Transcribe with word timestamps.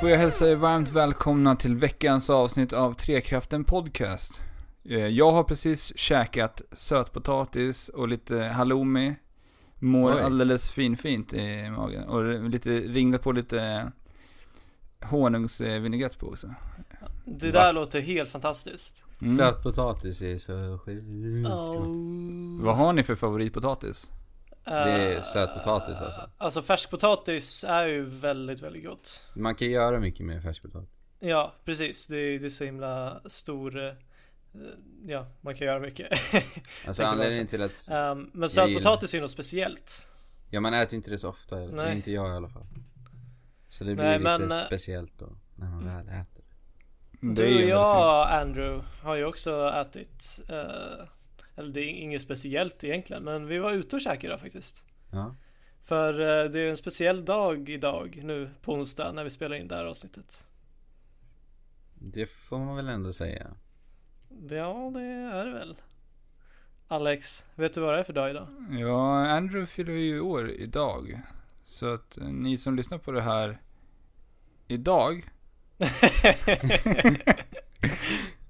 får 0.00 0.10
jag 0.10 0.18
hälsa 0.18 0.48
er 0.48 0.56
varmt 0.56 0.88
välkomna 0.88 1.56
till 1.56 1.76
veckans 1.76 2.30
avsnitt 2.30 2.72
av 2.72 2.94
Trekraften 2.94 3.64
Podcast. 3.64 4.40
Eh, 4.84 5.06
Jag 5.06 5.32
har 5.32 5.44
precis 5.44 5.98
käkat 5.98 6.62
sötpotatis 6.72 7.88
och 7.88 8.08
lite 8.08 8.42
halloumi. 8.42 9.14
Mår 9.78 10.14
Oj. 10.14 10.20
alldeles 10.20 10.70
finfint 10.70 11.32
i 11.32 11.70
magen. 11.70 12.04
Och 12.04 12.50
lite, 12.50 12.70
ringlat 12.70 13.22
på 13.22 13.32
lite 13.32 13.92
honungsvinägrett 15.02 16.18
på 16.18 16.26
också. 16.26 16.54
Det 17.24 17.50
där 17.50 17.72
låter 17.72 18.00
helt 18.00 18.30
fantastiskt. 18.30 19.04
Mm. 19.22 19.36
Sötpotatis 19.36 20.22
är 20.22 20.38
så 20.38 20.78
sjukt 20.84 21.04
Vad 22.64 22.76
har 22.76 22.92
ni 22.92 23.02
för 23.02 23.14
favoritpotatis? 23.14 24.10
Det 24.74 24.90
är 25.16 25.20
sötpotatis 25.20 26.00
alltså. 26.00 26.30
Alltså 26.38 26.62
färskpotatis 26.62 27.64
är 27.68 27.86
ju 27.86 28.04
väldigt, 28.04 28.60
väldigt 28.62 28.84
gott. 28.84 29.26
Man 29.34 29.54
kan 29.54 29.70
göra 29.70 30.00
mycket 30.00 30.26
med 30.26 30.42
färskpotatis. 30.42 31.16
Ja, 31.20 31.54
precis. 31.64 32.06
Det 32.06 32.16
är, 32.16 32.38
det 32.38 32.46
är 32.46 32.50
så 32.50 32.64
himla 32.64 33.20
stor... 33.28 33.84
eh, 33.86 33.92
Ja, 35.06 35.26
man 35.40 35.54
kan 35.54 35.66
göra 35.66 35.80
mycket. 35.80 36.08
Alltså 36.86 37.02
anledningen 37.02 37.46
till 37.46 37.62
att, 37.62 37.88
um, 37.92 38.30
men 38.34 38.48
sötpotatis 38.48 39.14
är 39.14 39.18
ju 39.18 39.22
något 39.22 39.30
speciellt. 39.30 40.06
ja 40.50 40.60
man 40.60 40.74
äter 40.74 40.94
inte 40.96 41.10
det 41.10 41.18
så 41.18 41.28
ofta, 41.28 41.60
eller 41.60 41.72
Nej. 41.72 41.96
inte 41.96 42.12
jag 42.12 42.28
i 42.28 42.32
alla 42.32 42.48
fall. 42.48 42.66
Så 43.68 43.84
det 43.84 43.94
blir 43.94 44.04
Nej, 44.04 44.18
lite 44.18 44.38
men, 44.38 44.50
eh, 44.52 44.58
speciellt 44.66 45.18
då, 45.18 45.28
när 45.54 45.66
man 45.66 45.84
väl 45.86 46.08
äter. 46.08 46.44
Det 47.20 47.34
Du 47.34 47.62
och 47.64 47.68
jag, 47.70 48.30
Andrew, 48.30 48.84
har 49.02 49.14
ju 49.14 49.24
också 49.24 49.72
ätit... 49.80 50.40
eh, 50.48 51.04
eller 51.60 51.72
det 51.72 51.80
är 51.80 51.88
inget 51.88 52.22
speciellt 52.22 52.84
egentligen, 52.84 53.24
men 53.24 53.46
vi 53.46 53.58
var 53.58 53.72
ute 53.72 53.96
och 53.96 54.02
käkade 54.02 54.26
idag 54.26 54.40
faktiskt. 54.40 54.84
Ja. 55.10 55.36
För 55.82 56.12
eh, 56.20 56.50
det 56.50 56.60
är 56.60 56.68
en 56.68 56.76
speciell 56.76 57.24
dag 57.24 57.68
idag 57.68 58.20
nu 58.24 58.50
på 58.62 58.72
onsdag 58.72 59.12
när 59.12 59.24
vi 59.24 59.30
spelar 59.30 59.56
in 59.56 59.68
det 59.68 59.74
här 59.74 59.84
avsnittet. 59.84 60.46
Det 61.94 62.26
får 62.26 62.58
man 62.58 62.76
väl 62.76 62.88
ändå 62.88 63.12
säga. 63.12 63.46
Ja, 64.50 64.90
det 64.94 65.00
är 65.00 65.44
det 65.46 65.52
väl. 65.52 65.76
Alex, 66.88 67.44
vet 67.54 67.74
du 67.74 67.80
vad 67.80 67.94
det 67.94 68.00
är 68.00 68.04
för 68.04 68.12
dag 68.12 68.30
idag? 68.30 68.46
Ja, 68.70 69.26
Andrew 69.28 69.66
fyller 69.66 69.92
ju 69.92 70.20
år 70.20 70.50
idag. 70.50 71.18
Så 71.64 71.94
att 71.94 72.18
eh, 72.18 72.24
ni 72.24 72.56
som 72.56 72.76
lyssnar 72.76 72.98
på 72.98 73.12
det 73.12 73.22
här 73.22 73.60
idag. 74.68 75.30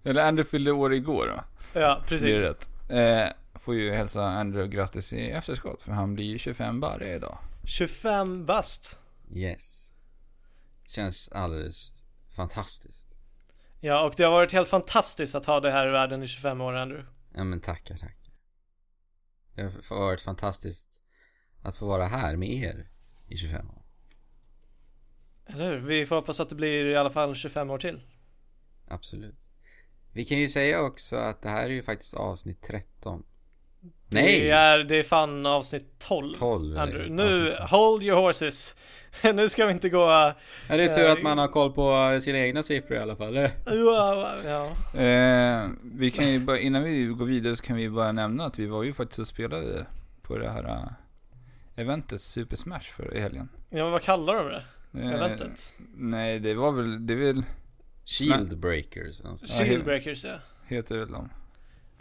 Eller 0.03 0.29
Andrew 0.29 0.51
fyllde 0.51 0.73
år 0.73 0.95
igår 0.95 1.27
då. 1.27 1.45
ja, 1.81 2.03
precis. 2.07 2.43
det 2.43 2.51
rätt. 2.51 2.70
Eh, 2.91 3.29
får 3.55 3.75
ju 3.75 3.91
hälsa 3.91 4.25
Andrew 4.25 4.77
grattis 4.77 5.13
i 5.13 5.31
efterskott 5.31 5.83
för 5.83 5.93
han 5.93 6.15
blir 6.15 6.25
ju 6.25 6.39
25 6.39 6.81
barre 6.81 7.15
idag. 7.15 7.39
25 7.65 8.47
bast. 8.47 8.99
Yes. 9.35 9.95
Känns 10.87 11.29
alldeles 11.29 11.93
fantastiskt. 12.37 13.17
Ja, 13.81 14.07
och 14.07 14.15
det 14.17 14.25
har 14.25 14.31
varit 14.31 14.53
helt 14.53 14.69
fantastiskt 14.69 15.35
att 15.35 15.47
ha 15.47 15.61
det 15.61 15.71
här 15.71 15.89
i 15.89 15.91
världen 15.91 16.23
i 16.23 16.27
25 16.27 16.61
år, 16.61 16.73
Andrew. 16.73 17.11
Ja 17.35 17.45
men 17.45 17.61
tackar, 17.61 17.97
tackar. 17.97 18.33
Det 19.55 19.63
har 19.63 19.99
varit 19.99 20.21
fantastiskt 20.21 21.03
att 21.63 21.77
få 21.77 21.87
vara 21.87 22.07
här 22.07 22.37
med 22.37 22.49
er 22.49 22.91
i 23.29 23.37
25 23.37 23.71
år. 23.71 23.83
Eller 25.47 25.71
hur? 25.73 25.79
Vi 25.79 26.07
får 26.07 26.17
hoppas 26.17 26.41
att 26.41 26.49
det 26.49 26.55
blir 26.55 26.87
i 26.87 26.97
alla 26.97 27.11
fall 27.11 27.35
25 27.35 27.71
år 27.71 27.79
till. 27.79 28.01
Absolut. 28.89 29.50
Vi 30.13 30.25
kan 30.25 30.39
ju 30.39 30.49
säga 30.49 30.81
också 30.83 31.17
att 31.17 31.43
det 31.43 31.49
här 31.49 31.65
är 31.65 31.69
ju 31.69 31.83
faktiskt 31.83 32.15
avsnitt 32.15 32.63
13. 32.63 33.23
Nej! 34.13 34.41
Det 34.41 34.51
är, 34.51 34.79
det 34.79 34.97
är 34.97 35.03
fan 35.03 35.47
avsnitt 35.47 35.99
12. 35.99 36.35
12 36.35 36.73
är 36.73 36.77
det. 36.77 36.83
Andrew. 36.83 37.15
Nu, 37.15 37.23
Avsnitt 37.49 37.57
12. 37.57 37.69
hold 37.71 38.03
your 38.03 38.21
horses. 38.21 38.77
nu 39.35 39.49
ska 39.49 39.67
vi 39.67 39.73
inte 39.73 39.89
gå... 39.89 40.01
Ja, 40.01 40.35
det 40.69 40.75
är 40.85 40.89
tur 40.89 41.07
Eh, 41.07 41.13
att 41.13 41.23
man 41.23 41.39
har 41.39 41.49
koll 41.49 41.73
på 41.73 42.19
sina 42.23 42.39
egna 42.39 42.63
siffror 42.63 42.99
i 42.99 43.01
alla 43.01 43.17
fall. 43.17 43.37
Eh. 43.37 43.51
Ja. 44.45 44.73
Eh, 45.01 45.69
vi 45.83 46.11
kan 46.11 46.33
ju 46.33 46.39
bara, 46.39 46.59
innan 46.59 46.83
vi 46.83 47.05
går 47.05 47.27
vidare 47.27 47.57
så 47.57 47.63
kan 47.63 47.77
vi 47.77 47.89
bara 47.91 48.13
nämna 48.13 48.45
att 48.45 48.59
vi 48.59 48.67
var 48.67 48.83
ju 48.83 48.93
faktiskt 48.93 49.19
och 49.19 49.27
spelade 49.27 49.87
på 50.23 50.39
det 50.39 50.51
här 50.51 50.65
eh, 50.69 50.93
eventet 51.77 52.21
Super 52.21 52.57
Smash 52.57 52.81
för 52.97 53.17
i 53.17 53.21
helgen. 53.21 53.49
ja, 53.71 53.83
men 53.83 53.93
vad 53.93 54.03
kallar 54.03 54.35
de 54.35 54.49
det? 54.49 54.65
Eh, 54.95 55.15
Eventet? 55.15 55.73
Nej, 55.97 56.39
det 56.39 56.55
var 56.55 56.73
väl, 56.73 57.07
det 57.07 57.13
är 57.13 57.17
väl, 57.17 57.43
Shield 58.11 58.59
breakers. 58.59 59.21
Alltså. 59.21 59.47
Shieldbreakers, 59.47 60.25
ja. 60.25 60.39
heter 60.67 60.99
väl 60.99 61.13
de. 61.13 61.31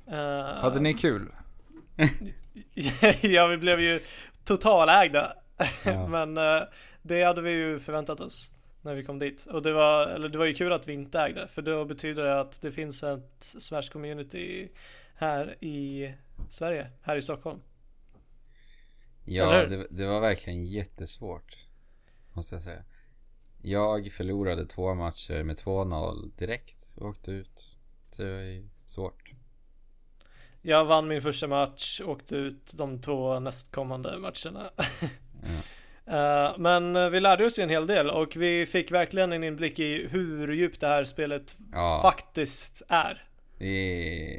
Uh, 0.07 0.61
Hade 0.61 0.79
ni 0.79 0.93
kul? 0.93 1.31
ja, 3.21 3.47
vi 3.47 3.57
blev 3.57 3.79
ju 3.79 3.99
totalägda. 4.43 5.33
Ja. 5.85 6.07
Men 6.25 6.37
eh, 6.37 6.61
det 7.01 7.23
hade 7.23 7.41
vi 7.41 7.51
ju 7.51 7.79
förväntat 7.79 8.19
oss 8.19 8.51
när 8.81 8.95
vi 8.95 9.03
kom 9.03 9.19
dit. 9.19 9.45
Och 9.45 9.61
det 9.61 9.73
var, 9.73 10.07
eller 10.07 10.29
det 10.29 10.37
var 10.37 10.45
ju 10.45 10.53
kul 10.53 10.73
att 10.73 10.87
vi 10.87 10.93
inte 10.93 11.19
ägde. 11.19 11.47
För 11.47 11.61
då 11.61 11.85
betyder 11.85 12.23
det 12.23 12.39
att 12.39 12.61
det 12.61 12.71
finns 12.71 13.03
ett 13.03 13.43
Smash 13.43 13.89
community 13.91 14.69
här 15.15 15.63
i 15.63 16.13
Sverige, 16.49 16.87
här 17.01 17.15
i 17.15 17.21
Stockholm. 17.21 17.59
Ja, 19.25 19.65
det, 19.65 19.87
det 19.89 20.05
var 20.05 20.19
verkligen 20.19 20.65
jättesvårt. 20.65 21.57
Måste 22.33 22.55
jag 22.55 22.63
säga. 22.63 22.83
Jag 23.61 24.11
förlorade 24.11 24.65
två 24.65 24.93
matcher 24.93 25.43
med 25.43 25.57
2-0 25.57 26.31
direkt 26.37 26.95
och 26.97 27.07
åkte 27.09 27.31
ut. 27.31 27.77
Det 28.17 28.23
var 28.33 28.41
ju 28.41 28.69
svårt. 28.85 29.31
Jag 30.61 30.85
vann 30.85 31.07
min 31.07 31.21
första 31.21 31.47
match, 31.47 32.01
åkte 32.05 32.35
ut 32.35 32.73
de 32.77 33.01
två 33.01 33.39
nästkommande 33.39 34.17
matcherna. 34.17 34.71
Eh, 36.05 36.57
Men 36.57 36.95
eh, 36.95 37.09
vi 37.09 37.19
lärde 37.19 37.45
oss 37.45 37.59
ju 37.59 37.63
en 37.63 37.69
hel 37.69 37.87
del 37.87 38.09
och 38.09 38.35
vi 38.35 38.65
fick 38.65 38.91
verkligen 38.91 39.31
en 39.33 39.43
inblick 39.43 39.79
i 39.79 40.07
hur 40.07 40.53
djupt 40.53 40.81
det 40.81 40.87
här 40.87 41.05
spelet 41.05 41.57
Ja, 41.71 41.99
faktiskt 42.01 42.81
är. 42.87 43.27
det 43.57 43.65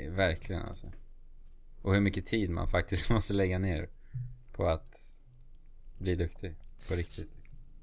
är 0.07 0.11
verkligen 0.11 0.63
alltså. 0.63 0.87
Och 1.83 1.95
hur 1.95 2.01
mycket 2.01 2.27
tid 2.27 2.51
man 2.51 2.69
faktiskt 2.69 3.11
måste 3.11 3.33
lägga 3.33 3.59
ner 3.59 3.89
på 4.53 4.67
att 4.67 5.07
bli 5.99 6.15
duktig. 6.15 6.55
På 6.89 6.95
riktigt. 6.95 7.31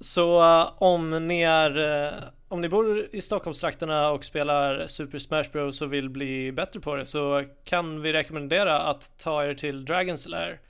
Så 0.00 0.40
eh, 0.60 0.72
om 0.78 1.26
ni 1.26 1.42
är 1.42 1.78
eh, 2.06 2.12
Om 2.48 2.60
ni 2.60 2.68
bor 2.68 3.08
i 3.16 3.20
Stockholmstrakterna 3.20 4.10
och 4.10 4.24
spelar 4.24 4.86
Super 4.86 5.18
Smash 5.18 5.44
Bros 5.52 5.82
och 5.82 5.92
vill 5.92 6.10
bli 6.10 6.52
bättre 6.52 6.80
på 6.80 6.94
det 6.96 7.06
så 7.06 7.44
kan 7.64 8.02
vi 8.02 8.12
rekommendera 8.12 8.80
att 8.80 9.18
ta 9.18 9.44
er 9.44 9.54
till 9.54 9.86
Dragon's 9.86 10.28
Lair 10.28 10.60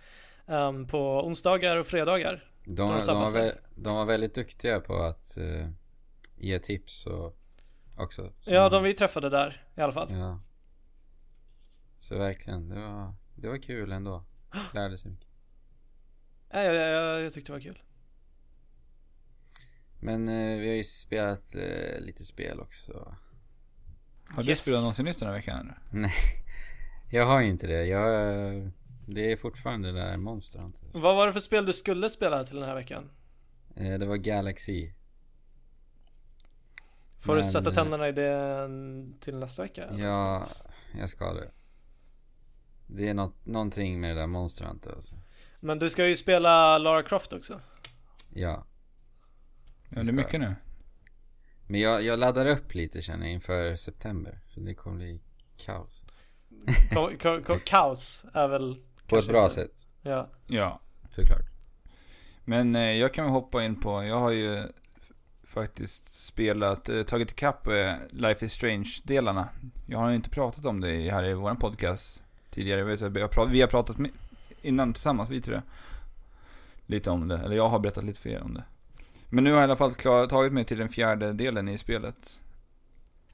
ehm, 0.47 0.87
på 0.87 1.27
onsdagar 1.27 1.77
och 1.77 1.87
fredagar. 1.87 2.45
De, 2.65 2.75
De 2.75 3.01
de, 3.07 3.17
var, 3.21 3.29
vä- 3.29 3.59
de 3.77 3.95
var 3.97 4.05
väldigt 4.05 4.35
duktiga 4.35 4.81
på 4.81 4.97
att 5.03 5.37
eh, 5.37 5.69
ge 6.37 6.59
tips 6.59 7.07
och 7.07 7.37
också. 7.97 8.33
Så- 8.41 8.55
Ja, 8.55 8.69
de 8.69 8.83
vi 8.83 8.95
träffade 8.95 9.29
där 9.29 9.63
i 9.77 9.81
alla 9.81 9.93
fall. 9.93 10.09
Ja. 10.13 10.41
Så 11.99 12.19
verkligen, 12.19 12.69
det 12.69 12.81
var, 12.81 13.15
det 13.35 13.49
var 13.49 13.59
kul 13.59 13.93
ändå. 13.93 14.25
Lärde 14.75 14.99
sig 14.99 15.11
mycket. 15.11 15.29
Ja, 16.53 16.63
jag, 16.63 16.75
jag, 16.75 17.21
jag 17.25 17.33
tyckte 17.33 17.53
det 17.53 17.57
var 17.57 17.61
kul. 17.63 17.79
Men 20.01 20.29
eh, 20.29 20.59
vi 20.59 20.69
har 20.69 20.75
ju 20.75 20.85
spelat 20.85 21.55
eh, 21.55 22.01
lite 22.01 22.25
spel 22.25 22.61
också. 22.61 23.17
Har 24.29 24.43
du 24.43 24.51
Yes. 24.51 24.63
spelat 24.63 24.81
någonting 24.81 25.05
nytt 25.05 25.19
den 25.19 25.29
här 25.29 25.35
veckan? 25.35 25.61
eller? 25.61 25.79
Nej, 25.91 26.13
jag 27.11 27.27
har 27.27 27.41
ju 27.41 27.49
inte 27.49 27.67
det. 27.67 27.85
Jag, 27.87 28.33
eh, 28.55 28.69
det 29.07 29.33
är 29.33 29.37
fortfarande 29.37 29.93
det 29.93 29.99
där 30.01 30.17
Monster 30.17 30.59
Hunter. 30.59 30.85
Vad 30.93 31.17
var 31.17 31.27
det 31.27 31.33
för 31.33 31.41
spel 31.41 31.67
du 31.67 31.73
skulle 31.73 32.11
spela 32.11 32.45
till 32.45 32.57
den 32.57 32.69
här 32.69 32.75
veckan? 32.75 33.11
Eh, 33.77 33.99
det 33.99 34.07
var 34.07 34.17
Galaxy. 34.17 34.93
Får 37.21 37.33
du 37.35 37.41
Men, 37.41 37.51
sätta 37.51 37.69
eh, 37.71 37.75
tänderna 37.75 38.09
i 38.09 38.13
det 38.13 38.69
till 39.21 39.37
nästa 39.37 39.63
vecka? 39.63 39.87
Ja, 39.91 39.97
någonstans? 40.23 40.63
jag 40.99 41.09
ska 41.11 41.33
det. 41.33 41.51
Det 42.87 43.09
är 43.09 43.15
något, 43.15 43.47
någonting 43.47 44.01
med 44.01 44.11
det 44.17 44.21
där 44.21 44.27
Monster 44.27 44.65
Hunter 44.65 44.91
alltså. 44.93 45.17
Men 45.61 45.79
du 45.79 45.91
ska 45.91 46.07
ju 46.07 46.17
spela 46.17 46.79
Lara 46.79 47.03
Croft 47.03 47.33
också. 47.33 47.61
Ja. 48.35 48.65
Ja, 49.89 50.03
det 50.03 50.09
är 50.09 50.13
mycket 50.13 50.41
nu. 50.41 50.55
Men 51.67 51.81
jag, 51.81 52.03
jag 52.03 52.19
laddar 52.19 52.47
upp 52.47 52.75
lite 52.75 53.03
känner 53.03 53.27
jag 53.27 53.33
inför 53.33 53.77
september. 53.77 54.39
Så 54.49 54.61
det 54.61 54.75
kommer 54.75 54.97
bli 54.97 55.21
kaos. 55.57 56.05
Ko- 56.95 57.11
ko- 57.23 57.43
ko- 57.47 57.59
kaos 57.65 58.25
är 58.35 58.49
väl 58.49 58.77
På 59.07 59.17
ett 59.17 59.27
bra 59.29 59.43
inte- 59.43 59.55
sätt, 59.55 59.89
Ja. 60.03 60.29
Ja. 60.47 60.81
såklart. 61.11 61.47
Men 62.45 62.75
eh, 62.77 62.83
jag 62.93 63.15
kan 63.15 63.25
väl 63.25 63.33
hoppa 63.35 63.65
in 63.65 63.81
på, 63.81 64.05
jag 64.05 64.17
har 64.21 64.31
ju 64.31 64.63
faktiskt 65.45 66.25
spelat, 66.25 66.89
eh, 66.89 67.03
tagit 67.03 67.31
ikapp 67.31 67.67
eh, 67.67 67.93
Life 68.11 68.45
is 68.45 68.53
Strange-delarna. 68.53 69.49
Jag 69.87 69.99
har 69.99 70.09
ju 70.11 70.15
inte 70.17 70.31
pratat 70.31 70.65
om 70.65 70.81
det 70.81 71.11
här 71.11 71.25
i 71.25 71.35
vår 71.35 71.55
podcast 71.55 72.23
tidigare. 72.51 72.81
Jag 72.81 72.87
vet, 72.87 73.01
har 73.01 73.29
pratat, 73.29 73.51
vi 73.53 73.61
har 73.61 73.69
pratat 73.69 73.99
med, 73.99 74.11
innan 74.63 74.93
tillsammans, 74.93 75.31
vi 75.31 75.41
tre. 75.41 75.63
Lite 76.87 77.11
om 77.11 77.29
det, 77.29 77.39
eller 77.39 77.57
jag 77.57 77.69
har 77.69 77.79
berättat 77.79 78.05
lite 78.05 78.21
för 78.21 78.31
er 78.31 78.43
om 78.43 78.55
det. 78.55 78.65
Men 79.31 79.45
nu 79.45 79.51
har 79.51 79.57
jag 79.59 79.63
i 79.63 79.65
alla 79.71 79.77
fall 79.77 79.95
klar, 79.95 80.27
tagit 80.27 80.53
mig 80.53 80.65
till 80.65 80.79
den 80.79 80.89
fjärde 80.89 81.33
delen 81.33 81.69
i 81.69 81.79
spelet. 81.79 82.41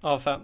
Av 0.01 0.19
fem. 0.19 0.41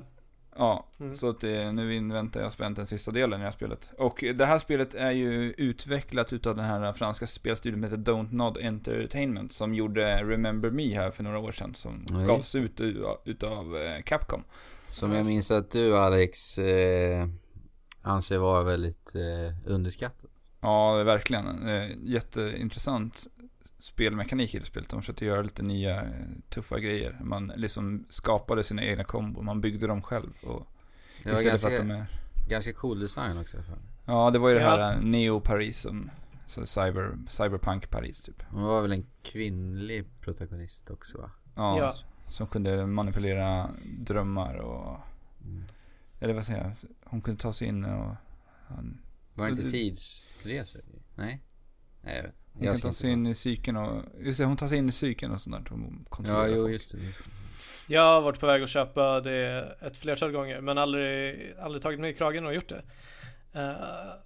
Ja, 0.57 0.87
Mm. 1.01 1.17
så 1.17 1.29
att 1.31 1.41
det, 1.41 1.73
nu 1.73 1.95
inväntar 1.95 2.41
jag 2.41 2.53
spänt 2.53 2.77
den 2.77 2.87
sista 2.87 3.11
delen 3.11 3.41
i 3.41 3.43
det 3.43 3.45
här 3.45 3.53
spelet. 3.57 3.91
Och 3.99 4.25
det 4.35 4.47
här 4.47 4.59
spelet 4.59 4.95
är 4.95 5.11
ju 5.11 5.53
utvecklat 5.53 6.33
utav 6.33 6.57
den 6.57 6.65
här 6.65 6.93
franska 6.93 7.27
spelstudion 7.27 7.81
som 7.83 7.83
heter 7.99 8.13
Don't 8.13 8.33
Nod 8.35 8.59
Entertainment 8.59 9.53
som 9.53 9.75
gjorde 9.75 10.25
Remember 10.25 10.71
Me 10.71 10.95
här 10.95 11.11
för 11.11 11.23
några 11.23 11.39
år 11.39 11.53
sedan 11.53 11.75
som 11.75 12.05
just 12.11 12.27
gavs 12.27 12.55
ut 12.55 12.81
utav 13.25 13.77
eh, 13.77 14.03
Capcom. 14.03 14.45
Som 14.89 15.13
jag 15.13 15.27
minns 15.27 15.51
att 15.51 15.71
du 15.71 15.97
Alex 15.99 16.59
eh, 16.59 17.29
anser 18.03 18.39
vara 18.39 18.63
väldigt 18.63 19.15
eh, 19.15 19.71
underskattat. 19.73 20.31
Ja, 20.61 21.03
verkligen. 21.05 21.69
Eh, 21.69 21.91
jätteintressant 22.03 23.27
spelmekanik 23.81 24.55
i 24.55 24.59
det 24.59 24.65
spelet. 24.65 24.89
De 24.89 25.01
försökte 25.03 25.25
göra 25.25 25.43
lite 25.43 25.63
nya 25.63 26.03
eh, 26.03 26.11
tuffa 26.49 26.79
grejer. 26.79 27.19
Man 27.21 27.53
liksom 27.57 28.05
skapade 28.09 28.63
sina 28.65 28.85
egna 28.85 29.05
kombo. 29.05 29.43
Man 29.43 29.61
byggde 29.61 29.87
dem 29.87 30.03
själv. 30.03 30.31
Och 30.47 30.67
Det 31.23 31.33
var 31.33 31.43
ganska, 31.43 31.69
att 31.69 31.77
de 31.87 31.91
är... 31.91 32.07
ganska 32.49 32.73
cool 32.73 33.01
design 33.01 33.39
också. 33.39 33.57
Ja, 34.05 34.31
det 34.31 34.39
var 34.39 34.49
ju 34.49 34.55
det 34.55 34.61
Ja. 34.61 34.71
här 34.77 34.93
eh, 34.95 35.01
Neo 35.03 35.41
Paris 35.41 35.81
som... 35.81 36.11
Så 36.47 36.67
cyber, 36.67 37.19
cyberpunk 37.29 37.91
Paris 37.91 38.21
typ. 38.21 38.43
Hon 38.51 38.63
var 38.63 38.83
väl 38.83 38.93
en 38.93 39.07
kvinnlig 39.23 40.05
protagonist 40.21 40.91
också 40.91 41.19
va? 41.19 41.31
Ja, 41.55 41.79
Ja. 41.79 41.95
Som 42.29 42.47
kunde 42.47 42.87
manipulera 42.87 43.71
drömmar 43.99 44.55
och... 44.55 44.97
Mm. 45.45 45.65
Eller 46.21 46.35
vad 46.35 46.45
säger 46.45 46.63
jag? 46.63 46.73
Hon 47.05 47.21
kunde 47.21 47.43
ta 47.43 47.53
sig 47.53 47.69
in 47.69 47.85
och... 47.85 48.15
Han, 48.67 49.01
Var 49.35 49.45
det 49.47 49.51
inte 49.51 49.71
tidsresor? 49.71 50.83
Nej? 51.15 51.41
Nej 52.03 52.17
jag 52.17 52.23
vet. 52.23 52.47
hon 52.53 52.65
Jag 52.65 52.75
kan 52.75 52.91
ta 52.91 52.93
sig 52.93 53.11
in 53.11 53.27
i 53.27 53.35
psyken 53.35 53.77
och... 53.77 54.03
Just 54.19 54.39
det, 54.39 54.45
hon 54.45 54.57
tar 54.57 54.69
sig 54.69 54.79
in 54.79 54.89
i 54.89 54.93
psyken 54.93 55.33
och 55.33 55.41
sånt 55.41 55.57
där. 55.57 55.71
Hon 55.71 56.07
Ja, 56.27 56.47
jo 56.47 56.63
folk. 56.63 56.73
just 56.73 56.93
det, 56.93 56.99
just 56.99 57.25
det. 57.25 57.31
Jag 57.95 58.03
har 58.03 58.21
varit 58.21 58.41
på 58.41 58.47
väg 58.47 58.63
att 58.63 58.69
köpa 58.69 59.21
det 59.21 59.77
ett 59.81 59.97
flertal 59.97 60.33
gånger 60.33 60.61
men 60.61 60.79
aldrig, 60.79 61.53
aldrig 61.61 61.83
tagit 61.83 62.01
mig 62.01 62.11
i 62.11 62.15
kragen 62.15 62.47
och 62.47 62.55
gjort 62.55 62.69
det. 62.69 62.83
Uh, 63.57 63.73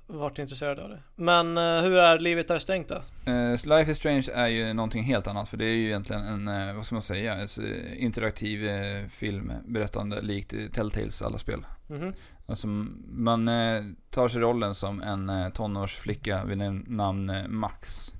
varit 0.06 0.38
intresserad 0.38 0.78
av 0.78 0.88
det. 0.88 0.98
Men 1.14 1.58
eh, 1.58 1.82
hur 1.82 1.96
är 1.96 2.18
livet 2.18 2.48
där 2.48 2.58
stängt 2.58 2.88
då? 2.88 2.94
Eh, 3.32 3.66
Life 3.66 3.90
is 3.90 3.96
Strange 3.96 4.28
är 4.34 4.48
ju 4.48 4.72
någonting 4.72 5.02
helt 5.02 5.26
annat 5.26 5.48
för 5.48 5.56
det 5.56 5.64
är 5.64 5.74
ju 5.74 5.86
egentligen 5.86 6.48
en, 6.48 6.76
vad 6.76 6.86
ska 6.86 6.94
man 6.94 7.02
säga, 7.02 7.34
en 7.34 7.48
interaktiv 7.96 8.68
film 9.08 9.52
berättande 9.66 10.22
likt 10.22 10.54
Telltales 10.72 11.22
alla 11.22 11.38
spel. 11.38 11.66
Mhm. 11.86 12.12
Alltså 12.46 12.66
man 13.08 13.48
eh, 13.48 13.82
tar 14.10 14.28
sig 14.28 14.40
rollen 14.40 14.74
som 14.74 15.02
en 15.02 15.28
eh, 15.30 15.48
tonårsflicka 15.48 16.44
vid 16.44 16.58
nam- 16.58 16.84
namn 16.88 17.30
eh, 17.30 17.48
Max. 17.48 18.12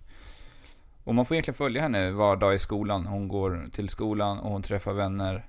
Och 1.04 1.14
man 1.14 1.26
får 1.26 1.34
egentligen 1.34 1.56
följa 1.56 1.82
henne 1.82 2.10
var 2.10 2.36
dag 2.36 2.54
i 2.54 2.58
skolan. 2.58 3.06
Hon 3.06 3.28
går 3.28 3.68
till 3.72 3.88
skolan 3.88 4.38
och 4.38 4.50
hon 4.50 4.62
träffar 4.62 4.92
vänner. 4.92 5.46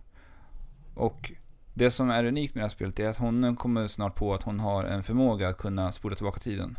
Och 0.95 1.31
det 1.73 1.91
som 1.91 2.09
är 2.09 2.23
unikt 2.25 2.56
med 2.56 2.62
det 2.62 2.65
här 2.65 2.69
spelet 2.69 3.00
är 3.00 3.09
att 3.09 3.17
hon 3.17 3.56
kommer 3.56 3.88
snart 3.88 4.15
på 4.15 4.33
att 4.33 4.44
hon 4.44 4.59
har 4.59 4.83
en 4.83 5.03
förmåga 5.03 5.50
att 5.50 5.57
kunna 5.57 5.91
spola 5.91 6.15
tillbaka 6.15 6.39
tiden. 6.39 6.77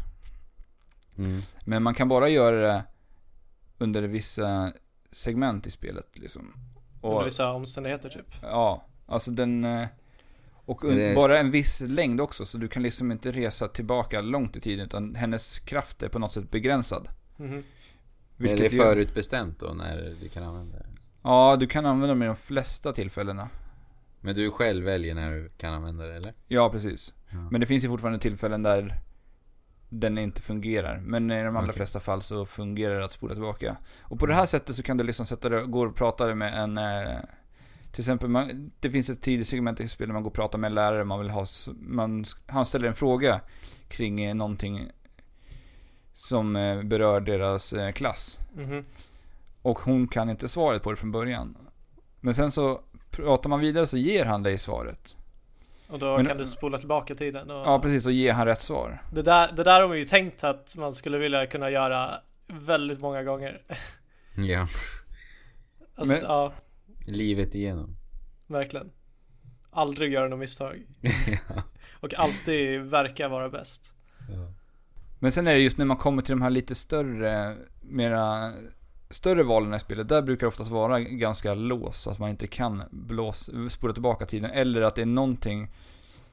Mm. 1.18 1.42
Men 1.64 1.82
man 1.82 1.94
kan 1.94 2.08
bara 2.08 2.28
göra 2.28 2.56
det 2.56 2.84
under 3.78 4.02
vissa 4.02 4.72
segment 5.12 5.66
i 5.66 5.70
spelet 5.70 6.08
liksom. 6.12 6.52
Under 7.02 7.16
Och, 7.18 7.26
vissa 7.26 7.52
omständigheter 7.52 8.08
typ. 8.08 8.34
ja, 8.42 8.84
alltså 9.06 9.30
den... 9.30 9.66
eh, 10.68 10.70
Och 10.74 10.84
Det- 10.94 11.14
bara 11.14 11.38
en 11.38 11.50
viss 11.50 11.80
längd 11.80 12.20
också, 12.20 12.46
så 12.46 12.58
du 12.58 12.68
kan 12.68 12.82
liksom 12.82 13.12
inte 13.12 13.32
resa 13.32 13.68
tillbaka 13.68 14.20
långt 14.20 14.56
i 14.56 14.60
tiden, 14.60 14.86
utan 14.86 15.14
hennes 15.14 15.58
kraft 15.58 16.02
är 16.02 16.08
på 16.08 16.18
något 16.18 16.32
sätt 16.32 16.50
begränsad. 16.50 17.08
Mhm. 17.36 17.52
Är 17.58 17.62
Vilket 18.36 18.70
det 18.70 18.76
förutbestämt 18.76 19.58
då 19.60 19.66
när 19.66 20.14
du 20.20 20.28
kan 20.28 20.42
använda 20.42 20.78
det? 20.78 20.86
Ja, 21.22 21.56
du 21.60 21.66
kan 21.66 21.86
använda 21.86 22.06
dem 22.14 22.22
i 22.22 22.26
de 22.26 22.36
flesta 22.36 22.92
tillfällena. 22.92 23.48
Men 24.20 24.34
du 24.34 24.50
själv 24.50 24.84
väljer 24.84 25.14
när 25.14 25.30
du 25.32 25.48
kan 25.48 25.74
använda 25.74 26.04
det 26.06 26.14
eller? 26.16 26.34
Ja, 26.48 26.70
precis. 26.70 27.14
Ja. 27.30 27.48
Men 27.50 27.60
det 27.60 27.66
finns 27.66 27.84
ju 27.84 27.88
fortfarande 27.88 28.18
tillfällen 28.18 28.62
där 28.62 29.00
den 29.88 30.18
inte 30.18 30.42
fungerar. 30.42 31.00
Men 31.00 31.30
i 31.30 31.42
de 31.42 31.56
allra 31.56 31.60
Okej. 31.66 31.76
flesta 31.76 32.00
fall 32.00 32.22
så 32.22 32.46
fungerar 32.46 32.98
det 32.98 33.04
att 33.04 33.12
spola 33.12 33.34
tillbaka. 33.34 33.76
Och 34.02 34.18
på 34.18 34.26
det 34.26 34.34
här 34.34 34.46
sättet 34.46 34.76
så 34.76 34.82
kan 34.82 34.96
du 34.96 35.04
liksom 35.04 35.26
sätta 35.26 35.48
dig, 35.48 35.66
gå 35.66 35.86
och 35.86 35.96
prata 35.96 36.34
med 36.34 36.54
en... 36.62 36.78
Till 37.96 38.02
exempel, 38.02 38.28
man, 38.28 38.70
det 38.80 38.90
finns 38.90 39.10
ett 39.10 39.22
tidigt 39.22 39.48
segment 39.48 39.80
i 39.80 39.88
spelet 39.88 40.08
där 40.08 40.12
man 40.14 40.22
går 40.22 40.30
och 40.30 40.34
pratar 40.36 40.58
med 40.58 40.68
en 40.68 40.74
lärare, 40.74 41.04
man 41.04 41.18
vill 41.18 41.30
ha... 41.30 41.46
Man, 41.80 42.24
han 42.46 42.66
ställer 42.66 42.88
en 42.88 42.94
fråga 42.94 43.40
kring 43.88 44.24
eh, 44.24 44.34
någonting 44.34 44.90
som 46.14 46.56
eh, 46.56 46.82
berör 46.82 47.20
deras 47.20 47.72
eh, 47.72 47.92
klass. 47.92 48.38
Mhm. 48.54 48.84
Och 49.62 49.78
hon 49.78 50.08
kan 50.08 50.30
inte 50.30 50.48
svaret 50.48 50.82
på 50.82 50.90
det 50.90 50.96
från 50.96 51.12
början. 51.12 51.56
Men 52.20 52.34
sen 52.34 52.50
så 52.50 52.80
pratar 53.10 53.50
man 53.50 53.60
vidare 53.60 53.86
så 53.86 53.96
ger 53.96 54.24
han 54.24 54.42
dig 54.42 54.58
svaret. 54.58 55.16
Och 55.88 55.98
då 55.98 56.16
Men- 56.16 56.26
kan 56.26 56.36
du 56.36 56.46
spola 56.46 56.78
tillbaka 56.78 57.14
tiden. 57.14 57.50
Och 57.50 57.66
Ja, 57.66 57.78
precis. 57.82 58.06
Och 58.06 58.12
ger 58.12 58.32
han 58.32 58.46
rätt 58.46 58.62
svar. 58.62 59.02
det, 59.12 59.22
där, 59.22 59.52
det 59.52 59.64
där 59.64 59.80
har 59.80 59.88
man 59.88 59.98
ju 59.98 60.04
tänkt 60.04 60.44
att 60.44 60.76
man 60.76 60.92
skulle 60.92 61.18
vilja 61.18 61.46
kunna 61.46 61.70
göra 61.70 62.14
väldigt 62.46 63.00
många 63.00 63.22
gånger. 63.22 63.62
Ja. 64.34 64.66
Alltså, 65.98 66.14
Men- 66.14 66.22
ja, 66.24 66.52
Livet 67.08 67.54
igenom. 67.54 67.96
verkligen. 68.46 68.90
Aldrig 69.70 70.12
göra 70.12 70.28
något 70.28 70.38
misstag. 70.38 70.86
ja. 71.00 71.62
Och 72.00 72.14
alltid 72.14 72.80
verka 72.80 73.28
vara 73.28 73.48
bäst. 73.48 73.94
ja. 74.28 74.52
Men 75.18 75.32
sen 75.32 75.46
är 75.46 75.54
det 75.54 75.60
just 75.60 75.78
när 75.78 75.86
man 75.86 75.96
kommer 75.96 76.22
till 76.22 76.32
de 76.32 76.42
här 76.42 76.50
lite 76.50 76.74
större, 76.74 77.56
mera 77.80 78.52
större 79.10 79.42
valen 79.42 79.74
i 79.74 79.78
spelet, 79.78 80.08
där 80.08 80.22
brukar 80.22 80.40
det 80.40 80.48
oftast 80.48 80.70
vara 80.70 81.00
ganska 81.00 81.54
låst, 81.54 82.02
så 82.02 82.10
att 82.10 82.18
man 82.18 82.30
inte 82.30 82.46
kan 82.46 82.82
blås, 82.90 83.50
spola 83.70 83.92
tillbaka 83.92 84.26
tiden. 84.26 84.50
Eller 84.50 84.82
att 84.82 84.94
det 84.94 85.02
är 85.02 85.06
någonting 85.06 85.70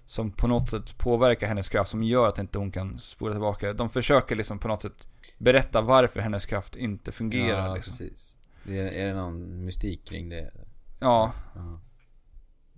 som 0.06 0.32
på 0.32 0.48
något 0.48 0.70
sätt 0.70 0.98
påverkar 0.98 1.48
hennes 1.48 1.70
kraft 1.70 1.92
som 1.92 2.04
gör 2.04 2.28
att 2.28 2.40
inte 2.40 2.58
hon 2.58 2.72
kan 2.72 3.00
spola 3.00 3.34
tillbaka. 3.34 3.74
De 3.74 3.90
försöker 3.90 4.36
liksom 4.36 4.60
på 4.60 4.68
något 4.68 4.82
sätt 4.82 5.08
berätta 5.38 5.82
varför 5.82 6.20
hennes 6.20 6.46
kraft 6.46 6.76
inte 6.76 7.12
fungerar 7.12 7.68
ja, 7.68 7.76
liksom. 7.76 7.92
precis. 7.92 8.38
Det 8.64 8.80
är, 8.80 8.86
är 8.92 9.08
det 9.08 9.14
någon 9.14 9.66
mystik 9.66 10.08
kring 10.08 10.30
det? 10.30 10.52
Ja, 11.00 11.34
Ja. 11.56 11.80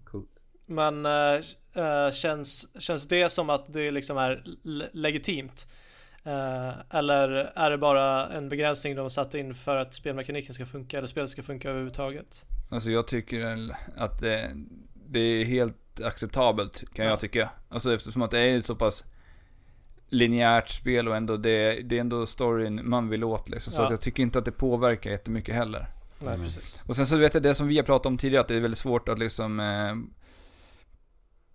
Coolt. 0.04 0.44
Men 0.66 1.06
eh, 1.06 2.12
känns, 2.14 2.82
känns 2.82 3.08
det 3.08 3.30
som 3.30 3.50
att 3.50 3.74
det 3.74 3.92
liksom 3.92 4.18
är 4.18 4.44
le- 4.64 4.90
legitimt? 4.94 5.68
Eh, 6.24 6.74
eller 6.90 7.30
är 7.56 7.70
det 7.72 7.78
bara 7.78 8.28
en 8.30 8.50
begränsning 8.50 8.96
de 8.96 9.02
har 9.02 9.10
satt 9.10 9.34
in 9.34 9.56
för 9.56 9.76
att 9.76 9.94
spelmekaniken 9.94 10.54
ska 10.56 10.66
funka 10.66 10.98
eller 10.98 11.08
spelet 11.08 11.30
ska 11.30 11.44
funka 11.44 11.70
överhuvudtaget? 11.70 12.46
alltså 12.72 12.92
jag 12.92 13.08
tycker 13.08 13.70
att 13.98 14.20
det, 14.20 14.52
det 14.94 15.20
är 15.20 15.46
helt 15.46 16.02
acceptabelt 16.04 16.84
kan 16.94 17.06
Ja. 17.06 17.12
jag 17.12 17.20
tycka. 17.20 17.50
Alltså 17.70 17.94
eftersom 17.94 18.22
att 18.22 18.32
det 18.32 18.40
är 18.40 18.62
så 18.62 18.76
pass 18.76 19.04
linjärt 20.10 20.70
spel 20.70 21.08
och 21.08 21.16
ändå 21.16 21.38
det, 21.38 21.82
det 21.82 21.98
är 21.98 22.02
ändå 22.02 22.26
storyn 22.26 22.90
man 22.90 23.10
vill 23.10 23.24
åt 23.24 23.50
liksom. 23.50 23.74
Så 23.74 23.82
Ja. 23.82 23.86
att 23.86 23.92
jag 23.92 24.02
tycker 24.02 24.24
inte 24.24 24.40
att 24.40 24.46
det 24.46 24.52
påverkar 24.52 25.12
jättemycket 25.12 25.56
heller. 25.56 25.88
Nej, 26.20 26.34
Mm. 26.36 26.46
precis. 26.46 26.82
Och 26.88 26.96
sen 26.96 27.06
så 27.08 27.18
vet 27.18 27.34
jag 27.34 27.44
det 27.44 27.54
som 27.56 27.68
vi 27.68 27.78
har 27.78 27.84
pratat 27.84 28.06
om 28.06 28.18
tidigare, 28.18 28.42
att 28.42 28.48
det 28.48 28.56
är 28.56 28.60
väldigt 28.60 28.78
svårt 28.78 29.10
att 29.10 29.20
liksom 29.20 29.60
eh, 29.60 29.96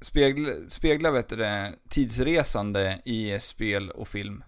spegla, 0.01 0.53
spegla 0.69 1.11
vet 1.11 1.29
du, 1.29 1.37
det, 1.37 1.73
tidsresande 1.89 2.99
i 3.05 3.39
spel 3.41 3.91
och 3.91 4.09
film. 4.09 4.45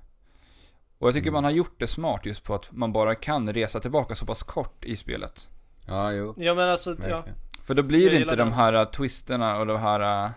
Och 0.99 1.09
jag 1.09 1.15
tycker 1.15 1.29
Mm. 1.29 1.33
man 1.35 1.45
har 1.45 1.51
gjort 1.51 1.75
det 1.81 1.87
smart 1.87 2.21
just 2.27 2.45
på 2.45 2.55
att 2.55 2.73
man 2.73 2.93
bara 2.93 3.15
kan 3.15 3.53
resa 3.53 3.81
tillbaka 3.81 4.15
så 4.15 4.27
pass 4.27 4.43
kort 4.43 4.85
i 4.85 4.97
spelet. 4.97 5.49
Ja, 5.87 6.13
jo. 6.13 6.35
Ja 6.37 6.55
men 6.55 6.69
alltså, 6.69 6.97
ja. 7.09 7.25
För 7.63 7.75
då 7.75 7.83
blir 7.83 8.11
det 8.11 8.17
inte 8.17 8.37
de 8.37 8.53
här 8.53 8.75
uh, 8.75 8.85
twisterna 8.85 9.59
och 9.59 9.67
de 9.67 9.79
här 9.81 10.25
uh, 10.27 10.31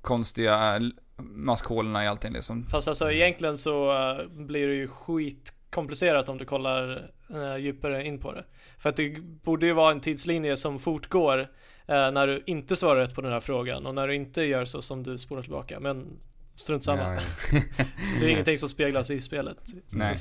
konstiga 0.00 0.78
uh, 0.78 0.88
maskhålorna 1.18 2.04
i 2.04 2.06
allting 2.06 2.32
liksom. 2.32 2.66
Fast 2.66 2.88
alltså 2.88 3.12
egentligen 3.12 3.58
så 3.58 3.92
eh, 3.92 4.26
blir 4.28 4.66
det 4.66 4.74
ju 4.74 4.88
skitkomplicerat 4.88 6.28
om 6.28 6.38
du 6.38 6.44
kollar 6.44 7.10
eh, 7.30 7.56
djupare 7.56 8.04
in 8.04 8.20
på 8.20 8.32
det. 8.32 8.44
För 8.78 8.88
att 8.88 8.96
det 8.96 9.20
borde 9.20 9.66
ju 9.66 9.72
vara 9.72 9.92
en 9.92 10.00
tidslinje 10.00 10.56
som 10.56 10.78
fortgår 10.78 11.40
eh, 11.86 12.10
när 12.10 12.26
du 12.26 12.42
inte 12.46 12.76
svarar 12.76 13.00
rätt 13.00 13.14
på 13.14 13.20
den 13.20 13.32
här 13.32 13.40
frågan 13.40 13.86
och 13.86 13.94
när 13.94 14.08
du 14.08 14.14
inte 14.14 14.42
gör 14.42 14.64
så 14.64 14.82
som 14.82 15.02
du 15.02 15.18
spolar 15.18 15.42
tillbaka. 15.42 15.80
Men 15.80 16.06
strunt 16.54 16.84
samma. 16.84 17.02
Ja, 17.02 17.20
ja. 17.52 17.60
Det 18.20 18.26
är 18.26 18.30
ingenting 18.32 18.58
som 18.58 18.68
speglas 18.68 19.10
i 19.10 19.20
spelet. 19.20 19.58
Nej. 19.90 20.16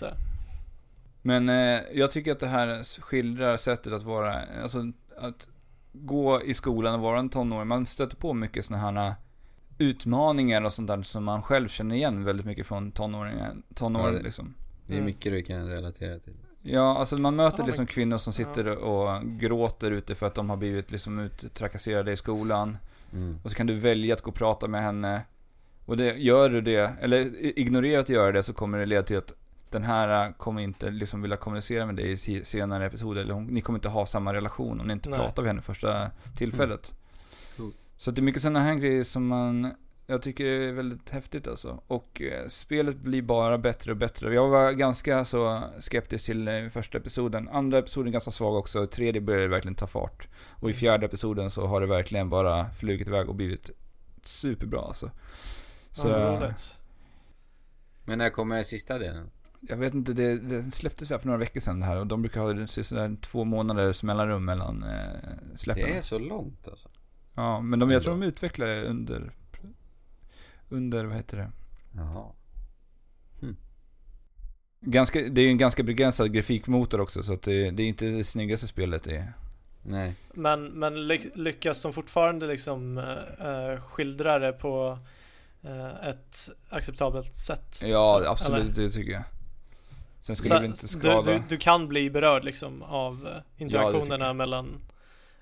Men 1.21 1.49
eh, 1.49 1.81
jag 1.93 2.11
tycker 2.11 2.31
att 2.31 2.39
det 2.39 2.47
här 2.47 3.01
skildrar 3.01 3.57
sättet 3.57 3.93
att 3.93 4.03
vara, 4.03 4.41
alltså 4.63 4.91
att 5.17 5.47
gå 5.93 6.41
i 6.43 6.53
skolan 6.53 6.93
och 6.93 7.01
vara 7.01 7.19
en 7.19 7.29
tonåring. 7.29 7.67
Man 7.67 7.85
stöter 7.85 8.17
på 8.17 8.33
mycket 8.33 8.65
sådana 8.65 8.91
här 8.91 9.07
uh, 9.07 9.13
utmaningar 9.77 10.61
och 10.61 10.73
sånt 10.73 10.87
där 10.87 11.01
som 11.03 11.23
man 11.23 11.41
själv 11.41 11.67
känner 11.67 11.95
igen 11.95 12.23
väldigt 12.23 12.45
mycket 12.45 12.67
från 12.67 12.91
tonåringar, 12.91 13.55
tonåren 13.75 14.05
Ja, 14.05 14.11
det- 14.17 14.23
liksom. 14.23 14.53
Det 14.87 14.93
är 14.93 14.97
Mm. 14.97 15.05
mycket 15.05 15.31
du 15.31 15.41
kan 15.41 15.67
relatera 15.69 16.19
till. 16.19 16.33
Ja, 16.61 16.97
alltså 16.97 17.17
man 17.17 17.35
möter 17.35 17.65
liksom 17.65 17.85
kvinnor 17.87 18.17
som 18.17 18.33
sitter 18.33 18.77
och 18.77 19.23
gråter 19.25 19.91
ute 19.91 20.15
för 20.15 20.25
att 20.25 20.35
de 20.35 20.49
har 20.49 20.57
blivit 20.57 20.91
liksom 20.91 21.19
uttrakasserade 21.19 22.11
i 22.11 22.17
skolan. 22.17 22.77
Mm. 23.13 23.39
Och 23.43 23.51
så 23.51 23.57
kan 23.57 23.67
du 23.67 23.73
välja 23.73 24.15
att 24.15 24.21
gå 24.21 24.29
och 24.29 24.35
prata 24.35 24.67
med 24.67 24.81
henne. 24.83 25.21
Och 25.85 25.97
det, 25.97 26.13
gör 26.17 26.49
du 26.49 26.61
det, 26.61 26.93
eller 27.01 27.45
ignorerar 27.59 27.99
att 28.01 28.09
göra 28.09 28.31
det 28.31 28.43
så 28.43 28.53
kommer 28.53 28.77
det 28.77 28.85
leda 28.85 29.03
till 29.03 29.17
att 29.17 29.33
den 29.69 29.83
här 29.83 30.31
kommer 30.31 30.61
inte 30.61 30.89
liksom 30.89 31.21
vilja 31.21 31.37
kommunicera 31.37 31.85
med 31.85 31.95
dig 31.95 32.11
i 32.11 32.17
senare 32.45 32.85
episoder. 32.85 33.21
Eller 33.21 33.33
hon, 33.33 33.45
ni 33.45 33.61
kommer 33.61 33.77
inte 33.79 33.89
ha 33.89 34.05
samma 34.05 34.33
relation 34.33 34.81
om 34.81 34.87
ni 34.87 34.93
inte 34.93 35.09
Nej. 35.09 35.19
pratar 35.19 35.41
med 35.43 35.49
henne 35.49 35.61
första 35.61 36.11
tillfället. 36.37 36.87
Cool. 36.87 36.95
Så 37.97 38.11
det 38.11 38.19
är 38.21 38.23
mycket 38.23 38.41
sådana 38.41 38.59
här 38.59 38.75
grejer 38.75 39.03
som 39.03 39.27
man, 39.27 39.73
jag 40.05 40.21
tycker 40.21 40.45
är 40.45 40.71
väldigt 40.71 41.09
häftigt 41.09 41.47
alltså. 41.47 41.81
Och 41.87 42.21
eh, 42.21 42.47
spelet 42.47 42.97
blir 42.97 43.21
bara 43.21 43.57
bättre 43.57 43.91
och 43.91 43.97
bättre. 43.97 44.33
Jag 44.33 44.47
var 44.47 44.71
ganska 44.71 45.25
så 45.25 45.61
skeptisk 45.79 46.25
till 46.25 46.47
eh, 46.47 46.69
första 46.69 46.97
episoden. 46.97 47.49
Andra 47.49 47.77
episoden 47.77 48.11
ganska 48.11 48.31
svag 48.31 48.55
också. 48.55 48.87
Tredje 48.87 49.21
började 49.21 49.47
verkligen 49.47 49.75
ta 49.75 49.87
fart. 49.87 50.27
Och 50.49 50.69
i 50.69 50.73
fjärde 50.73 51.05
episoden 51.05 51.49
så 51.49 51.65
har 51.65 51.81
det 51.81 51.87
verkligen 51.87 52.29
bara 52.29 52.71
flugit 52.71 53.07
iväg 53.07 53.29
och 53.29 53.35
blivit 53.35 53.71
superbra 54.23 54.81
alltså. 54.81 55.11
Så, 55.91 56.07
ja. 56.07 56.51
Men 58.05 58.17
när 58.17 58.29
kommer 58.29 58.63
sista 58.63 58.97
delen? 58.97 59.29
Jag 59.61 59.77
vet 59.77 59.93
inte, 59.93 60.13
det, 60.13 60.39
det 60.39 60.71
släpptes 60.71 61.11
väl 61.11 61.19
för 61.19 61.27
några 61.27 61.39
veckor 61.39 61.59
sedan 61.59 61.79
det 61.79 61.85
här 61.85 61.97
och 61.97 62.07
de 62.07 62.21
brukar 62.21 62.41
ha 62.41 62.67
sådär 62.67 63.17
två 63.21 63.43
månaders 63.43 64.03
mellanrum 64.03 64.45
mellan 64.45 64.83
eh, 64.83 65.55
släppen. 65.55 65.83
Det 65.83 65.97
är 65.97 66.01
så 66.01 66.19
långt 66.19 66.67
alltså. 66.67 66.89
Ja, 67.37 67.61
men 67.61 67.79
de, 67.79 67.91
jag 67.91 68.03
tror 68.03 68.13
de 68.13 68.23
utvecklar 68.23 68.67
det 68.67 68.83
under, 68.83 69.31
under, 70.69 71.05
vad 71.05 71.15
heter 71.15 71.37
det? 71.37 71.51
Jaha. 71.95 72.25
Ganska, 74.81 75.19
det 75.19 75.41
är 75.41 75.45
ju 75.45 75.51
en 75.51 75.57
ganska 75.57 75.83
begränsad 75.83 76.33
grafikmotor 76.33 77.01
också 77.01 77.23
så 77.23 77.33
att 77.33 77.41
det, 77.41 77.71
det 77.71 77.83
är 77.83 77.87
inte 77.87 78.05
det 78.05 78.23
snyggaste 78.23 78.67
spelet 78.67 79.03
det 79.03 79.17
är. 79.17 79.33
Nej. 79.83 80.15
Men, 80.33 80.65
men 80.65 81.07
ly 81.07 81.19
lyckas 81.35 81.81
de 81.81 81.93
fortfarande 81.93 82.45
liksom 82.45 82.97
äh, 82.97 83.81
skildra 83.81 84.39
det 84.39 84.53
på 84.53 84.99
äh, 85.63 86.09
ett 86.09 86.49
acceptabelt 86.69 87.35
sätt? 87.35 87.81
Ja, 87.85 88.23
absolut, 88.27 88.77
Eller? 88.77 88.83
det 88.83 88.91
tycker 88.91 89.11
jag. 89.11 89.23
Sen 90.19 90.35
skulle 90.35 90.55
så, 90.55 90.59
det 90.59 90.65
inte 90.65 90.87
skada. 90.87 91.21
Du, 91.21 91.37
du, 91.37 91.43
du, 91.49 91.57
kan 91.57 91.87
bli 91.87 92.09
berörd 92.09 92.43
liksom 92.43 92.81
av 92.81 93.41
interaktionerna 93.57 94.25
ja, 94.25 94.33
mellan 94.33 94.81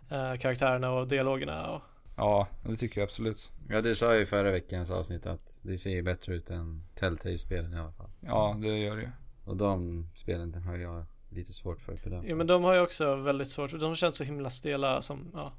äh, 0.10 0.36
karaktärerna 0.36 0.92
och 0.92 1.08
dialogerna 1.08 1.68
och... 1.72 1.82
Ja, 2.18 2.48
det 2.64 2.76
tycker 2.76 3.02
jag 3.02 3.06
absolut. 3.06 3.52
Ja, 3.70 3.82
du 3.82 3.96
sa 3.96 4.16
ju 4.16 4.22
i 4.22 4.26
förra 4.26 4.52
veckans 4.52 4.92
avsnitt 4.92 5.26
att 5.26 5.60
det 5.64 5.78
ser 5.78 6.02
bättre 6.02 6.36
ut 6.36 6.50
än 6.50 6.84
Telltale-spelen 6.96 7.74
i 7.74 7.80
alla 7.80 7.92
fall. 7.92 8.10
Ja, 8.20 8.58
det 8.62 8.78
gör 8.78 8.96
det 8.96 9.02
ju. 9.02 9.10
Och 9.46 9.58
de 9.58 10.06
spelen 10.16 10.54
har 10.54 10.78
jag 10.78 11.06
lite 11.30 11.54
svårt 11.54 11.82
för 11.82 11.94
att 11.94 12.04
bedöma. 12.04 12.24
Ja 12.28 12.36
men 12.36 12.48
de 12.48 12.64
har 12.64 12.74
ju 12.74 12.80
också 12.80 13.16
väldigt 13.16 13.48
svårt, 13.48 13.80
de 13.80 13.96
känns 13.96 14.16
så 14.16 14.24
himla 14.24 14.50
stela 14.50 15.02
som, 15.02 15.32
ja 15.34 15.54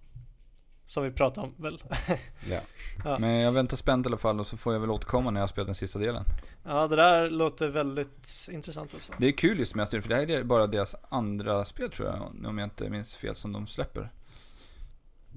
Som 0.85 1.05
vi 1.05 1.11
pratade 1.11 1.47
om 1.47 1.55
väl 1.63 1.83
ja. 2.51 2.61
ja. 3.05 3.17
Men 3.21 3.35
jag 3.35 3.53
väntar 3.53 3.77
spänt 3.77 4.07
i 4.07 4.09
alla 4.09 4.17
fall 4.17 4.41
och 4.41 4.47
så 4.47 4.57
får 4.57 4.73
jag 4.73 4.81
väl 4.81 4.91
återkomma 4.91 5.31
när 5.31 5.41
jag 5.41 5.43
har 5.43 5.49
spelat 5.49 5.67
den 5.67 5.75
sista 5.75 5.99
delen 5.99 6.25
Ja 6.65 6.89
det 6.89 6.97
där 6.97 7.31
låter 7.31 7.69
väldigt 7.69 8.49
intressant 8.53 8.95
alltså 8.95 9.13
Det 9.19 9.27
är 9.27 9.33
kul 9.33 9.59
just 9.59 9.75
med 9.75 9.83
Astrid, 9.83 10.03
för 10.03 10.09
det 10.09 10.17
här 10.17 10.31
är 10.31 10.45
bara 10.45 10.67
deras 10.67 10.97
andra 11.09 11.65
spel 11.65 11.91
tror 11.91 12.09
jag 12.09 12.47
Om 12.47 12.59
jag 12.59 12.67
inte 12.67 12.91
minns 12.91 13.17
fel 13.17 13.35
som 13.35 13.53
de 13.53 13.67
släpper 13.67 14.13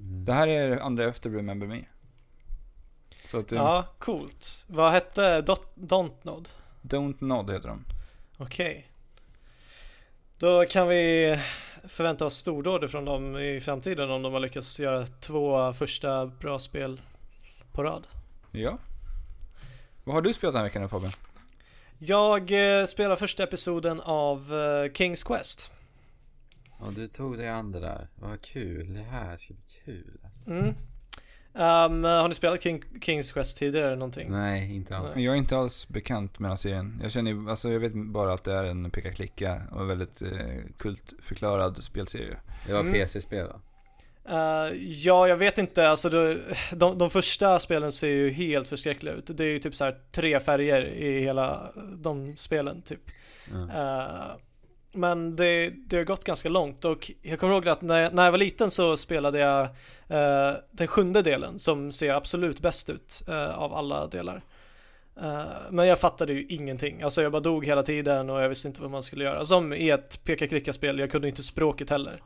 mm. 0.01 0.25
Det 0.25 0.33
här 0.33 0.47
är 0.47 0.79
andra 0.79 1.03
efter 1.03 1.29
Remember 1.29 1.67
Me 1.67 1.83
så 3.25 3.39
att, 3.39 3.51
Ja, 3.51 3.85
coolt 3.99 4.65
Vad 4.67 4.91
hette 4.91 5.41
Dot, 5.41 5.71
Don't 5.75 6.15
Nod? 6.21 6.49
Don't 6.81 7.23
Nod 7.23 7.51
heter 7.51 7.67
de 7.67 7.85
Okej 8.37 8.69
okay. 8.69 8.83
Då 10.37 10.65
kan 10.65 10.87
vi 10.87 11.35
förvänta 11.87 12.25
oss 12.25 12.35
stordåd 12.35 12.91
från 12.91 13.05
dem 13.05 13.37
i 13.37 13.59
framtiden 13.59 14.11
om 14.11 14.21
de 14.21 14.33
har 14.33 14.39
lyckats 14.39 14.79
göra 14.79 15.07
två 15.07 15.73
första 15.73 16.25
bra 16.25 16.59
spel 16.59 17.01
på 17.71 17.83
rad. 17.83 18.07
Ja. 18.51 18.77
Vad 20.03 20.15
har 20.15 20.21
du 20.21 20.33
spelat 20.33 20.53
den 20.53 20.59
här 20.59 20.67
veckan 20.67 20.89
Fabian? 20.89 21.11
Jag 21.97 22.51
eh, 22.79 22.85
spelar 22.85 23.15
första 23.15 23.43
episoden 23.43 24.01
av 24.01 24.53
eh, 24.53 24.91
Kings 24.93 25.23
Quest. 25.23 25.71
Ja, 26.79 26.85
du 26.95 27.07
tog 27.07 27.37
dig 27.37 27.49
an 27.49 27.71
det 27.71 27.79
där. 27.79 28.07
Vad 28.15 28.41
kul. 28.41 28.93
Det 28.93 29.01
här 29.01 29.37
ska 29.37 29.53
bli 29.53 29.63
kul. 29.85 30.19
Alltså. 30.23 30.51
Mm. 30.51 30.75
Um, 31.53 32.03
har 32.03 32.27
ni 32.27 32.35
spelat 32.35 32.63
King, 32.63 32.83
Kings 33.01 33.31
Quest 33.31 33.57
tidigare 33.57 33.85
eller 33.87 33.95
någonting? 33.95 34.31
Nej, 34.31 34.75
inte 34.75 34.97
alls. 34.97 35.17
Jag 35.17 35.33
är 35.33 35.37
inte 35.37 35.57
alls 35.57 35.87
bekant 35.87 36.39
med 36.39 36.51
den 36.51 36.57
serien. 36.57 36.99
Jag 37.03 37.11
känner 37.11 37.49
alltså 37.49 37.71
jag 37.71 37.79
vet 37.79 37.93
bara 37.93 38.33
att 38.33 38.43
det 38.43 38.53
är 38.53 38.63
en 38.63 38.91
peka-klicka 38.91 39.61
och 39.71 39.89
väldigt 39.89 40.21
eh, 40.21 40.29
kultförklarad 40.77 41.83
spelserie. 41.83 42.37
Det 42.65 42.73
var 42.73 42.79
mm. 42.79 42.93
PC-spel 42.93 43.47
va? 43.47 43.61
Uh, 44.29 44.75
ja, 44.83 45.27
jag 45.27 45.37
vet 45.37 45.57
inte. 45.57 45.89
Alltså, 45.89 46.09
det, 46.09 46.41
de, 46.71 46.97
de 46.97 47.09
första 47.09 47.59
spelen 47.59 47.91
ser 47.91 48.07
ju 48.07 48.29
helt 48.29 48.67
förskräckliga 48.67 49.13
ut. 49.13 49.37
Det 49.37 49.43
är 49.43 49.47
ju 49.47 49.59
typ 49.59 49.75
så 49.75 49.83
här 49.83 49.97
tre 50.11 50.39
färger 50.39 50.85
i 50.85 51.21
hela 51.21 51.71
de 51.97 52.37
spelen 52.37 52.81
typ. 52.81 53.01
Mm. 53.51 53.69
Uh, 53.69 54.35
men 54.91 55.35
det, 55.35 55.69
det 55.69 55.97
har 55.97 56.03
gått 56.03 56.23
ganska 56.23 56.49
långt 56.49 56.85
och 56.85 57.11
jag 57.21 57.39
kommer 57.39 57.53
ihåg 57.53 57.67
att 57.67 57.81
när 57.81 57.97
jag, 57.97 58.13
när 58.13 58.25
jag 58.25 58.31
var 58.31 58.37
liten 58.37 58.71
så 58.71 58.97
spelade 58.97 59.39
jag 59.39 59.61
eh, 60.07 60.57
den 60.71 60.87
sjunde 60.87 61.21
delen 61.21 61.59
som 61.59 61.91
ser 61.91 62.13
absolut 62.13 62.59
bäst 62.59 62.89
ut 62.89 63.23
eh, 63.27 63.59
av 63.59 63.73
alla 63.73 64.07
delar. 64.07 64.43
Eh, 65.21 65.43
men 65.69 65.87
jag 65.87 65.99
fattade 65.99 66.33
ju 66.33 66.45
ingenting. 66.45 67.01
Alltså 67.01 67.21
jag 67.21 67.31
bara 67.31 67.41
dog 67.41 67.65
hela 67.65 67.83
tiden 67.83 68.29
och 68.29 68.41
jag 68.41 68.49
visste 68.49 68.67
inte 68.67 68.81
vad 68.81 68.91
man 68.91 69.03
skulle 69.03 69.23
göra. 69.23 69.45
Som 69.45 69.73
i 69.73 69.89
ett 69.89 70.23
peka-klicka-spel, 70.23 70.99
jag 70.99 71.11
kunde 71.11 71.27
inte 71.27 71.43
språket 71.43 71.89
heller. 71.89 72.21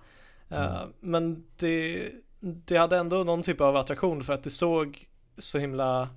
Eh, 0.49 0.75
mm. 0.75 0.89
Men 0.99 1.45
det, 1.57 2.09
det 2.39 2.77
hade 2.77 2.97
ändå 2.97 3.23
någon 3.23 3.43
typ 3.43 3.61
av 3.61 3.75
attraktion 3.75 4.23
för 4.23 4.33
att 4.33 4.43
det 4.43 4.49
såg 4.49 5.07
så 5.37 5.59
himla 5.59 6.09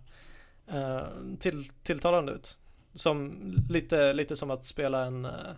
eh, 0.69 1.03
till, 1.39 1.71
tilltalande 1.83 2.33
ut. 2.33 2.57
Som 2.95 3.37
lite, 3.69 4.13
lite 4.13 4.37
som 4.37 4.51
att 4.51 4.67
spela 4.67 5.05
en 5.05 5.25
Eh, 5.25 5.53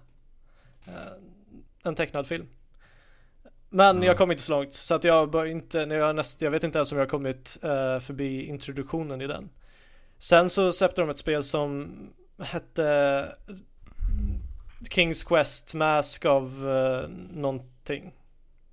en 1.84 1.94
tecknad 1.94 2.26
film. 2.26 2.46
Men 3.70 3.96
mm. 3.96 4.02
jag 4.02 4.18
kom 4.18 4.30
inte 4.30 4.42
så 4.42 4.52
långt 4.52 4.74
så 4.74 4.94
att 4.94 5.04
jag 5.04 5.30
bör 5.30 5.46
inte, 5.46 5.78
jag, 5.78 6.16
näst, 6.16 6.42
jag 6.42 6.50
vet 6.50 6.64
inte 6.64 6.78
ens 6.78 6.92
om 6.92 6.98
jag 6.98 7.04
har 7.04 7.10
kommit 7.10 7.58
uh, 7.64 7.98
förbi 7.98 8.46
introduktionen 8.46 9.20
i 9.20 9.26
den. 9.26 9.50
Sen 10.18 10.50
så 10.50 10.72
släppte 10.72 11.00
de 11.00 11.10
ett 11.10 11.18
spel 11.18 11.42
som 11.42 11.96
hette 12.38 13.28
Kings 14.90 15.24
Quest 15.24 15.74
Mask 15.74 16.24
of 16.24 16.52
uh, 16.52 17.08
någonting. 17.30 18.14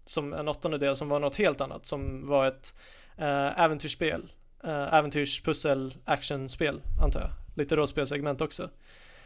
Som 0.06 0.34
en 0.34 0.48
åttonde 0.48 0.78
del 0.78 0.96
som 0.96 1.10
var 1.10 1.20
något 1.20 1.36
helt 1.36 1.62
annat 1.62 1.86
som 1.86 2.28
var 2.28 2.48
ett 2.48 2.76
uh, 3.20 3.62
äventyrsspel. 3.62 4.32
Uh, 4.66 4.94
äventyrspussel 4.94 5.96
actionspel 6.06 6.82
antar 7.02 7.22
jag. 7.22 7.30
Lite 7.56 7.76
rollspelsegment 7.76 8.42
också. 8.42 8.70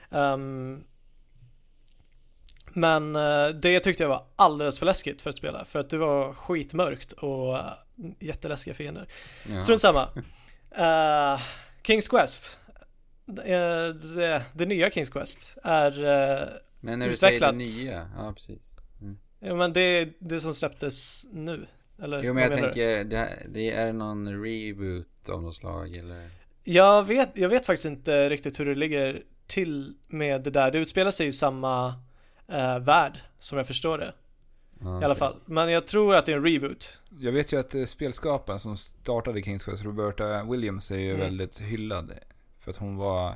Um, 0.09 0.83
men 2.73 3.15
eh, 3.15 3.47
det 3.47 3.79
tyckte 3.79 4.03
jag 4.03 4.09
var 4.09 4.23
alldeles 4.35 4.79
för 4.79 4.85
läskigt 4.85 5.21
för 5.21 5.29
att 5.29 5.37
spela 5.37 5.65
för 5.65 5.79
att 5.79 5.89
det 5.89 5.97
var 5.97 6.33
skitmörkt 6.33 7.11
och 7.11 7.53
uh, 7.53 7.73
jätteläskiga 8.19 8.73
fiender. 8.73 9.07
Ja. 9.49 9.61
Strunt 9.61 9.81
samma. 9.81 10.03
Uh, 10.79 11.41
Kings 11.83 12.07
Quest. 12.07 12.59
Det, 13.25 13.93
det, 14.15 14.43
det, 14.53 14.65
nya 14.65 14.91
Kings 14.91 15.09
Quest 15.09 15.57
är 15.63 15.99
uh, 15.99 16.47
Men 16.79 16.99
när 16.99 17.09
du 17.09 17.17
säger 17.17 17.39
det 17.39 17.51
nya, 17.51 18.07
ja 18.17 18.33
precis. 18.33 18.75
Mm. 19.01 19.17
Ja 19.39 19.55
men 19.55 19.73
det 19.73 19.81
är 19.81 20.13
det 20.19 20.39
som 20.39 20.53
släpptes 20.53 21.25
nu. 21.31 21.67
Eller, 22.01 22.23
jo 22.23 22.33
men 22.33 22.43
jag 22.43 22.53
tänker, 22.53 23.03
det, 23.03 23.29
det, 23.49 23.71
är 23.71 23.93
någon 23.93 24.43
reboot 24.43 25.29
av 25.29 25.41
något 25.41 25.55
slag 25.55 25.95
eller? 25.95 26.29
Jag 26.63 27.07
vet, 27.07 27.37
jag 27.37 27.49
vet 27.49 27.65
faktiskt 27.65 27.85
inte 27.85 28.29
riktigt 28.29 28.59
hur 28.59 28.65
det 28.65 28.75
ligger 28.75 29.23
till 29.47 29.93
med 30.07 30.41
det 30.41 30.49
där. 30.49 30.71
Det 30.71 30.77
utspelar 30.77 31.11
sig 31.11 31.27
i 31.27 31.31
samma 31.31 31.93
eh, 32.51 32.79
värld, 32.79 33.19
som 33.39 33.57
jag 33.57 33.67
förstår 33.67 33.97
det. 33.97 34.13
Okay. 34.79 35.01
I 35.01 35.03
alla 35.03 35.15
fall. 35.15 35.35
Men 35.45 35.71
jag 35.71 35.87
tror 35.87 36.15
att 36.15 36.25
det 36.25 36.31
är 36.31 36.37
en 36.37 36.43
reboot. 36.43 36.99
Jag 37.19 37.31
vet 37.31 37.53
ju 37.53 37.59
att 37.59 37.75
eh, 37.75 37.85
spelskaparen 37.85 38.59
som 38.59 38.77
startade 38.77 39.41
Kings 39.41 39.63
Quest, 39.63 39.83
Roberta 39.83 40.43
Williams, 40.43 40.91
är 40.91 40.99
ju 40.99 41.09
mm. 41.09 41.19
väldigt 41.19 41.59
hyllad. 41.59 42.13
För 42.59 42.71
att 42.71 42.77
hon 42.77 42.97
var... 42.97 43.35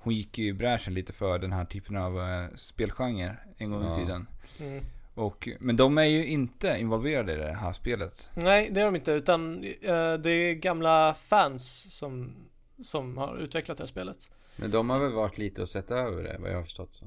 Hon 0.00 0.14
gick 0.14 0.38
ju 0.38 0.46
i 0.46 0.52
bräschen 0.52 0.94
lite 0.94 1.12
för 1.12 1.38
den 1.38 1.52
här 1.52 1.64
typen 1.64 1.96
av 1.96 2.20
eh, 2.20 2.46
spelgenre 2.54 3.36
en 3.56 3.70
gång 3.70 3.90
i 3.90 3.94
tiden. 3.94 4.26
Mm. 4.60 4.84
Och, 5.14 5.48
men 5.60 5.76
de 5.76 5.98
är 5.98 6.04
ju 6.04 6.26
inte 6.26 6.76
involverade 6.80 7.32
i 7.32 7.36
det 7.36 7.52
här 7.52 7.72
spelet. 7.72 8.30
Nej, 8.34 8.70
det 8.70 8.80
är 8.80 8.84
de 8.84 8.96
inte. 8.96 9.12
Utan 9.12 9.64
eh, 9.64 10.12
det 10.14 10.30
är 10.30 10.54
gamla 10.54 11.14
fans 11.14 11.96
som, 11.98 12.34
som 12.82 13.16
har 13.16 13.38
utvecklat 13.38 13.78
det 13.78 13.82
här 13.82 13.88
spelet. 13.88 14.30
Men 14.56 14.70
de 14.70 14.90
har 14.90 14.98
väl 14.98 15.12
varit 15.12 15.38
lite 15.38 15.62
och 15.62 15.68
sett 15.68 15.90
över 15.90 16.22
det, 16.22 16.36
vad 16.40 16.50
jag 16.50 16.56
har 16.56 16.64
förstått 16.64 16.92
så. 16.92 17.06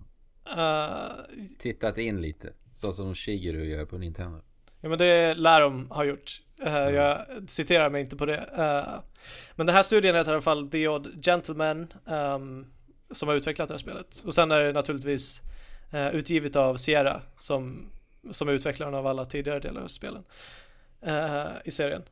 Uh, 0.58 1.12
Tittat 1.58 1.98
in 1.98 2.22
lite, 2.22 2.54
så 2.74 2.94
som 2.94 3.16
Shigeru 3.16 3.66
gör 3.66 3.86
på 3.86 3.98
Nintendo. 3.98 4.42
Ja 4.82 4.90
men 4.90 4.98
det 4.98 5.34
lär 5.34 5.62
de 5.62 5.92
ha 5.92 6.04
gjort. 6.04 6.42
Uh, 6.62 6.76
mm. 6.76 6.96
Jag 6.96 7.26
citerar 7.48 7.90
mig 7.90 8.02
inte 8.02 8.16
på 8.16 8.26
det. 8.26 8.38
Uh, 8.38 9.00
men 9.56 9.66
den 9.66 9.76
här 9.76 9.84
studien 9.84 10.16
heter 10.16 10.32
i 10.32 10.34
alla 10.34 10.42
fall 10.42 10.70
The 10.70 10.88
Odd 10.88 11.26
Gentleman 11.26 11.94
um, 12.06 12.68
som 13.12 13.28
har 13.28 13.36
utvecklat 13.36 13.68
det 13.68 13.74
här 13.74 13.80
spelet. 13.80 14.24
Och 14.26 14.34
sen 14.34 14.52
är 14.52 14.60
det 14.60 14.74
naturligtvis 14.74 15.42
utgivet 16.14 16.56
av 16.56 16.78
Sierra 16.78 17.22
som, 17.38 17.92
som 18.32 18.50
är 18.50 18.54
utvecklaren 18.54 18.94
av 18.94 19.08
alla 19.08 19.26
tidigare 19.26 19.60
delar 19.60 19.82
av 19.82 19.88
spelen 19.88 20.24
i 21.66 21.72
serien. 21.72 22.04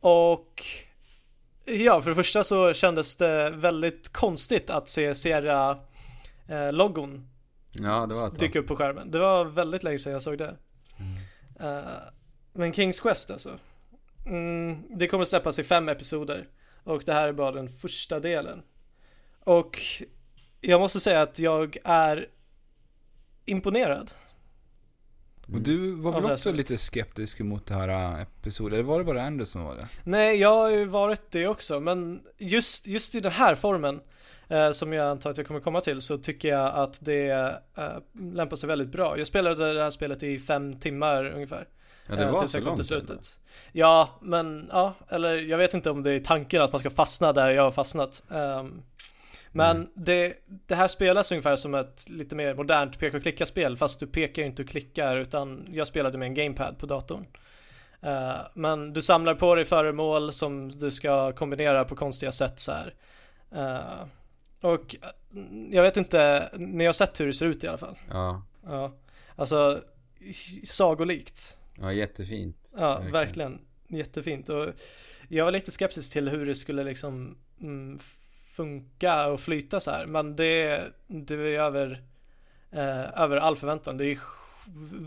Och 0.00 0.64
ja, 1.64 2.02
för 2.02 2.10
det 2.10 2.14
första 2.14 2.44
så 2.44 2.72
kändes 2.72 3.16
det 3.16 3.50
väldigt 3.50 4.12
konstigt 4.12 4.70
att 4.70 4.88
se 4.88 5.14
Sierra-logon 5.14 7.28
Ja, 7.72 8.06
det 8.06 8.14
var 8.14 8.28
ett 8.28 8.38
dyka 8.38 8.58
upp 8.58 8.66
på 8.66 8.76
skärmen. 8.76 9.10
Det 9.10 9.18
var 9.18 9.44
väldigt 9.44 9.82
länge 9.82 9.98
sedan 9.98 10.12
jag 10.12 10.22
såg 10.22 10.38
det. 10.38 10.56
Mm. 10.98 11.76
Uh, 11.76 11.88
men 12.52 12.72
Kings 12.72 13.00
Quest 13.00 13.30
alltså. 13.30 13.58
mm, 14.26 14.82
det 14.96 15.06
kommer 15.08 15.24
släppas 15.24 15.58
i 15.58 15.62
fem 15.62 15.88
episoder 15.88 16.48
och 16.84 17.02
det 17.04 17.12
här 17.12 17.28
är 17.28 17.32
bara 17.32 17.52
den 17.52 17.68
första 17.68 18.20
delen. 18.20 18.62
Och 19.44 19.78
jag 20.60 20.80
måste 20.80 21.00
säga 21.00 21.22
att 21.22 21.38
jag 21.38 21.76
är 21.84 22.28
imponerad. 23.44 24.10
Och 25.46 25.60
du 25.60 25.94
var 25.94 26.20
väl 26.20 26.30
också 26.30 26.52
lite 26.52 26.78
skeptisk 26.78 27.40
mot 27.40 27.66
det 27.66 27.74
här 27.74 27.88
äh, 27.88 28.22
episoden? 28.22 28.74
Eller 28.74 28.82
var 28.82 28.98
det 28.98 29.04
bara 29.04 29.22
Anders 29.22 29.48
som 29.48 29.64
var 29.64 29.74
det? 29.74 29.88
Nej, 30.04 30.36
jag 30.36 30.56
har 30.56 30.70
ju 30.70 30.84
varit 30.84 31.30
det 31.30 31.46
också, 31.46 31.80
men 31.80 32.22
just, 32.38 32.86
just 32.86 33.14
i 33.14 33.20
den 33.20 33.32
här 33.32 33.54
formen 33.54 33.94
eh, 33.94 34.00
som 34.72 34.92
jag 34.92 35.06
antar 35.10 35.30
att 35.30 35.36
jag 35.36 35.46
kommer 35.46 35.60
komma 35.60 35.80
till 35.80 36.00
så 36.00 36.16
tycker 36.18 36.48
jag 36.48 36.74
att 36.74 36.98
det 37.00 37.30
eh, 37.30 37.88
lämpar 38.32 38.56
sig 38.56 38.66
väldigt 38.66 38.88
bra. 38.88 39.18
Jag 39.18 39.26
spelade 39.26 39.74
det 39.74 39.82
här 39.82 39.90
spelet 39.90 40.22
i 40.22 40.38
fem 40.38 40.80
timmar 40.80 41.24
ungefär. 41.34 41.66
Ja, 42.08 42.14
det 42.14 42.24
eh, 42.24 42.32
var 42.32 42.38
tills 42.38 42.52
så 42.52 42.58
jag 42.58 42.64
kom 42.64 42.76
till 42.76 42.92
eller? 42.94 43.06
slutet. 43.06 43.38
Ja, 43.72 44.08
men 44.20 44.68
ja, 44.72 44.94
eller 45.08 45.34
jag 45.34 45.58
vet 45.58 45.74
inte 45.74 45.90
om 45.90 46.02
det 46.02 46.12
är 46.12 46.20
tanken 46.20 46.62
att 46.62 46.72
man 46.72 46.78
ska 46.78 46.90
fastna 46.90 47.32
där 47.32 47.50
jag 47.50 47.62
har 47.62 47.70
fastnat. 47.70 48.24
Ehm, 48.30 48.82
men 49.54 49.76
Mm. 49.76 49.88
det, 49.94 50.34
det 50.66 50.74
här 50.74 50.88
spelas 50.88 51.32
ungefär 51.32 51.56
som 51.56 51.74
ett 51.74 52.08
lite 52.08 52.34
mer 52.34 52.54
modernt 52.54 52.98
peka 52.98 53.16
och 53.16 53.22
klicka-spel 53.22 53.76
fast 53.76 54.00
du 54.00 54.06
pekar 54.06 54.42
inte 54.42 54.62
och 54.62 54.68
klickar 54.68 55.16
utan 55.16 55.66
jag 55.72 55.86
spelade 55.86 56.18
med 56.18 56.26
en 56.26 56.34
gamepad 56.34 56.78
på 56.78 56.86
datorn. 56.86 57.26
Eh, 58.02 58.34
men 58.54 58.92
du 58.92 59.02
samlar 59.02 59.34
på 59.34 59.54
dig 59.54 59.64
föremål 59.64 60.32
som 60.32 60.70
du 60.70 60.90
ska 60.90 61.32
kombinera 61.32 61.84
på 61.84 61.96
konstiga 61.96 62.32
sätt 62.32 62.60
så 62.60 62.72
här. 62.72 62.94
Och 64.62 64.96
eh, 65.02 65.08
jag 65.70 65.82
vet 65.82 65.96
inte, 65.96 66.50
ni 66.58 66.86
har 66.86 66.92
sett 66.92 67.20
hur 67.20 67.26
det 67.26 67.34
ser 67.34 67.46
ut 67.46 67.64
i 67.64 67.68
alla 67.68 67.78
fall. 67.78 67.98
Ja, 68.10 68.42
Ja, 68.66 68.92
alltså 69.36 69.82
sagolikt. 70.64 71.58
ja 71.80 71.92
jättefint. 71.92 72.72
Ja, 72.76 72.98
verkligen. 73.12 73.60
Jättefint. 73.88 74.48
Och 74.48 74.68
jag 75.28 75.44
var 75.44 75.52
lite 75.52 75.70
skeptisk 75.70 76.12
till 76.12 76.28
hur 76.28 76.46
det 76.46 76.54
skulle 76.54 76.84
liksom 76.84 77.38
mm, 77.60 77.98
funka 78.46 79.26
och 79.26 79.40
flyta 79.40 79.80
så 79.80 79.90
här. 79.90 80.06
Men 80.06 80.36
det, 80.36 80.84
det 81.06 81.34
är 81.34 81.38
över, 81.38 82.04
eh, 82.70 83.20
över 83.22 83.36
all 83.36 83.56
förväntan. 83.56 83.96
Det 83.96 84.04
är 84.06 84.18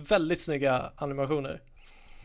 väldigt 0.10 0.42
snygga 0.42 0.92
animationer. 0.96 1.62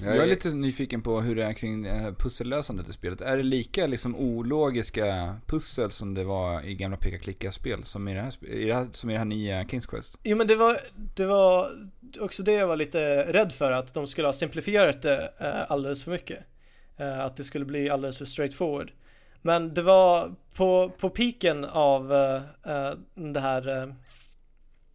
Jag 0.02 0.16
Jag 0.16 0.24
är 0.24 0.26
lite 0.26 0.48
nyfiken 0.48 1.02
på 1.02 1.20
hur 1.20 1.36
det 1.36 1.44
är 1.44 1.52
kring 1.52 1.86
eh, 1.86 2.14
pussellösandet 2.14 2.88
i 2.88 2.92
spelet. 2.92 3.20
Är 3.20 3.36
det 3.36 3.42
lika 3.42 3.86
liksom 3.86 4.16
ologiska 4.16 5.36
pussel 5.46 5.90
som 5.90 6.14
det 6.14 6.24
var 6.24 6.62
i 6.62 6.74
gamla 6.74 6.96
peka-klicka-spel 6.96 7.84
som 7.84 8.08
i 8.08 8.14
det 8.14 8.20
här, 8.20 8.44
i 8.44 8.66
det 8.66 8.74
här, 8.74 8.88
som 8.92 9.10
i 9.10 9.12
det 9.12 9.18
här 9.18 9.24
nya 9.24 9.68
Kings 9.68 9.86
Quest? 9.86 10.18
Jo 10.22 10.36
men 10.36 10.46
det 10.46 10.56
var, 10.56 10.78
det 11.14 11.26
var 11.26 11.68
också 12.20 12.42
det 12.42 12.52
jag 12.52 12.66
var 12.66 12.76
lite 12.76 13.32
rädd 13.32 13.52
för 13.52 13.72
att 13.72 13.94
de 13.94 14.06
skulle 14.06 14.28
ha 14.28 14.32
simplifierat 14.32 15.02
det 15.02 15.32
eh, 15.38 15.70
alldeles 15.72 16.04
för 16.04 16.10
mycket. 16.10 16.38
Eh, 16.96 17.20
att 17.20 17.36
det 17.36 17.44
skulle 17.44 17.64
bli 17.64 17.90
alldeles 17.90 18.18
för 18.18 18.24
straightforward. 18.24 18.92
Men 19.42 19.74
det 19.74 19.82
var 19.82 20.34
på, 20.54 20.92
på 20.98 21.10
piken 21.10 21.64
av 21.64 22.08
det 23.14 23.40
här 23.40 23.68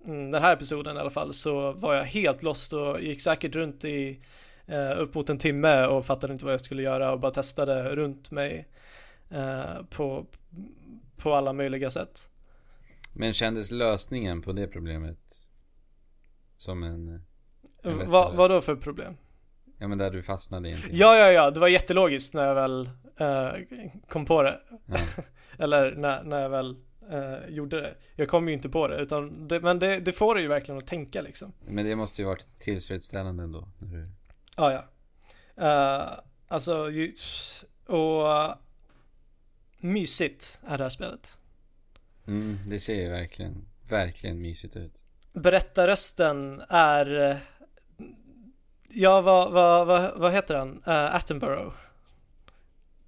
mm, 0.07 0.31
den 0.31 0.43
här 0.43 0.53
episoden 0.53 0.97
i 0.97 0.99
alla 0.99 1.09
fall 1.09 1.33
så 1.33 1.71
var 1.71 1.95
jag 1.95 2.03
helt 2.03 2.43
lost 2.43 2.73
och 2.73 3.01
gick 3.01 3.21
säkert 3.21 3.55
runt 3.55 3.85
i 3.85 4.19
eh, 4.67 4.99
upp 4.99 5.15
mot 5.15 5.29
en 5.29 5.37
timme 5.37 5.85
och 5.85 6.05
fattade 6.05 6.33
inte 6.33 6.45
vad 6.45 6.53
jag 6.53 6.61
skulle 6.61 6.81
göra 6.83 7.11
och 7.11 7.19
bara 7.19 7.31
testade 7.31 7.95
runt 7.95 8.31
mig 8.31 8.67
eh, 9.29 9.83
på, 9.89 10.25
på 11.17 11.33
alla 11.33 11.53
möjliga 11.53 11.89
sätt. 11.89 12.29
Men 13.13 13.33
kändes 13.33 13.71
lösningen 13.71 14.41
på 14.41 14.51
det 14.51 14.67
problemet 14.67 15.51
som 16.57 16.83
en... 16.83 17.21
En 17.83 18.11
Va, 18.11 18.31
vad 18.35 18.51
då 18.51 18.61
för 18.61 18.75
problem? 18.75 19.17
Ja 19.77 19.87
men 19.87 19.97
där 19.97 20.11
du 20.11 20.23
fastnade 20.23 20.69
i 20.69 20.71
en 20.71 20.81
timme. 20.81 20.97
Ja, 20.97 21.17
ja, 21.17 21.31
ja, 21.31 21.51
det 21.51 21.59
var 21.59 21.67
jättelogiskt 21.67 22.33
när 22.33 22.45
jag 22.45 22.55
väl 22.55 22.89
eh, 23.17 23.49
kom 24.07 24.25
på 24.25 24.43
det. 24.43 24.59
Ja. 24.85 24.97
Eller 25.63 25.95
när, 25.95 26.23
när 26.23 26.41
jag 26.41 26.49
väl 26.49 26.75
eh, 27.11 27.49
gjorde 27.49 27.81
det. 27.81 27.93
Jag 28.15 28.27
kom 28.27 28.47
ju 28.47 28.53
inte 28.53 28.69
på 28.69 28.87
det, 28.87 28.97
utan 28.97 29.47
det, 29.47 29.59
men 29.59 29.79
det, 29.79 29.99
det 29.99 30.11
får 30.11 30.35
dig 30.35 30.43
ju 30.43 30.49
verkligen 30.49 30.77
att 30.77 30.87
tänka 30.87 31.21
liksom. 31.21 31.53
Men 31.67 31.85
det 31.85 31.95
måste 31.95 32.21
ju 32.21 32.27
varit 32.27 32.59
tillfredsställande 32.59 33.43
ändå. 33.43 33.67
När 33.79 33.87
du... 33.87 34.07
Ja, 34.55 34.71
ja. 34.71 34.85
Eh, 35.63 36.19
alltså, 36.47 36.91
och 37.87 38.25
uh, 38.25 38.55
mysigt 39.77 40.59
är 40.67 40.77
det 40.77 40.83
här 40.83 40.89
spelet. 40.89 41.39
Mm, 42.27 42.59
det 42.67 42.79
ser 42.79 42.95
ju 42.95 43.09
verkligen, 43.09 43.65
verkligen 43.89 44.41
mysigt 44.41 44.75
ut. 44.75 45.03
Berättarrösten 45.33 46.63
är 46.69 47.39
Ja, 48.89 49.21
vad, 49.21 49.51
vad, 49.51 49.87
vad, 49.87 50.19
vad 50.19 50.31
heter 50.31 50.55
han? 50.55 50.83
Uh, 50.87 51.15
Attenborough 51.15 51.75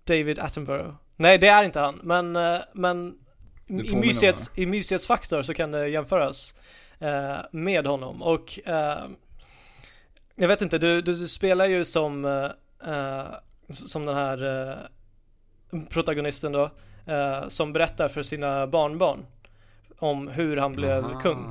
David 0.03 0.39
Attenborough 0.39 0.95
Nej, 1.15 1.38
det 1.38 1.47
är 1.47 1.63
inte 1.63 1.79
han, 1.79 1.99
men, 2.03 2.36
eh, 2.36 2.60
men 2.73 3.15
i, 3.67 3.95
mysighets, 3.95 4.51
i 4.55 4.65
mysighetsfaktor 4.65 5.41
så 5.41 5.53
kan 5.53 5.71
det 5.71 5.88
jämföras 5.88 6.53
eh, 6.99 7.38
med 7.51 7.86
honom 7.86 8.21
och 8.21 8.67
eh, 8.67 9.05
jag 10.39 10.47
vet 10.47 10.62
inte, 10.62 10.78
du, 10.78 11.02
du, 11.02 11.13
du 11.13 11.28
spelar 11.28 11.65
ju 11.67 11.86
som, 11.86 12.26
eh, 12.86 13.26
som 13.69 14.06
den 14.06 14.15
här 14.15 14.69
eh, 14.69 14.76
protagonisten 15.89 16.52
då, 16.52 16.71
eh, 17.06 17.47
som 17.47 17.73
berättar 17.73 18.08
för 18.08 18.21
sina 18.21 18.67
barnbarn 18.67 19.26
om 20.00 20.28
hur 20.28 20.58
han 20.58 20.71
blev 20.71 21.06
Aha. 21.06 21.19
kung. 21.19 21.45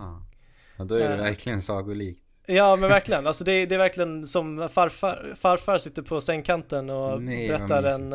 Ja, 0.78 0.84
då 0.84 0.94
är 0.94 1.08
det 1.08 1.16
verkligen 1.16 1.62
sagolikt. 1.62 2.22
Ja 2.46 2.76
men 2.76 2.88
verkligen, 2.90 3.26
alltså 3.26 3.44
det, 3.44 3.52
är- 3.52 3.66
det 3.66 3.74
är 3.74 3.78
verkligen 3.78 4.26
som 4.26 4.68
farfar, 4.68 5.32
farfar 5.36 5.78
sitter 5.78 6.02
på 6.02 6.20
sängkanten 6.20 6.90
och 6.90 7.22
Nej, 7.22 7.48
berättar 7.48 7.82
en, 7.82 8.12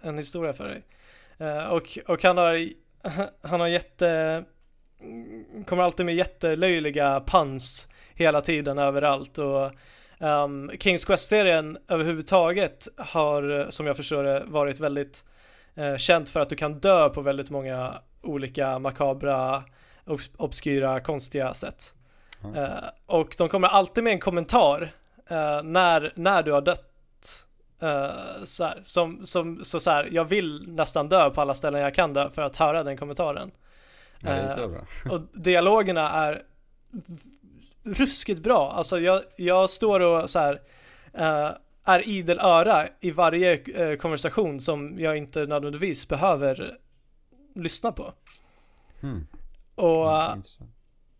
en 0.00 0.16
historia 0.18 0.52
för 0.52 0.68
dig. 0.68 0.82
Och, 1.70 1.98
och 2.06 2.22
han 2.22 2.36
har, 2.36 2.68
han 3.42 3.60
har 3.60 3.66
jätte, 3.68 4.44
kommer 5.66 5.82
alltid 5.82 6.06
med 6.06 6.14
jättelöjliga 6.14 7.22
puns 7.26 7.88
hela 8.16 8.40
tiden 8.40 8.78
överallt 8.78 9.38
och 9.38 9.70
um, 10.18 10.70
Kings 10.80 11.04
Quest-serien 11.04 11.78
överhuvudtaget 11.88 12.88
har, 12.96 13.66
som 13.70 13.86
jag 13.86 13.96
förstår 13.96 14.24
det, 14.24 14.42
varit 14.46 14.80
väldigt 14.80 15.24
eh, 15.74 15.96
känt 15.96 16.28
för 16.28 16.40
att 16.40 16.48
du 16.48 16.56
kan 16.56 16.78
dö 16.78 17.08
på 17.08 17.20
väldigt 17.20 17.50
många 17.50 17.94
olika 18.22 18.78
makabra, 18.78 19.64
obs- 20.04 20.30
obskyra, 20.36 21.00
konstiga 21.00 21.54
sätt. 21.54 21.94
Ja. 22.42 22.62
Eh, 22.62 22.84
och 23.06 23.34
de 23.38 23.48
kommer 23.48 23.68
alltid 23.68 24.04
med 24.04 24.12
en 24.12 24.20
kommentar 24.20 24.92
eh, 25.28 25.62
när, 25.62 26.12
när 26.14 26.42
du 26.42 26.52
har 26.52 26.60
dött. 26.60 26.82
Eh, 27.82 28.44
så 28.44 28.64
här, 28.64 28.80
som, 28.84 29.26
som, 29.26 29.64
så, 29.64 29.80
så 29.80 29.90
här, 29.90 30.08
jag 30.12 30.24
vill 30.24 30.64
nästan 30.68 31.08
dö 31.08 31.30
på 31.30 31.40
alla 31.40 31.54
ställen 31.54 31.80
jag 31.80 31.94
kan 31.94 32.12
dö 32.12 32.30
för 32.30 32.42
att 32.42 32.56
höra 32.56 32.82
den 32.82 32.96
kommentaren. 32.96 33.50
Ja, 34.20 34.32
det 34.32 34.68
bra. 34.68 34.80
Och 35.10 35.20
dialogerna 35.32 36.10
är 36.10 36.42
ruskigt 37.86 38.42
bra. 38.42 38.72
Alltså 38.72 39.00
jag, 39.00 39.22
jag 39.36 39.70
står 39.70 40.00
och 40.00 40.30
så 40.30 40.38
här 40.38 40.60
eh, 41.12 41.50
är 41.84 42.08
idel 42.08 42.38
öra 42.38 42.88
i 43.00 43.10
varje 43.10 43.54
eh, 43.54 43.96
konversation 43.96 44.60
som 44.60 44.98
jag 44.98 45.16
inte 45.16 45.46
nödvändigtvis 45.46 46.08
behöver 46.08 46.78
lyssna 47.54 47.92
på. 47.92 48.12
Hmm. 49.00 49.26
Och 49.74 50.32
Mm, 50.32 50.42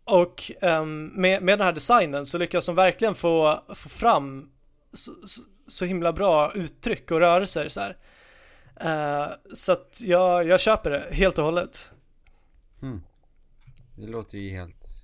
och 0.07 0.51
ehm, 0.61 1.05
med, 1.05 1.43
med 1.43 1.59
den 1.59 1.65
här 1.65 1.73
designen 1.73 2.25
så 2.25 2.37
lyckas 2.37 2.65
de 2.65 2.75
verkligen 2.75 3.15
få, 3.15 3.63
få 3.75 3.89
fram 3.89 4.51
så, 4.93 5.11
så, 5.25 5.41
så 5.67 5.85
himla 5.85 6.13
bra 6.13 6.53
uttryck 6.53 7.11
och 7.11 7.19
rörelser 7.19 7.67
så 7.69 7.81
här. 7.81 7.97
Eh, 8.75 9.31
så 9.53 9.71
att 9.71 10.01
jag, 10.03 10.47
jag 10.47 10.59
köper 10.59 10.89
det 10.89 11.07
helt 11.11 11.37
och 11.37 11.45
hållet. 11.45 11.91
Hmm. 12.79 13.01
Det 13.95 14.07
låter 14.07 14.37
ju 14.37 14.49
helt... 14.49 14.96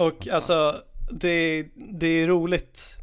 Och 0.00 0.28
alltså, 0.28 0.80
det, 1.10 1.68
det 1.76 2.06
är 2.06 2.26
roligt. 2.26 2.96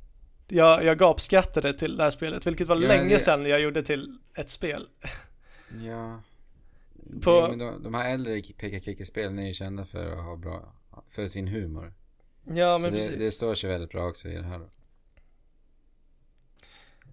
Jag, 0.47 0.83
jag 0.83 0.97
gapskrattade 0.97 1.73
till 1.73 1.97
det 1.97 2.03
här 2.03 2.09
spelet, 2.09 2.47
vilket 2.47 2.67
var 2.67 2.75
Ja, 2.75 2.87
länge 2.87 3.13
det- 3.13 3.19
sedan 3.19 3.45
jag 3.45 3.59
gjorde 3.61 3.83
till 3.83 4.17
ett 4.35 4.49
spel. 4.49 4.87
Ja. 5.85 6.21
På- 7.23 7.41
Det, 7.41 7.47
men 7.49 7.59
de, 7.59 7.83
de 7.83 7.93
här 7.93 8.13
äldre 8.13 8.41
peka-klicka-spelen 8.41 9.39
är 9.39 9.47
ju 9.47 9.53
kända 9.53 9.85
för 9.85 10.11
att 10.11 10.23
ha 10.23 10.35
bra... 10.35 10.73
För 11.09 11.27
sin 11.27 11.47
humor. 11.47 11.93
Ja, 12.43 12.77
så 12.77 12.81
men 12.81 12.93
det, 12.93 12.99
precis. 12.99 13.17
det 13.19 13.31
står 13.31 13.55
sig 13.55 13.69
väldigt 13.69 13.91
bra 13.91 14.07
också 14.07 14.27
i 14.27 14.35
det 14.35 14.43
här? 14.43 14.61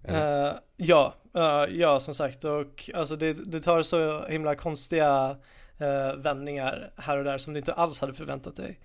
Eh, 0.03 0.53
ja, 0.77 1.15
eh, 1.35 1.75
ja 1.75 1.99
som 1.99 2.13
sagt 2.13 2.43
och 2.43 2.89
alltså 2.93 3.15
det, 3.15 3.33
det 3.33 3.59
tar 3.59 3.81
så 3.81 4.25
himla 4.27 4.55
konstiga 4.55 5.37
uh, 5.81 6.15
vändningar 6.17 6.91
här 6.97 7.17
och 7.17 7.23
där 7.23 7.37
som 7.37 7.53
du 7.53 7.59
inte 7.59 7.73
alls 7.73 8.01
hade 8.01 8.13
förväntat 8.13 8.55
dig. 8.55 8.79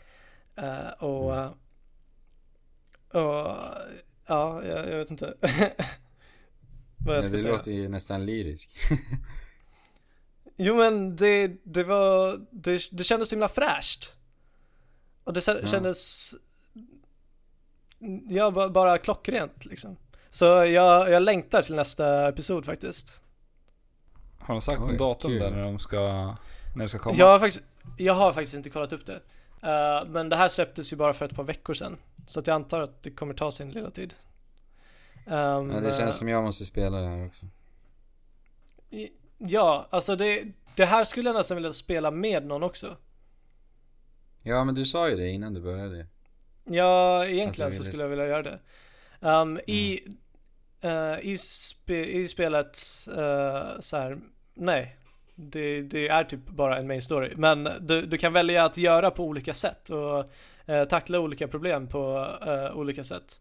Eh, 0.63 0.89
och, 1.05 1.35
Mm. 1.37 1.51
och 3.27 3.57
ja, 4.27 4.65
jag, 4.65 4.89
jag 4.91 4.97
vet 4.99 5.11
inte 5.11 5.35
vad 7.07 7.17
jag 7.17 7.25
ska 7.25 7.33
det 7.33 7.39
säga. 7.39 7.53
låter 7.53 7.71
ju 7.73 7.89
nästan 7.89 8.27
lyrisk. 8.27 8.71
Jo 10.57 10.77
men 10.77 11.17
det, 11.17 11.47
det 11.65 11.85
var, 11.85 12.41
det, 12.51 12.81
det 12.93 13.05
kändes 13.05 13.29
så 13.29 13.35
himla 13.35 13.49
fräscht. 13.49 14.13
Och 15.25 15.33
det 15.33 15.47
Ja. 15.47 15.67
kändes, 15.67 16.35
ja 18.29 18.51
ba- 18.51 18.69
bara 18.69 18.99
klockrent 18.99 19.65
liksom. 19.65 19.97
Så 20.31 20.45
jag, 20.45 21.11
jag 21.11 21.23
längtar 21.23 21.63
till 21.63 21.75
nästa 21.75 22.29
episod 22.29 22.65
faktiskt. 22.67 23.23
Har 24.39 24.55
de 24.55 24.61
sagt 24.61 24.81
något 24.81 24.99
datum 24.99 25.31
kul 25.31 25.39
där 25.41 25.51
när 25.51 25.63
de 25.63 25.79
ska, 25.79 26.01
när 26.77 26.83
det 26.85 26.89
ska 26.89 26.99
komma? 26.99 27.17
Jag 27.19 27.27
har, 27.27 27.39
faktiskt, 27.39 27.65
jag 27.99 28.15
har 28.15 28.33
faktiskt 28.33 28.55
inte 28.55 28.71
kollat 28.71 28.93
upp 28.93 29.07
det. 29.07 29.21
Eh, 29.63 30.05
men 30.07 30.29
det 30.29 30.37
här 30.37 30.49
släpptes 30.49 30.93
ju 30.93 30.97
bara 30.97 31.13
för 31.13 31.25
ett 31.25 31.35
par 31.37 31.45
veckor 31.45 31.75
sedan. 31.75 31.97
Så 32.27 32.41
att 32.41 32.47
jag 32.47 32.55
antar 32.55 32.81
att 32.81 33.03
det 33.03 33.11
kommer 33.11 33.35
ta 33.35 33.51
sin 33.51 33.71
lilla 33.71 33.91
tid. 33.91 34.15
Ehm, 35.27 35.71
Ja, 35.71 35.81
det 35.81 35.93
känns 35.93 36.19
som 36.19 36.29
jag 36.29 36.43
måste 36.43 36.65
spela 36.65 36.99
det 37.01 37.09
här 37.09 37.27
också. 37.27 37.47
eh, 38.91 39.09
Ja, 39.39 39.87
alltså 39.91 40.17
det, 40.17 40.45
det 40.77 40.85
här 40.85 41.05
skulle 41.05 41.29
jag 41.29 41.37
nästan 41.37 41.57
vilja 41.57 41.73
spela 41.73 42.11
med 42.11 42.47
någon 42.47 42.63
också. 42.63 42.97
Ja, 44.43 44.65
men 44.65 44.75
du 44.75 44.85
sa 44.85 45.09
ju 45.09 45.17
det 45.17 45.29
innan 45.31 45.55
du 45.55 45.61
började. 45.61 46.07
Ja, 46.65 47.27
egentligen 47.27 47.73
så 47.73 47.85
skulle 47.85 48.03
jag 48.03 48.09
vilja 48.09 48.27
göra 48.27 48.43
det. 48.43 48.59
Um, 49.21 49.59
I, 49.67 50.01
eh, 50.81 51.19
i, 51.21 51.39
spe, 51.39 52.05
i 52.05 52.29
spelet 52.29 52.79
uh, 53.09 53.81
så 53.81 53.97
här, 53.97 54.19
nej. 54.55 54.97
Det, 55.41 55.83
det 55.83 56.09
är 56.09 56.25
typ 56.25 56.47
bara 56.47 56.79
en 56.79 56.87
main 56.87 57.03
story. 57.03 57.33
Men 57.37 57.69
du, 57.81 58.07
du 58.07 58.19
kan 58.19 58.33
välja 58.33 58.65
att 58.65 58.77
göra 58.77 59.11
på 59.11 59.25
olika 59.25 59.55
sätt 59.55 59.91
och 59.91 60.31
eh, 60.67 60.85
tackla 60.85 61.21
olika 61.21 61.49
problem 61.49 61.89
på 61.89 62.29
eh, 62.47 62.77
olika 62.77 63.05
sätt. 63.05 63.41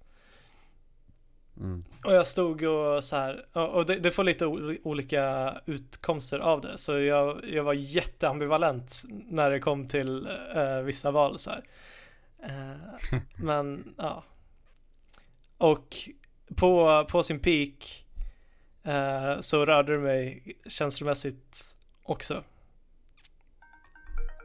Mm. 1.60 1.84
Och 2.06 2.14
jag 2.14 2.28
stod 2.28 2.64
och 2.64 3.04
så 3.04 3.16
här, 3.16 3.46
och 3.54 3.70
och 3.70 3.86
det, 3.86 3.96
det 3.96 4.12
får 4.12 4.24
lite 4.24 4.46
olika 4.84 5.56
utkomster 5.66 6.40
av 6.40 6.62
det. 6.62 6.78
Så 6.78 7.00
jag, 7.00 7.46
jag 7.50 7.64
var 7.64 7.74
jätteambivalent 7.74 9.04
när 9.10 9.52
det 9.52 9.60
kom 9.60 9.88
till 9.88 10.28
eh, 10.56 10.80
vissa 10.80 11.12
val 11.12 11.40
så. 11.40 11.52
Eh, 12.44 13.16
men 13.36 13.94
ja. 13.98 14.24
Och 15.58 15.96
på, 16.56 17.06
på 17.10 17.24
sin 17.24 17.40
peak 17.40 18.06
eh, 18.84 19.40
så 19.40 19.66
rörde 19.66 19.92
det 19.92 20.00
mig 20.00 20.58
känslomässigt 20.68 21.76
också. 22.10 22.44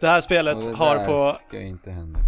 Det 0.00 0.08
här 0.08 0.20
spelet 0.20 0.56
Och 0.56 0.62
det 0.64 0.76
har 0.76 0.94
där 0.94 1.06
på 1.06 1.38
ska 1.48 1.60
inte 1.60 1.90
hända. 1.90 2.20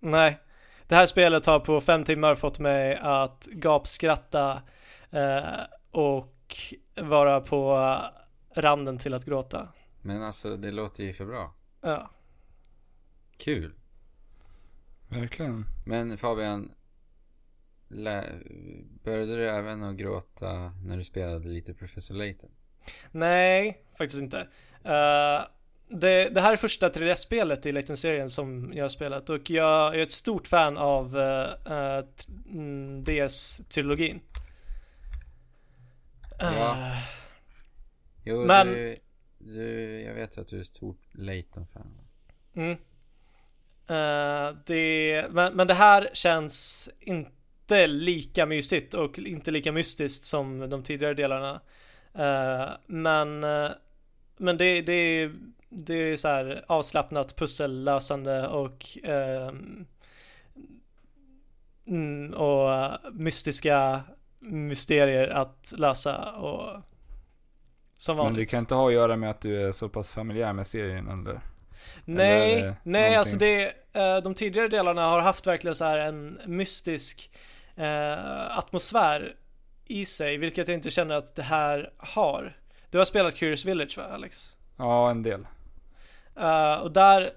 Nej. 0.00 0.38
Det 0.86 0.94
här 0.94 1.06
spelet 1.06 1.46
har 1.46 1.60
på 1.60 1.80
fem 1.80 2.04
timmar 2.04 2.34
fått 2.34 2.58
mig 2.58 2.96
att 2.96 3.46
gapskratta 3.52 4.62
eh, 5.10 5.60
och 5.90 6.56
vara 7.00 7.40
på 7.40 7.76
randen 8.56 8.98
till 8.98 9.14
att 9.14 9.24
gråta. 9.24 9.68
Men 10.02 10.22
alltså, 10.22 10.56
det 10.56 10.70
låter 10.70 11.04
ju 11.04 11.12
för 11.12 11.24
bra. 11.24 11.54
Ja. 11.80 12.10
Kul. 13.36 13.74
Verkligen. 15.08 15.64
Men 15.86 16.18
Fabian, 16.18 16.72
lä- 17.88 18.38
började 19.04 19.36
du 19.36 19.48
även 19.50 19.82
att 19.82 19.96
gråta 19.96 20.52
när 20.84 20.96
du 20.96 21.04
spelade 21.04 21.48
lite 21.48 21.74
Professor 21.74 22.14
Layton? 22.14 22.50
Nej, 23.10 23.84
faktiskt 23.98 24.22
inte. 24.22 24.48
Eh, 24.84 25.44
det, 25.88 26.28
det 26.28 26.40
här 26.40 26.52
är 26.52 26.56
första 26.56 26.88
3DS-spelet 26.88 27.66
i 27.66 27.72
Layton-serien 27.72 28.30
som 28.30 28.72
jag 28.74 28.84
har 28.84 28.88
spelat 28.88 29.30
och 29.30 29.50
jag 29.50 29.94
är 29.94 29.98
ett 29.98 30.10
stort 30.10 30.46
fan 30.46 30.76
av 30.76 31.16
uh, 31.16 32.04
DS-trilogin. 33.02 34.20
Ja. 36.38 36.72
Eh, 36.72 36.98
Jo, 38.24 38.44
Men- 38.46 38.66
du, 38.68 38.96
du, 39.38 40.00
jag 40.02 40.14
vet 40.14 40.38
att 40.38 40.48
du 40.48 40.56
är 40.56 40.60
ett 40.60 40.66
stort 40.66 41.00
Layton-fan. 41.12 41.98
Mm. 42.54 42.70
Eh, 43.88 44.56
det, 44.66 45.26
men, 45.30 45.54
men 45.54 45.66
det 45.66 45.74
här 45.74 46.10
känns 46.12 46.88
inte 47.00 47.86
lika 47.86 48.46
mysigt 48.46 48.94
och 48.94 49.18
inte 49.18 49.50
lika 49.50 49.72
mystiskt 49.72 50.24
som 50.24 50.70
de 50.70 50.82
tidigare 50.82 51.14
delarna. 51.14 51.60
Eh, 52.14 52.68
men 52.86 53.44
eh, 53.44 53.70
men 54.42 54.56
det, 54.56 54.82
det, 54.82 55.30
det 55.68 55.94
är 55.94 56.16
så 56.16 56.28
här 56.28 56.64
avslappnat 56.68 57.36
pussellösande 57.36 58.48
och 58.48 58.98
ehm, 59.04 59.86
mm, 61.86 62.34
och 62.34 62.74
eh, 62.74 62.92
mystiska 63.12 64.02
mysterier 64.38 65.28
att 65.28 65.74
lösa 65.78 66.32
och 66.32 66.80
som 67.96 68.16
Men 68.16 68.24
vanligt. 68.24 68.40
det 68.40 68.46
kan 68.50 68.58
inte 68.60 68.74
ha 68.74 68.88
att 68.88 68.94
göra 68.94 69.16
med 69.16 69.30
att 69.30 69.40
du 69.40 69.62
är 69.68 69.72
så 69.72 69.88
pass 69.88 70.10
familjär 70.10 70.52
med 70.52 70.66
serien 70.66 71.08
eller? 71.08 71.40
Nej, 72.04 72.52
Eller, 72.54 72.68
eh, 72.68 72.74
nej 72.82 73.00
någonting. 73.00 73.18
alltså 73.18 73.36
det, 73.36 73.64
eh, 73.92 74.16
de 74.22 74.34
tidigare 74.34 74.68
delarna 74.68 75.06
har 75.10 75.20
haft 75.20 75.46
verkligen 75.46 75.74
så 75.74 75.84
här 75.84 75.98
en 75.98 76.40
mystisk 76.46 77.30
eh, 77.76 78.58
atmosfär 78.58 79.34
i 79.86 80.04
sig, 80.04 80.36
vilket 80.36 80.68
jag 80.68 80.74
inte 80.74 80.90
känner 80.90 81.14
att 81.14 81.34
det 81.36 81.42
här 81.42 81.92
har. 81.96 82.56
Du 82.92 82.98
har 82.98 83.04
spelat 83.04 83.34
Curious 83.34 83.64
Village 83.64 83.98
va 83.98 84.04
Alex? 84.04 84.56
Ja, 84.76 85.10
en 85.10 85.22
del. 85.22 85.46
Eh, 86.36 86.74
och 86.74 86.92
där, 86.92 87.30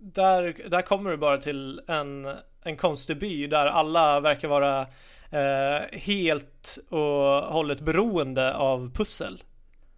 där, 0.00 0.56
där 0.68 0.82
kommer 0.82 1.10
du 1.10 1.16
bara 1.16 1.38
till 1.38 1.80
en, 1.88 2.36
en 2.62 2.76
konstig 2.76 3.18
by 3.18 3.46
där 3.46 3.66
alla 3.66 4.20
verkar 4.20 4.48
vara 4.48 4.80
eh, 5.30 5.98
helt 5.98 6.78
och 6.88 7.52
hållet 7.52 7.80
beroende 7.80 8.54
av 8.54 8.92
pussel. 8.94 9.42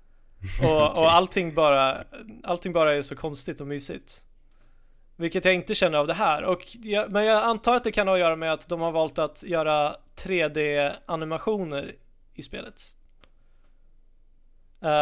Och, 0.63 0.91
Okej. 0.91 1.03
och 1.03 1.13
allting 1.13 1.55
bara, 1.55 2.05
allting 2.45 2.73
bara 2.73 2.95
är 2.95 3.03
så 3.03 3.17
konstigt 3.17 3.61
och 3.61 3.67
mysigt. 3.67 4.25
Vilket 5.17 5.45
jag 5.45 5.55
inte 5.55 5.75
känner 5.75 5.99
av 5.99 6.07
det 6.07 6.15
här. 6.15 6.45
Och 6.45 6.63
jag, 6.83 7.13
men 7.13 7.25
jag 7.25 7.45
antar 7.45 7.77
att 7.77 7.85
det 7.85 7.93
kan 7.93 8.09
ha 8.09 8.15
att 8.15 8.21
göra 8.21 8.37
med 8.37 8.53
att 8.53 8.69
de 8.69 8.81
har 8.81 8.93
valt 8.93 9.19
att 9.19 9.43
göra 9.43 9.97
3D 10.17 10.93
animationer 11.07 11.95
i 12.35 12.43
spelet. 12.43 12.98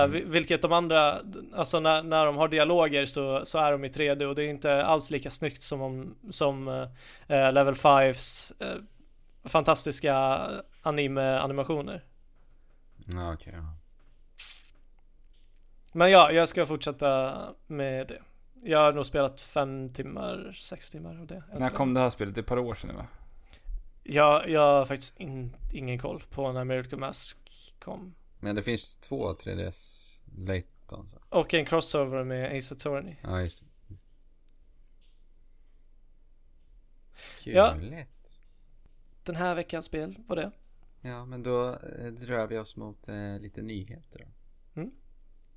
Vi- 0.08 0.24
vilket 0.26 0.62
de 0.62 0.72
andra, 0.72 1.20
alltså 1.54 1.80
när, 1.80 2.02
när 2.02 2.26
de 2.26 2.36
har 2.36 2.48
dialoger 2.48 3.06
så, 3.06 3.44
så 3.44 3.58
är 3.58 3.72
de 3.72 3.84
i 3.84 3.88
3D 3.88 4.24
och 4.24 4.34
det 4.34 4.44
är 4.44 4.48
inte 4.48 4.84
alls 4.84 5.10
lika 5.10 5.30
snyggt 5.30 5.62
som, 5.62 5.80
om, 5.82 6.14
som 6.30 6.68
eh, 7.28 7.52
Level 7.52 7.74
5s 7.74 8.52
eh, 8.64 8.76
fantastiska 9.44 10.14
anime-animationer. 10.82 12.04
Okej. 13.34 13.52
ja. 13.56 13.62
Men 15.92 16.10
ja, 16.10 16.32
jag 16.32 16.48
ska 16.48 16.66
fortsätta 16.66 17.38
med 17.66 18.08
det. 18.08 18.22
Jag 18.62 18.78
har 18.78 18.92
nog 18.92 19.06
spelat 19.06 19.40
fem 19.40 19.92
timmar, 19.92 20.52
sex 20.54 20.90
timmar 20.90 21.20
av 21.20 21.26
det. 21.26 21.42
När 21.52 21.68
kom 21.70 21.94
det 21.94 22.00
här 22.00 22.10
spelet? 22.10 22.34
Det 22.34 22.38
är 22.38 22.42
ett 22.42 22.48
par 22.48 22.58
år 22.58 22.74
sedan 22.74 22.90
nu 22.90 22.96
va? 22.96 23.06
Jag, 24.02 24.48
jag 24.48 24.60
har 24.60 24.84
faktiskt 24.84 25.20
in, 25.20 25.56
ingen 25.72 25.98
koll 25.98 26.22
på 26.30 26.52
när 26.52 26.64
Miracle 26.64 26.98
Mask 26.98 27.38
kom. 27.78 28.14
Men 28.40 28.56
det 28.56 28.62
finns 28.62 28.96
två 28.96 29.32
3DS 29.32 30.22
Layton. 30.36 31.08
Så. 31.08 31.18
Och 31.28 31.54
en 31.54 31.66
crossover 31.66 32.24
med 32.24 32.58
Ace 32.58 32.74
Attorney. 32.74 33.16
Ja, 33.22 33.42
just 33.42 33.60
det. 33.60 33.66
Just 33.88 34.06
det. 37.44 37.50
Ja. 37.50 37.76
Den 39.22 39.36
här 39.36 39.54
veckans 39.54 39.86
spel 39.86 40.18
var 40.26 40.36
det. 40.36 40.50
Ja, 41.00 41.24
men 41.24 41.42
då 41.42 41.68
eh, 41.68 42.12
drar 42.12 42.46
vi 42.46 42.58
oss 42.58 42.76
mot 42.76 43.08
eh, 43.08 43.38
lite 43.40 43.62
nyheter 43.62 44.18
då. 44.18 44.26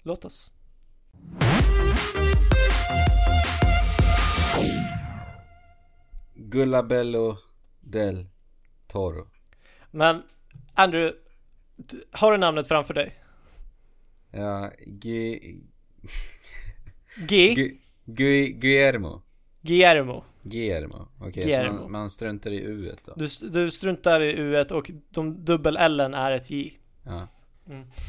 Låt 0.04 0.26
oss. 0.26 0.54
Gullabello 6.34 7.38
del 7.80 8.28
Toro. 8.88 9.28
Men 9.92 10.24
Andrew, 10.74 11.18
har 12.12 12.32
du 12.32 12.38
namnet 12.38 12.68
framför 12.68 12.94
dig? 12.94 13.16
Ja, 14.32 14.72
Gu... 14.86 15.40
G. 17.28 17.54
Gu... 17.56 17.78
Gu... 18.06 18.48
Guillermo. 18.48 19.22
Guillermo. 19.62 20.24
Guillermo. 20.44 21.08
Okej, 21.20 21.44
så 21.44 21.50
Guillermo. 21.50 21.82
man, 21.82 21.92
man 21.92 22.10
struntar 22.10 22.52
i 22.52 22.58
U 22.58 22.96
då. 23.06 23.14
Du, 23.16 23.28
du 23.50 23.72
struntar 23.72 24.22
i 24.22 24.32
U 24.32 24.66
och 24.72 24.92
de 25.10 25.46
dubbel 25.46 25.78
L 25.78 26.00
är 26.00 26.32
ett 26.32 26.50
J. 26.52 26.74
Ja. 27.04 27.28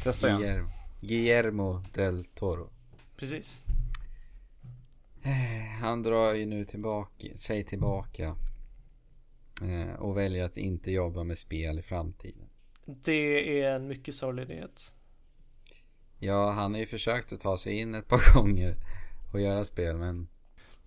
Testa 0.03 0.27
igen. 0.27 0.39
Guillermo. 0.41 0.69
Guillermo 1.01 1.83
del 1.93 2.25
Toro. 2.25 2.69
Precis. 3.17 3.65
Eh, 5.23 5.81
Han 5.81 6.03
drar 6.03 6.33
ju 6.33 6.45
nu 6.45 6.63
tillbaka, 6.63 7.27
sig 7.35 7.63
tillbaka. 7.63 8.35
Eh, 9.61 9.95
och 9.99 10.17
väljer 10.17 10.45
att 10.45 10.57
inte 10.57 10.91
jobba 10.91 11.23
med 11.23 11.37
spel 11.37 11.79
i 11.79 11.81
framtiden. 11.81 12.49
Det 13.03 13.61
är 13.61 13.75
en 13.75 13.87
mycket 13.87 14.15
sorglig 14.15 14.47
nyhet. 14.47 14.93
Ja, 16.19 16.51
han 16.51 16.73
har 16.73 16.79
ju 16.79 16.85
försökt 16.87 17.33
att 17.33 17.39
ta 17.39 17.57
sig 17.57 17.73
in 17.79 17.95
ett 17.95 18.07
par 18.07 18.33
gånger 18.35 18.75
och 19.33 19.41
göra 19.41 19.65
spel, 19.65 19.97
men 19.97 20.27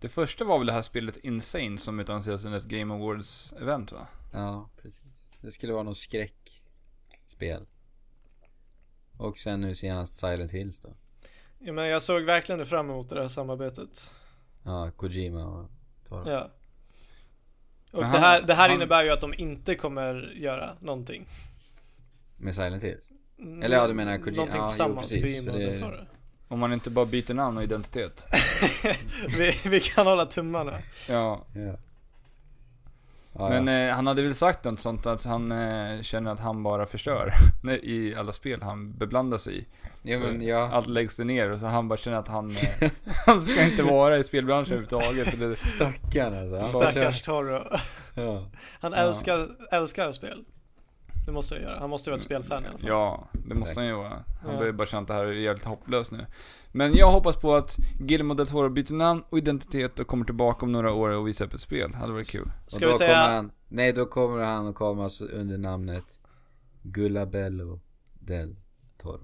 Det 0.01 0.09
första 0.09 0.45
var 0.45 0.59
väl 0.59 0.67
det 0.67 0.73
här 0.73 0.83
spelet 0.83 1.17
Insane 1.17 1.79
som 1.79 2.01
utannonserades 2.01 2.45
under 2.45 2.59
ett 2.59 2.65
Game 2.65 2.95
Awards 2.95 3.53
event 3.53 3.93
va? 3.93 4.07
ja, 4.33 4.71
precis. 4.83 5.33
Det 5.41 5.51
skulle 5.51 5.73
vara 5.73 5.83
något 5.83 5.97
skräckspel. 5.97 7.67
Och 9.19 9.39
sen 9.39 9.61
nu 9.61 9.75
senast 9.75 10.19
Silent 10.21 10.53
Hills 10.53 10.81
då. 10.81 10.89
Ja, 11.59 11.73
men 11.73 11.87
jag 11.87 12.03
såg 12.03 12.23
verkligen 12.23 12.67
fram 12.67 12.91
emot 12.91 13.09
det 13.09 13.21
här 13.21 13.29
samarbetet. 13.29 14.15
Ja, 14.63 14.91
Kojima 14.91 15.45
och 15.47 15.71
Toro. 16.09 16.31
Ja. 16.31 16.51
Och 17.91 18.01
Men 18.03 18.13
det 18.13 18.19
han- 18.19 18.21
här, 18.21 18.43
det 18.43 18.55
här 18.55 18.69
han- 18.69 18.77
innebär 18.77 19.05
ju 19.05 19.11
att 19.11 19.21
de 19.21 19.35
inte 19.35 19.75
kommer 19.75 20.33
göra 20.37 20.77
någonting. 20.81 21.27
Med 22.45 22.55
Silent 22.55 22.83
Hills? 22.83 23.13
Eller 23.63 23.77
ja, 23.77 23.87
du 23.87 23.95
menar 23.95 24.17
Kojima- 24.19 24.37
Någonting 24.37 24.61
ja, 24.61 24.65
jo, 24.65 24.71
tillsammans, 24.71 25.13
precis, 25.13 25.45
Beam 25.45 25.59
för 25.59 25.65
det- 25.67 25.79
Toro. 25.79 25.97
Om 26.49 26.61
man 26.61 26.73
inte 26.73 26.91
bara 26.91 27.07
byter 27.07 27.35
namn 27.35 27.57
och 27.57 27.63
identitet. 27.63 28.27
vi, 29.39 29.59
vi 29.71 29.81
kan 29.81 30.07
hålla 30.07 30.27
tummarna. 30.27 30.79
Ja. 31.09 31.45
Ja. 31.55 31.77
Ja, 33.37 33.49
Men 33.49 33.67
ja. 33.67 33.73
eh, 33.89 33.95
han 33.95 34.07
hade 34.07 34.23
väl 34.23 34.35
sagt 34.35 34.65
något 34.65 34.81
sånt 34.81 35.07
att 35.07 35.25
han 35.25 35.53
eh, 35.53 36.03
känner 36.03 36.31
att 36.33 36.41
han 36.41 36.63
bara 36.63 36.87
förstör 36.87 37.33
i 37.83 38.15
alla 38.15 38.33
spel 38.33 38.63
han 38.63 38.93
beblandar 38.99 39.39
sig 39.39 39.59
i. 39.59 39.67
ja, 40.03 40.19
men 40.21 40.43
ja. 40.43 40.71
Allt 40.73 40.87
läggs 40.87 41.17
det 41.17 41.25
ner 41.25 41.51
och 41.51 41.59
så 41.61 41.67
han 41.67 41.89
bara 41.89 41.97
känner 41.97 42.19
att 42.19 42.29
han, 42.29 42.51
eh, 42.51 42.91
han 43.27 43.43
ska 43.43 43.65
inte 43.65 43.83
vara 43.83 44.19
i 44.19 44.25
spelbranschen 44.25 44.73
överhuvudtaget. 44.73 45.29
För 45.39 45.49
det, 45.49 45.57
Stackarn 45.57 46.35
alltså. 46.39 46.57
Han 46.81 46.93
Stackars. 46.93 47.23
Toro. 47.23 47.65
Ja. 48.15 48.51
Han 48.81 48.93
Ja. 48.93 48.99
älskar, 48.99 49.49
älskar 49.73 50.13
spel. 50.13 50.45
Det 51.27 51.33
måste 51.33 51.55
jag 51.55 51.63
göra. 51.65 51.79
Han 51.79 51.91
måste 51.91 52.11
ju 52.11 52.13
vara 52.13 52.17
ett 52.17 52.23
spelfan 52.23 52.65
i 52.65 52.67
alla 52.69 52.79
fall. 52.79 52.89
ja, 52.89 53.29
det 53.33 53.55
måste 53.55 53.61
Säkert. 53.75 53.77
han 53.77 53.87
ju 53.87 53.93
vara. 53.95 54.09
Han 54.43 54.53
Ja. 54.53 54.59
börjar 54.59 54.73
bara 54.73 54.87
känna 54.87 55.01
att 55.03 55.09
det 55.09 55.15
här 55.15 55.25
är 55.25 55.33
jävligt 55.33 55.65
hopplöst 55.65 56.13
nu. 56.13 56.27
Men 56.73 56.95
jag 56.95 57.11
hoppas 57.11 57.37
på 57.37 57.55
att 57.55 57.77
Guillermo 57.99 58.35
del 58.35 58.47
Toro 58.47 58.69
byter 58.69 58.93
namn 58.93 59.23
och 59.31 59.39
identitet 59.39 59.99
och 59.99 60.07
kommer 60.07 60.25
tillbaka 60.25 60.67
om 60.67 60.73
några 60.73 60.93
år 60.93 61.09
och 61.11 61.29
visar 61.29 61.45
upp 61.45 61.55
ett 61.55 61.61
spel. 61.61 61.95
Hade 61.95 62.13
varit 62.13 62.31
kul. 62.31 62.51
Ska 62.67 62.85
då 62.85 62.89
vi 62.93 62.99
säga... 62.99 63.09
kommer 63.23 63.35
han, 63.35 63.51
nej 63.69 63.93
då 63.93 64.05
kommer 64.07 64.45
han 64.45 64.67
att 64.69 64.75
komma 64.75 65.11
under 65.33 65.59
namnet 65.59 66.05
Gullabello 66.83 67.81
del 68.21 68.57
Toro. 69.03 69.21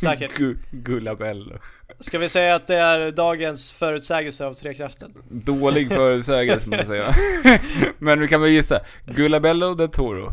Säkert. 0.00 0.38
Gu- 0.38 0.58
Gullabello. 0.70 1.58
Ska 2.00 2.18
vi 2.18 2.28
säga 2.28 2.54
att 2.54 2.66
det 2.66 2.76
är 2.76 3.10
dagens 3.10 3.72
förutsägelse 3.72 4.46
av 4.46 4.54
Trekraften? 4.54 5.14
Dålig 5.30 5.88
förutsägelse 5.88 6.68
måste 6.70 6.94
jag 6.96 7.14
säga. 7.14 7.60
Men 7.98 8.20
vi 8.20 8.28
kan 8.28 8.40
väl 8.40 8.50
gissa. 8.50 8.80
Gullabello 9.04 9.74
del 9.74 9.88
Toro. 9.88 10.28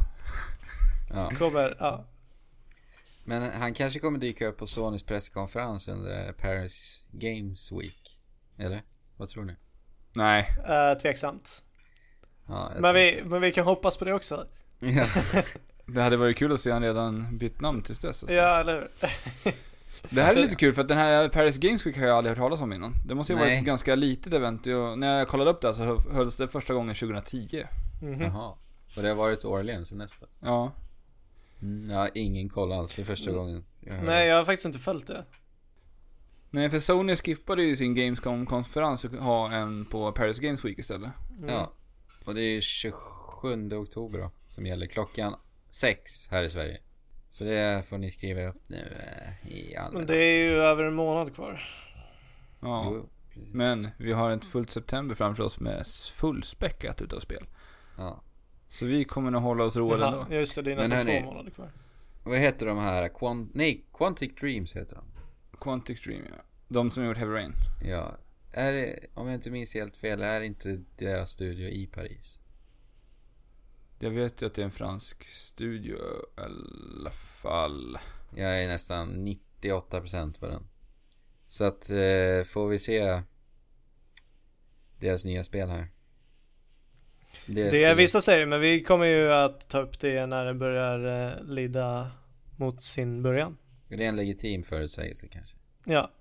Ja. 1.13 1.30
Kommer, 1.38 1.76
ja. 1.80 2.06
Men 3.23 3.52
han 3.52 3.73
kanske 3.73 3.99
kommer 3.99 4.19
dyka 4.19 4.47
upp 4.47 4.58
på 4.58 4.67
Sonys 4.67 5.04
presskonferens 5.04 5.88
under 5.88 6.34
Paris 6.34 7.08
Games 7.12 7.71
Week. 7.71 8.19
Eller? 8.58 8.82
Vad 9.17 9.30
tror 9.30 9.43
ni? 9.45 9.56
Nej. 10.13 10.47
Uh, 10.69 10.97
tveksamt. 11.02 11.63
Ja, 12.47 12.71
Men 12.80 12.95
vi, 12.95 13.21
men 13.26 13.41
vi 13.41 13.52
kan 13.52 13.65
hoppas 13.65 13.97
på 13.97 14.06
det 14.06 14.13
också. 14.13 14.45
Ja. 14.80 15.06
Det 15.86 16.02
hade 16.02 16.17
varit 16.17 16.38
kul 16.38 16.52
att 16.52 16.60
se 16.60 16.71
han 16.71 16.82
redan 16.84 17.38
bytt 17.38 17.62
namn 17.62 17.82
tills 17.82 17.99
dess 17.99 18.23
alltså. 18.23 18.36
Ja, 18.38 18.60
eller 18.60 18.73
hur? 18.73 18.91
Det 20.10 20.21
här 20.21 20.36
är 20.36 20.41
lite 20.41 20.56
kul 20.60 20.73
för 20.73 20.82
att 20.82 20.88
den 20.88 20.97
här 20.97 21.30
Paris 21.30 21.58
Games 21.58 21.86
Week 21.86 21.97
har 21.97 22.06
jag 22.08 22.17
aldrig 22.17 22.38
hört 22.38 22.43
talas 22.45 22.62
om 22.62 22.73
innan. 22.73 22.93
Det 23.06 23.15
måste 23.15 23.34
ju 23.34 23.39
varit 23.39 23.49
Nej. 23.49 23.60
ett 23.60 23.65
ganska 23.65 23.95
litet 23.95 24.34
event. 24.34 24.67
Och 24.67 24.99
när 24.99 25.17
jag 25.19 25.28
kollade 25.28 25.49
upp 25.52 25.62
det 25.62 25.73
så 25.73 25.84
hö- 25.84 26.12
hölls 26.13 26.38
det 26.38 26.47
första 26.47 26.73
gången 26.73 26.95
2010. 26.95 27.63
Mhm. 28.02 28.21
Jaha. 28.21 28.54
Och 28.95 29.02
det 29.02 29.08
har 29.08 29.15
varit 29.15 29.45
årligen 29.45 29.86
sen 29.86 29.97
nästa. 29.97 30.26
Ja. 30.39 30.71
Mm, 31.63 31.91
jag 31.91 31.97
har 31.97 32.12
ingen 32.13 32.49
koll 32.49 32.71
alls. 32.71 32.95
Det 32.95 33.02
är 33.02 33.06
första 33.06 33.32
gången 33.32 33.65
jag 33.80 34.04
Nej, 34.04 34.28
jag 34.28 34.38
har 34.38 34.45
faktiskt 34.45 34.65
inte 34.65 34.80
följt 34.80 35.08
det. 35.08 35.26
Nej, 36.49 36.69
för 36.69 36.80
Sony 36.80 37.15
skippade 37.15 37.63
ju 37.63 37.76
sin 37.76 37.95
Gamescom-konferens 37.95 39.06
och 39.06 39.12
ha 39.12 39.52
en 39.52 39.86
på 39.86 40.12
Paris 40.12 40.39
Games 40.39 40.65
Week 40.65 40.80
istället. 40.80 41.12
Mm. 41.38 41.49
Ja. 41.49 41.73
Och 42.26 42.36
det 42.36 42.41
är 42.41 42.62
27 42.62 43.71
oktober 43.73 44.19
då. 44.19 44.32
Som 44.47 44.65
gäller 44.65 44.86
klockan 44.86 45.36
6 45.69 46.28
här 46.32 46.43
i 46.43 46.49
Sverige. 46.49 46.80
Så 47.30 47.43
det 47.43 47.86
får 47.86 47.97
ni 47.97 48.12
skriva 48.12 48.47
upp 48.47 48.62
nu 48.67 48.78
eh, 48.78 49.52
i 49.52 49.73
Men 49.73 49.86
anmälan. 49.86 50.08
det 50.08 50.17
är 50.17 50.36
ju 50.36 50.54
över 50.54 50.84
en 50.84 50.93
månad 50.93 51.36
kvar. 51.36 51.62
Ja. 52.62 52.91
Jo. 52.91 53.10
Men 53.54 53.89
vi 53.97 54.12
har 54.12 54.32
ett 54.32 54.45
fullt 54.45 54.71
september 54.71 55.15
framför 55.15 55.43
oss 55.43 55.60
med 55.60 55.88
fullspäckat 56.13 57.02
utav 57.02 57.19
spel. 57.19 57.45
Ja. 57.97 58.21
Så 58.73 58.86
vi 58.86 59.03
kommer 59.03 59.31
nog 59.31 59.41
hålla 59.41 59.63
oss 59.63 59.75
roade 59.75 60.05
ändå. 60.05 60.25
just 60.36 60.55
det, 60.55 60.62
det 60.62 60.71
är 60.71 60.75
nästan 60.75 61.01
två 61.01 61.21
månader 61.25 61.51
kvar. 61.51 61.71
Vad 62.23 62.38
heter 62.39 62.65
de 62.65 62.77
här? 62.77 63.09
Quant- 63.09 63.49
Nej, 63.53 63.86
Quantic 63.93 64.36
Dreams 64.39 64.75
heter 64.75 64.95
de. 64.95 65.05
Quantic 65.59 66.03
Dream, 66.03 66.21
ja. 66.29 66.43
De 66.67 66.91
som 66.91 67.03
har 67.03 67.07
gjort 67.07 67.17
Heavy 67.17 67.33
Rain. 67.33 67.53
Ja. 67.83 68.17
Är 68.51 68.73
det, 68.73 68.99
om 69.13 69.27
jag 69.27 69.36
inte 69.36 69.51
minns 69.51 69.73
helt 69.73 69.97
fel, 69.97 70.21
är 70.21 70.41
inte 70.41 70.81
deras 70.97 71.31
studio 71.31 71.67
i 71.69 71.88
Paris? 71.88 72.39
Jag 73.99 74.12
vet 74.12 74.41
ju 74.41 74.45
att 74.45 74.53
det 74.53 74.62
är 74.62 74.65
en 74.65 74.71
fransk 74.71 75.23
studio 75.27 75.95
i 75.97 76.41
alla 76.41 77.12
fall. 77.12 77.97
Jag 78.36 78.63
är 78.63 78.67
nästan 78.67 79.27
98% 79.62 80.39
på 80.39 80.47
den. 80.47 80.63
Så 81.47 81.63
att, 81.63 81.89
eh, 81.89 82.43
får 82.45 82.67
vi 82.67 82.79
se 82.79 83.21
deras 84.99 85.25
nya 85.25 85.43
spel 85.43 85.69
här. 85.69 85.88
Det 87.45 87.69
skulle- 87.69 87.88
är 87.91 87.95
vissa 87.95 88.21
säger, 88.21 88.45
men 88.45 88.62
vi 88.62 88.84
kommer 88.84 89.06
ju 89.06 89.34
att 89.34 89.69
ta 89.69 89.79
upp 89.79 89.99
det 89.99 90.25
när 90.25 90.45
det 90.45 90.53
börjar 90.53 91.27
eh, 91.27 91.43
lida 91.43 92.12
mot 92.58 92.82
sin 92.82 93.23
början. 93.23 93.58
Det 93.88 94.03
är 94.06 94.10
en 94.10 94.15
legitim 94.15 94.63
förutsägelse 94.63 95.27
kanske. 95.27 95.58
Ja, 95.86 96.12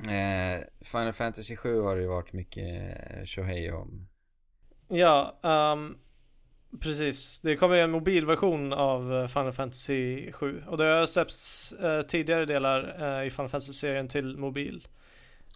Eh, 0.00 0.60
Final 0.84 1.12
Fantasy 1.12 1.56
7 1.56 1.80
har 1.80 1.96
det 1.96 2.02
ju 2.02 2.08
varit 2.08 2.32
mycket 2.32 2.64
eh, 2.66 3.24
tjohej 3.24 3.72
om. 3.72 4.08
ja, 4.88 5.38
ehm, 5.42 5.96
precis. 6.80 7.40
Det 7.40 7.56
kommer 7.56 7.76
ju 7.76 7.82
en 7.82 7.90
mobilversion 7.90 8.72
av 8.72 9.14
eh, 9.14 9.26
Final 9.26 9.52
Fantasy 9.52 10.32
7 10.32 10.62
och 10.66 10.76
det 10.78 10.84
har 10.84 11.06
släppts 11.06 11.72
eh, 11.72 12.02
tidigare 12.02 12.44
delar 12.46 12.96
eh, 13.20 13.26
i 13.26 13.30
Final 13.30 13.48
Fantasy-serien 13.48 14.08
till 14.08 14.36
mobil 14.36 14.88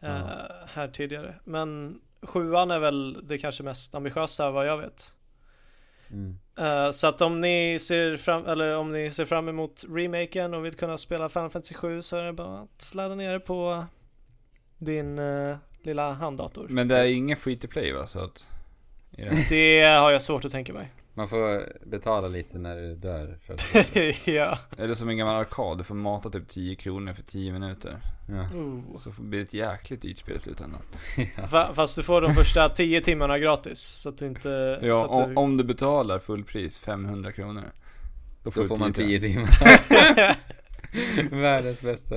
Ja. 0.01 0.31
här 0.67 0.89
tidigare. 0.89 1.35
Men 1.45 2.01
sjuan 2.23 2.71
är 2.71 2.79
väl 2.79 3.21
det 3.23 3.39
kanske 3.39 3.63
mest 3.63 3.95
ambitiösa 3.95 4.51
vad 4.51 4.67
jag 4.67 4.79
vet. 4.79 5.15
Mm. 6.11 6.39
Eh, 6.59 6.91
så 6.91 7.07
att 7.07 7.21
om 7.21 7.41
ni 7.41 7.79
ser 7.81 8.17
fram, 8.17 8.47
eller 8.47 8.77
om 8.77 8.93
ni 8.93 9.11
ser 9.11 9.25
fram 9.25 9.49
emot 9.49 9.85
remaken 9.89 10.55
och 10.55 10.65
vill 10.65 10.75
kunna 10.75 10.99
spela 10.99 11.29
Final 11.29 11.51
Fantasy 11.51 11.75
7 11.75 12.03
så 12.03 12.17
är 12.17 12.25
det 12.25 12.33
bara 12.33 12.61
att 12.61 12.93
ladda 12.95 13.15
ner 13.15 13.33
det 13.33 13.41
på 13.41 13.85
din 14.79 15.19
eh, 15.19 15.57
lilla 15.83 16.13
handdator. 16.13 16.67
Men 16.69 16.89
det 16.89 16.99
är 16.99 17.05
ingen 17.05 17.37
free 17.37 17.57
to 17.57 17.69
play 17.69 17.93
va? 17.93 18.07
Så 18.07 18.25
att... 18.25 18.47
Det 19.49 19.83
har 19.83 20.11
jag 20.11 20.23
svårt 20.23 20.45
att 20.45 20.53
tänka 20.53 20.73
mig. 20.73 20.93
Man 21.15 21.29
får 21.29 21.63
betala 21.87 22.29
lite 22.29 22.59
när 22.59 22.77
du 22.77 22.95
dör 22.95 23.39
för 23.47 23.53
att 23.55 23.67
ja. 24.27 24.59
Är 24.79 24.89
det 24.89 24.97
som 24.97 25.09
en 25.09 25.17
gammal 25.17 25.37
arkad? 25.37 25.79
Du 25.79 25.85
får 25.85 25.95
mata 25.95 26.31
typ 26.31 26.49
10 26.49 26.75
kronor 26.75 27.13
för 27.13 27.23
10 27.23 27.53
minuter. 27.53 28.01
ja. 28.29 28.59
Oh. 28.59 28.97
Så 28.97 29.11
blir 29.19 29.39
det 29.39 29.45
ett 29.45 29.55
jäkligt 29.55 30.03
dyrt 30.03 30.19
spel 30.19 30.37
i 30.37 30.39
slutändan. 30.41 30.81
Fa- 31.49 31.75
Fast 31.75 31.97
du 31.97 32.03
får 32.03 32.21
de 32.21 32.35
första 32.35 32.69
10 32.69 33.01
timmarna 33.01 33.39
gratis. 33.39 33.81
Så 33.81 34.09
att 34.09 34.19
du 34.19 34.27
inte... 34.27 34.79
så 34.81 34.87
Ja, 34.87 35.05
att 35.05 35.11
om, 35.11 35.31
du... 35.31 35.37
om 35.37 35.57
du 35.57 35.65
betalar 35.65 36.19
fullpris, 36.19 36.79
500 36.79 37.33
kronor. 37.33 37.65
Då 38.43 38.51
får, 38.51 38.63
Då 38.63 38.69
får 38.69 38.77
man 38.77 38.93
10 38.93 39.21
10 39.21 39.29
timmar. 39.35 39.49
Världens 41.41 41.83
bästa. 41.83 42.15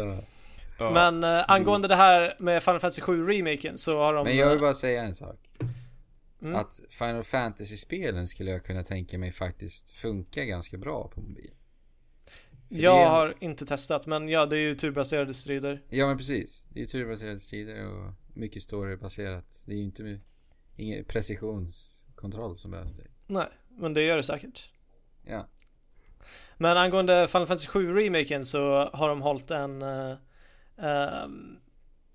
Ja. 0.78 0.92
Men 0.92 1.24
eh, 1.24 1.44
angående 1.52 1.88
det 1.88 1.96
här 1.96 2.36
med 2.40 2.64
Final 2.64 2.80
Fantasy 2.80 3.02
7 3.02 3.28
remaken 3.28 3.78
så 3.78 4.00
har 4.04 4.14
de... 4.14 4.24
Men 4.24 4.38
jag 4.38 4.50
vill 4.50 4.60
bara 4.60 4.74
säga 4.74 5.04
en 5.04 5.16
sak. 5.16 5.36
Mm. 6.46 6.56
Att 6.60 6.82
Final 6.90 7.24
Fantasy-spelen 7.24 8.28
skulle 8.28 8.52
jag 8.52 8.64
kunna 8.66 8.84
tänka 8.84 9.18
mig 9.18 9.32
faktiskt 9.32 9.90
funkar 9.92 10.44
ganska 10.44 10.78
bra 10.78 11.08
på 11.08 11.22
mobil. 11.22 11.52
För 12.70 12.76
Jag 12.76 12.98
det 12.98 13.02
är- 13.04 13.10
har 13.10 13.36
inte 13.40 13.66
testat, 13.66 14.06
men 14.06 14.30
ja, 14.30 14.46
det 14.46 14.56
är 14.58 14.60
ju 14.62 14.76
turbaserade 14.76 15.34
strider. 15.34 15.82
Ja 15.90 16.08
men 16.08 16.18
precis. 16.18 16.68
Det 16.70 16.80
är 16.80 16.82
ju 16.82 16.86
turbaserade 16.86 17.40
strider 17.40 17.88
och 17.88 18.12
mycket 18.34 18.64
storybaserat. 18.64 19.64
Det 19.66 19.72
är 19.74 19.78
ju 19.78 19.84
inte 19.84 20.04
med, 20.04 20.20
ingen 20.76 21.06
precisionskontroll 21.06 22.58
som 22.58 22.72
behövs 22.72 22.94
där. 22.98 23.08
Nej, 23.28 23.48
men 23.70 23.94
det 23.94 24.02
gör 24.02 24.18
det 24.18 24.24
säkert. 24.24 24.70
Ja. 25.24 25.48
Men 26.58 26.78
angående 26.78 27.28
Final 27.28 27.48
Fantasy 27.48 27.68
7 27.68 27.94
remaken 27.96 28.46
så 28.46 28.90
har 28.94 29.10
de 29.10 29.22
hållit 29.22 29.52
en 29.52 29.82
ehm, 29.82 31.58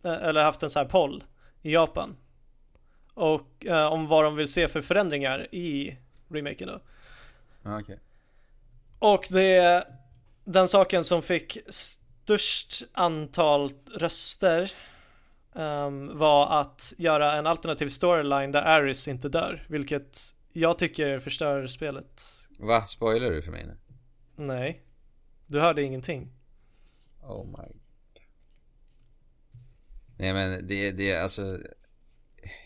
eh, 0.05 0.13
eller 0.13 0.43
haft 0.43 0.63
en 0.63 0.71
sån 0.71 0.81
här 0.83 0.89
poll 0.89 1.25
i 1.63 1.73
Japan 1.73 2.17
och 3.21 3.67
eh, 3.67 3.87
om 3.87 4.07
vad 4.07 4.25
de 4.25 4.37
vill 4.37 4.49
se 4.49 4.69
för 4.69 4.81
förändringar 4.81 5.55
i 5.55 5.97
remaken 6.29 6.69
då. 6.69 6.81
Ja, 7.63 7.81
okej. 7.81 7.99
Och 8.99 9.27
det 9.31 9.85
den 10.45 10.69
saken 10.69 11.05
som 11.05 11.23
fick 11.23 11.59
störst 11.69 12.83
antal 12.93 13.73
röster 13.95 14.73
ehm, 15.55 16.19
var 16.19 16.61
att 16.61 16.95
göra 16.99 17.33
en 17.33 17.47
alternativ 17.47 17.89
storyline 17.89 18.53
där 18.53 18.63
Aris 18.63 19.09
inte 19.09 19.29
dör, 19.29 19.67
vilket 19.69 20.35
jag 20.53 20.79
tycker 20.79 21.19
förstör 21.19 21.67
spelet. 21.67 22.23
Va? 22.59 22.87
Spoilar 22.87 23.31
du 23.31 23.43
för 23.43 23.51
mig 23.51 23.67
nu? 23.67 23.77
Nej, 24.37 24.83
du 25.47 25.61
hörde 25.61 25.83
ingenting. 25.83 26.33
Oh 27.23 27.47
my. 27.47 27.75
Nej 30.19 30.33
men 30.33 30.67
det, 30.69 30.93
det 30.93 31.11
är 31.11 31.23
alltså 31.23 31.59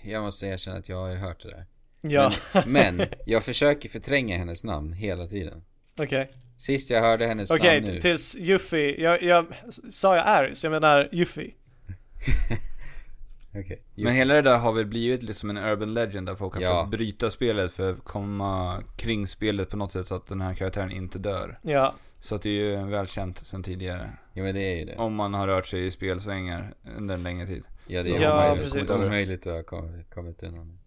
Jag 0.02 0.22
måste 0.22 0.46
erkänna 0.46 0.76
att 0.76 0.88
jag 0.88 0.96
har 0.96 1.14
hört 1.14 1.42
det 1.42 1.50
där 1.50 1.66
Ja, 2.00 2.32
Men 2.66 3.02
jag 3.26 3.42
försöker 3.44 3.88
förtränga 3.88 4.36
hennes 4.38 4.64
namn 4.64 4.92
hela 4.92 5.26
tiden 5.26 5.64
okej. 5.98 6.30
Sist 6.56 6.90
jag 6.90 7.00
hörde 7.00 7.26
hennes 7.26 7.50
Okej, 7.50 7.80
namn 7.80 7.94
nu 7.94 8.00
tills 8.00 8.36
Yuffie, 8.36 9.00
jag, 9.02 9.22
jag, 9.22 9.46
sa 9.90 10.16
jag 10.16 10.26
Aris? 10.26 10.64
Jag 10.64 10.70
menar 10.70 11.08
Yuffie. 11.12 11.50
Okej 13.56 13.82
Men 13.94 14.12
hela 14.14 14.34
det 14.34 14.42
där 14.42 14.58
har 14.58 14.72
väl 14.72 14.86
blivit 14.86 15.22
liksom 15.22 15.50
en 15.50 15.58
urban 15.58 15.94
legend 15.94 16.26
där 16.26 16.34
folk 16.34 16.54
har 16.54 16.62
Ja. 16.62 16.82
fått 16.82 16.90
bryta 16.90 17.30
spelet 17.30 17.72
för 17.72 17.92
att 17.92 18.04
komma 18.04 18.82
kring 18.96 19.26
spelet 19.26 19.70
på 19.70 19.76
något 19.76 19.92
sätt 19.92 20.06
så 20.06 20.14
att 20.14 20.26
den 20.26 20.40
här 20.40 20.54
karaktären 20.54 20.90
inte 20.90 21.18
dör. 21.18 21.58
Ja, 21.62 21.94
Så 22.20 22.34
att 22.34 22.42
det 22.42 22.48
är 22.48 22.52
ju 22.52 22.84
välkänt 22.86 23.46
sedan 23.46 23.62
tidigare. 23.62 24.10
Ja 24.32 24.42
men 24.42 24.54
det 24.54 24.60
är 24.72 24.78
ju 24.78 24.84
det. 24.84 24.96
Om 24.96 25.14
man 25.14 25.34
har 25.34 25.46
rört 25.46 25.66
sig 25.66 25.86
i 25.86 25.90
spelsvängar 25.90 26.74
under 26.96 27.14
en 27.14 27.22
längre 27.22 27.46
tid. 27.46 27.64
Ja 27.86 28.02
det 28.02 28.08
är 28.10 28.22
Ja, 28.22 28.52
omöjligt, 28.52 28.72
precis. 28.72 29.06
omöjligt 29.06 29.46
att 29.46 29.52
ha 29.52 29.62
kommit, 30.10 30.42
undan. 30.42 30.78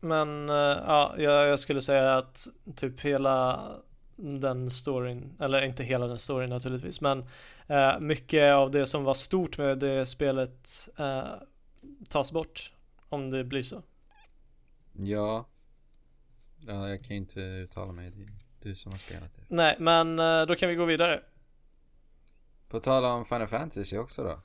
Men 0.00 0.48
eh, 0.48 0.54
ja, 0.54 1.14
jag, 1.18 1.48
jag 1.48 1.60
skulle 1.60 1.82
säga 1.82 2.18
att 2.18 2.48
typ 2.76 3.00
hela 3.00 3.70
den 4.16 4.70
storyn, 4.70 5.36
eller 5.40 5.62
inte 5.64 5.84
hela 5.84 6.06
den 6.06 6.18
storyn 6.18 6.50
naturligtvis, 6.50 7.00
men 7.00 7.24
eh, 7.66 7.98
mycket 8.00 8.54
av 8.54 8.70
det 8.70 8.86
som 8.86 9.04
var 9.04 9.14
stort 9.14 9.58
med 9.58 9.78
det 9.78 10.06
spelet 10.06 10.88
eh, 10.98 11.24
tas 12.08 12.32
bort. 12.32 12.72
Om 13.08 13.30
det 13.30 13.44
blir 13.44 13.62
så. 13.62 13.82
Ja. 14.92 15.46
Ja, 16.66 16.88
jag 16.88 17.04
kan 17.04 17.16
inte 17.16 17.40
uttala 17.40 17.92
mig. 17.92 18.10
Det 18.10 18.22
är 18.22 18.28
du 18.62 18.74
som 18.74 18.92
har 18.92 18.98
spelat 18.98 19.32
det. 19.34 19.42
Nej, 19.48 19.76
men 19.78 20.18
eh, 20.18 20.46
då 20.46 20.56
kan 20.56 20.68
vi 20.68 20.74
gå 20.74 20.84
vidare. 20.84 21.22
På 22.68 22.80
tal 22.80 23.04
om 23.04 23.24
Final 23.24 23.48
Fantasy 23.48 23.98
också 23.98 24.22
då. 24.24 24.40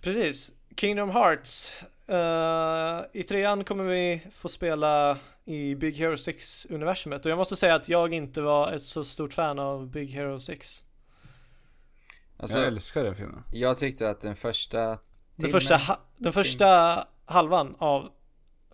Precis. 0.00 0.52
Kingdom 0.76 1.10
Hearts. 1.10 1.82
Eh, 2.08 3.00
I 3.20 3.22
trean 3.22 3.64
kommer 3.64 3.84
vi 3.84 4.22
få 4.32 4.48
spela 4.48 5.18
i 5.44 5.74
Big 5.74 5.96
Hero 5.96 6.16
6 6.16 6.66
universumet 6.70 7.24
och 7.26 7.30
jag 7.32 7.38
måste 7.38 7.56
säga 7.56 7.74
att 7.74 7.88
jag 7.88 8.14
inte 8.14 8.40
var 8.40 8.72
ett 8.72 8.82
så 8.82 9.04
stort 9.04 9.32
fan 9.32 9.58
av 9.58 9.90
Big 9.90 10.10
Hero 10.10 10.40
6. 10.40 10.84
Alltså, 12.36 12.58
jag 12.58 12.66
jag, 12.66 12.72
älskar 12.72 13.04
den 13.04 13.14
filmen. 13.16 13.42
tyckte 13.78 14.10
att 14.10 14.20
den 14.20 14.36
första 14.36 14.78
Den 14.78 14.96
timmen- 15.36 15.50
första, 15.52 15.76
ha- 15.76 16.00
den 16.16 16.32
första 16.32 17.04
halvan 17.24 17.74
av 17.78 18.08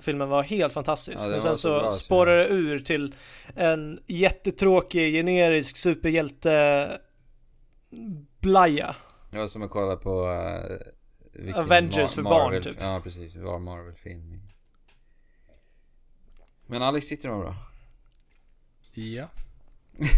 filmen 0.01 0.29
var 0.29 0.43
helt 0.43 0.73
fantastisk. 0.73 1.19
Ja, 1.25 1.29
men 1.29 1.41
sen 1.41 1.57
så 1.57 1.85
så 1.85 1.91
spårar 1.91 2.37
det 2.39 2.47
ur 2.49 2.79
till 2.79 3.15
en 3.57 4.01
jättetråkig 4.07 5.13
generisk 5.15 5.77
superhjälte 5.77 6.89
blaja. 8.41 8.97
Det 9.31 9.39
var 9.39 9.47
som 9.47 9.63
att 9.63 9.71
kolla 9.71 9.97
på 9.97 10.25
uh, 10.27 10.79
Avengers 11.55 12.15
för 12.15 12.23
barn, 12.23 12.45
Marvel, 12.45 12.63
typ. 12.63 12.77
Ja 12.81 13.01
precis, 13.03 13.37
var 13.37 13.59
Marvel-film 13.59 14.41
Men 16.67 16.83
Alex 16.83 17.09
den 17.23 17.31
var 17.33 17.39
bra 17.41 17.55
Ja. 18.95 19.29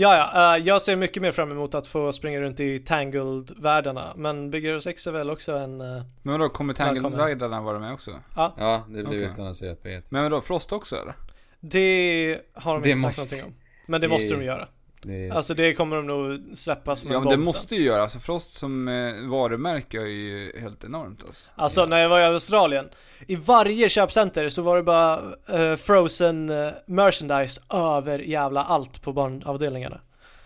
Ja, 0.00 0.16
ja, 0.34 0.56
eh, 0.56 0.64
jag 0.66 0.82
ser 0.82 0.96
mycket 0.96 1.22
mer 1.22 1.32
fram 1.32 1.50
emot 1.50 1.74
att 1.74 1.86
få 1.86 2.12
springa 2.12 2.40
runt 2.40 2.60
i 2.60 2.78
Tangled-världarna. 2.78 4.12
Men 4.16 4.50
Big 4.50 4.64
Hero 4.64 4.80
6 4.80 5.06
är 5.06 5.12
väl 5.12 5.30
också 5.30 5.52
en... 5.56 5.80
eh, 5.80 6.02
Men 6.22 6.32
vadå, 6.32 6.48
kommer 6.48 6.74
Tangle 6.74 7.00
Välkommen. 7.00 7.26
Riderna 7.28 7.60
vara 7.60 7.78
med 7.78 7.92
också? 7.92 8.20
Ja, 8.36 8.84
det 8.86 8.92
blev 8.92 9.06
Okej. 9.06 9.20
utannonserat 9.22 9.82
på 9.82 9.88
E3 9.88 10.06
Men 10.10 10.22
vadå, 10.22 10.40
Frost 10.40 10.72
också 10.72 10.96
eller? 10.96 11.14
det 11.60 12.40
har 12.54 12.74
de 12.74 12.82
Det 12.82 12.90
inte 12.90 13.06
måste- 13.06 13.22
sagt 13.22 13.32
någonting 13.42 13.60
om. 13.60 13.64
Men 13.86 14.00
det 14.00 14.06
det- 14.06 14.10
måste 14.12 14.34
de 14.34 14.44
göra. 14.44 14.68
Det 15.02 15.26
är... 15.28 15.32
Alltså 15.32 15.54
det 15.54 15.74
kommer 15.74 15.96
de 15.96 16.06
nog 16.06 16.56
släppa 16.56 16.96
som 16.96 17.10
Ja 17.10 17.16
en 17.16 17.22
men 17.24 17.30
det 17.30 17.36
bomb 17.36 17.48
sen. 17.48 17.58
måste 17.58 17.74
ju 17.74 17.82
göra, 17.82 18.02
alltså 18.02 18.18
Frost 18.18 18.52
som 18.52 18.88
eh, 18.88 19.14
varumärke 19.30 20.00
är 20.00 20.06
ju 20.06 20.60
helt 20.60 20.84
enormt 20.84 21.24
alltså. 21.24 21.50
Alltså 21.54 21.80
Ja. 21.80 21.86
när 21.86 21.98
jag 21.98 22.08
var 22.08 22.20
i 22.20 22.24
Australien, 22.24 22.88
i 23.26 23.36
varje 23.36 23.88
köpcenter 23.88 24.48
så 24.48 24.62
var 24.62 24.76
det 24.76 24.82
bara 24.82 25.20
eh, 25.48 25.76
frozen 25.76 26.50
eh, 26.50 26.70
merchandise 26.86 27.60
över 27.72 28.18
jävla 28.18 28.64
allt 28.64 29.02
på 29.02 29.12
barnavdelningarna. 29.12 30.00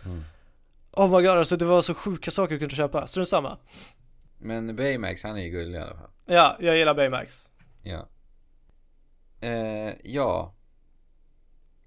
Mm. 0.04 0.24
Oh 0.92 1.06
my 1.16 1.26
god, 1.26 1.38
alltså 1.38 1.56
det 1.56 1.64
var 1.64 1.82
så 1.82 1.94
sjuka 1.94 2.30
saker 2.30 2.54
du 2.54 2.58
kunde 2.58 2.74
köpa. 2.74 3.06
Strunt 3.06 3.28
samma. 3.28 3.58
Men 4.38 4.76
Baymax 4.76 5.22
han 5.22 5.36
är 5.36 5.42
ju 5.42 5.48
gullig 5.48 5.78
i 5.78 5.82
alla 5.82 5.96
fall 5.96 6.10
Ja, 6.26 6.56
jag 6.60 6.76
gillar 6.76 6.94
Baymax. 6.94 7.48
Ja 7.82 8.08
eh, 9.40 9.94
Ja 10.04 10.54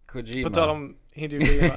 Kojima 0.05 0.49
På 0.49 0.53
tal 0.55 0.69
om 0.69 0.95
Hideo 1.15 1.39
Kojima. 1.45 1.75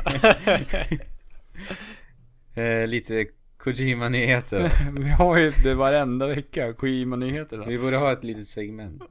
eh, 2.55 2.87
Lite 2.87 3.27
Kojima-nyheter 3.59 4.71
Vi 5.01 5.11
har 5.11 5.39
ju 5.39 5.51
det 5.65 5.75
varenda 5.75 6.27
vecka, 6.27 6.73
Kojima-nyheter. 6.73 7.65
Vi 7.67 7.79
borde 7.79 7.97
ha 7.97 8.13
ett 8.13 8.25
litet 8.25 8.47
segment 8.47 9.03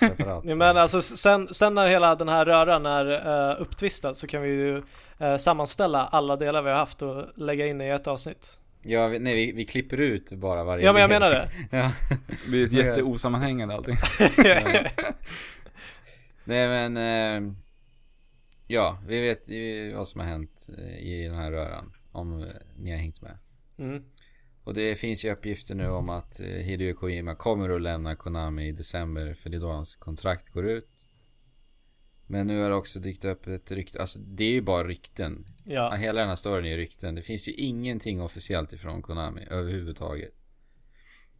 separat 0.00 0.44
ja, 0.46 0.54
men 0.54 0.76
alltså 0.76 1.02
sen, 1.02 1.48
sen 1.54 1.74
när 1.74 1.86
hela 1.88 2.14
den 2.14 2.28
här 2.28 2.44
röran 2.44 2.86
är 2.86 3.06
uh, 3.52 3.62
upptvistad 3.62 4.14
så 4.14 4.26
kan 4.26 4.42
vi 4.42 4.48
ju 4.48 4.82
eh, 5.18 5.36
sammanställa 5.36 6.06
alla 6.06 6.36
delar 6.36 6.62
vi 6.62 6.70
har 6.70 6.76
haft 6.76 7.02
och 7.02 7.24
lägga 7.36 7.66
in 7.66 7.80
i 7.80 7.88
ett 7.88 8.06
avsnitt. 8.06 8.58
Ja, 8.82 9.06
vi, 9.08 9.18
nej 9.18 9.34
vi, 9.34 9.52
vi 9.52 9.64
klipper 9.64 9.96
ut 10.00 10.32
bara 10.32 10.64
varje 10.64 10.84
Ja 10.84 10.92
men 10.92 11.00
jag 11.02 11.10
del. 11.10 11.20
menar 11.20 11.30
det. 11.34 11.48
ja. 11.76 11.92
Det 12.44 12.50
blir 12.50 12.64
ett 12.66 12.72
jätteosammanhängande 12.72 13.74
allting. 13.74 13.96
Nej 16.44 16.68
men 16.68 16.96
eh, 17.46 17.52
Ja, 18.66 18.98
vi 19.06 19.20
vet 19.20 19.48
ju 19.48 19.92
vad 19.92 20.08
som 20.08 20.20
har 20.20 20.28
hänt 20.28 20.70
eh, 20.78 20.98
i 20.98 21.26
den 21.26 21.36
här 21.36 21.52
röran 21.52 21.92
Om 22.12 22.42
eh, 22.42 22.48
ni 22.76 22.90
har 22.90 22.98
hängt 22.98 23.22
med 23.22 23.38
mm. 23.78 24.04
Och 24.64 24.74
det 24.74 24.94
finns 24.94 25.24
ju 25.24 25.32
uppgifter 25.32 25.74
nu 25.74 25.88
om 25.88 26.08
att 26.08 26.40
eh, 26.40 26.46
Hideo 26.46 26.94
Kojima 26.94 27.34
kommer 27.34 27.68
att 27.68 27.82
lämna 27.82 28.16
Konami 28.16 28.68
i 28.68 28.72
december 28.72 29.34
för 29.34 29.50
det 29.50 29.56
är 29.56 29.60
då 29.60 29.70
hans 29.70 29.96
kontrakt 29.96 30.48
går 30.48 30.68
ut 30.68 31.08
Men 32.26 32.46
nu 32.46 32.60
har 32.60 32.70
det 32.70 32.76
också 32.76 33.00
dykt 33.00 33.24
upp 33.24 33.46
ett 33.46 33.70
rykte, 33.70 34.00
alltså 34.00 34.18
det 34.18 34.44
är 34.44 34.52
ju 34.52 34.60
bara 34.60 34.88
rykten 34.88 35.46
Ja. 35.64 35.94
Hela 35.94 36.20
den 36.20 36.28
här 36.28 36.36
storyn 36.36 36.64
är 36.64 36.70
ju 36.70 36.76
rykten, 36.76 37.14
det 37.14 37.22
finns 37.22 37.48
ju 37.48 37.52
ingenting 37.52 38.20
officiellt 38.20 38.72
ifrån 38.72 39.02
Konami 39.02 39.46
överhuvudtaget 39.50 40.34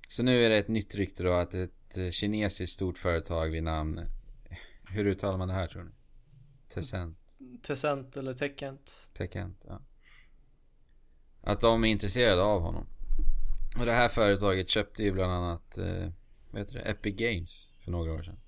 Så 0.09 0.23
nu 0.23 0.45
är 0.45 0.51
det 0.51 0.57
ett 0.57 0.69
nytt 0.69 0.95
rykte 0.95 1.23
då 1.23 1.33
att 1.33 1.55
ett 1.55 1.99
kinesiskt 2.11 2.75
stort 2.75 2.99
företag 2.99 3.51
vid 3.51 3.63
namn 3.63 4.01
Hur 4.91 5.07
uttalar 5.07 5.39
man 5.39 5.49
det 5.49 5.55
här 5.55 5.67
tror 5.67 5.83
ni? 5.83 5.91
Tencent, 6.81 7.19
Tessent 7.63 8.17
eller 8.17 8.35
Teckent. 8.35 9.09
Tencent, 9.15 9.65
ja 9.69 9.81
Att 11.43 11.61
de 11.61 11.85
är 11.85 11.89
intresserade 11.89 12.43
av 12.43 12.61
honom 12.61 12.87
Och 13.79 13.87
det 13.87 13.93
här 13.93 14.09
företaget 14.09 14.69
köpte 14.69 15.03
ju 15.03 15.13
bland 15.13 15.33
annat 15.33 15.79
eh, 15.79 16.09
Vad 16.51 16.61
heter 16.61 16.75
det? 16.75 16.81
Epic 16.81 17.17
Games 17.17 17.71
för 17.85 17.91
några 17.91 18.13
år 18.13 18.23
sedan 18.23 18.41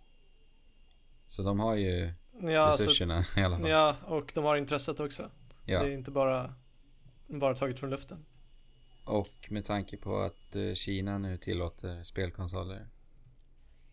Så 1.26 1.42
de 1.42 1.60
har 1.60 1.74
ju 1.74 2.12
Ja, 2.42 2.60
alltså, 2.60 2.84
resurserna 2.84 3.24
i 3.36 3.40
alla 3.42 3.58
fall 3.58 3.68
ja, 3.70 3.96
och 4.06 4.30
de 4.34 4.44
har 4.44 4.56
intresset 4.56 5.00
också. 5.00 5.30
ja. 5.64 5.82
Det 5.82 5.88
är 5.88 5.92
inte 5.92 6.10
bara, 6.10 6.54
bara 7.26 7.54
taget 7.54 7.80
från 7.80 7.90
luften. 7.90 8.24
Och 9.04 9.48
med 9.50 9.64
tanke 9.64 9.96
på 9.96 10.18
att 10.18 10.56
eh, 10.56 10.72
Kina 10.74 11.18
nu 11.18 11.36
tillåter 11.36 12.02
spelkonsoler 12.04 12.88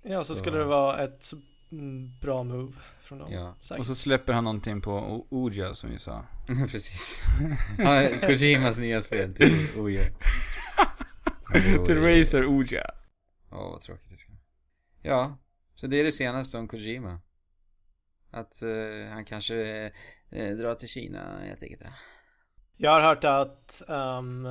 Ja, 0.02 0.20
så, 0.24 0.26
Så- 0.36 0.40
skulle 0.40 0.58
det 0.58 0.64
vara 0.66 1.04
ett 1.04 1.24
bra 2.22 2.44
move 2.44 2.74
från 3.00 3.20
dem. 3.20 3.32
Ja. 3.32 3.56
Säkert. 3.62 3.80
Och 3.80 3.86
så 3.88 3.96
släpper 3.96 4.34
han 4.34 4.44
någonting 4.44 4.82
på 4.82 4.92
O- 4.92 5.28
Ouija 5.30 5.76
som 5.76 5.90
vi 5.90 5.98
sa. 6.00 6.26
Precis. 6.72 7.24
Kojimas 8.22 8.78
nya 8.78 9.02
spel 9.02 9.36
till 9.36 9.68
Oja. 9.78 10.02
Till 11.86 12.02
Razer 12.02 12.46
Ouija. 12.46 12.92
Åh, 13.52 13.72
vad 13.72 13.82
tråkigt 13.82 14.10
det 14.10 14.18
ska 14.18 14.32
Ja, 15.02 15.38
så 15.76 15.88
det 15.88 16.00
är 16.00 16.04
det 16.04 16.12
senaste 16.12 16.58
om 16.58 16.68
Kojima. 16.68 17.20
Att 18.32 18.62
eh, 18.62 19.10
han 19.14 19.26
kanske 19.26 19.92
eh, 20.30 20.56
drar 20.56 20.76
till 20.76 20.90
Kina 20.90 21.40
helt 21.40 21.64
enkelt. 21.64 21.84
Jag 22.78 22.92
har 22.92 23.02
hört 23.02 23.24
att 23.24 23.82
ehm, 23.90 24.48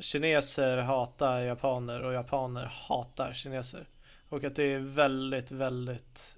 kineser 0.00 0.76
hatar 0.76 1.40
japaner 1.42 2.02
och 2.02 2.12
japaner 2.12 2.64
hatar 2.64 3.32
kineser. 3.32 3.88
Och 4.28 4.44
att 4.44 4.56
det 4.56 4.62
är 4.72 4.78
väldigt, 4.78 5.50
väldigt 5.50 6.36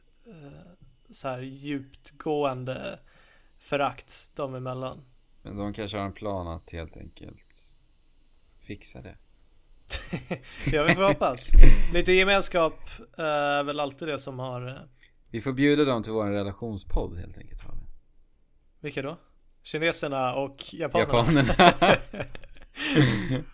så 1.11 1.29
här 1.29 1.40
djupgående 1.40 2.99
förakt 3.59 4.37
dem 4.37 4.55
emellan. 4.55 5.05
Men 5.43 5.57
de 5.57 5.73
kanske 5.73 5.99
har 5.99 6.07
en 6.07 6.12
plan 6.12 6.49
att 6.49 6.71
helt 6.71 6.97
enkelt 6.97 7.77
fixa 8.61 9.03
det. 9.03 9.16
Jag 10.73 10.85
vill 10.85 10.97
få 10.97 11.07
hoppas. 11.07 11.51
Lite 11.93 12.12
gemenskap 12.12 12.75
eh, 13.19 13.25
är 13.25 13.62
väl 13.62 13.81
alltid 13.81 14.09
det 14.09 14.19
som 14.19 14.38
har, 14.38 14.69
eh, 14.69 14.75
Vi 15.31 15.40
får 15.40 15.53
bjuda 15.53 15.85
dem 15.85 16.03
till 16.03 16.12
vår 16.12 16.27
relationspodd 16.27 17.19
helt 17.19 17.38
enkelt 17.38 17.61
Fabian. 17.61 17.87
vilka 18.81 19.03
då? 19.03 19.16
Kineserna 19.62 20.35
och 20.35 20.75
japanerna. 20.75 21.43
Japanerna. 21.53 21.97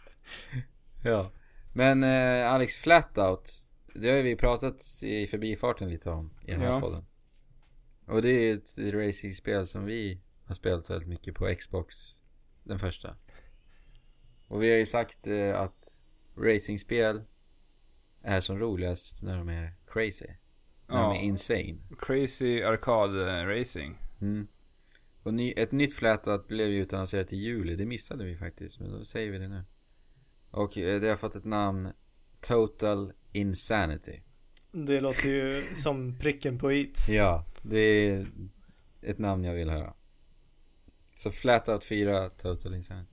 ja. 1.05 1.31
Men 1.73 2.05
eh, 2.05 2.53
Alex 2.53 2.75
Flatout. 2.75 3.66
Det 3.99 4.11
har 4.11 4.23
vi 4.23 4.37
pratat 4.37 4.83
i 5.03 5.27
förbifarten 5.27 5.91
lite 5.91 6.11
om 6.11 6.31
i 6.43 6.51
den 6.51 6.61
här 6.61 6.69
Ja. 6.69 6.81
podden. 6.81 7.05
Och 8.07 8.23
det 8.23 8.29
är 8.29 8.55
ett 8.55 8.79
racingspel 8.95 9.67
som 9.67 9.85
vi 9.85 10.21
har 10.45 10.55
spelat 10.55 10.91
väldigt 10.91 11.09
mycket 11.09 11.35
på 11.35 11.55
Xbox. 11.59 11.95
Den 12.65 12.79
första. 12.79 13.17
Och 14.49 14.63
vi 14.63 14.71
har 14.71 14.79
ju 14.79 14.87
sagt 14.87 15.27
eh, 15.27 15.61
att 15.61 16.05
racingspel 16.37 17.23
är 18.23 18.41
som 18.41 18.59
roligast 18.59 19.23
när 19.23 19.39
de 19.39 19.49
är 19.49 19.73
crazy. 19.87 20.27
När 20.87 20.97
de 20.97 21.03
Ja. 21.03 21.17
är 21.17 21.21
insane. 21.21 21.79
Crazy 21.99 22.63
Arcade 22.63 23.41
eh, 23.41 23.47
Racing. 23.47 23.99
Mm. 24.21 24.47
Och 25.23 25.35
ny, 25.35 25.53
ett 25.57 25.73
nytt 25.73 25.95
flätat 25.95 26.49
blev 26.49 26.69
ju 26.69 26.83
utannonserat 26.83 27.33
i 27.33 27.37
juli. 27.37 27.77
Det 27.77 27.87
missade 27.87 28.25
vi 28.25 28.37
faktiskt. 28.37 28.81
Men 28.81 28.91
då 28.91 29.05
säger 29.05 29.31
vi 29.33 29.39
det 29.39 29.49
nu. 29.49 29.65
Och 30.51 30.79
eh, 30.79 31.01
det 31.01 31.09
har 31.09 31.17
fått 31.17 31.35
ett 31.37 31.45
namn. 31.45 31.93
Total 32.47 33.13
Insanity. 33.33 34.21
Det 34.73 35.01
låter 35.01 35.29
ju 35.29 35.63
som 35.75 36.19
pricken 36.19 36.59
på 36.59 36.73
it. 36.73 37.07
Ja, 37.09 37.45
det 37.63 37.79
är 37.79 38.27
ett 39.03 39.19
namn 39.19 39.45
jag 39.45 39.55
vill 39.55 39.71
höra. 39.71 39.95
Så 41.15 41.31
Flatout 41.31 41.85
4 41.85 42.29
Total 42.29 42.75
Insanity. 42.75 43.13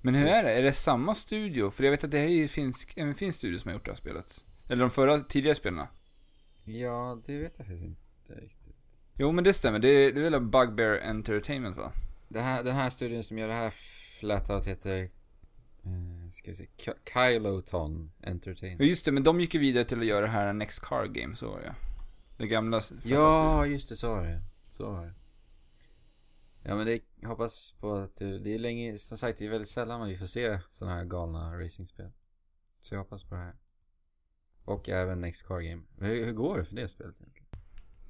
Men 0.00 0.14
hur 0.14 0.26
är 0.26 0.42
det? 0.42 0.50
Är 0.50 0.62
det 0.62 0.72
samma 0.72 1.14
studio? 1.14 1.70
För 1.70 1.84
jag 1.84 1.90
vet 1.90 2.04
att 2.04 2.10
det 2.10 2.20
är 2.20 2.28
ju 2.28 2.48
finsk, 2.48 2.92
en 2.96 3.14
finsk 3.14 3.38
studio 3.38 3.58
som 3.58 3.68
har 3.68 3.74
gjort 3.74 3.84
det 3.84 3.90
här 3.90 3.96
spelet. 3.96 4.44
Eller 4.68 4.80
de 4.80 4.90
förra, 4.90 5.20
tidigare 5.20 5.56
spelarna. 5.56 5.88
Ja, 6.64 7.20
det 7.26 7.38
vet 7.38 7.58
jag 7.58 7.66
faktiskt 7.66 7.84
inte 7.84 8.34
riktigt. 8.40 8.76
Jo 9.18 9.32
men 9.32 9.44
det 9.44 9.52
stämmer, 9.52 9.78
det 9.78 9.88
är, 9.88 10.12
det 10.12 10.20
är 10.20 10.30
väl 10.30 10.40
Bugbear 10.40 10.98
Entertainment 10.98 11.76
va? 11.76 11.92
Det 12.28 12.40
här, 12.40 12.64
den 12.64 12.76
här 12.76 12.90
studion 12.90 13.24
som 13.24 13.38
gör 13.38 13.48
det 13.48 13.54
här 13.54 13.70
flat-out 14.20 14.66
heter... 14.66 15.02
Eh, 15.82 16.19
ska 16.30 16.50
vi 16.50 16.54
se, 16.56 16.66
Ky- 16.76 16.92
Kyloton 17.14 18.12
Ja 18.20 18.28
Entertainment. 18.30 18.80
just 18.88 19.04
det, 19.04 19.12
men 19.12 19.22
de 19.22 19.40
gick 19.40 19.54
ju 19.54 19.60
vidare 19.60 19.84
till 19.84 20.00
att 20.00 20.06
göra 20.06 20.20
det 20.20 20.32
här 20.32 20.52
Next 20.52 20.80
Car 20.80 21.06
Game, 21.06 21.34
så 21.34 21.50
var 21.50 21.60
det. 21.60 21.74
Det 22.38 22.46
gamla... 22.46 22.80
Ja, 23.04 23.66
just 23.66 23.88
det, 23.88 23.96
så 23.96 24.08
var 24.08 24.22
det. 24.22 24.42
Så 24.68 24.90
var 24.92 25.06
det. 25.06 25.14
Ja 26.62 26.76
men 26.76 26.86
det, 26.86 27.00
jag 27.20 27.28
hoppas 27.28 27.72
på 27.80 27.94
att 27.94 28.16
det, 28.16 28.38
det 28.38 28.54
är 28.54 28.58
länge, 28.58 28.98
som 28.98 29.18
sagt 29.18 29.38
det 29.38 29.46
är 29.46 29.50
väldigt 29.50 29.68
sällan 29.68 30.08
vi 30.08 30.16
får 30.18 30.26
se 30.26 30.58
sådana 30.68 30.96
här 30.96 31.04
galna 31.04 31.60
racingspel. 31.60 32.10
Så 32.80 32.94
jag 32.94 32.98
hoppas 33.00 33.24
på 33.24 33.34
det 33.34 33.40
här. 33.40 33.54
Och 34.64 34.88
även 34.88 35.20
Next 35.20 35.46
Car 35.46 35.60
Game. 35.60 35.82
Hur, 35.98 36.24
hur 36.24 36.32
går 36.32 36.58
det 36.58 36.64
för 36.64 36.76
det 36.76 36.88
spelet 36.88 37.16
egentligen? 37.20 37.46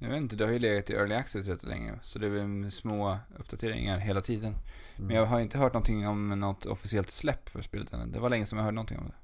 Jag 0.03 0.09
vet 0.09 0.17
inte, 0.21 0.35
det 0.35 0.45
har 0.45 0.53
ju 0.53 0.59
legat 0.59 0.89
i 0.89 0.93
Early 0.93 1.15
Access 1.15 1.47
rätt 1.47 1.63
länge. 1.63 1.99
Så 2.01 2.19
det 2.19 2.27
är 2.27 2.29
väl 2.29 2.71
små 2.71 3.17
uppdateringar 3.37 3.97
hela 3.97 4.21
tiden. 4.21 4.55
Men 4.97 5.15
jag 5.15 5.25
har 5.25 5.39
inte 5.39 5.57
hört 5.57 5.73
någonting 5.73 6.07
om 6.07 6.29
något 6.39 6.65
officiellt 6.65 7.09
släpp 7.09 7.49
för 7.49 7.61
spelet 7.61 7.93
än. 7.93 8.11
Det 8.11 8.19
var 8.19 8.29
länge 8.29 8.45
sedan 8.45 8.57
jag 8.57 8.63
hörde 8.63 8.75
någonting 8.75 8.99
om 8.99 9.07
det. 9.07 9.15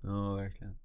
Ja, 0.00 0.34
verkligen. 0.34 0.76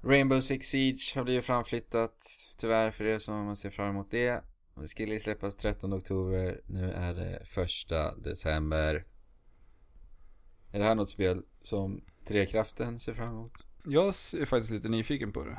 Rainbow 0.00 0.40
Six 0.40 0.66
Siege 0.66 1.12
har 1.14 1.24
blivit 1.24 1.44
framflyttat, 1.44 2.26
tyvärr 2.58 2.90
för 2.90 3.04
er 3.04 3.18
som 3.18 3.56
ser 3.56 3.70
fram 3.70 3.90
emot 3.90 4.10
det. 4.10 4.44
Det 4.74 4.88
skulle 4.88 5.20
släppas 5.20 5.56
13 5.56 5.94
oktober, 5.94 6.60
nu 6.66 6.92
är 6.92 7.14
det 7.14 7.42
första 7.44 8.14
december. 8.14 9.06
Är 10.72 10.78
det 10.78 10.84
här 10.84 10.94
något 10.94 11.08
spel 11.08 11.42
som 11.62 12.04
Trekraften 12.24 13.00
ser 13.00 13.14
fram 13.14 13.28
emot? 13.28 13.66
Jag 13.84 14.06
är 14.08 14.46
faktiskt 14.46 14.72
lite 14.72 14.88
nyfiken 14.88 15.32
på 15.32 15.44
det. 15.44 15.58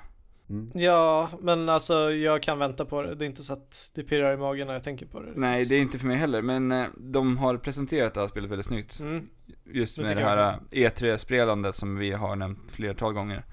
Mm. 0.51 0.71
Ja, 0.73 1.29
men 1.39 1.69
alltså 1.69 2.11
jag 2.11 2.43
kan 2.43 2.59
vänta 2.59 2.85
på 2.85 3.01
det. 3.01 3.15
Det 3.15 3.25
är 3.25 3.27
inte 3.27 3.43
så 3.43 3.53
att 3.53 3.91
det 3.95 4.03
pirrar 4.03 4.33
i 4.33 4.37
magen 4.37 4.67
när 4.67 4.73
jag 4.73 4.83
tänker 4.83 5.05
på 5.05 5.19
det. 5.19 5.31
Nej, 5.35 5.65
det 5.65 5.75
är 5.75 5.79
inte 5.79 5.99
för 5.99 6.07
mig 6.07 6.17
heller. 6.17 6.41
Men 6.41 6.71
eh, 6.71 6.85
de 6.97 7.37
har 7.37 7.57
presenterat 7.57 8.13
det 8.13 8.19
här 8.19 8.27
spelet 8.27 8.49
väldigt 8.49 8.65
snyggt. 8.65 8.99
Mm. 8.99 9.29
Just 9.65 9.97
med 9.97 10.17
det 10.17 10.23
här 10.23 10.59
E3-spelandet 10.71 11.75
som 11.75 11.97
vi 11.97 12.11
har 12.11 12.35
nämnt 12.35 12.59
flertal 12.71 13.13
gånger. 13.13 13.43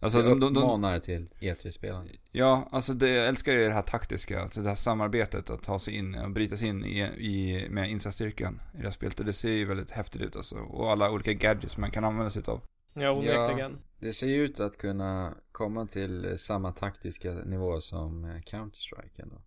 Alltså, 0.00 0.22
det 0.22 0.28
de, 0.28 0.40
de, 0.40 0.54
de, 0.54 0.62
uppmanar 0.62 0.98
till 0.98 1.28
E3-spelande. 1.40 2.10
ja, 2.32 2.68
alltså 2.72 2.94
det, 2.94 3.08
jag 3.08 3.28
älskar 3.28 3.52
ju 3.52 3.64
det 3.64 3.72
här 3.72 3.82
taktiska, 3.82 4.42
alltså 4.42 4.60
det 4.60 4.68
här 4.68 4.76
samarbetet 4.76 5.50
att 5.50 5.62
ta 5.62 5.78
sig 5.78 5.94
in 5.94 6.14
och 6.14 6.30
bryta 6.30 6.56
sig 6.56 6.68
in 6.68 6.84
i, 6.84 7.00
i, 7.02 7.66
med 7.70 7.90
insatsstyrkan 7.90 8.60
i 8.74 8.76
det 8.76 8.82
här 8.82 8.90
spelet. 8.90 9.20
Och 9.20 9.26
det 9.26 9.32
ser 9.32 9.50
ju 9.50 9.64
väldigt 9.64 9.90
häftigt 9.90 10.22
ut 10.22 10.36
alltså. 10.36 10.56
Och 10.56 10.92
alla 10.92 11.10
olika 11.10 11.32
gadgets 11.32 11.76
man 11.76 11.90
kan 11.90 12.04
använda 12.04 12.30
sig 12.30 12.42
av. 12.46 12.60
Ja, 12.96 13.10
onekligen. 13.10 13.78
Det 13.98 14.12
ser 14.12 14.26
ju 14.26 14.44
ut 14.44 14.60
att 14.60 14.76
kunna 14.76 15.34
komma 15.52 15.86
till 15.86 16.38
samma 16.38 16.72
taktiska 16.72 17.32
nivå 17.32 17.80
som 17.80 18.24
eh, 18.24 18.40
Counter-Strike 18.40 19.22
ändå. 19.22 19.42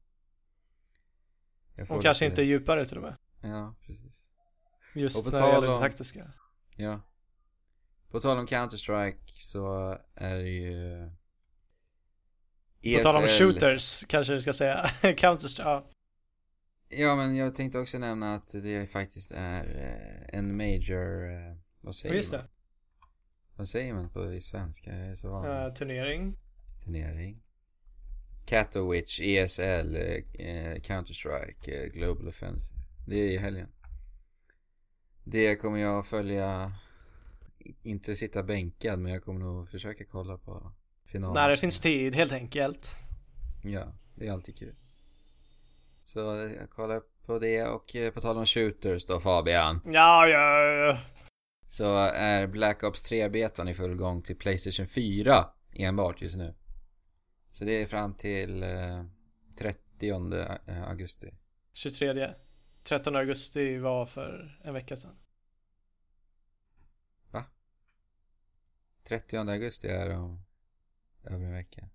Och 1.90 2.02
kanske 2.04 2.26
lite- 2.26 2.26
inte 2.26 2.42
djupare 2.42 2.86
till 2.86 2.98
och 2.98 3.04
med. 3.04 3.18
Ja, 3.42 3.76
precis. 3.86 4.30
Just 4.96 5.26
när 5.26 5.32
det 5.32 5.38
gäller 5.38 5.54
tal 5.54 5.64
det 5.64 5.70
om- 5.74 5.82
taktiska. 5.82 6.32
Ja. 6.76 7.02
På 8.12 8.20
tal 8.20 8.38
om 8.38 8.48
Counter-Strike 8.48 9.20
så 9.28 9.98
är 10.16 10.36
det 10.36 10.50
ju... 10.50 11.10
På 12.98 13.04
tal 13.04 13.16
om 13.18 13.24
ESL 13.24 13.44
shooters 13.44 14.06
kanske 14.08 14.34
du 14.34 14.42
ska 14.42 14.54
säga. 14.54 14.86
Counter-Strike, 15.02 15.64
ja. 15.64 15.90
Ja, 16.90 17.16
men 17.16 17.36
jag 17.36 17.56
tänkte 17.56 17.80
också 17.80 17.98
nämna 18.00 18.34
att 18.34 18.52
det 18.52 18.92
faktiskt 18.92 19.32
är 19.32 19.64
eh, 19.66 20.38
en 20.40 20.58
major... 20.58 21.30
eh, 21.32 21.58
Vad 21.82 21.96
säger 21.96 22.16
Just 22.16 22.32
man? 22.32 22.42
det. 22.42 22.48
Vad 23.60 23.68
säger 23.68 23.94
man 23.94 24.10
på 24.10 24.34
i 24.34 24.42
svenska? 24.42 24.98
Jag 24.98 25.08
är 25.08 25.16
så 25.16 25.30
van. 25.30 25.66
Eh, 25.66 25.74
turnering. 25.74 26.38
Turnering. 26.86 27.42
Katowice, 28.46 29.20
ESL, 29.24 29.96
eh, 29.96 30.48
eh, 30.48 30.76
Counter-Strike, 30.82 31.84
eh, 31.84 31.92
Global 31.92 32.28
Offensive. 32.28 32.80
Det 33.08 33.16
är 33.16 33.28
i 33.28 33.38
helgen. 33.38 33.68
Det 35.24 35.56
kommer 35.56 35.80
jag 35.80 36.06
följa. 36.06 36.72
Inte 37.84 38.16
sitta 38.16 38.44
bänkad, 38.44 39.00
men 39.00 39.12
jag 39.12 39.24
kommer 39.24 39.40
nog 39.40 39.70
försöka 39.70 40.06
kolla 40.06 40.38
på 40.38 40.72
finalen. 41.06 41.34
När 41.34 41.50
det 41.50 41.58
finns 41.58 41.80
tid 41.80 42.16
helt 42.16 42.32
enkelt. 42.32 42.96
Ja, 43.64 43.94
det 44.16 44.28
är 44.28 44.32
alltid 44.32 44.58
kul. 44.58 44.76
Så 46.04 46.46
eh, 46.46 46.52
jag 46.52 46.70
kollar 46.70 47.02
på 47.26 47.40
det 47.40 47.64
och 47.64 47.96
eh, 47.96 48.14
på 48.14 48.22
tal 48.22 48.38
om 48.38 48.46
shooters 48.46 49.06
då 49.06 49.20
Fabian. 49.20 49.82
Ja, 49.86 50.28
ja, 50.28 50.62
ja. 50.62 50.98
Så 51.70 51.96
är 52.06 52.48
Black 52.48 52.84
Ops 52.84 53.12
3-betan 53.12 53.68
i 53.68 53.74
full 53.74 53.96
gång 53.96 54.22
till 54.22 54.38
Playstation 54.38 54.88
4 54.88 55.50
enbart 55.74 56.22
just 56.22 56.38
nu. 56.38 56.56
Så 57.50 57.66
det 57.66 57.82
är 57.82 57.86
fram 57.86 58.14
till 58.14 58.64
eh, 58.64 59.06
30 59.58 60.10
eh, 60.68 60.84
augusti. 60.84 61.34
23. 61.74 62.34
13 62.84 63.16
augusti 63.16 63.78
var 63.78 64.06
för 64.06 64.60
en 64.64 64.74
vecka 64.74 64.96
sedan. 64.96 65.16
30 69.04 69.38
augusti 69.38 69.88
är 69.88 70.10
om 70.10 70.42
över 71.24 71.46
en 71.46 71.54
vecka. 71.54 71.90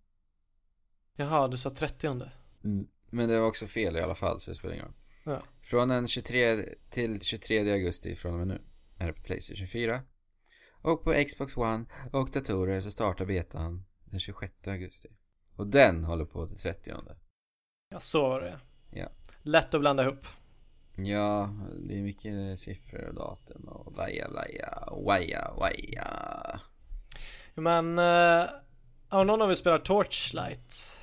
Jaha, 1.17 1.49
du 1.49 1.57
sa 1.57 1.71
30. 1.71 2.07
Mm. 2.07 2.89
Men 3.11 3.29
det 3.29 3.41
var 3.41 3.47
också 3.47 3.67
fel 3.67 3.97
i 3.97 4.01
alla 4.01 4.15
fall 4.15 4.41
så 4.41 4.51
det 4.51 4.55
spelar 4.55 4.75
ingen 4.75 4.87
roll. 4.87 4.95
Ja. 5.25 5.43
Från 5.61 5.89
den 5.89 6.09
23 6.09 6.65
till 6.91 7.21
23 7.21 7.73
augusti 7.73 8.17
från 8.17 8.33
och 8.33 8.39
med 8.39 8.49
nu 8.49 8.61
är 9.05 9.13
det 9.13 9.13
på 9.13 9.23
Playstation 9.23 9.67
4. 9.67 10.03
Och 10.83 11.05
på 11.05 11.25
Xbox 11.29 11.57
One 11.57 11.85
och 12.13 12.31
datorer 12.31 12.81
så 12.81 12.91
startar 12.91 13.27
betan 13.27 13.85
den 14.05 14.21
26 14.21 14.53
augusti. 14.67 15.09
Och 15.57 15.67
den 15.67 16.05
håller 16.05 16.25
på 16.25 16.47
till 16.47 16.57
30. 16.57 16.93
Ja, 17.89 18.01
så 18.01 18.29
var 18.29 18.41
det. 18.41 18.61
Ja. 18.91 19.09
Lätt 19.43 19.75
att 19.75 19.81
blanda 19.81 20.03
ihop. 20.03 20.27
Ja, 20.97 21.51
det 21.89 21.99
är 21.99 22.03
mycket 22.03 22.59
siffror 22.61 23.09
och 23.09 23.15
datum 23.15 23.69
och 23.69 23.97
laja 23.97 24.29
laja, 24.29 24.89
waja 25.07 25.55
waja. 25.59 26.61
Men, 27.55 27.99
uh, 27.99 28.45
har 29.09 29.25
någon 29.25 29.43
av 29.43 29.51
er 29.51 29.55
spelat 29.55 29.85
Torchlight? 29.85 30.99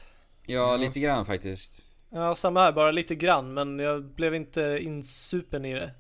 Ja, 0.46 0.54
Ja. 0.72 0.78
lite 0.78 1.00
grann 1.00 1.26
faktiskt. 1.26 1.88
Ja, 2.10 2.36
samma 2.36 2.60
här, 2.60 2.72
bara 2.72 2.92
lite 2.92 3.16
grann, 3.16 3.54
men 3.54 3.80
jag 3.80 4.04
blev 4.06 4.36
inte 4.36 4.80
insupen 4.82 5.66
i 5.66 5.74
det. 5.74 5.94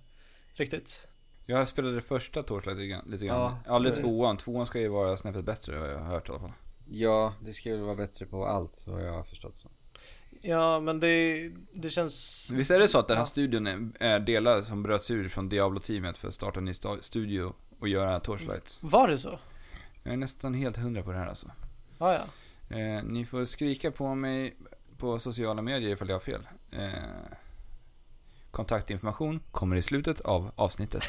Riktigt. 0.53 1.07
Jag 1.51 1.67
spelade 1.67 1.95
det 1.95 2.01
första 2.01 2.43
Torchlight 2.43 2.77
lite 3.07 3.25
grann. 3.25 3.39
Ja. 3.39 3.57
Aldrig 3.73 3.95
tvåan. 3.95 4.37
Tvåan 4.37 4.65
ska 4.65 4.79
ju 4.79 4.87
vara 4.87 5.17
snäppet 5.17 5.45
bättre 5.45 5.75
har 5.77 5.87
jag 5.87 5.99
hört 5.99 6.27
i 6.29 6.31
alla 6.31 6.39
fall. 6.39 6.51
Ja, 6.91 7.33
det 7.45 7.53
ska 7.53 7.71
väl 7.71 7.79
vara 7.81 7.95
bättre 7.95 8.25
på 8.25 8.45
allt 8.45 8.75
så 8.75 8.99
jag 8.99 9.13
har 9.13 9.23
förstått 9.23 9.57
så. 9.57 9.69
Ja, 10.41 10.79
men 10.79 10.99
det, 10.99 11.49
det 11.73 11.89
känns... 11.89 12.49
Visst 12.53 12.71
är 12.71 12.79
det 12.79 12.87
så 12.87 12.99
att 12.99 13.07
den 13.07 13.17
här 13.17 13.21
Ja. 13.23 13.27
studion 13.27 13.67
är- 13.99 14.19
delar 14.19 14.61
som 14.61 14.83
bröts 14.83 15.11
ur 15.11 15.29
från 15.29 15.49
Diablo-teamet 15.49 16.17
för 16.17 16.27
att 16.27 16.33
starta 16.33 16.59
en 16.59 16.65
ny 16.65 16.73
studio 17.01 17.53
och 17.79 17.87
göra 17.87 18.19
Torchlight? 18.19 18.79
Var 18.81 19.07
det 19.07 19.17
så? 19.17 19.39
Jag 20.03 20.13
är 20.13 20.17
nästan 20.17 20.53
helt 20.53 20.77
hundra 20.77 21.03
på 21.03 21.11
det 21.11 21.17
här 21.17 21.27
alltså. 21.27 21.51
Ja, 21.97 22.13
ja. 22.13 22.77
Eh, 22.77 23.03
ni 23.03 23.25
får 23.25 23.45
skrika 23.45 23.91
på 23.91 24.15
mig 24.15 24.55
på 24.97 25.19
sociala 25.19 25.61
medier 25.61 25.91
ifall 25.91 26.09
jag 26.09 26.15
har 26.15 26.19
fel. 26.19 26.47
Eh, 26.71 26.87
kontaktinformation 28.51 29.39
kommer 29.51 29.75
i 29.75 29.81
slutet 29.81 30.21
av 30.21 30.51
avsnittet. 30.55 31.03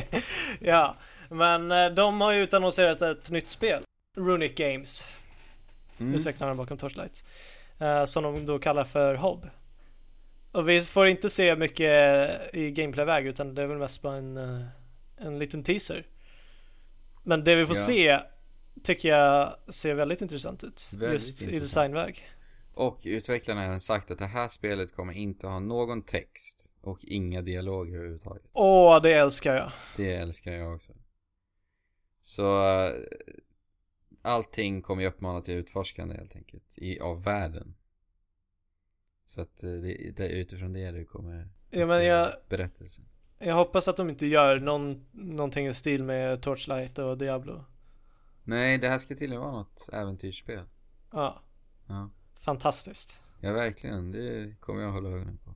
ja, 0.60 0.96
men 1.30 1.72
eh, 1.72 1.86
de 1.90 2.20
har 2.20 2.32
ju 2.32 2.42
utannonserat 2.42 3.02
ett 3.02 3.30
nytt 3.30 3.48
spel. 3.48 3.82
Runic 4.16 4.54
Games, 4.54 5.08
Mm. 6.00 6.14
utvecklarna 6.14 6.54
bakom 6.54 6.76
Torchlight. 6.76 7.24
eh, 7.78 8.04
som 8.04 8.22
de 8.22 8.46
då 8.46 8.58
kallar 8.58 8.84
för 8.84 9.14
Hob. 9.14 9.46
Och 10.52 10.68
vi 10.68 10.80
får 10.80 11.06
inte 11.06 11.30
se 11.30 11.56
mycket 11.56 12.54
i 12.54 12.70
gameplayväg 12.70 13.26
utan 13.26 13.54
det 13.54 13.62
är 13.62 13.66
väl 13.66 13.78
mest 13.78 14.02
bara 14.02 14.16
en, 14.16 14.36
eh, 14.36 14.66
en 15.16 15.38
liten 15.38 15.62
teaser. 15.62 16.06
Men 17.22 17.44
det 17.44 17.54
vi 17.54 17.66
får 17.66 17.76
Ja. 17.76 17.82
se 17.82 18.20
tycker 18.84 19.08
jag 19.08 19.54
ser 19.68 19.94
väldigt 19.94 20.20
intressant 20.22 20.64
ut. 20.64 20.90
Väldigt 20.92 21.12
just 21.20 21.42
i 21.42 21.44
intressant. 21.44 21.62
designväg. 21.94 22.28
Och 22.74 22.98
utvecklarna 23.04 23.66
har 23.66 23.78
sagt 23.78 24.10
att 24.10 24.18
det 24.18 24.26
här 24.26 24.48
spelet 24.48 24.96
kommer 24.96 25.12
inte 25.12 25.46
ha 25.46 25.58
någon 25.60 26.02
text 26.02 26.67
och 26.80 27.04
inga 27.04 27.42
dialoger 27.42 27.94
överhuvudtaget. 27.96 28.42
Åh, 28.52 29.02
det 29.02 29.12
älskar 29.12 29.54
jag. 29.54 29.72
Det 29.96 30.14
älskar 30.14 30.52
jag 30.52 30.74
också. 30.74 30.92
Så 32.20 32.62
eh, 32.86 32.92
allting 34.22 34.82
kommer 34.82 35.02
ju 35.02 35.08
uppmana 35.08 35.40
till 35.40 35.54
utforskande 35.54 36.14
helt 36.16 36.36
enkelt 36.36 36.74
i, 36.78 37.00
av 37.00 37.24
världen. 37.24 37.74
Så 39.26 39.40
att 39.40 39.62
eh, 39.62 39.70
det, 39.70 40.12
det 40.16 40.24
är 40.26 40.30
utifrån 40.30 40.72
det 40.72 40.90
du 40.90 41.04
kommer 41.04 41.48
Ja, 41.70 41.86
men 41.86 42.04
jag, 42.04 42.32
berättelsen. 42.48 43.04
jag 43.38 43.54
hoppas 43.54 43.88
att 43.88 43.96
de 43.96 44.10
inte 44.10 44.26
gör 44.26 44.58
någon, 44.58 45.06
någonting 45.12 45.66
i 45.66 45.74
stil 45.74 46.04
med 46.04 46.42
Torchlight 46.42 46.98
och 46.98 47.18
Diablo. 47.18 47.64
Nej, 48.44 48.78
det 48.78 48.88
här 48.88 48.98
ska 48.98 49.14
tydligen 49.14 49.40
vara 49.42 49.52
något 49.52 49.88
äventyrsspel. 49.92 50.64
Ja, 51.12 51.42
Ja. 51.88 52.10
fantastiskt. 52.40 53.22
Ja, 53.40 53.52
verkligen. 53.52 54.10
Det 54.12 54.56
kommer 54.60 54.82
jag 54.82 54.90
hålla 54.92 55.08
ögonen 55.08 55.38
på. 55.44 55.54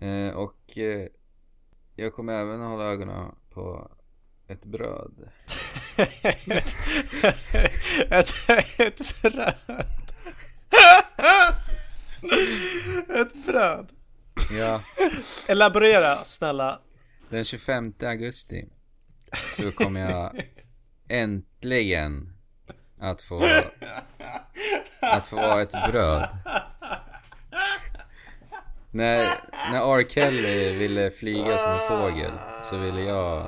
Eh, 0.00 0.34
och 0.34 0.78
eh, 0.78 1.06
jag 1.96 2.14
kommer 2.14 2.32
även 2.32 2.60
hålla 2.60 2.84
ögonen 2.84 3.34
på 3.50 3.90
ett 4.48 4.64
bröd. 4.64 5.30
ett, 5.96 6.74
ett, 8.10 8.34
ett 8.78 9.22
bröd. 9.22 9.54
ett 13.08 13.46
bröd. 13.46 13.88
Ja, 14.58 14.82
Elaborera 15.48 16.14
snälla. 16.16 16.80
den 17.28 17.44
25 17.44 17.92
augusti 18.02 18.68
så 19.56 19.72
kommer 19.72 20.00
jag 20.10 20.42
äntligen 21.08 22.32
att 22.98 23.22
få 23.22 23.42
att 25.00 25.26
få 25.26 25.36
vara 25.36 25.62
ett 25.62 25.74
bröd. 25.90 26.28
När, 28.90 29.40
när 29.72 29.98
R. 30.00 30.04
Kelly 30.08 30.72
ville 30.78 31.10
flyga 31.10 31.58
som 31.58 31.72
en 31.72 31.88
fågel 31.88 32.30
så 32.64 32.76
ville 32.78 33.02
jag 33.02 33.46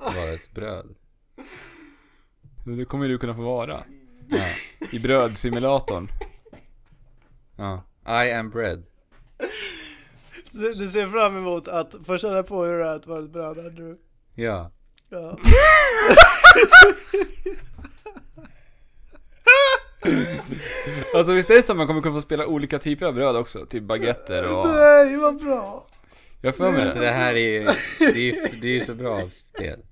vara 0.00 0.32
ett 0.32 0.52
bröd. 0.52 0.86
Det 2.64 2.84
kommer 2.84 3.08
du 3.08 3.18
kunna 3.18 3.34
få 3.34 3.42
vara. 3.42 3.84
Ja, 4.28 4.44
I 4.92 4.98
brödsimulatorn. 4.98 6.08
ja. 7.56 7.82
I 8.24 8.32
am 8.32 8.50
bread. 8.50 8.84
Du, 10.52 10.72
du 10.74 10.88
ser 10.88 11.08
fram 11.08 11.36
emot 11.36 11.68
att 11.68 11.94
få 12.04 12.18
känna 12.18 12.42
på 12.42 12.64
hur 12.64 12.78
det 12.78 12.84
är 12.88 12.96
att 12.96 13.06
vara 13.06 13.24
ett 13.24 13.30
bröd 13.30 13.74
nu. 13.78 13.98
Ja. 14.34 14.70
Ja. 15.08 15.38
Alltså 21.14 21.32
visst 21.32 21.50
är 21.50 21.54
det 21.54 21.62
så 21.62 21.72
att 21.72 21.78
man 21.78 21.86
kommer 21.86 22.02
kunna 22.02 22.14
få 22.14 22.20
spela 22.20 22.46
olika 22.46 22.78
typer 22.78 23.06
av 23.06 23.14
bröd 23.14 23.36
också? 23.36 23.66
Typ 23.66 23.82
baguetter 23.82 24.58
och... 24.58 24.66
Nej, 24.66 25.16
vad 25.16 25.40
bra! 25.42 25.86
Jag 26.40 26.56
för 26.56 26.70
mig 26.72 26.82
Alltså 26.82 26.98
det. 26.98 27.04
det 27.04 27.12
här 27.12 27.34
är 27.34 27.38
ju, 27.38 27.64
det 27.98 28.04
är 28.04 28.16
ju 28.18 28.32
det 28.60 28.66
är 28.66 28.72
ju 28.72 28.80
så 28.80 28.94
bra 28.94 29.30
spel. 29.30 29.80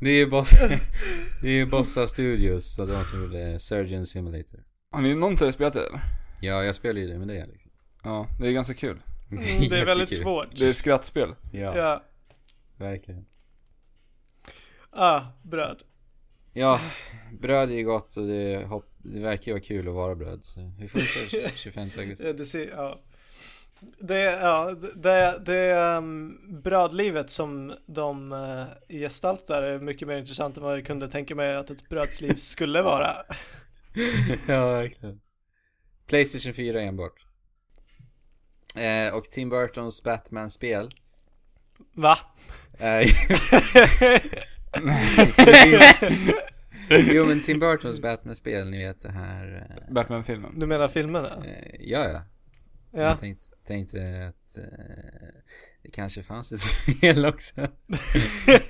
Det 0.00 0.10
är 0.10 0.14
ju 0.14 0.26
Boss, 0.26 0.50
det 1.42 1.48
är 1.48 1.52
ju 1.52 1.66
Bossa 1.66 2.06
Studios 2.06 2.78
och 2.78 2.86
de 2.86 3.04
som 3.04 3.22
gjorde 3.22 3.58
Surgeon 3.58 4.06
Simulator. 4.06 4.60
Har 4.92 5.00
ni 5.02 5.14
någonsin 5.14 5.52
spelat 5.52 5.72
det 5.72 5.86
eller? 5.86 6.00
Ja, 6.40 6.64
jag 6.64 6.74
spelar 6.74 7.00
ju 7.00 7.06
det 7.08 7.18
med 7.18 7.28
det 7.28 7.46
liksom. 7.46 7.70
Ja, 8.02 8.26
det 8.40 8.46
är 8.46 8.52
ganska 8.52 8.74
kul. 8.74 9.02
Mm, 9.30 9.44
det 9.70 9.78
är 9.80 9.84
väldigt 9.84 10.10
Jättekul. 10.10 10.24
svårt. 10.24 10.48
Det 10.56 10.66
är 10.66 10.70
ett 10.70 10.76
skrattspel. 10.76 11.34
Ja, 11.52 11.76
Ja. 11.76 12.02
verkligen. 12.76 13.26
Ah, 14.90 15.20
bröd. 15.42 15.82
Ja, 16.58 16.80
bröd 17.40 17.70
är 17.70 17.74
ju 17.74 17.84
gott 17.84 18.16
och 18.16 18.26
det, 18.26 18.66
hopp, 18.66 18.84
det 18.98 19.20
verkar 19.20 19.46
ju 19.46 19.52
vara 19.52 19.62
kul 19.62 19.88
att 19.88 19.94
vara 19.94 20.14
bröd. 20.14 20.44
Så 20.44 20.60
vi 20.78 20.88
får 20.88 21.00
se 21.00 21.50
25 21.54 21.88
augusti. 21.98 22.26
Ja, 22.26 22.32
det 22.32 22.44
ser, 22.44 22.70
ja. 22.70 23.00
Det, 23.98 24.20
ja, 24.22 24.74
det, 24.94 25.42
det 25.44 25.74
um, 25.96 26.38
brödlivet 26.62 27.30
som 27.30 27.74
de 27.86 28.32
uh, 28.32 28.66
gestaltar 28.88 29.62
är 29.62 29.78
mycket 29.78 30.08
mer 30.08 30.18
intressant 30.18 30.56
än 30.56 30.62
vad 30.62 30.76
jag 30.76 30.86
kunde 30.86 31.08
tänka 31.08 31.34
mig 31.34 31.56
att 31.56 31.70
ett 31.70 31.88
brödsliv 31.88 32.34
skulle 32.34 32.82
vara. 32.82 33.16
ja, 34.46 34.66
verkligen. 34.68 35.20
Playstation 36.06 36.54
4 36.54 36.80
enbart. 36.80 37.26
Eh, 38.76 39.14
och 39.14 39.24
Tim 39.24 39.48
Burtons 39.48 40.02
Batman-spel. 40.02 40.90
Va? 41.94 42.18
är 42.78 43.06
jo 47.14 47.24
men 47.26 47.42
Tim 47.42 47.58
Burtons 47.60 48.00
Batman-spel, 48.00 48.70
ni 48.70 48.78
vet 48.86 49.02
det 49.02 49.10
här. 49.12 49.66
eh, 49.70 49.92
Batman-filmen. 49.94 50.58
Du 50.58 50.66
menar 50.66 50.88
filmerna? 50.88 51.44
Eh, 51.44 51.76
ja, 51.80 52.08
ja. 52.08 52.22
Ja. 52.90 53.02
Jag 53.02 53.20
tänkte, 53.20 53.44
tänkte 53.66 54.26
att 54.28 54.58
eh, 54.58 54.64
det 55.82 55.90
kanske 55.90 56.22
fanns 56.22 56.52
ett 56.52 56.60
spel 56.96 57.26
också. 57.26 57.54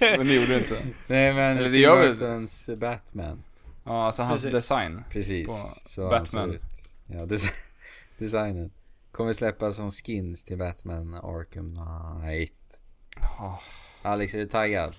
Men 0.00 0.26
det 0.26 0.34
gjorde 0.34 0.46
det 0.48 0.59
inte. 0.59 0.82
Nej 1.07 1.34
men 1.34 1.57
Eller 1.57 1.64
det 1.66 1.72
Tim 1.72 1.80
gör 1.82 2.00
väl- 2.02 2.12
Burtons 2.12 2.70
Batman. 2.76 3.42
Ja, 3.84 4.07
alltså 4.07 4.22
hans 4.22 4.42
Precis. 4.42 4.54
design. 4.61 5.04
Precis. 5.11 5.46
På 5.46 5.52
så 5.86 6.02
han 6.02 6.11
Batman. 6.11 6.48
ser 6.48 6.54
ut. 6.57 6.62
Ja, 7.07 7.26
des 7.26 7.46
designen. 8.18 8.70
Kommer 9.12 9.32
släppas 9.32 9.76
som 9.76 9.90
skins 9.90 10.44
till 10.44 10.59
Batman 10.59 11.14
Arkham 11.14 11.74
Knight. 11.74 12.80
Ja. 13.20 13.61
Alex, 14.02 14.34
är 14.34 14.38
du 14.38 14.46
taggad? 14.46 14.94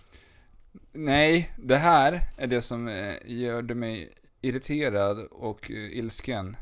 Nej, 0.93 1.51
det 1.57 1.77
här 1.77 2.21
är 2.37 2.47
det 2.47 2.61
som 2.61 2.87
eh, 2.87 3.15
gör 3.25 3.61
mig 3.61 4.13
irriterad 4.41 5.19
och 5.31 5.71
eh, 5.71 5.97
ilsken. 5.97 6.57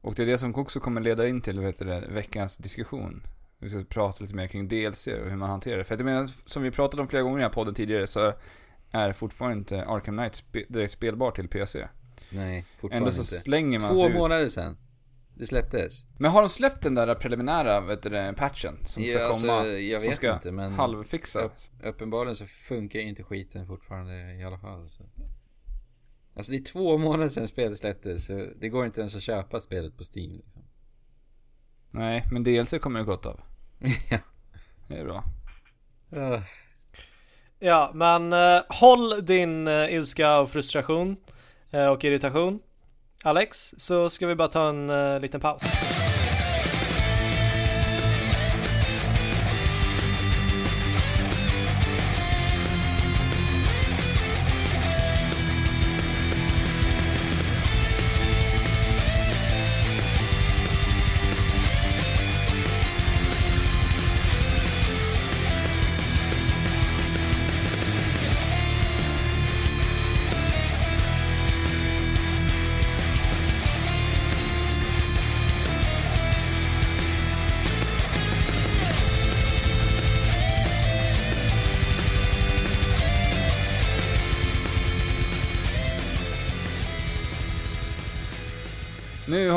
Och 0.00 0.14
det 0.14 0.22
är 0.22 0.26
det 0.26 0.38
som 0.38 0.54
också 0.54 0.80
kommer 0.80 1.00
leda 1.00 1.28
in 1.28 1.40
till, 1.40 1.60
vet 1.60 1.78
du 1.78 1.84
veckans 2.08 2.56
diskussion. 2.56 3.22
Vi 3.58 3.70
ska 3.70 3.84
prata 3.84 4.24
lite 4.24 4.34
mer 4.34 4.46
kring 4.46 4.68
DLC 4.68 5.06
och 5.06 5.30
hur 5.30 5.36
man 5.36 5.50
hanterar 5.50 5.78
det. 5.78 5.84
För 5.84 5.94
att 5.94 6.00
jag 6.00 6.04
menar, 6.04 6.30
som 6.46 6.62
vi 6.62 6.70
pratat 6.70 7.00
om 7.00 7.08
flera 7.08 7.22
gånger 7.22 7.36
i 7.38 7.40
den 7.40 7.50
här 7.50 7.54
podden 7.54 7.74
tidigare 7.74 8.06
så 8.06 8.32
är 8.90 9.12
fortfarande 9.12 9.58
inte 9.58 9.84
Arkham 9.84 10.16
Knight 10.16 10.44
direkt 10.68 10.92
spelbar 10.92 11.30
till 11.30 11.48
PC. 11.48 11.88
Nej, 12.30 12.64
fortfarande 12.80 12.96
Ändå 12.96 13.10
så 13.10 13.20
inte. 13.20 13.44
slänger 13.44 13.80
man 13.80 13.90
Två 13.94 14.04
sig 14.04 14.14
månader 14.14 14.48
sedan. 14.48 14.76
Det 15.38 15.46
släpptes. 15.46 16.06
Men 16.18 16.30
har 16.30 16.42
de 16.42 16.48
släppt 16.48 16.82
den 16.82 16.94
där 16.94 17.14
preliminära, 17.14 17.80
vet 17.80 18.02
du 18.02 18.08
det, 18.08 18.34
patchen? 18.36 18.86
Som 18.86 19.02
ska 19.02 19.12
Ja, 19.12 19.32
komma? 19.32 19.52
alltså, 19.52 19.72
jag 19.72 20.02
som 20.02 20.10
vet 20.10 20.18
ska 20.18 20.34
inte 20.34 20.52
men 20.52 20.72
halvfixa? 20.72 21.40
upp, 21.40 21.52
uppenbarligen 21.84 22.36
så 22.36 22.46
funkar 22.46 23.00
inte 23.00 23.22
skiten 23.22 23.66
fortfarande 23.66 24.34
i 24.34 24.44
alla 24.44 24.58
fall. 24.58 24.88
Så. 24.88 25.04
Alltså 26.36 26.52
det 26.52 26.58
är 26.58 26.64
två 26.64 26.98
månader 26.98 27.28
sedan 27.28 27.48
spelet 27.48 27.78
släpptes 27.78 28.26
så 28.26 28.46
det 28.60 28.68
går 28.68 28.86
inte 28.86 29.00
ens 29.00 29.16
att 29.16 29.22
köpa 29.22 29.60
spelet 29.60 29.96
på 29.96 30.04
Steam 30.14 30.32
liksom. 30.36 30.62
Nej, 31.90 32.24
men 32.32 32.44
DLC 32.44 32.74
kommer 32.80 33.00
ju 33.00 33.06
gott 33.06 33.26
av. 33.26 33.40
ja. 34.10 34.18
Det 34.88 34.96
är 34.96 35.04
bra. 35.04 35.24
Ah. 36.12 36.42
Ja, 37.58 37.90
men 37.94 38.32
eh, 38.32 38.62
håll 38.68 39.26
din 39.26 39.68
uh, 39.68 39.94
ilska 39.94 40.38
och 40.38 40.50
frustration 40.50 41.16
eh, 41.70 41.86
och 41.86 42.04
irritation. 42.04 42.60
Alex, 43.24 43.74
så 43.76 44.10
ska 44.10 44.26
vi 44.26 44.34
bara 44.34 44.48
ta 44.48 44.68
en 44.68 44.90
uh, 44.90 45.20
liten 45.20 45.40
paus. 45.40 45.62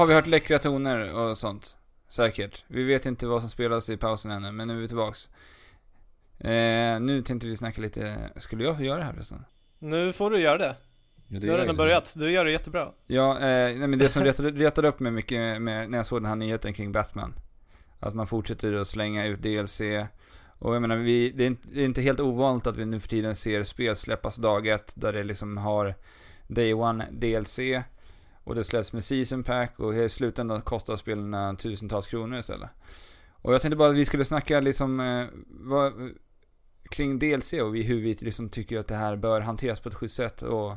Har 0.01 0.07
vi 0.07 0.13
hört 0.13 0.27
läckra 0.27 0.59
toner 0.59 1.13
och 1.13 1.37
sånt. 1.37 1.77
Säkert. 2.09 2.63
Vi 2.67 2.83
vet 2.83 3.05
inte 3.05 3.27
vad 3.27 3.41
som 3.41 3.49
spelas 3.49 3.89
i 3.89 3.97
pausen 3.97 4.31
ännu, 4.31 4.51
men 4.51 4.67
nu 4.67 4.75
är 4.75 4.79
vi 4.81 4.87
tillbaks. 4.87 5.29
Eh, 6.39 6.99
nu 6.99 7.21
tänkte 7.25 7.47
vi 7.47 7.57
snacka 7.57 7.81
lite, 7.81 8.29
skulle 8.35 8.63
jag 8.63 8.77
få 8.77 8.83
göra 8.83 8.97
det 8.97 9.03
här 9.03 9.13
förresten? 9.13 9.45
Nu 9.79 10.13
får 10.13 10.31
du 10.31 10.39
göra 10.41 10.57
det. 10.57 10.75
Ja, 11.27 11.39
Du 11.39 11.51
har 11.51 11.57
redan 11.57 11.75
börjat. 11.75 12.13
Du 12.17 12.31
gör 12.31 12.45
det 12.45 12.51
jättebra. 12.51 12.91
Ja, 13.07 13.33
eh, 13.35 13.77
nej, 13.77 13.87
men 13.87 13.99
det 13.99 14.09
som 14.09 14.23
retade, 14.23 14.49
retade 14.51 14.87
upp 14.87 14.99
mig 14.99 15.11
mycket 15.11 15.61
med, 15.61 15.89
när 15.89 15.97
jag 15.97 16.05
såg 16.05 16.21
den 16.21 16.29
här 16.29 16.35
nyheten 16.35 16.73
kring 16.73 16.91
Batman. 16.91 17.33
Att 17.99 18.15
man 18.15 18.27
fortsätter 18.27 18.73
att 18.73 18.87
slänga 18.87 19.25
ut 19.25 19.41
DLC. 19.41 19.81
Och 20.59 20.75
jag 20.75 20.81
menar, 20.81 20.95
vi, 20.95 21.31
det, 21.31 21.43
är 21.43 21.47
inte, 21.47 21.67
det 21.67 21.81
är 21.81 21.85
inte 21.85 22.01
helt 22.01 22.19
ovanligt 22.19 22.67
att 22.67 22.77
vi 22.77 22.85
nu 22.85 22.99
för 22.99 23.07
tiden 23.07 23.35
ser 23.35 23.63
spel 23.63 23.95
släppas 23.95 24.35
dag 24.35 24.67
ett, 24.67 24.93
där 24.95 25.13
det 25.13 25.23
liksom 25.23 25.57
har 25.57 25.95
Day 26.47 26.73
One 26.73 27.07
DLC. 27.11 27.59
Och 28.43 28.55
det 28.55 28.63
släpps 28.63 28.93
med 28.93 29.03
Season 29.03 29.43
Pack 29.43 29.79
och 29.79 29.95
i 29.95 30.09
slutändan 30.09 30.61
kostar 30.61 30.95
spelarna 30.95 31.55
tusentals 31.55 32.07
kronor 32.07 32.39
istället. 32.39 32.69
Och 33.31 33.53
jag 33.53 33.61
tänkte 33.61 33.77
bara 33.77 33.89
att 33.89 33.95
vi 33.95 34.05
skulle 34.05 34.25
snacka 34.25 34.59
liksom, 34.59 34.99
eh, 34.99 35.25
vad, 35.47 35.93
kring 36.89 37.19
DLC 37.19 37.53
och 37.53 37.75
hur 37.75 38.01
vi 38.01 38.13
liksom 38.13 38.49
tycker 38.49 38.79
att 38.79 38.87
det 38.87 38.95
här 38.95 39.15
bör 39.15 39.41
hanteras 39.41 39.79
på 39.79 39.89
ett 39.89 39.95
schysst 39.95 40.15
sätt. 40.15 40.41
Och 40.41 40.75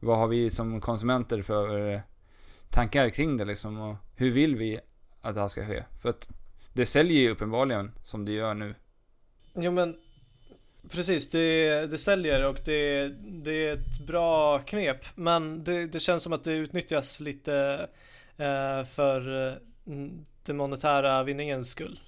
vad 0.00 0.18
har 0.18 0.28
vi 0.28 0.50
som 0.50 0.80
konsumenter 0.80 1.42
för 1.42 1.92
eh, 1.92 2.00
tankar 2.70 3.10
kring 3.10 3.36
det 3.36 3.44
liksom? 3.44 3.80
Och 3.80 3.96
hur 4.14 4.30
vill 4.30 4.56
vi 4.56 4.80
att 5.20 5.34
det 5.34 5.40
här 5.40 5.48
ska 5.48 5.66
ske? 5.66 5.84
För 6.02 6.08
att 6.08 6.28
det 6.72 6.86
säljer 6.86 7.20
ju 7.20 7.30
uppenbarligen 7.30 7.92
som 8.02 8.24
det 8.24 8.32
gör 8.32 8.54
nu. 8.54 8.74
Jo 9.54 9.70
men 9.70 9.96
Precis, 10.92 11.30
det, 11.30 11.86
det 11.86 11.98
säljer 11.98 12.44
och 12.44 12.58
det, 12.64 13.08
det 13.44 13.66
är 13.66 13.72
ett 13.72 13.98
bra 13.98 14.58
knep. 14.58 15.04
Men 15.14 15.64
det, 15.64 15.86
det 15.86 16.00
känns 16.00 16.22
som 16.22 16.32
att 16.32 16.44
det 16.44 16.52
utnyttjas 16.52 17.20
lite 17.20 17.88
eh, 18.36 18.84
för 18.84 19.48
eh, 19.48 19.54
den 20.42 20.56
monetära 20.56 21.24
vinningens 21.24 21.68
skull. 21.68 21.98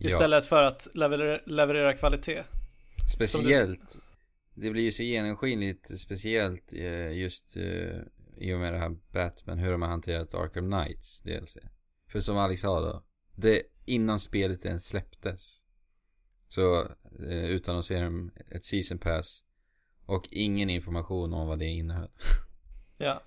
Istället 0.00 0.44
för 0.44 0.62
att 0.62 0.88
leverera, 0.94 1.40
leverera 1.46 1.92
kvalitet. 1.92 2.42
Speciellt. 3.14 3.98
Det 4.54 4.70
blir 4.70 4.82
ju 4.82 4.90
så 4.90 5.02
genomskinligt 5.02 6.00
speciellt 6.00 6.72
eh, 6.72 7.12
just 7.12 7.56
eh, 7.56 7.62
i 8.36 8.54
och 8.54 8.58
med 8.58 8.72
det 8.72 8.78
här 8.78 8.96
Batman, 9.12 9.58
hur 9.58 9.72
de 9.72 9.82
har 9.82 9.88
hanterat 9.88 10.34
Arkham 10.34 10.70
Knights 10.70 11.22
DLC. 11.22 11.56
För 12.12 12.20
som 12.20 12.36
Alex 12.36 12.60
sa 12.60 12.80
då, 12.80 13.04
det 13.36 13.62
innan 13.84 14.20
spelet 14.20 14.64
ens 14.64 14.86
släpptes. 14.86 15.64
Så 16.50 16.80
eh, 17.28 17.44
utannonserade 17.44 18.04
de 18.04 18.30
ett 18.48 18.64
season 18.64 18.98
pass 18.98 19.44
och 20.06 20.28
ingen 20.30 20.70
information 20.70 21.34
om 21.34 21.48
vad 21.48 21.58
det 21.58 21.66
innehöll. 21.66 22.08
Ja. 22.98 23.20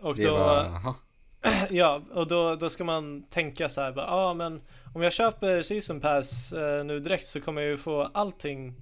Och 0.00 0.16
det 0.16 0.26
då, 0.26 0.34
var, 0.34 0.64
aha. 0.64 0.96
ja, 1.70 2.02
och 2.10 2.28
då, 2.28 2.56
då 2.56 2.70
ska 2.70 2.84
man 2.84 3.22
tänka 3.22 3.68
så 3.68 3.80
här, 3.80 3.92
ja 3.96 4.04
ah, 4.08 4.34
men 4.34 4.62
om 4.94 5.02
jag 5.02 5.12
köper 5.12 5.62
season 5.62 6.00
pass 6.00 6.52
eh, 6.52 6.84
nu 6.84 7.00
direkt 7.00 7.26
så 7.26 7.40
kommer 7.40 7.62
jag 7.62 7.70
ju 7.70 7.76
få 7.76 8.02
allting 8.02 8.74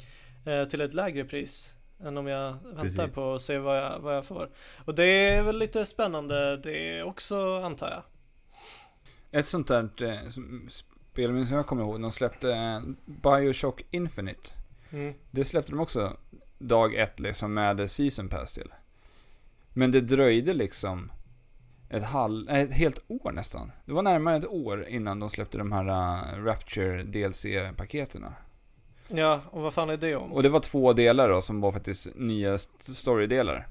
eh, 0.46 0.64
till 0.64 0.80
ett 0.80 0.94
lägre 0.94 1.24
pris. 1.24 1.74
Än 2.04 2.18
om 2.18 2.26
jag 2.26 2.52
väntar 2.52 2.82
Precis. 2.82 3.14
på 3.14 3.34
att 3.34 3.42
se 3.42 3.58
vad 3.58 3.78
jag, 3.78 4.00
vad 4.00 4.16
jag 4.16 4.24
får. 4.24 4.50
Och 4.84 4.94
det 4.94 5.04
är 5.04 5.42
väl 5.42 5.58
lite 5.58 5.86
spännande 5.86 6.56
det 6.56 7.02
också 7.02 7.62
antar 7.62 7.90
jag. 7.90 8.02
Ett 9.40 9.46
sånt 9.46 9.68
där 9.68 10.02
eh, 10.02 10.18
som- 11.14 11.24
spel 11.34 11.46
som 11.46 11.56
jag 11.56 11.66
kommer 11.66 11.82
ihåg, 11.82 12.00
de 12.02 12.12
släppte 12.12 12.52
eh, 12.54 12.80
Bioshock 13.04 13.82
Infinite. 13.90 14.50
Mm. 14.92 15.14
Det 15.30 15.44
släppte 15.44 15.72
de 15.72 15.80
också 15.80 16.16
dag 16.58 16.94
ett 16.94 17.20
liksom 17.20 17.54
med 17.54 17.90
Season 17.90 18.28
Pass 18.28 18.54
till. 18.54 18.68
Men 19.72 19.92
det 19.92 20.00
dröjde 20.00 20.54
liksom 20.54 21.12
ett, 21.90 22.04
halv, 22.04 22.50
ett 22.50 22.72
helt 22.72 23.04
år 23.08 23.32
nästan. 23.32 23.72
Det 23.84 23.92
var 23.92 24.02
närmare 24.02 24.36
ett 24.36 24.46
år 24.46 24.88
innan 24.88 25.20
de 25.20 25.30
släppte 25.30 25.58
de 25.58 25.72
här 25.72 25.84
uh, 26.38 26.44
Rapture 26.44 27.02
DLC-paketerna. 27.02 28.32
Ja, 29.08 29.40
och 29.50 29.62
vad 29.62 29.74
fan 29.74 29.90
är 29.90 29.96
det 29.96 30.16
om? 30.16 30.32
Och 30.32 30.42
det 30.42 30.48
var 30.48 30.60
två 30.60 30.92
delar 30.92 31.28
då 31.28 31.40
som 31.40 31.60
var 31.60 31.72
faktiskt 31.72 32.08
nya 32.16 32.54
st- 32.54 32.94
storydelar. 32.94 33.68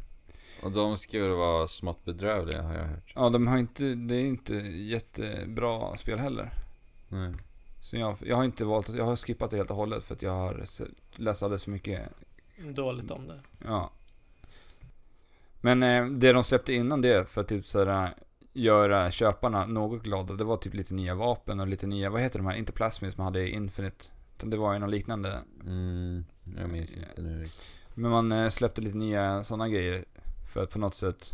Och 0.63 0.71
de 0.71 0.97
skulle 0.97 1.27
vara 1.27 1.67
smått 1.67 2.05
bedrövliga 2.05 2.61
har 2.61 2.73
jag 2.73 2.83
hört. 2.85 3.11
Ja, 3.15 3.29
de 3.29 3.47
har 3.47 3.57
inte, 3.57 3.83
det 3.83 4.15
är 4.15 4.25
inte 4.25 4.53
jättebra 4.55 5.97
spel 5.97 6.19
heller. 6.19 6.51
Nej. 7.11 7.31
Så 7.81 7.97
jag, 7.97 8.17
jag 8.21 8.35
har 8.35 8.43
inte 8.43 8.65
valt 8.65 8.89
att, 8.89 8.95
jag 8.95 9.05
har 9.05 9.15
skippat 9.15 9.51
det 9.51 9.57
helt 9.57 9.69
och 9.71 9.75
hållet 9.75 10.03
för 10.03 10.15
att 10.15 10.21
jag 10.21 10.31
har 10.31 10.65
läst 11.15 11.43
alldeles 11.43 11.63
för 11.63 11.71
mycket 11.71 12.09
Dåligt 12.57 13.11
om 13.11 13.27
det. 13.27 13.39
Ja. 13.65 13.91
Men 15.61 15.83
eh, 15.83 16.05
det 16.05 16.33
de 16.33 16.43
släppte 16.43 16.73
innan 16.73 17.01
det 17.01 17.29
för 17.29 17.41
att 17.41 17.47
typ 17.47 17.67
såhär 17.67 18.13
göra 18.53 19.11
köparna 19.11 19.65
något 19.65 20.03
glada, 20.03 20.33
det 20.33 20.43
var 20.43 20.57
typ 20.57 20.73
lite 20.73 20.93
nya 20.93 21.15
vapen 21.15 21.59
och 21.59 21.67
lite 21.67 21.87
nya, 21.87 22.09
vad 22.09 22.21
heter 22.21 22.39
de 22.39 22.45
här, 22.45 22.55
inte 22.55 22.71
plasmids 22.71 23.17
man 23.17 23.25
hade 23.25 23.41
i 23.41 23.49
Infinite. 23.49 24.05
Utan 24.37 24.49
det 24.49 24.57
var 24.57 24.73
ju 24.73 24.79
något 24.79 24.89
liknande. 24.89 25.39
Mm, 25.65 26.25
jag 26.57 26.69
minns 26.69 26.95
inte 26.95 27.21
nu. 27.21 27.47
Men 27.93 28.11
man 28.11 28.31
eh, 28.31 28.49
släppte 28.49 28.81
lite 28.81 28.97
nya 28.97 29.43
sådana 29.43 29.69
grejer 29.69 30.05
för 30.53 30.63
att 30.63 30.69
på 30.69 30.79
något 30.79 30.95
sätt 30.95 31.33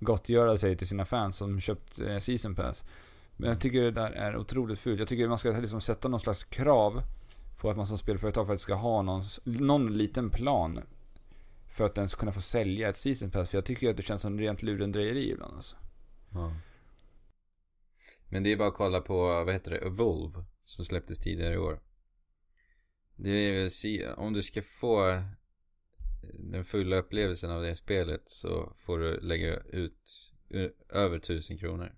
gottgöra 0.00 0.56
sig 0.56 0.76
till 0.76 0.88
sina 0.88 1.04
fans 1.04 1.36
som 1.36 1.60
köpt 1.60 2.00
eh, 2.00 2.18
season 2.18 2.54
pass. 2.54 2.84
Men 3.36 3.48
jag 3.48 3.60
tycker 3.60 3.82
det 3.82 3.90
där 3.90 4.10
är 4.10 4.36
otroligt 4.36 4.78
fult. 4.78 4.98
Jag 4.98 5.08
tycker 5.08 5.28
man 5.28 5.38
ska 5.38 5.50
liksom 5.50 5.80
sätta 5.80 6.08
någon 6.08 6.20
slags 6.20 6.44
krav 6.44 7.02
på 7.58 7.70
att 7.70 7.76
man 7.76 7.86
som 7.86 7.98
spelföretag 7.98 8.46
faktiskt 8.46 8.62
ska 8.62 8.74
ha 8.74 9.02
någon, 9.02 9.22
någon 9.44 9.96
liten 9.96 10.30
plan 10.30 10.80
för 11.70 11.84
att 11.84 11.98
ens 11.98 12.14
kunna 12.14 12.32
få 12.32 12.40
sälja 12.40 12.88
ett 12.88 12.96
season 12.96 13.30
pass. 13.30 13.50
För 13.50 13.56
jag 13.58 13.64
tycker 13.64 13.90
att 13.90 13.96
det 13.96 14.02
känns 14.02 14.22
som 14.22 14.38
rent 14.38 14.62
lurendrejeri 14.62 15.30
ibland 15.30 15.56
alltså. 15.56 15.76
Ja. 16.32 16.52
Men 18.28 18.42
det 18.42 18.52
är 18.52 18.56
bara 18.56 18.68
att 18.68 18.74
kolla 18.74 19.00
på, 19.00 19.44
vad 19.44 19.52
heter 19.52 19.70
det, 19.70 19.78
Evolve. 19.78 20.44
Som 20.64 20.84
släpptes 20.84 21.18
tidigare 21.18 21.54
i 21.54 21.58
år. 21.58 21.80
Det 23.16 23.30
är, 23.30 23.68
se- 23.68 24.12
om 24.12 24.32
du 24.32 24.42
ska 24.42 24.62
få 24.62 25.22
den 26.34 26.64
fulla 26.64 26.96
upplevelsen 26.96 27.50
av 27.50 27.62
det 27.62 27.76
spelet 27.76 28.28
så 28.28 28.72
får 28.76 28.98
du 28.98 29.20
lägga 29.20 29.56
ut 29.56 30.32
över 30.88 31.18
tusen 31.18 31.58
kronor. 31.58 31.94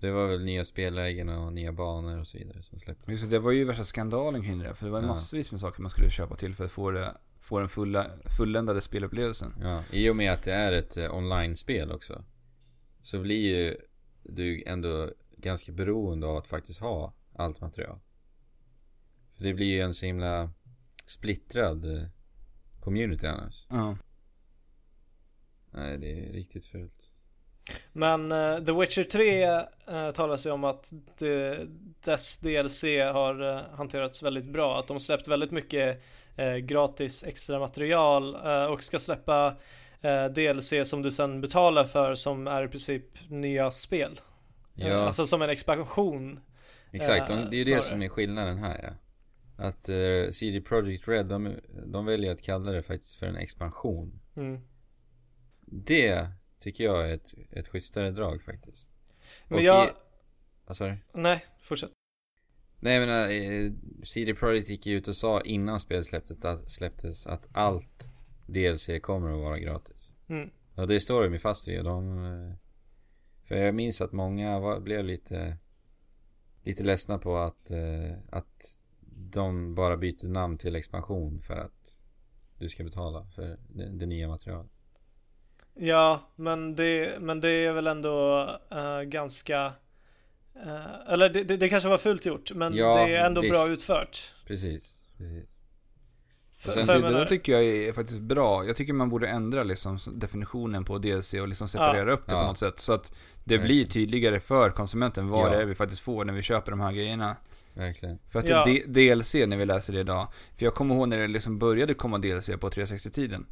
Det 0.00 0.10
var 0.10 0.26
väl 0.26 0.44
nya 0.44 0.64
spellägen 0.64 1.28
och 1.28 1.52
nya 1.52 1.72
banor 1.72 2.18
och 2.18 2.26
så 2.26 2.38
vidare 2.38 2.62
som 2.62 2.78
släpptes. 2.78 3.08
Just 3.08 3.22
det, 3.22 3.28
det 3.28 3.38
var 3.38 3.50
ju 3.50 3.64
värsta 3.64 3.84
skandalen 3.84 4.42
kring 4.42 4.58
det. 4.58 4.74
För 4.74 4.86
det 4.86 4.92
var 4.92 5.00
Ja. 5.00 5.06
massvis 5.06 5.52
med 5.52 5.60
saker 5.60 5.82
man 5.82 5.90
skulle 5.90 6.10
köpa 6.10 6.36
till 6.36 6.54
för 6.54 6.64
att 6.64 6.72
få, 6.72 6.90
det, 6.90 7.16
få 7.40 7.58
den 7.58 7.68
fulla, 7.68 8.10
fulländade 8.36 8.80
spelupplevelsen. 8.80 9.54
Ja, 9.62 9.82
i 9.92 10.10
och 10.10 10.16
med 10.16 10.32
att 10.32 10.42
det 10.42 10.52
är 10.52 10.72
ett 10.72 10.96
eh, 10.96 11.14
online-spel 11.14 11.92
också. 11.92 12.24
Så 13.02 13.20
blir 13.20 13.40
ju 13.56 13.76
du 14.22 14.62
ändå 14.66 15.10
ganska 15.36 15.72
beroende 15.72 16.26
av 16.26 16.36
att 16.36 16.46
faktiskt 16.46 16.80
ha 16.80 17.14
allt 17.34 17.60
material. 17.60 17.98
För 19.36 19.44
det 19.44 19.54
blir 19.54 19.66
ju 19.66 19.80
en 19.80 19.94
så 19.94 20.06
himla 20.06 20.50
splittrad 21.06 21.84
eh, 21.96 22.08
community 22.80 23.26
annars. 23.26 23.66
Ja. 23.70 23.96
Nej, 25.70 25.98
det 25.98 26.28
är 26.28 26.32
riktigt 26.32 26.66
fult. 26.66 27.12
Men 27.92 28.32
eh, 28.32 28.58
The 28.64 28.72
Witcher 28.72 29.04
3 29.04 29.46
uh, 29.46 30.10
talas 30.14 30.46
ju 30.46 30.50
om 30.50 30.64
att 30.64 30.92
det, 31.18 31.66
dess 32.04 32.38
DLC 32.38 32.82
har 33.12 33.56
eh, 33.56 33.62
hanterats 33.76 34.22
väldigt 34.22 34.44
bra. 34.44 34.78
Att 34.78 34.86
de 34.86 35.00
släppt 35.00 35.28
väldigt 35.28 35.50
mycket 35.50 36.02
eh, 36.36 36.54
gratis 36.56 37.24
extra 37.24 37.58
material 37.58 38.34
eh, 38.34 38.64
och 38.64 38.82
ska 38.82 38.98
släppa 38.98 39.56
eh, 40.00 40.24
DLC 40.24 40.72
som 40.84 41.02
du 41.02 41.10
sen 41.10 41.40
betalar 41.40 41.84
för 41.84 42.14
som 42.14 42.46
är 42.46 42.64
i 42.64 42.68
princip 42.68 43.04
nya 43.28 43.70
spel. 43.70 44.20
Eh, 44.76 44.88
Ja, 44.88 44.94
Alltså 44.96 45.26
som 45.26 45.42
en 45.42 45.50
expansion. 45.50 46.40
exakt. 46.90 47.28
De, 47.28 47.38
eh, 47.38 47.50
det 47.50 47.56
är 47.56 47.68
ju 47.68 47.74
det 47.74 47.82
som 47.82 48.02
är 48.02 48.08
skillnaden 48.08 48.58
här 48.58 48.80
ja. 48.82 48.90
Att 49.58 49.88
uh, 49.88 50.30
CD 50.30 50.60
Projekt 50.60 51.08
Red, 51.08 51.26
de, 51.26 51.54
de 51.86 52.06
väljer 52.06 52.32
att 52.32 52.42
kalla 52.42 52.72
det 52.72 52.82
faktiskt 52.82 53.14
för 53.16 53.26
en 53.26 53.36
expansion. 53.36 54.20
Mm. 54.36 54.60
Det 55.66 56.28
tycker 56.58 56.84
jag 56.84 57.10
är 57.10 57.14
ett, 57.14 57.34
ett 57.50 57.68
schysstare 57.68 58.10
drag 58.10 58.42
faktiskt. 58.42 58.94
Men 59.48 59.58
Och 59.58 59.64
jag, 59.64 59.88
i- 59.88 59.92
Vad 60.66 60.76
sa 60.76 60.86
du? 60.86 60.96
nej, 61.12 61.44
fortsätt. 61.62 61.90
Nej 62.80 62.94
jag 62.94 63.06
menar, 63.06 63.28
eh, 63.30 63.72
CD 64.04 64.34
Projekt 64.34 64.68
gick 64.68 64.86
ju 64.86 64.96
ut 64.96 65.08
och 65.08 65.16
sa 65.16 65.40
innan 65.40 65.80
spelet 65.80 66.06
släpptes 66.06 66.44
att, 66.44 66.70
släpptes 66.70 67.26
att 67.26 67.48
allt 67.52 68.10
DLC 68.46 68.88
kommer 69.02 69.30
att 69.32 69.40
vara 69.40 69.58
gratis. 69.58 70.14
Mm. 70.28 70.50
Och 70.74 70.86
det 70.86 71.00
står 71.00 71.22
de 71.22 71.32
ju 71.32 71.38
fast 71.38 71.68
vid 71.68 71.84
de... 71.84 72.24
eh, 72.24 72.54
För 73.48 73.54
jag 73.56 73.74
minns 73.74 74.00
att 74.00 74.12
många 74.12 74.58
var, 74.58 74.80
blev 74.80 75.04
lite... 75.04 75.56
Lite 76.62 76.82
ledsna 76.84 77.18
på 77.18 77.36
att, 77.38 77.70
eh, 77.70 78.12
att 78.30 78.82
de 79.32 79.74
bara 79.74 79.96
byter 79.96 80.28
namn 80.28 80.58
till 80.58 80.76
expansion 80.76 81.40
för 81.40 81.54
att 81.54 82.04
du 82.58 82.68
ska 82.68 82.84
betala 82.84 83.26
för 83.34 83.58
det, 83.68 83.88
det 83.98 84.06
nya 84.06 84.28
materialet. 84.28 84.70
Ja, 85.78 86.30
men 86.36 86.76
det, 86.76 87.20
men 87.20 87.40
det 87.40 87.48
är 87.50 87.72
väl 87.72 87.86
ändå 87.86 88.40
eh, 88.70 89.00
ganska 89.00 89.72
eh, 90.64 91.12
Eller 91.12 91.28
det, 91.28 91.44
det, 91.44 91.56
det 91.56 91.68
kanske 91.68 91.88
var 91.88 91.98
fult 91.98 92.26
gjort 92.26 92.52
men 92.54 92.76
Ja, 92.76 93.06
det 93.06 93.16
är 93.16 93.26
ändå 93.26 93.40
bra 93.40 93.50
visst. 93.68 93.72
utfört. 93.82 94.34
Precis, 94.46 95.10
precis. 95.18 95.62
För, 96.58 96.70
sen 96.72 96.86
för 96.86 97.02
Det 97.02 97.10
där 97.10 97.24
tycker 97.24 97.52
jag 97.52 97.64
är 97.64 97.92
faktiskt 97.92 98.20
bra. 98.20 98.64
Jag 98.66 98.76
tycker 98.76 98.92
man 98.92 99.08
borde 99.08 99.28
ändra 99.28 99.62
liksom 99.62 99.98
definitionen 100.14 100.84
på 100.84 100.98
DLC 100.98 101.34
och 101.34 101.48
liksom 101.48 101.68
separera 101.68 102.12
upp 102.12 102.26
det 102.26 102.32
Ja. 102.32 102.40
på 102.40 102.46
något 102.46 102.58
sätt. 102.58 102.80
Så 102.80 102.92
att 102.92 103.12
det 103.44 103.58
blir 103.58 103.84
tydligare 103.84 104.40
för 104.40 104.70
konsumenten 104.70 105.28
vad 105.28 105.46
Ja. 105.46 105.50
det 105.56 105.62
är 105.62 105.66
vi 105.66 105.74
faktiskt 105.74 106.00
får 106.02 106.24
när 106.24 106.32
vi 106.32 106.42
köper 106.42 106.70
de 106.70 106.80
här 106.80 106.92
grejerna. 106.92 107.36
Verkligen. 107.74 108.18
För 108.30 108.38
att 108.38 108.48
Ja. 108.48 108.64
D- 108.64 108.82
DLC 108.86 109.34
när 109.34 109.56
vi 109.56 109.64
läser 109.66 109.92
det 109.92 110.00
idag. 110.00 110.26
För 110.56 110.64
jag 110.64 110.74
kommer 110.74 110.94
ihåg 110.94 111.08
när 111.08 111.18
det 111.18 111.28
liksom 111.28 111.58
började 111.58 111.94
komma 111.94 112.18
DLC 112.18 112.50
på 112.60 112.68
360-tiden. 112.70 113.46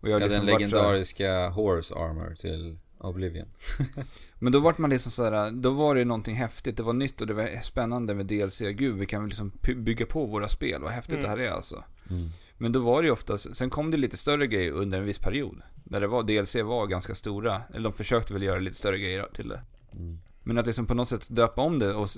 Och 0.00 0.08
jag 0.08 0.20
Ja, 0.20 0.24
liksom 0.26 0.46
den 0.46 0.54
legendariska 0.54 1.48
Horse 1.48 1.94
Armor 1.94 2.34
till 2.34 2.78
Oblivion. 2.98 3.48
Men 4.38 4.52
då 4.52 4.60
vart 4.60 4.78
man 4.78 4.90
liksom 4.90 5.12
så 5.12 5.24
här, 5.24 5.50
då 5.50 5.70
var 5.70 5.94
det 5.94 6.04
någonting 6.04 6.36
häftigt, 6.36 6.76
det 6.76 6.82
var 6.82 6.92
nytt 6.92 7.20
och 7.20 7.26
det 7.26 7.34
var 7.34 7.62
spännande 7.62 8.14
med 8.14 8.26
DLC. 8.26 8.58
Gud, 8.58 8.96
vi 8.96 9.06
kan 9.06 9.20
väl 9.22 9.28
liksom 9.28 9.52
bygga 9.76 10.06
på 10.06 10.26
våra 10.26 10.48
spel, 10.48 10.82
vad 10.82 10.92
häftigt 10.92 11.12
Mm. 11.18 11.22
det 11.22 11.28
här 11.28 11.38
är 11.38 11.50
alltså. 11.50 11.84
Mm. 12.10 12.28
Men 12.58 12.72
då 12.72 12.80
var 12.80 13.02
det 13.02 13.06
ju 13.06 13.12
oftast, 13.12 13.56
sen 13.56 13.70
kom 13.70 13.90
det 13.90 13.96
lite 13.96 14.16
större 14.16 14.46
grejer 14.46 14.72
under 14.72 14.98
en 14.98 15.04
viss 15.04 15.18
period. 15.18 15.62
Där 15.84 16.00
det 16.00 16.06
var, 16.06 16.22
DLC 16.22 16.54
var 16.54 16.86
ganska 16.86 17.14
stora, 17.14 17.62
eller 17.74 17.84
de 17.84 17.92
försökte 17.92 18.32
väl 18.32 18.42
göra 18.42 18.58
lite 18.58 18.76
större 18.76 18.98
grejer 18.98 19.28
till 19.34 19.48
det. 19.48 19.60
Mm. 19.92 20.18
Men 20.42 20.58
att 20.58 20.66
liksom 20.66 20.86
på 20.86 20.94
något 20.94 21.08
sätt 21.08 21.26
döpa 21.28 21.62
om 21.62 21.78
det 21.78 21.94
och 21.94 22.08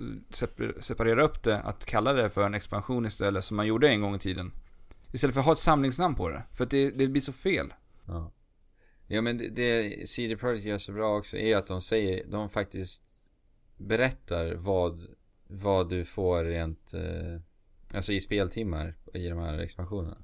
separera 0.80 1.22
upp 1.22 1.42
det, 1.42 1.60
att 1.60 1.84
kalla 1.84 2.12
det 2.12 2.30
för 2.30 2.46
en 2.46 2.54
expansion 2.54 3.06
istället, 3.06 3.44
som 3.44 3.56
man 3.56 3.66
gjorde 3.66 3.88
en 3.88 4.00
gång 4.00 4.14
i 4.14 4.18
tiden. 4.18 4.52
Istället 5.12 5.34
för 5.34 5.40
att 5.40 5.46
ha 5.46 5.52
ett 5.52 5.58
samlingsnamn 5.58 6.14
på 6.14 6.28
det, 6.28 6.42
för 6.52 6.64
att 6.64 6.70
det, 6.70 6.90
det 6.90 7.08
blir 7.08 7.22
så 7.22 7.32
fel. 7.32 7.74
Ja. 8.06 8.32
Ja 9.06 9.20
men 9.20 9.38
det, 9.38 9.48
det 9.48 10.08
CD 10.08 10.36
Projekt 10.36 10.64
gör 10.64 10.78
så 10.78 10.92
bra 10.92 11.18
också 11.18 11.36
är 11.36 11.56
att 11.56 11.66
de 11.66 11.80
säger, 11.80 12.26
de 12.26 12.48
faktiskt 12.48 13.32
berättar 13.76 14.54
vad, 14.54 15.02
vad 15.46 15.88
du 15.90 16.04
får 16.04 16.44
rent, 16.44 16.94
eh, 16.94 17.40
alltså 17.94 18.12
i 18.12 18.20
speltimmar 18.20 18.94
i 19.14 19.28
de 19.28 19.38
här 19.38 19.58
expansionerna. 19.58 20.16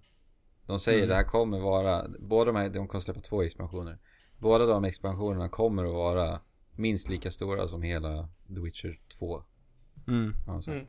De 0.67 0.79
säger 0.79 0.99
Mm. 0.99 1.09
det 1.09 1.15
här 1.15 1.25
kommer 1.25 1.61
vara, 1.61 2.09
båda 2.19 2.53
de 2.53 2.57
här, 2.57 2.69
de 2.69 2.89
kommer 2.89 3.03
släppa 3.03 3.21
två 3.21 3.43
expansioner. 3.43 3.99
Båda 4.39 4.67
de 4.67 4.85
expansionerna 4.85 5.49
kommer 5.49 5.85
att 5.85 5.95
vara 5.95 6.41
minst 6.73 7.09
lika 7.09 7.31
stora 7.31 7.69
som 7.69 7.83
hela 7.83 8.29
The 8.49 8.61
Witcher 8.61 9.01
2. 9.19 9.43
Mm. 10.09 10.35
har 10.47 10.53
de 10.53 10.63
sagt. 10.63 10.75
Mm. 10.75 10.87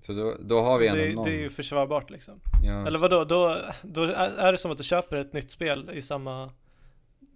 Så 0.00 0.12
då, 0.12 0.36
då 0.40 0.60
har 0.62 0.78
vi 0.78 0.86
ändå 0.88 1.02
Det, 1.02 1.14
någon. 1.14 1.24
det 1.24 1.30
är 1.30 1.38
ju 1.40 1.50
försvarbart 1.50 2.10
liksom. 2.10 2.40
ja, 2.64 2.86
Eller 2.86 2.98
vadå, 2.98 3.24
då, 3.24 3.56
då 3.82 4.02
är 4.02 4.52
det 4.52 4.58
som 4.58 4.70
att 4.70 4.78
du 4.78 4.84
köper 4.84 5.16
ett 5.16 5.32
nytt 5.32 5.50
spel 5.50 5.90
i 5.94 6.02
samma 6.02 6.50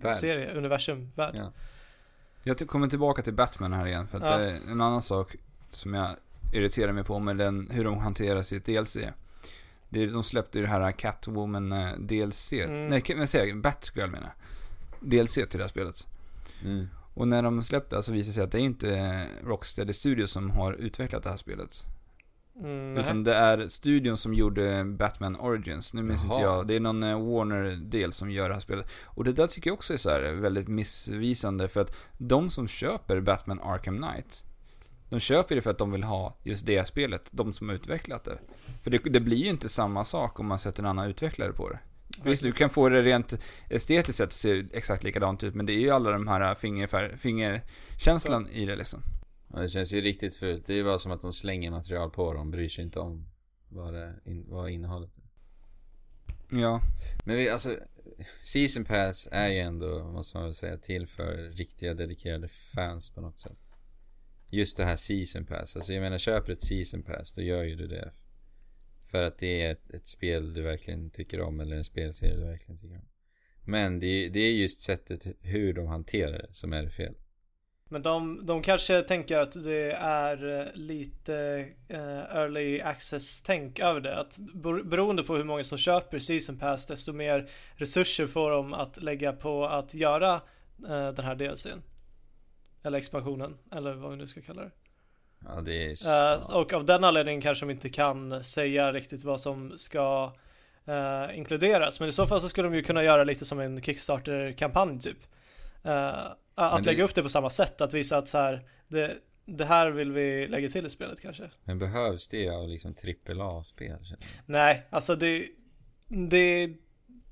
värld. 0.00 0.14
serie, 0.14 0.54
universum, 0.54 1.10
värld. 1.14 1.34
Ja. 1.36 1.52
Jag 2.42 2.68
kommer 2.68 2.88
tillbaka 2.88 3.22
till 3.22 3.34
Batman 3.34 3.72
här 3.72 3.86
igen, 3.86 4.08
för 4.08 4.18
att 4.18 4.24
Ja. 4.30 4.38
det 4.38 4.44
är 4.50 4.54
en 4.70 4.80
annan 4.80 5.02
sak 5.02 5.36
som 5.70 5.94
jag 5.94 6.10
irriterar 6.52 6.92
mig 6.92 7.04
på 7.04 7.18
med 7.18 7.36
den, 7.36 7.70
hur 7.70 7.84
de 7.84 7.98
hanterar 7.98 8.42
sitt 8.42 8.64
DLC. 8.66 8.96
De 9.88 10.22
släppte 10.22 10.58
ju 10.58 10.64
det 10.64 10.70
här 10.70 10.92
Catwoman 10.92 11.72
eh, 11.72 11.92
DLC, 11.98 12.52
Mm. 12.52 12.88
nej, 12.88 13.02
vad 13.16 13.28
säger? 13.28 13.54
Batgirl 13.54 14.10
menar 14.10 14.32
jag. 15.00 15.10
DLC 15.10 15.34
till 15.34 15.46
det 15.50 15.58
här 15.60 15.68
spelet. 15.68 16.06
Mm. 16.64 16.86
Och 17.14 17.28
när 17.28 17.42
de 17.42 17.62
släppte 17.62 18.02
så 18.02 18.12
visade 18.12 18.30
det 18.30 18.34
sig 18.34 18.44
att 18.44 18.52
det 18.52 18.58
är 18.58 18.62
inte 18.62 19.26
Rocksteady 19.44 19.92
Studios 19.92 20.30
som 20.30 20.50
har 20.50 20.72
utvecklat 20.72 21.22
det 21.22 21.30
här 21.30 21.36
spelet. 21.36 21.84
Mm, 22.61 22.96
Utan 22.96 23.24
det 23.24 23.34
är 23.34 23.68
studion 23.68 24.16
som 24.16 24.34
gjorde 24.34 24.84
Batman 24.84 25.36
Origins. 25.36 25.94
Nu 25.94 26.03
minns 26.03 26.24
inte 26.24 26.34
Jaha. 26.34 26.42
jag. 26.42 26.66
Det 26.66 26.76
är 26.76 26.80
någon 26.80 27.03
eh, 27.03 27.20
Warner-del 27.20 28.12
som 28.12 28.30
gör 28.30 28.48
det 28.48 28.55
här 28.55 28.61
spelet. 28.61 28.90
Och 29.05 29.24
det 29.24 29.32
där 29.32 29.46
tycker 29.46 29.70
jag 29.70 29.74
också 29.74 29.92
är 29.92 29.96
så 29.96 30.11
väldigt 30.34 30.68
missvisande. 30.68 31.68
För 31.68 31.80
att 31.80 31.96
de 32.18 32.50
som 32.50 32.68
köper 32.68 33.20
Batman 33.20 33.61
Arkham 33.61 33.96
Knight. 34.03 34.44
De 35.09 35.20
köper 35.20 35.55
det 35.55 35.62
för 35.62 35.70
att 35.70 35.78
de 35.78 35.92
vill 35.92 36.03
ha 36.03 36.36
just 36.42 36.66
det 36.66 36.88
spelet. 36.88 37.28
De 37.30 37.53
som 37.53 37.68
har 37.68 37.76
utvecklat 37.76 38.24
det. 38.24 38.38
För 38.82 38.90
det, 38.90 38.98
det 38.98 39.20
blir 39.20 39.36
ju 39.36 39.48
inte 39.48 39.68
samma 39.68 40.05
sak 40.05 40.40
om 40.40 40.46
man 40.46 40.59
sätter 40.59 40.82
en 40.82 40.88
annan 40.88 41.09
utvecklare 41.11 41.53
på 41.53 41.68
det. 41.68 41.78
Visst, 42.24 42.42
du 42.42 42.53
kan 42.53 42.70
få 42.70 42.88
det 42.88 43.03
rent 43.03 43.34
estetiskt 43.70 44.18
sett 44.18 44.32
se 44.32 44.64
exakt 44.72 45.05
likadant 45.05 45.44
ut. 45.44 45.55
Men 45.55 45.66
det 45.66 45.72
är 45.72 45.80
ju 45.80 45.90
alla 45.90 46.11
de 46.11 46.28
här 46.28 46.55
fingerfär, 46.55 47.16
fingerkänslan 47.18 48.48
i 48.48 48.66
det 48.66 48.76
liksom. 48.76 49.03
Ja, 49.53 49.61
det 49.61 49.68
känns 49.68 49.92
ju 49.94 50.00
riktigt 50.00 50.36
fult. 50.36 50.66
Det 50.66 50.72
är 50.72 50.76
ju 50.76 50.84
bara 50.84 50.98
som 50.98 51.12
att 51.12 51.20
de 51.20 51.32
slänger 51.32 51.70
material 51.70 52.11
på 52.11 52.32
dem. 52.32 52.50
Bryr 52.50 52.68
sig 52.68 52.84
inte 52.84 53.00
om 53.00 53.26
vad, 53.68 53.94
det, 53.94 54.14
in, 54.24 54.44
vad 54.48 54.70
innehållet 54.70 55.16
är. 55.16 55.24
Ja. 56.61 56.80
Men 57.24 57.36
vi, 57.36 57.48
alltså, 57.48 57.78
Season 58.44 58.84
Pass 58.84 59.28
är 59.32 59.48
ju 59.48 59.59
ändå, 59.59 60.05
måste 60.05 60.36
man 60.36 60.44
väl 60.44 60.55
säga, 60.55 60.76
till 60.78 61.07
för 61.07 61.36
riktiga 61.50 61.94
dedikerade 61.94 62.48
fans 62.48 63.11
på 63.11 63.20
något 63.20 63.38
sätt. 63.38 63.78
Just 64.50 64.76
det 64.76 64.84
här 64.84 64.96
Season 64.96 65.46
Pass. 65.46 65.76
Alltså 65.76 65.92
jag 65.92 66.00
menar, 66.00 66.18
köper 66.18 66.53
ett 66.53 66.61
Season 66.61 67.03
Pass, 67.03 67.34
då 67.34 67.42
gör 67.42 67.62
ju 67.62 67.76
du 67.76 67.86
det. 67.86 68.12
För 69.11 69.22
att 69.22 69.38
det 69.38 69.62
är 69.62 69.72
ett, 69.72 69.90
ett 69.90 70.07
spel 70.07 70.55
du 70.55 70.62
verkligen 70.62 71.11
tycker 71.11 71.40
om, 71.40 71.61
eller 71.61 71.76
en 71.76 71.84
spelserie 71.84 72.36
du 72.36 72.44
verkligen 72.44 72.78
tycker 72.78 72.96
om. 72.96 73.09
Men 73.64 73.98
det, 74.00 74.07
är- 74.07 74.30
det 74.30 74.40
är 74.40 74.53
just 74.53 74.80
sättet 74.80 75.26
hur 75.40 75.72
de 75.72 75.86
hanterar 75.86 76.32
det 76.32 76.46
som 76.50 76.72
är 76.72 76.82
det 76.82 76.90
fel. 76.90 77.14
Men 77.93 78.03
de, 78.03 78.47
de 78.47 78.62
kanske 78.62 79.03
tänker 79.03 79.38
att 79.40 79.53
det 79.64 79.93
är 80.01 80.61
eh, 80.61 80.66
lite 80.74 81.66
eh, 81.88 82.36
early 82.36 82.80
access-tänk 82.80 83.80
över 83.80 84.01
det. 84.01 84.16
Att 84.18 84.38
bero- 84.38 84.84
beroende 84.84 85.22
på 85.22 85.36
hur 85.36 85.45
många 85.45 85.64
som 85.64 85.78
köper 85.78 86.18
season 86.18 86.59
pass 86.59 86.86
desto 86.86 87.12
mer 87.12 87.49
resurser 87.74 88.26
får 88.26 88.51
de 88.51 88.74
att 88.74 89.03
lägga 89.03 89.32
på 89.32 89.66
att 89.66 89.95
göra 89.95 90.34
eh, 90.88 91.09
den 91.09 91.24
här 91.24 91.34
DLCn. 91.34 91.82
Eller 92.82 92.99
expansionen, 92.99 93.59
eller 93.72 93.93
vad 93.93 94.11
vi 94.11 94.16
nu 94.16 94.26
ska 94.26 94.40
kalla 94.40 94.62
det. 94.62 94.70
Ja, 95.45 95.61
det 95.61 95.90
är... 96.05 96.57
Och 96.57 96.72
av 96.72 96.84
den 96.84 97.05
anledningen 97.05 97.40
kanske 97.40 97.66
de 97.66 97.70
inte 97.70 97.88
kan 97.88 98.45
säga 98.45 98.93
riktigt 98.93 99.24
vad 99.24 99.40
som 99.40 99.78
ska 99.78 100.32
inkluderas. 101.34 102.01
Men 102.01 102.09
i 102.09 102.12
så 102.12 102.26
fall 102.26 102.40
så 102.40 102.49
skulle 102.49 102.68
de 102.68 102.74
ju 102.74 102.82
kunna 102.82 103.03
göra 103.03 103.24
lite 103.24 103.45
som 103.45 103.61
en 103.61 103.82
Kickstarter-kampanj 103.82 105.01
typ. 105.01 105.18
Eh, 105.84 106.14
att 106.55 106.84
det- 106.84 106.90
lägga 106.90 107.05
upp 107.05 107.14
det 107.14 107.22
på 107.22 107.28
samma 107.28 107.50
sätt, 107.50 107.80
att 107.80 107.94
visa 107.94 108.16
att 108.16 108.28
så 108.28 108.38
här, 108.38 108.64
det, 108.88 109.18
det 109.44 109.64
här 109.64 109.90
vill 109.90 110.12
vi 110.12 110.48
lägga 110.48 110.68
till 110.68 110.86
i 110.86 110.90
spelet 110.90 111.20
kanske. 111.20 111.50
Men 111.64 111.78
behövs 111.78 112.28
det 112.28 112.48
av 112.48 112.68
liksom 112.68 112.94
AAA-spel? 113.28 113.98
Nej, 114.46 114.86
alltså 114.90 115.16
det, 115.16 115.48
det, 116.09 116.74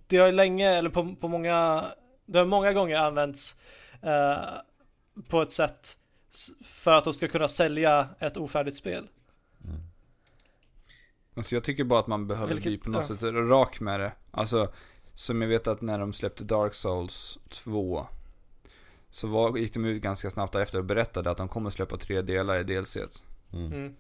det 0.07 0.17
har 0.17 0.27
ju 0.27 0.33
länge, 0.33 0.69
eller 0.71 0.91
på, 0.91 1.15
på 1.21 1.29
många, 1.29 1.85
det 2.27 2.39
har 2.39 2.47
många 2.47 2.73
gånger 2.73 2.97
använts 2.99 3.57
eh, 4.03 4.37
på 5.29 5.43
ett 5.43 5.53
sätt 5.53 5.97
för 6.65 6.95
att 6.95 7.05
de 7.05 7.13
ska 7.13 7.29
kunna 7.29 7.49
sälja 7.49 8.09
ett 8.19 8.37
ofärdigt 8.37 8.77
spel. 8.77 9.09
Alltså 11.35 11.55
jag 11.57 11.65
tycker 11.65 11.85
bara 11.85 12.01
att 12.01 12.07
man 12.07 12.27
behöver 12.27 12.55
Vilket- 12.55 12.65
bli 12.71 12.79
på 12.79 12.91
något 12.91 13.11
ja. 13.11 13.17
sätt 13.19 13.23
rak 13.35 13.81
med 13.81 14.01
det. 14.01 14.13
Alltså, 14.31 14.73
som 15.15 15.43
jag 15.43 15.49
vet 15.49 15.67
att 15.67 15.81
när 15.81 15.99
de 15.99 16.13
släppte 16.13 16.45
Dark 16.45 16.75
Souls 16.75 17.39
2 17.49 18.07
så 19.11 19.29
var, 19.29 19.57
gick 19.57 19.75
de 19.75 19.85
ut 19.85 20.03
ganska 20.03 20.31
snabbt 20.31 20.55
efter 20.55 20.79
och 20.79 20.85
berättade 20.85 21.31
att 21.31 21.37
de 21.37 21.49
kommer 21.49 21.71
släppa 21.71 21.97
tre 21.97 22.23
delar 22.23 22.59
i 22.59 22.63
DLC. 22.63 22.97
Mm. 23.53 23.73
Mm. 23.73 23.95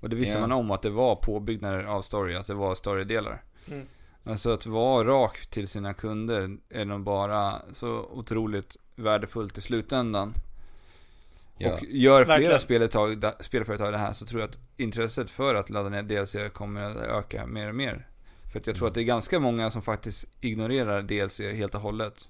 Och 0.00 0.08
det 0.10 0.16
visste 0.16 0.34
Ja. 0.34 0.40
man 0.40 0.52
om 0.52 0.70
att 0.70 0.82
det 0.82 0.90
var 0.90 1.16
påbyggnader 1.16 1.84
av 1.84 2.02
story, 2.02 2.34
att 2.34 2.46
det 2.46 2.54
var 2.54 2.74
storydelar. 2.74 3.42
Mm. 3.70 3.86
Alltså 4.24 4.50
att 4.50 4.66
vara 4.66 5.06
rak 5.08 5.46
till 5.46 5.68
sina 5.68 5.94
kunder 5.94 6.56
är 6.68 6.84
nog 6.84 7.00
bara 7.00 7.62
så 7.74 7.88
otroligt 8.12 8.76
värdefullt 8.96 9.58
i 9.58 9.60
slutändan. 9.60 10.34
Ja. 11.56 11.72
Och 11.74 11.84
gör 11.84 12.24
flera 12.24 12.58
spelföretag, 12.58 13.32
spelföretag 13.40 13.92
det 13.92 13.98
här 13.98 14.12
så 14.12 14.26
tror 14.26 14.40
jag 14.40 14.50
att 14.50 14.58
intresset 14.76 15.30
för 15.30 15.54
att 15.54 15.70
ladda 15.70 15.88
ner 15.88 16.02
DLC 16.02 16.36
kommer 16.52 16.80
att 16.80 16.96
öka 16.96 17.46
mer 17.46 17.68
och 17.68 17.74
mer. 17.74 18.08
För 18.52 18.60
att 18.60 18.66
jag 18.66 18.76
tror 18.76 18.88
att 18.88 18.94
det 18.94 19.00
är 19.00 19.04
ganska 19.04 19.40
många 19.40 19.70
som 19.70 19.82
faktiskt 19.82 20.28
ignorerar 20.40 21.02
DLC 21.02 21.40
helt 21.40 21.74
och 21.74 21.80
hållet. 21.80 22.28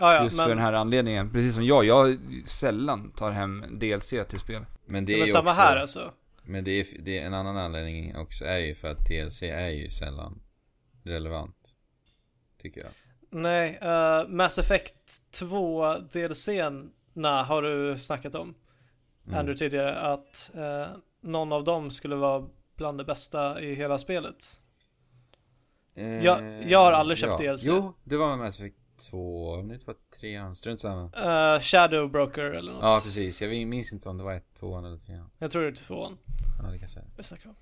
Ja, 0.00 0.14
ja, 0.14 0.22
Just 0.24 0.36
men, 0.36 0.44
för 0.44 0.50
den 0.50 0.64
här 0.64 0.72
anledningen. 0.72 1.32
Precis 1.32 1.54
som 1.54 1.64
jag, 1.64 1.84
jag 1.84 2.18
sällan 2.46 3.12
tar 3.12 3.30
hem 3.30 3.64
DLC 3.78 4.08
till 4.28 4.40
spel. 4.40 4.64
Men 4.86 5.04
det 5.04 5.12
är 5.12 5.16
är 5.16 5.20
ju 5.20 5.26
samma 5.26 5.50
också, 5.50 5.62
här 5.62 5.76
alltså. 5.76 6.12
Men 6.42 6.64
det 6.64 6.70
är, 6.70 6.86
det 7.02 7.18
är 7.18 7.26
en 7.26 7.34
annan 7.34 7.56
anledning 7.56 8.16
också 8.16 8.44
är 8.44 8.58
ju 8.58 8.74
för 8.74 8.88
att 8.88 9.06
DLC 9.06 9.42
är 9.42 9.68
ju 9.68 9.90
sällan 9.90 10.40
relevant. 11.04 11.76
Tycker 12.62 12.80
jag. 12.80 12.90
Nej, 13.30 13.78
uh, 13.82 14.28
Mass 14.28 14.58
Effect 14.58 15.30
2 15.32 15.94
DLCn 15.98 16.90
har 17.46 17.62
du 17.62 17.98
snackat 17.98 18.34
om, 18.34 18.54
Mm. 19.26 19.38
Andrew, 19.38 19.58
tidigare. 19.58 19.98
Att 19.98 20.50
eh, 20.54 20.86
någon 21.20 21.52
av 21.52 21.64
dem 21.64 21.90
skulle 21.90 22.16
vara 22.16 22.46
bland 22.76 22.98
det 22.98 23.04
bästa 23.04 23.60
i 23.60 23.74
hela 23.74 23.98
spelet. 23.98 24.60
Eh, 25.94 26.24
jag- 26.24 26.62
jag 26.70 26.78
har 26.78 26.92
aldrig 26.92 27.18
köpt 27.18 27.42
ja. 27.42 27.52
DLC. 27.52 27.64
Jo, 27.66 27.94
det 28.04 28.16
var 28.16 28.28
med 28.28 28.38
Mass 28.38 28.60
Effect 28.60 28.76
2, 29.00 29.52
om 29.54 29.68
det 29.68 29.74
inte 29.74 29.86
var 29.86 29.96
3 30.20 30.54
strunt 30.54 30.80
samma. 30.80 31.04
Uh, 31.54 31.60
Shadow 31.60 32.10
Broker 32.10 32.42
eller 32.42 32.72
något. 32.72 32.82
Ja, 32.82 33.00
precis. 33.04 33.42
Jag 33.42 33.66
minns 33.66 33.92
inte 33.92 34.08
om 34.08 34.18
det 34.18 34.24
var 34.24 34.32
1, 34.34 34.44
2 34.58 34.78
eller 34.78 34.96
3. 34.96 35.24
Jag 35.38 35.50
tror 35.50 35.62
det 35.62 35.68
är 35.68 35.72
tvåan 35.72 36.18
Ja, 36.62 36.70
det 36.70 36.78
kanske 36.78 36.98
är. 36.98 37.04
vi 37.16 37.22
snackar 37.22 37.48
om. 37.50 37.56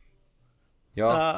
Ja, 0.93 1.31
Eh, 1.31 1.37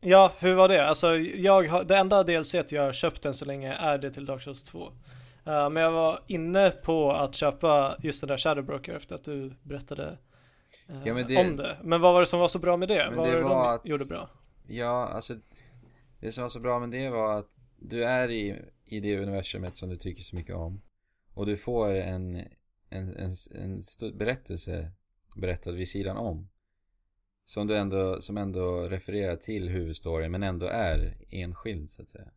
ja, 0.00 0.32
hur 0.38 0.54
var 0.54 0.68
det? 0.68 0.88
Alltså, 0.88 1.16
jag 1.16 1.68
har, 1.68 1.84
det 1.84 1.96
enda 1.96 2.22
DLC 2.22 2.54
jag 2.68 2.82
har 2.82 2.92
köpt 2.92 3.24
än 3.24 3.34
så 3.34 3.44
länge 3.44 3.72
är 3.72 3.98
det 3.98 4.10
till 4.10 4.24
Dark 4.26 4.42
Souls 4.42 4.62
2. 4.64 4.86
Eh, 5.44 5.70
men 5.70 5.76
jag 5.82 5.92
var 5.92 6.20
inne 6.26 6.70
på 6.70 7.12
att 7.12 7.34
köpa 7.34 7.96
just 8.02 8.20
den 8.20 8.28
där 8.28 8.36
Shadow 8.36 8.64
Broker 8.64 8.94
efter 8.94 9.14
att 9.14 9.24
du 9.24 9.54
berättade 9.62 10.18
eh, 10.88 10.96
Ja, 11.04 11.14
men 11.14 11.26
det- 11.26 11.36
om 11.36 11.56
det. 11.56 11.76
Men 11.82 12.00
vad 12.00 12.12
var 12.12 12.20
det 12.20 12.26
som 12.26 12.40
var 12.40 12.48
så 12.48 12.58
bra 12.58 12.76
med 12.76 12.88
det? 12.88 13.06
Men 13.08 13.16
vad 13.16 13.26
det 13.28 13.32
var 13.32 13.38
det 13.42 13.48
de 13.48 13.74
att- 13.74 13.86
gjorde 13.86 14.04
bra? 14.04 14.28
ja, 14.68 15.08
alltså 15.08 15.34
det 16.20 16.32
som 16.32 16.42
var 16.42 16.48
så 16.48 16.60
bra 16.60 16.78
med 16.78 16.90
det 16.90 17.10
var 17.10 17.38
att 17.38 17.60
du 17.78 18.04
är 18.04 18.30
i, 18.30 18.62
i 18.84 19.00
det 19.00 19.18
universumet 19.18 19.76
som 19.76 19.88
du 19.88 19.96
tycker 19.96 20.22
så 20.22 20.36
mycket 20.36 20.54
om. 20.54 20.82
Och 21.34 21.46
du 21.46 21.56
får 21.56 21.94
en, 21.94 22.36
en, 22.88 23.16
en, 23.16 23.30
en 23.54 23.82
berättelse 24.18 24.92
berättad 25.36 25.72
vid 25.72 25.88
sidan 25.88 26.16
om. 26.16 26.48
Som 27.44 27.66
du 27.66 27.76
ändå, 27.76 28.20
som 28.22 28.36
ändå 28.36 28.88
refererar 28.88 29.36
till 29.36 29.68
huvudstoryn 29.68 30.30
men 30.32 30.42
ändå 30.42 30.66
är 30.66 31.14
enskild 31.30 31.90
så 31.90 32.02
att 32.02 32.08
säga. 32.08 32.30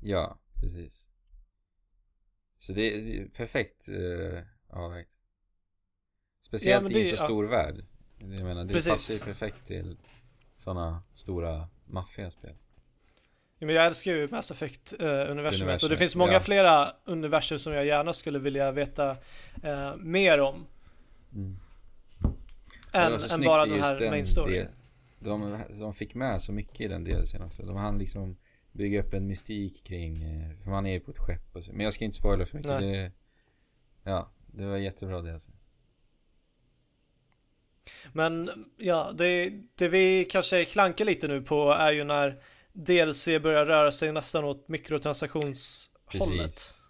Ja, 0.00 0.38
precis. 0.54 1.08
Så 2.58 2.72
det, 2.72 3.00
det 3.00 3.18
är 3.18 3.28
perfekt 3.28 3.88
uh, 3.88 4.40
avvägt. 4.68 5.18
Speciellt 6.40 6.82
Ja, 6.82 6.88
men 6.88 6.90
i 6.92 6.94
det- 6.94 7.00
en 7.10 7.16
så 7.16 7.22
ja. 7.22 7.26
stor 7.26 7.44
värld. 7.44 7.84
Jag 8.18 8.28
menar, 8.28 8.64
det 8.64 8.74
Precis. 8.74 8.90
passar 8.92 9.14
ju 9.14 9.20
perfekt 9.20 9.66
till 9.66 9.96
sådana 10.56 11.02
stora 11.14 11.68
maffiga 11.92 12.30
spel. 12.30 12.54
Ja, 13.58 13.66
men 13.66 13.74
jag 13.74 13.86
älskar 13.86 14.12
ju 14.12 14.28
Mass 14.28 14.50
Effect-universumet 14.50 15.82
och 15.82 15.88
det 15.88 15.96
finns 15.96 16.16
många 16.16 16.32
ja. 16.32 16.40
flera 16.40 16.92
universum 17.04 17.58
som 17.58 17.72
jag 17.72 17.86
gärna 17.86 18.12
skulle 18.12 18.38
vilja 18.38 18.72
veta 18.72 19.16
eh, 19.62 19.96
mer 19.96 20.40
om. 20.40 20.66
Mm. 21.34 21.56
Än, 22.92 23.12
än 23.12 23.44
bara 23.44 23.66
den 23.66 23.80
här 23.80 24.10
main 24.10 24.26
story. 24.26 24.52
del- 24.58 24.68
De, 25.18 25.58
de 25.80 25.94
fick 25.94 26.14
med 26.14 26.42
så 26.42 26.52
mycket 26.52 26.80
i 26.80 26.88
den 26.88 27.04
DLCn 27.04 27.42
också. 27.42 27.62
De 27.62 27.76
hann 27.76 27.98
liksom 27.98 28.36
bygga 28.72 29.00
upp 29.00 29.14
en 29.14 29.26
mystik 29.26 29.84
kring, 29.84 30.22
eh, 30.22 30.56
för 30.62 30.70
man 30.70 30.86
är 30.86 30.92
ju 30.92 31.00
på 31.00 31.10
ett 31.10 31.18
skepp 31.18 31.56
och 31.56 31.64
så. 31.64 31.72
Men 31.72 31.80
jag 31.84 31.92
ska 31.92 32.04
inte 32.04 32.16
spoila 32.16 32.46
för 32.46 32.56
mycket. 32.56 32.80
Det, 32.80 33.12
ja, 34.04 34.30
det 34.46 34.64
var 34.64 34.76
jättebra 34.76 35.20
DLC. 35.20 35.50
Men 38.12 38.50
ja, 38.76 39.12
det, 39.14 39.52
det 39.74 39.88
vi 39.88 40.24
kanske 40.24 40.64
klankar 40.64 41.04
lite 41.04 41.28
nu 41.28 41.42
på 41.42 41.72
är 41.72 41.92
ju 41.92 42.04
när 42.04 42.42
DLC 42.72 43.26
börjar 43.26 43.66
röra 43.66 43.92
sig 43.92 44.12
nästan 44.12 44.44
åt 44.44 44.68
mikrotransaktionshållet. 44.68 45.94
Precis. 46.10 46.82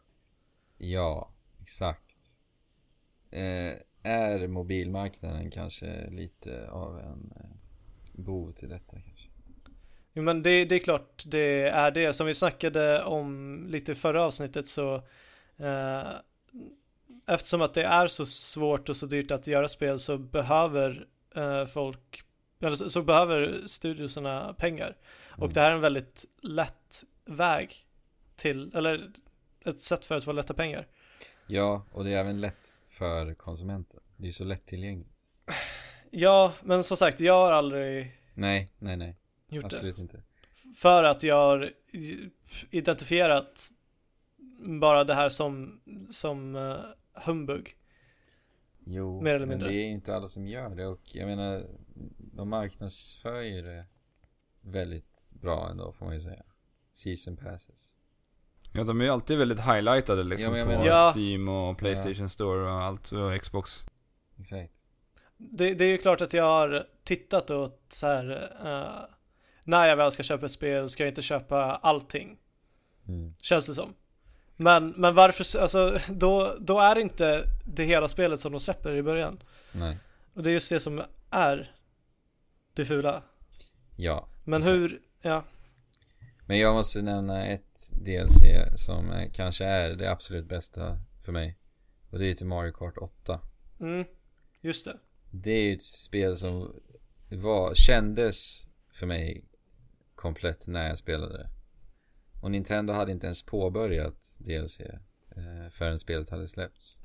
Ja, 0.78 1.30
exakt. 1.62 2.16
eh, 3.30 3.72
är 4.02 4.48
mobilmarknaden 4.48 5.50
kanske 5.50 6.10
lite 6.10 6.70
av 6.70 6.98
en 6.98 7.32
eh, 7.36 7.50
bov 8.12 8.52
till 8.52 8.68
detta 8.68 9.00
kanske. 9.00 9.28
Jo 10.12 10.22
men 10.22 10.42
det, 10.42 10.64
det 10.64 10.74
är 10.74 10.78
klart 10.78 11.22
det 11.26 11.68
är 11.68 11.90
det. 11.90 12.12
Som 12.12 12.26
vi 12.26 12.34
snackade 12.34 13.02
om 13.02 13.66
lite 13.68 13.92
i 13.92 13.94
förra 13.94 14.24
avsnittet 14.24 14.68
så 14.68 14.94
eh, 15.56 16.08
Eftersom 17.30 17.62
att 17.62 17.74
det 17.74 17.82
är 17.82 18.06
så 18.06 18.26
svårt 18.26 18.88
och 18.88 18.96
så 18.96 19.06
dyrt 19.06 19.30
att 19.30 19.46
göra 19.46 19.68
spel 19.68 19.98
så 19.98 20.18
behöver 20.18 21.06
eh, 21.34 21.64
folk 21.64 22.22
eller 22.62 22.76
så, 22.76 22.90
så 22.90 23.02
behöver 23.02 23.66
studiosarna 23.66 24.54
pengar. 24.58 24.96
Och 25.30 25.38
Mm. 25.38 25.52
det 25.52 25.60
här 25.60 25.70
är 25.70 25.74
en 25.74 25.80
väldigt 25.80 26.24
lätt 26.42 27.04
väg 27.24 27.86
till, 28.36 28.72
eller 28.74 29.12
ett 29.64 29.82
sätt 29.82 30.04
för 30.04 30.16
att 30.16 30.24
få 30.24 30.32
lätta 30.32 30.54
pengar. 30.54 30.86
Ja, 31.46 31.82
och 31.92 32.04
det 32.04 32.12
är 32.12 32.18
även 32.18 32.40
lätt 32.40 32.72
för 32.88 33.34
konsumenten. 33.34 34.00
Det 34.16 34.28
är 34.28 34.32
så 34.32 34.44
lättillgängligt. 34.44 35.20
Ja, 36.10 36.52
men 36.62 36.84
som 36.84 36.96
sagt, 36.96 37.20
jag 37.20 37.34
har 37.34 37.52
aldrig 37.52 38.20
Nej, 38.34 38.72
nej, 38.78 38.96
nej. 38.96 39.16
gjort 39.48 39.70
det. 39.70 39.76
Absolut 39.76 39.98
inte. 39.98 40.22
För 40.76 41.04
att 41.04 41.22
jag 41.22 41.36
har 41.36 41.72
identifierat 42.70 43.68
bara 44.80 45.04
det 45.04 45.14
här 45.14 45.28
som, 45.28 45.80
som 46.10 46.54
uh, 46.56 46.80
humbug. 47.24 47.76
Jo, 48.84 49.20
Mer 49.20 49.34
eller 49.34 49.46
men 49.46 49.48
mindre. 49.58 49.68
det 49.68 49.74
är 49.82 49.88
inte 49.88 50.16
alla 50.16 50.28
som 50.28 50.46
gör 50.46 50.68
det 50.74 50.86
och 50.86 51.00
jag 51.12 51.26
menar, 51.26 51.66
de 52.16 52.48
marknadsför 52.48 53.40
ju 53.40 53.62
det 53.62 53.84
väldigt 54.60 55.32
bra 55.40 55.68
ändå 55.70 55.92
får 55.92 56.04
man 56.06 56.14
ju 56.14 56.20
säga. 56.20 56.42
Season 56.92 57.36
passes. 57.36 57.96
Ja, 58.72 58.84
de 58.84 59.00
är 59.00 59.04
ju 59.04 59.10
alltid 59.10 59.38
väldigt 59.38 59.60
highlightade 59.60 60.22
liksom 60.22 60.56
Ja, 60.56 60.64
men 60.66 60.76
på 60.76 60.82
menar- 60.82 60.86
Ja. 60.86 61.12
Steam 61.16 61.48
och 61.48 61.78
Playstation 61.78 62.28
Store 62.28 62.62
och 62.62 62.82
allt 62.82 63.12
och 63.12 63.40
Xbox. 63.40 63.84
Exakt. 64.40 64.88
Det, 65.36 65.74
det 65.74 65.84
är 65.84 65.88
ju 65.88 65.98
klart 65.98 66.20
att 66.20 66.32
jag 66.32 66.44
har 66.44 66.86
tittat 67.04 67.50
åt 67.50 67.82
så 67.88 68.06
här, 68.06 68.30
eh, 68.64 69.14
när 69.64 69.88
jag 69.88 69.96
väl 69.96 70.12
ska 70.12 70.22
köpa 70.22 70.46
ett 70.46 70.52
spel 70.52 70.88
ska 70.88 71.02
jag 71.02 71.10
inte 71.10 71.22
köpa 71.22 71.64
allting. 71.74 72.38
Mm. 73.08 73.34
Känns 73.40 73.66
det 73.66 73.74
som. 73.74 73.94
Men, 74.60 74.94
men 74.96 75.14
varför, 75.14 75.60
alltså 75.60 76.00
då, 76.08 76.56
då 76.60 76.80
är 76.80 76.94
det 76.94 77.00
inte 77.00 77.44
det 77.64 77.84
hela 77.84 78.08
spelet 78.08 78.40
som 78.40 78.52
de 78.52 78.60
släpper 78.60 78.94
i 78.94 79.02
början. 79.02 79.42
Nej. 79.72 79.98
Och 80.34 80.42
det 80.42 80.50
är 80.50 80.52
just 80.52 80.70
det 80.70 80.80
som 80.80 81.02
är 81.30 81.74
det 82.74 82.84
fula. 82.84 83.22
Ja. 83.96 84.28
Men 84.44 84.62
Exakt. 84.62 84.74
hur, 84.74 84.98
ja, 85.22 85.44
Men 86.46 86.58
jag 86.58 86.74
måste 86.74 87.02
nämna 87.02 87.46
ett 87.46 87.90
DLC 87.92 88.42
som 88.76 89.28
kanske 89.32 89.64
är 89.64 89.96
det 89.96 90.10
absolut 90.10 90.48
bästa 90.48 90.98
för 91.24 91.32
mig. 91.32 91.58
Och 92.10 92.18
det 92.18 92.26
är 92.26 92.34
till 92.34 92.46
Mario 92.46 92.72
Kart 92.72 92.98
8. 92.98 93.40
mm, 93.80 94.04
just 94.60 94.84
det. 94.84 94.96
Det 95.30 95.50
är 95.50 95.62
ju 95.62 95.74
ett 95.74 95.82
spel 95.82 96.36
som 96.36 96.80
var, 97.28 97.74
kändes 97.74 98.68
för 98.92 99.06
mig 99.06 99.44
komplett 100.14 100.66
när 100.66 100.88
jag 100.88 100.98
spelade 100.98 101.38
det. 101.38 101.48
Och 102.40 102.50
Nintendo 102.50 102.92
hade 102.92 103.12
inte 103.12 103.26
ens 103.26 103.42
påbörjat 103.42 104.36
DLC 104.38 104.80
eh, 104.80 105.70
förrän 105.70 105.98
spelet 105.98 106.28
hade 106.28 106.48
släppts. 106.48 107.02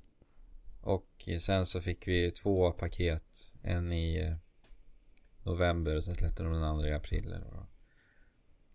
Och 0.81 1.29
sen 1.39 1.65
så 1.65 1.81
fick 1.81 2.07
vi 2.07 2.31
två 2.31 2.71
paket, 2.71 3.55
en 3.61 3.91
i 3.93 4.19
eh, 4.19 4.35
november 5.43 5.95
och 5.95 6.03
sen 6.03 6.15
släppte 6.15 6.43
de 6.43 6.53
den 6.53 6.63
andra 6.63 6.89
i 6.89 6.93
april. 6.93 7.25
Eller 7.27 7.47
vad 7.51 7.65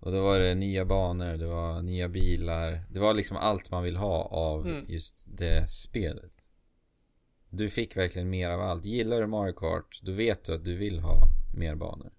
och 0.01 0.13
då 0.13 0.23
var 0.23 0.39
det 0.39 0.55
nya 0.55 0.85
banor, 0.85 1.37
det 1.37 1.47
var 1.47 1.83
nya 1.83 2.09
bilar. 2.09 2.85
Det 2.91 3.01
var 3.01 3.15
liksom 3.15 3.37
allt 3.37 3.71
man 3.71 3.83
vill 3.83 3.97
ha 3.97 4.25
av 4.25 4.67
Mm. 4.67 4.85
just 4.89 5.39
det 5.39 5.71
spelet. 5.71 6.53
Du 7.49 7.71
fick 7.71 7.97
verkligen 7.97 8.31
mer 8.31 8.51
av 8.51 8.61
allt. 8.61 8.85
Gillar 8.85 9.21
du 9.21 9.27
Mario 9.27 9.53
Kart, 9.53 10.01
då 10.03 10.13
vet 10.13 10.45
du 10.45 10.55
att 10.55 10.65
du 10.65 10.77
vill 10.77 11.01
ha 11.01 11.29
mer 11.55 11.75
banor. 11.75 12.13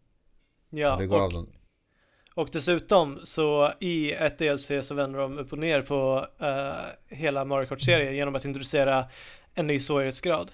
Ja, 0.69 0.95
det 0.95 1.07
gav 1.07 1.25
och, 1.25 1.33
dem... 1.33 1.49
och 2.41 2.49
dessutom 2.51 3.19
så 3.23 3.71
i 3.79 4.11
ett 4.11 4.37
DLC 4.37 4.71
så 4.81 4.95
vänder 4.95 5.19
de 5.19 5.37
upp 5.39 5.51
och 5.51 5.57
ner 5.59 5.81
på 5.81 6.27
eh, 6.39 7.15
hela 7.17 7.45
Mario 7.45 7.65
Kart-serien 7.67 8.15
genom 8.15 8.35
att 8.35 8.45
introducera 8.45 9.05
en 9.53 9.67
ny 9.67 9.79
svårighetsgrad. 9.79 10.51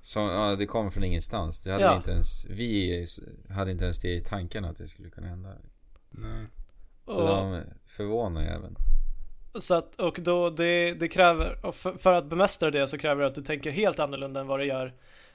Så, 0.00 0.20
ja, 0.20 0.56
det 0.58 0.66
kom 0.66 0.90
från 0.90 1.04
ingenstans. 1.04 1.62
Det 1.64 1.70
hade 1.72 1.84
Ja. 1.84 1.90
vi 1.90 1.96
inte 1.96 2.10
ens... 2.10 2.46
Vi 2.50 3.06
hade 3.50 3.70
inte 3.70 3.84
ens 3.84 4.00
det 4.00 4.08
i 4.14 4.20
tanken 4.20 4.64
att 4.64 4.76
det 4.76 4.86
skulle 4.86 5.10
kunna 5.10 5.26
hända. 5.26 5.48
Nej. 6.10 6.46
Så 7.06 7.12
Och, 7.12 7.28
de 7.28 7.62
förvånar 7.86 8.40
ju 8.42 8.46
även. 8.48 8.76
Så 9.60 9.74
att, 9.74 10.00
och 10.00 10.18
då 10.20 10.50
det, 10.50 10.94
det 10.94 11.08
kräver, 11.08 11.66
och 11.66 11.74
för, 11.74 11.92
för 11.92 12.12
att 12.12 12.26
bemästra 12.26 12.70
det 12.70 12.86
så 12.86 12.98
kräver 12.98 13.20
det 13.22 13.26
att 13.28 13.34
du 13.34 13.42
tänker 13.42 13.70
helt 13.70 13.98
annorlunda 13.98 14.40
än 14.40 14.46
vad 14.46 14.60
du 14.60 14.64
gör 14.66 14.94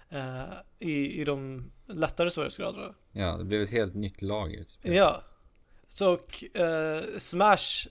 eh, 0.10 0.44
i, 0.80 1.22
i 1.22 1.24
de 1.26 1.72
lättare 1.88 2.30
svårighetsgraderna. 2.30 2.94
Ja, 3.12 3.38
det 3.38 3.44
blev 3.44 3.62
ett 3.62 3.72
helt 3.72 3.96
nytt 3.96 4.22
lager. 4.22 4.66
Ja. 4.82 5.22
Så 5.94 6.14
och, 6.14 6.44
eh, 6.56 7.02
Smash 7.18 7.88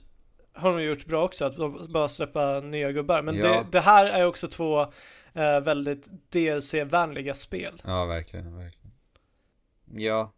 har 0.53 0.73
de 0.77 0.83
gjort 0.83 1.05
bra 1.05 1.23
också, 1.25 1.45
att 1.45 1.57
de 1.57 1.87
bara 1.89 2.09
släppa 2.09 2.59
nya 2.59 2.91
gubbar. 2.91 3.21
Men 3.21 3.35
Ja. 3.35 3.43
det, 3.47 3.65
det 3.71 3.79
här 3.81 4.05
är 4.05 4.25
också 4.25 4.47
två 4.47 4.81
eh, 5.33 5.59
väldigt 5.59 6.07
DLC-vänliga 6.29 7.33
spel. 7.33 7.81
Ja, 7.85 8.05
verkligen, 8.05 8.57
verkligen. 8.57 8.91
Ja, 9.95 10.33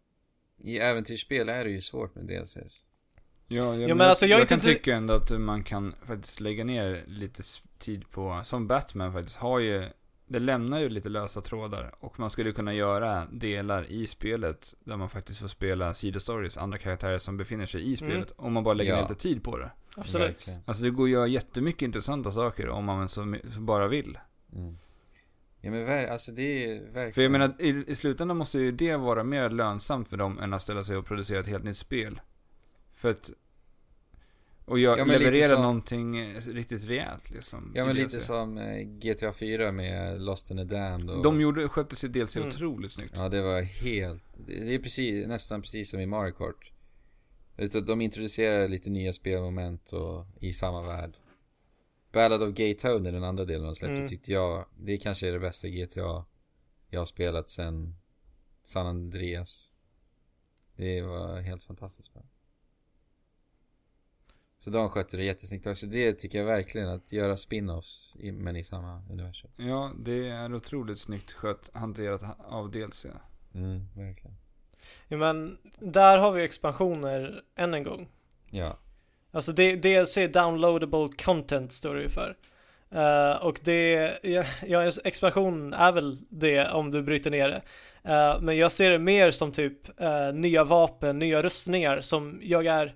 i 0.58 0.78
äventyrsspel 0.78 1.48
är 1.48 1.64
det 1.64 1.70
ju 1.70 1.80
svårt 1.80 2.14
med 2.14 2.24
DLCs. 2.24 2.86
Ja, 3.48 3.64
jag, 3.76 3.90
Jo, 3.90 3.96
men 3.96 4.08
alltså, 4.08 4.26
jag 4.26 4.36
är 4.36 4.40
jag 4.40 4.48
kan 4.48 4.58
inte- 4.58 4.68
tycka 4.68 4.94
ändå 4.96 5.14
att 5.14 5.30
man 5.30 5.64
kan 5.64 5.94
faktiskt 6.06 6.40
lägga 6.40 6.64
ner 6.64 7.02
lite 7.06 7.42
tid 7.78 8.10
på, 8.10 8.40
som 8.44 8.66
Batman 8.66 9.12
faktiskt 9.12 9.36
har 9.36 9.58
ju, 9.58 9.84
det 10.28 10.38
lämnar 10.38 10.78
ju 10.80 10.88
lite 10.88 11.08
lösa 11.08 11.40
trådar 11.40 11.94
och 12.00 12.20
man 12.20 12.30
skulle 12.30 12.52
kunna 12.52 12.74
göra 12.74 13.26
delar 13.32 13.84
i 13.90 14.06
spelet 14.06 14.74
där 14.84 14.96
man 14.96 15.10
faktiskt 15.10 15.40
får 15.40 15.48
spela 15.48 15.94
sidostories, 15.94 16.56
andra 16.56 16.78
karaktärer 16.78 17.18
som 17.18 17.36
befinner 17.36 17.66
sig 17.66 17.92
i 17.92 17.96
spelet, 17.96 18.32
om 18.36 18.52
man 18.52 18.64
bara 18.64 18.74
lägger 18.74 18.90
Ja. 18.92 18.96
ner 19.02 19.08
lite 19.08 19.20
tid 19.22 19.42
på 19.42 19.58
det. 19.58 19.70
Absolut. 19.96 20.28
Verkligen. 20.30 20.60
Alltså 20.66 20.82
det 20.82 20.90
går 20.90 21.04
att 21.04 21.10
göra 21.10 21.26
jättemycket 21.26 21.82
intressanta 21.82 22.30
saker 22.30 22.68
om 22.68 22.84
man 22.84 23.08
så 23.08 23.36
bara 23.58 23.88
vill. 23.88 24.18
Mm. 24.52 24.76
Ja 25.60 25.70
men 25.70 25.86
ver- 25.86 26.08
alltså 26.08 26.32
det 26.32 26.64
är 26.64 26.78
verkligen... 26.84 27.12
För 27.12 27.22
jag 27.22 27.32
menar, 27.32 27.54
i, 27.58 27.84
i 27.86 27.94
slutändan 27.94 28.36
måste 28.36 28.58
ju 28.58 28.72
det 28.72 28.96
vara 28.96 29.24
mer 29.24 29.50
lönsamt 29.50 30.08
för 30.08 30.16
dem 30.16 30.38
än 30.38 30.54
att 30.54 30.62
ställa 30.62 30.84
sig 30.84 30.96
och 30.96 31.06
producera 31.06 31.40
ett 31.40 31.46
helt 31.46 31.64
nytt 31.64 31.76
spel. 31.76 32.20
För 32.94 33.10
att... 33.10 33.30
Och 34.68 34.78
jag 34.78 34.98
Ja, 34.98 35.04
leverera 35.04 35.48
som- 35.48 35.62
någonting 35.62 36.18
eh, 36.18 36.40
riktigt 36.42 36.84
rejält 36.84 37.30
liksom. 37.30 37.72
Ja 37.74 37.84
men 37.84 37.96
lite 37.96 38.20
som 38.20 38.58
eh, 38.58 38.78
GTA 38.82 39.32
4 39.32 39.72
med 39.72 40.20
Lost 40.20 40.50
in 40.50 40.56
the 40.56 40.64
Damned 40.64 41.10
och... 41.10 41.22
De 41.22 41.40
gjorde, 41.40 41.68
skötte 41.68 41.96
sitt 41.96 42.12
DLC 42.12 42.36
Mm. 42.36 42.48
otroligt 42.48 42.92
snyggt. 42.92 43.12
Ja 43.16 43.28
det 43.28 43.42
var 43.42 43.62
helt... 43.62 44.22
Det 44.46 44.74
är 44.74 44.78
precis, 44.78 45.26
nästan 45.26 45.62
precis 45.62 45.90
som 45.90 46.00
i 46.00 46.06
Mario 46.06 46.32
Kart. 46.32 46.72
Utan 47.56 47.84
de 47.84 48.00
introducerar 48.00 48.68
lite 48.68 48.90
nya 48.90 49.12
spelmoment 49.12 49.92
och 49.92 50.26
i 50.40 50.52
samma 50.52 50.82
värld. 50.82 51.16
Ballad 52.12 52.42
of 52.42 52.54
Gay 52.54 52.74
Tony, 52.74 53.10
den 53.10 53.24
andra 53.24 53.44
delen 53.44 53.62
de 53.66 53.74
släppte, 53.74 53.94
Mm. 53.94 54.08
tyckte 54.08 54.32
jag, 54.32 54.66
det 54.76 54.96
kanske 54.98 55.28
är 55.28 55.32
det 55.32 55.38
bästa 55.40 55.68
GTA 55.68 56.24
jag 56.90 57.00
har 57.00 57.06
spelat 57.06 57.50
sen 57.50 57.96
San 58.62 58.86
Andreas. 58.86 59.74
Det 60.76 61.02
var 61.02 61.40
helt 61.40 61.62
fantastiskt 61.62 62.12
bra. 62.14 62.22
Så 64.58 64.70
de 64.70 64.88
skötte 64.88 65.16
det 65.16 65.24
jättesnyggt 65.24 65.66
också. 65.66 65.86
Det 65.86 66.12
tycker 66.12 66.38
jag 66.38 66.44
verkligen, 66.44 66.88
att 66.88 67.12
göra 67.12 67.36
spin-offs 67.36 68.16
i, 68.18 68.32
men 68.32 68.56
i 68.56 68.64
samma 68.64 69.02
universum. 69.10 69.50
Ja, 69.56 69.92
det 69.98 70.28
är 70.28 70.54
otroligt 70.54 70.98
snyggt 70.98 71.32
skött, 71.32 71.70
hanterat 71.74 72.22
av 72.38 72.70
DLC. 72.70 73.06
Mm, 73.54 73.88
verkligen. 73.96 74.36
Ja, 75.08 75.16
men 75.16 75.58
där 75.78 76.18
har 76.18 76.32
vi 76.32 76.44
expansioner 76.44 77.42
än 77.56 77.74
en 77.74 77.82
gång. 77.82 78.08
Ja. 78.50 78.78
Alltså 79.30 79.52
det, 79.52 79.76
DLC, 79.76 80.18
downloadable 80.32 81.08
content 81.24 81.72
står 81.72 81.94
det 81.94 82.02
ju 82.02 82.08
för. 82.08 82.36
Eh, 82.90 83.42
och 83.42 83.60
det, 83.64 84.12
ja, 84.22 84.44
ja, 84.66 84.90
expansion 85.04 85.72
är 85.72 85.92
väl 85.92 86.18
det 86.28 86.70
om 86.70 86.90
du 86.90 87.02
bryter 87.02 87.30
ner 87.30 87.48
det. 87.48 87.62
Eh, 88.12 88.40
men 88.40 88.56
jag 88.56 88.72
ser 88.72 88.90
det 88.90 88.98
mer 88.98 89.30
som 89.30 89.52
typ 89.52 90.00
eh, 90.00 90.32
nya 90.32 90.64
vapen, 90.64 91.18
nya 91.18 91.42
rustningar 91.42 92.00
som 92.00 92.40
jag 92.42 92.66
är 92.66 92.94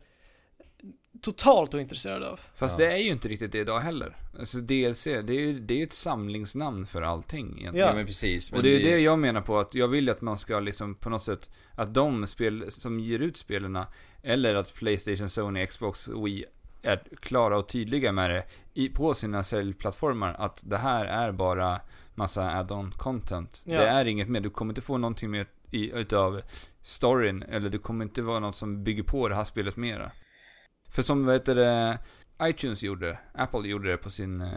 totalt 1.23 1.75
ointresserad 1.75 2.23
av. 2.23 2.41
Fast 2.57 2.79
Ja. 2.79 2.85
det 2.87 2.93
är 2.93 2.97
ju 2.97 3.11
inte 3.11 3.29
riktigt 3.29 3.53
det 3.53 3.59
idag 3.59 3.79
heller. 3.81 4.17
Alltså 4.39 4.59
DLC, 4.59 5.05
det 5.05 5.11
är 5.33 5.41
ju 5.41 5.61
det 5.61 5.81
är 5.83 5.87
ett 5.87 5.93
samlingsnamn 5.93 6.87
för 6.87 7.03
allting 7.03 7.47
egentligen. 7.47 7.77
Ja, 7.77 7.87
Ja. 7.87 7.95
men 7.95 8.07
precis. 8.07 8.51
Men 8.51 8.59
Och 8.59 8.63
det 8.65 8.69
är 8.71 8.79
ju 8.79 8.85
det 8.91 8.99
jag 8.99 9.19
menar 9.19 9.41
på 9.41 9.59
att 9.59 9.75
jag 9.75 9.89
vill 9.89 10.05
ju 10.05 10.11
att 10.11 10.21
man 10.21 10.39
ska 10.39 10.61
liksom 10.61 10.95
på 10.95 11.11
något 11.11 11.23
sätt 11.23 11.51
att 11.75 11.95
de 11.95 12.27
spel 12.27 12.73
som 12.73 13.01
ger 13.01 13.19
ut 13.19 13.37
spelarna 13.37 13.87
eller 14.23 14.55
att 14.55 14.75
Playstation, 14.75 15.29
Sony, 15.29 15.67
Xbox, 15.67 16.09
Wii 16.09 16.45
är 16.83 17.03
klara 17.21 17.59
och 17.59 17.69
tydliga 17.69 18.13
med 18.13 18.31
det 18.31 18.45
i, 18.75 18.89
på 18.89 19.15
sina 19.15 19.45
säljplattformar 19.45 20.35
att 20.39 20.61
det 20.63 20.77
här 20.77 21.05
är 21.07 21.33
bara 21.33 21.81
massa 22.15 22.51
add-on 22.51 22.91
content. 22.91 23.63
Ja. 23.65 23.81
Det 23.81 23.87
är 23.87 24.05
inget 24.05 24.29
mer, 24.29 24.41
du 24.41 24.51
kommer 24.51 24.71
inte 24.73 24.81
få 24.81 24.99
någonting 24.99 25.31
mer 25.31 25.47
i, 25.71 25.91
utav 25.93 26.41
storyn 26.83 27.43
eller 27.43 27.71
du 27.71 27.79
kommer 27.79 28.05
inte 28.05 28.23
vara 28.23 28.39
något 28.41 28.57
som 28.57 28.85
bygger 28.85 29.03
på 29.03 29.29
det 29.29 29.35
här 29.35 29.45
spelet 29.45 29.77
mera. 29.77 30.11
För 30.91 31.03
som 31.03 31.27
vet 31.27 31.45
det, 31.45 31.99
iTunes 32.43 32.83
gjorde, 32.83 33.19
Apple 33.35 33.69
gjorde 33.69 33.91
det 33.91 33.97
på 33.97 34.11
sin, 34.11 34.41
eh, 34.41 34.49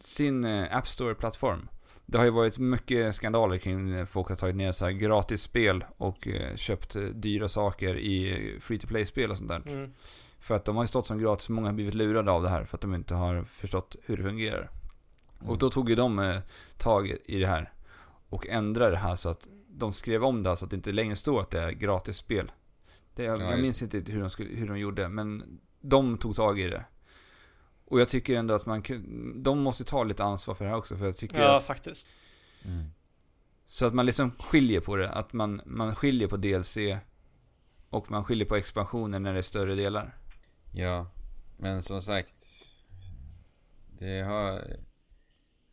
sin 0.00 0.44
eh, 0.44 0.76
App 0.76 0.86
Store-plattform. 0.86 1.68
det 2.06 2.18
har 2.18 2.24
ju 2.24 2.30
varit 2.30 2.58
mycket 2.58 3.14
skandaler 3.14 3.58
kring 3.58 4.06
folk 4.06 4.28
har 4.28 4.36
tagit 4.36 4.56
ner 4.56 4.72
så 4.72 4.84
här 4.84 4.92
gratisspel 4.92 5.84
och 5.96 6.28
eh, 6.28 6.56
köpt 6.56 6.96
dyra 7.14 7.48
saker 7.48 7.94
i 7.96 8.56
free 8.60 8.78
to 8.78 8.86
play-spel 8.86 9.30
och 9.30 9.36
sånt 9.36 9.48
där. 9.48 9.62
Mm. 9.66 9.92
För 10.40 10.54
att 10.54 10.64
de 10.64 10.76
har 10.76 10.84
ju 10.84 10.88
stått 10.88 11.06
som 11.06 11.18
gratis, 11.18 11.48
många 11.48 11.68
har 11.68 11.74
blivit 11.74 11.94
lurade 11.94 12.30
av 12.30 12.42
det 12.42 12.48
här 12.48 12.64
för 12.64 12.76
att 12.76 12.80
de 12.80 12.94
inte 12.94 13.14
har 13.14 13.44
förstått 13.44 13.96
hur 14.04 14.16
det 14.16 14.22
fungerar. 14.22 14.70
Och 15.38 15.58
då 15.58 15.70
tog 15.70 15.90
ju 15.90 15.94
de 15.94 16.40
tag 16.78 17.16
i 17.24 17.38
det 17.38 17.46
här 17.46 17.72
och 18.28 18.46
ändrade 18.46 18.90
det 18.90 18.96
här 18.96 19.16
så 19.16 19.28
att 19.28 19.48
de 19.68 19.92
skrev 19.92 20.24
om 20.24 20.42
det 20.42 20.56
så 20.56 20.64
att 20.64 20.70
det 20.70 20.76
inte 20.76 20.92
längre 20.92 21.16
står 21.16 21.40
att 21.40 21.50
det 21.50 21.60
är 21.60 21.72
gratis 21.72 22.16
spel. 22.16 22.52
Det, 23.16 23.22
jag, 23.22 23.40
Ja, 23.40 23.50
jag 23.50 23.60
minns 23.60 23.82
inte 23.82 23.98
hur 23.98 24.20
de, 24.20 24.30
skulle, 24.30 24.48
hur 24.48 24.68
de 24.68 24.78
gjorde, 24.78 25.08
men 25.08 25.60
de 25.80 26.18
tog 26.18 26.36
tag 26.36 26.60
i 26.60 26.68
det. 26.68 26.84
Och 27.84 28.00
jag 28.00 28.08
tycker 28.08 28.36
ändå 28.36 28.54
att 28.54 28.66
man 28.66 28.82
de 29.42 29.58
måste 29.58 29.84
ta 29.84 30.04
lite 30.04 30.24
ansvar 30.24 30.54
för 30.54 30.64
det 30.64 30.70
här 30.70 30.78
också, 30.78 30.96
för 30.96 31.06
jag 31.06 31.16
tycker 31.16 31.40
Ja, 31.40 31.56
att, 31.56 31.64
faktiskt. 31.64 32.08
Mm. 32.64 32.84
Så 33.66 33.86
att 33.86 33.94
man 33.94 34.06
liksom 34.06 34.30
skiljer 34.30 34.80
på 34.80 34.96
det, 34.96 35.10
att 35.10 35.32
man, 35.32 35.60
man 35.66 35.94
skiljer 35.94 36.28
på 36.28 36.36
DLC 36.36 36.78
och 37.90 38.10
man 38.10 38.24
skiljer 38.24 38.46
på 38.46 38.56
expansioner 38.56 39.18
när 39.18 39.32
det 39.32 39.38
är 39.38 39.42
större 39.42 39.74
delar. 39.74 40.18
Ja, 40.72 41.10
men 41.56 41.82
som 41.82 42.00
sagt. 42.02 42.42
Det 43.98 44.20
har... 44.20 44.76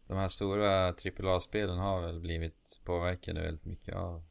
De 0.08 0.18
här 0.18 0.28
stora 0.28 0.88
AAA-spelen 0.88 1.78
har 1.78 2.02
väl 2.02 2.20
blivit 2.20 2.82
påverkade 2.84 3.42
väldigt 3.42 3.66
mycket 3.66 3.96
av 3.96 4.24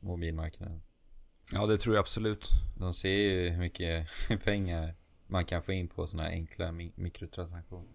mobilmarknaden. 0.00 0.82
Ja, 1.52 1.66
det 1.66 1.78
tror 1.78 1.94
jag 1.94 2.00
absolut. 2.02 2.48
De 2.78 2.92
ser 2.92 3.08
ju 3.16 3.48
hur 3.50 3.58
mycket 3.58 4.08
pengar 4.44 4.94
man 5.26 5.44
kan 5.44 5.62
få 5.62 5.72
in 5.72 5.88
på 5.88 6.06
sådana 6.06 6.28
här 6.28 6.34
enkla 6.34 6.66
mi- 6.66 6.92
mikrotransaktioner. 6.94 7.92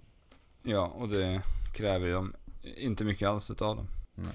Ja, 0.64 0.88
och 0.88 1.10
det 1.10 1.42
kräver 1.74 2.10
de 2.14 2.36
inte 2.78 3.04
mycket 3.04 3.28
alls 3.28 3.52
utav 3.52 3.76
dem. 3.76 3.88
Nej. 4.16 4.34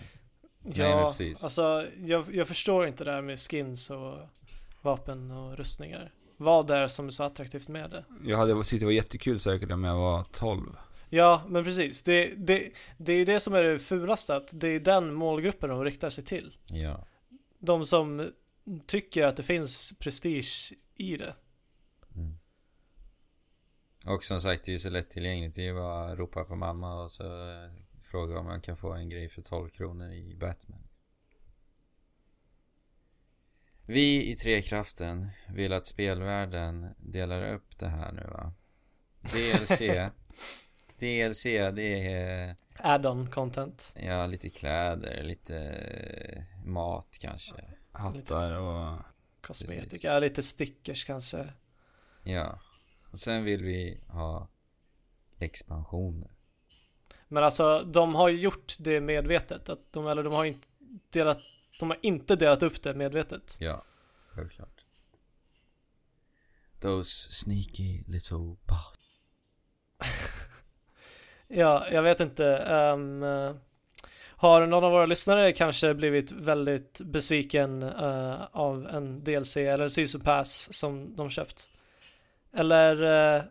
Ja, 0.74 1.04
precis. 1.08 1.44
alltså 1.44 1.86
jag, 2.04 2.34
jag 2.34 2.48
förstår 2.48 2.86
inte 2.86 3.04
det 3.04 3.12
här 3.12 3.22
med 3.22 3.38
skins 3.40 3.90
och 3.90 4.18
vapen 4.82 5.30
och 5.30 5.56
rustningar. 5.56 6.12
Vad 6.36 6.70
är 6.70 6.80
det 6.80 6.88
som 6.88 7.06
är 7.06 7.10
så 7.10 7.22
attraktivt 7.22 7.68
med 7.68 7.90
det? 7.90 8.04
Jag 8.24 8.38
hade 8.38 8.64
tyckt 8.64 8.80
det 8.80 8.86
var 8.86 8.92
jättekul 8.92 9.40
säkert 9.40 9.70
om 9.72 9.84
jag 9.84 9.96
var 9.96 10.24
12. 10.32 10.76
Ja, 11.08 11.42
men 11.48 11.64
precis. 11.64 12.02
Det, 12.02 12.26
det, 12.36 12.70
det 12.98 13.12
är 13.12 13.16
ju 13.16 13.24
det 13.24 13.40
som 13.40 13.54
är 13.54 13.62
det 13.62 13.78
fulaste, 13.78 14.36
att 14.36 14.48
det 14.52 14.68
är 14.68 14.80
den 14.80 15.14
målgruppen 15.14 15.70
de 15.70 15.84
riktar 15.84 16.10
sig 16.10 16.24
till. 16.24 16.56
Ja. 16.66 17.06
De 17.58 17.86
som 17.86 18.30
tycker 18.86 19.24
att 19.24 19.36
det 19.36 19.42
finns 19.42 19.98
prestige 19.98 20.72
i 20.94 21.16
det. 21.16 21.34
Mm. 22.16 22.38
Och 24.06 24.24
som 24.24 24.40
sagt, 24.40 24.64
det 24.64 24.74
är 24.74 24.78
så 24.78 24.90
lättillgängligt. 24.90 25.56
Det 25.56 25.66
är 25.66 25.74
bara 25.74 26.12
att 26.12 26.18
ropa 26.18 26.44
på 26.44 26.56
mamma 26.56 27.02
och 27.02 27.10
så 27.10 27.24
eh, 27.24 27.70
fråga 28.02 28.38
om 28.38 28.46
man 28.46 28.60
kan 28.60 28.76
få 28.76 28.92
en 28.92 29.08
grej 29.08 29.28
för 29.28 29.42
12 29.42 29.68
kronor 29.68 30.12
i 30.12 30.36
Batman. 30.36 30.78
Vi 33.86 34.30
i 34.30 34.36
Trekraften 34.36 35.28
vill 35.48 35.72
att 35.72 35.86
spelvärlden 35.86 36.94
delar 36.98 37.52
upp 37.52 37.78
det 37.78 37.88
här 37.88 38.12
nu 38.12 38.22
va. 38.22 38.52
DLC. 39.20 39.78
DLC 40.98 41.42
det 41.74 42.12
är 42.12 42.56
Add-on 42.76 43.30
content. 43.30 43.94
ja, 44.02 44.26
lite 44.26 44.50
kläder, 44.50 45.22
lite 45.22 45.58
eh, 45.58 46.66
mat 46.66 47.16
kanske. 47.20 47.64
Hattar 47.98 48.52
och... 48.52 48.98
Kosmetika, 49.40 49.88
Precis. 49.90 50.20
lite 50.20 50.42
stickers 50.42 51.04
kanske. 51.04 51.52
Ja. 52.22 52.60
Och 53.10 53.18
sen 53.18 53.44
vill 53.44 53.62
vi 53.62 54.00
ha 54.08 54.48
expansioner. 55.38 56.30
Men 57.28 57.44
alltså, 57.44 57.82
de 57.82 58.14
har 58.14 58.28
ju 58.28 58.36
gjort 58.40 58.74
det 58.78 59.00
medvetet. 59.00 59.68
Att 59.68 59.92
de, 59.92 60.06
eller 60.06 60.22
de 60.22 60.32
har 60.32 60.44
inte 60.44 60.66
delat, 61.10 61.38
de 61.80 61.90
har 61.90 61.98
inte 62.02 62.36
delat 62.36 62.62
upp 62.62 62.82
det 62.82 62.94
medvetet. 62.94 63.56
Ja, 63.60 63.84
självklart. 64.28 64.84
Those 66.80 67.32
sneaky 67.32 68.02
little 68.06 68.56
bastards. 68.66 68.98
Ja, 71.50 71.88
jag 71.90 72.02
vet 72.02 72.20
inte. 72.20 72.46
eh, 73.22 73.56
har 74.40 74.66
någon 74.66 74.84
av 74.84 74.92
våra 74.92 75.06
lyssnare 75.06 75.52
kanske 75.52 75.94
blivit 75.94 76.32
väldigt 76.32 77.00
besviken 77.00 77.82
uh, 77.82 78.46
av 78.52 78.86
en 78.86 79.24
DLC 79.24 79.56
eller 79.56 79.88
Season 79.88 80.20
Pass 80.20 80.72
som 80.72 81.16
de 81.16 81.30
köpt? 81.30 81.70
Eller 82.52 83.02
uh, 83.02 83.42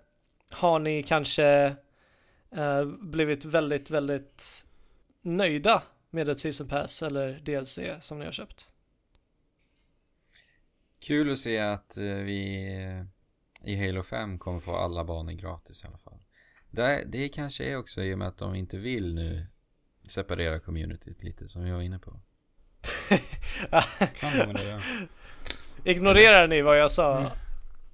har 0.51 0.79
ni 0.79 1.03
kanske 1.03 1.75
uh, 2.57 2.85
blivit 2.85 3.45
väldigt, 3.45 3.89
väldigt 3.89 4.65
nöjda 5.21 5.83
med 6.09 6.29
ett 6.29 6.39
Season 6.39 6.67
Pass 6.67 7.03
eller 7.03 7.39
DLC 7.39 7.79
som 7.99 8.19
ni 8.19 8.25
har 8.25 8.31
köpt? 8.31 8.71
Kul 10.99 11.31
att 11.31 11.37
se 11.37 11.59
att 11.59 11.97
vi 11.97 12.69
i 13.63 13.85
Halo 13.85 14.03
5 14.03 14.39
kommer 14.39 14.59
få 14.59 14.75
alla 14.75 15.03
banor 15.03 15.31
gratis 15.31 15.83
i 15.83 15.87
alla 15.87 15.97
fall. 15.97 16.19
Det, 16.71 17.03
det 17.07 17.29
kanske 17.29 17.63
är 17.63 17.77
också 17.77 18.03
i 18.03 18.13
och 18.13 18.17
med 18.17 18.27
att 18.27 18.37
de 18.37 18.55
inte 18.55 18.77
vill 18.77 19.15
nu 19.15 19.47
separera 20.07 20.59
communityt 20.59 21.23
lite 21.23 21.47
som 21.47 21.63
vi 21.63 21.71
var 21.71 21.81
inne 21.81 21.99
på. 21.99 22.19
Kan 24.19 24.37
man 24.37 24.53
det 24.55 24.63
ja. 24.69 24.79
Ignorerar 25.91 26.47
ni 26.47 26.61
vad 26.61 26.79
jag 26.79 26.91
sa 26.91 27.17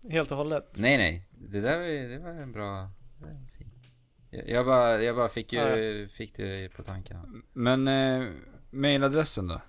Mm. 0.03 0.11
helt 0.13 0.31
och 0.31 0.37
hållet? 0.37 0.71
Nej 0.77 0.97
nej, 0.97 1.27
det 1.31 1.61
där 1.61 1.77
var, 1.79 2.09
det 2.09 2.19
var 2.19 2.29
en 2.29 2.51
bra... 2.51 2.89
Det 3.19 3.25
var 3.25 3.31
fint. 3.57 3.73
Jag, 4.29 4.49
jag, 4.49 4.65
bara, 4.65 5.01
jag 5.03 5.15
bara 5.15 5.27
fick, 5.27 5.53
ju, 5.53 6.07
fick 6.07 6.35
det 6.37 6.69
på 6.75 6.83
tankarna. 6.83 7.25
Men 7.53 7.87
eh, 7.87 8.29
mailadressen 8.69 9.47
då? 9.47 9.61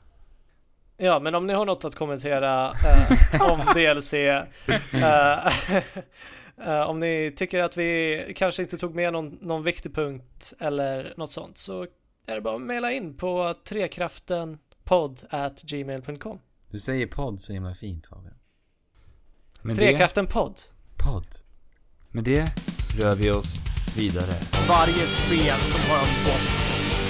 Ja, 0.97 1.21
men 1.21 1.35
om 1.35 1.47
ni 1.47 1.53
har 1.53 1.67
något 1.67 1.85
att 1.85 1.95
kommentera 1.95 2.71
eh, 2.71 3.43
om 3.53 3.61
DLC 3.75 4.13
eh, 4.15 4.43
eh, 6.67 6.81
Om 6.81 7.01
ni 7.01 7.33
tycker 7.37 7.63
att 7.63 7.77
vi 7.77 8.33
kanske 8.37 8.63
inte 8.63 8.79
tog 8.79 8.95
med 8.95 9.13
någon, 9.13 9.39
någon 9.41 9.63
viktig 9.63 9.95
punkt 9.95 10.53
eller 10.61 11.15
något 11.17 11.31
sånt 11.33 11.59
så 11.59 11.87
är 12.27 12.35
det 12.35 12.41
bara 12.41 12.57
att 12.57 12.63
mejla 12.63 12.93
in 12.93 13.17
på 13.17 13.55
trekraftenpodd@gmail.com 13.65 16.39
Du 16.71 16.81
säger 16.81 17.07
podd 17.07 17.41
så 17.41 17.53
himla 17.53 17.75
fint 17.75 18.07
Fabian. 18.07 18.35
Med 19.63 19.77
det, 19.77 19.81
Trekraftenpodd 19.81 20.61
Podd. 21.05 21.27
med 22.11 22.25
det 22.25 22.53
rör 23.01 23.17
vi 23.17 23.31
oss 23.31 23.55
vidare. 23.97 24.35
Varje 24.69 25.07
spel 25.07 25.59
som 25.73 25.81
har 25.91 25.99
en 26.07 26.15
box 26.27 26.45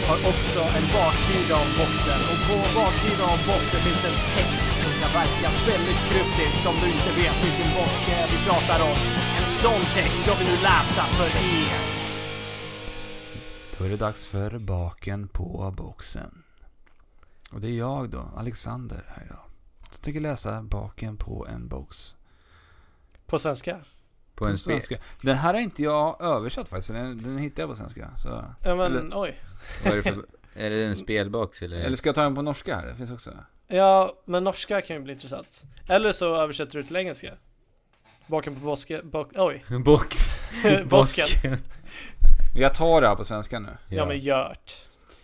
har 0.08 0.18
också 0.32 0.60
en 0.78 0.86
baksida 0.98 1.54
av 1.62 1.68
boxen 1.80 2.20
och 2.30 2.38
på 2.48 2.56
baksidan 2.78 3.28
av 3.34 3.40
boxen 3.50 3.80
finns 3.86 4.00
det 4.04 4.10
en 4.14 4.20
text 4.36 4.70
som 4.82 4.92
kan 5.00 5.12
verka 5.20 5.48
väldigt 5.70 6.02
kryptisk 6.10 6.60
om 6.70 6.76
du 6.82 6.86
inte 6.96 7.10
vet 7.22 7.36
vilken 7.46 7.70
box 7.78 7.92
det 8.06 8.14
är 8.22 8.26
vi 8.34 8.38
pratar 8.48 8.80
om. 8.90 8.98
En 9.38 9.46
sån 9.62 9.82
text 9.96 10.18
ska 10.22 10.30
vi 10.40 10.44
nu 10.44 10.56
läsa 10.70 11.02
för 11.18 11.30
er. 11.60 11.93
Då 13.84 13.88
är 13.88 13.90
det 13.90 13.96
dags 13.96 14.26
för 14.26 14.58
baken 14.58 15.28
på 15.28 15.74
boxen. 15.76 16.42
Och 17.52 17.60
det 17.60 17.68
är 17.68 17.78
jag 17.78 18.10
då, 18.10 18.28
Alexander, 18.36 19.04
här 19.08 19.24
idag. 19.24 19.44
Som 19.90 20.02
tänker 20.02 20.20
läsa 20.20 20.62
baken 20.62 21.16
på 21.16 21.46
en 21.46 21.68
box. 21.68 22.16
på 23.26 23.38
svenska. 23.38 23.80
På 24.34 24.46
en 24.46 24.58
svenska. 24.58 24.98
Den 25.20 25.36
här 25.36 25.54
har 25.54 25.60
inte 25.60 25.82
jag 25.82 26.22
översatt 26.22 26.68
faktiskt, 26.68 26.86
för 26.86 26.94
den, 26.94 27.22
den 27.22 27.38
hittade 27.38 27.62
jag 27.62 27.70
på 27.70 27.76
svenska. 27.76 28.10
Så. 28.16 28.28
Ja 28.64 28.74
men 28.74 28.96
Eller- 28.96 29.10
oj. 29.20 29.36
Vad 29.84 29.92
är 29.92 29.96
det 29.96 30.02
för... 30.02 30.24
Är 30.54 30.70
det 30.70 30.84
en 30.84 30.96
spelbox 30.96 31.62
eller? 31.62 31.76
Eller 31.76 31.96
ska 31.96 32.08
jag 32.08 32.14
ta 32.14 32.22
den 32.22 32.34
på 32.34 32.42
norska 32.42 32.76
här? 32.76 32.86
Det 32.86 32.94
finns 32.94 33.10
också. 33.10 33.38
Ja, 33.66 34.22
men 34.24 34.44
norska 34.44 34.80
kan 34.80 34.96
ju 34.96 35.02
bli 35.02 35.12
intressant. 35.12 35.62
Eller 35.88 36.12
så 36.12 36.36
översätter 36.36 36.78
du 36.78 36.82
till 36.82 36.96
engelska. 36.96 37.34
Baken 38.26 38.54
på 38.54 38.60
boske, 38.60 39.02
bak, 39.02 39.28
oj. 39.34 39.64
En 39.68 39.82
box. 39.82 40.16
Bosken. 40.88 41.58
Jag 42.56 42.74
tar 42.74 43.00
det 43.00 43.08
här 43.08 43.14
på 43.14 43.24
svenska 43.24 43.58
nu. 43.58 43.76
Ja 43.88 44.06
men 44.06 44.18
gjort. 44.18 44.72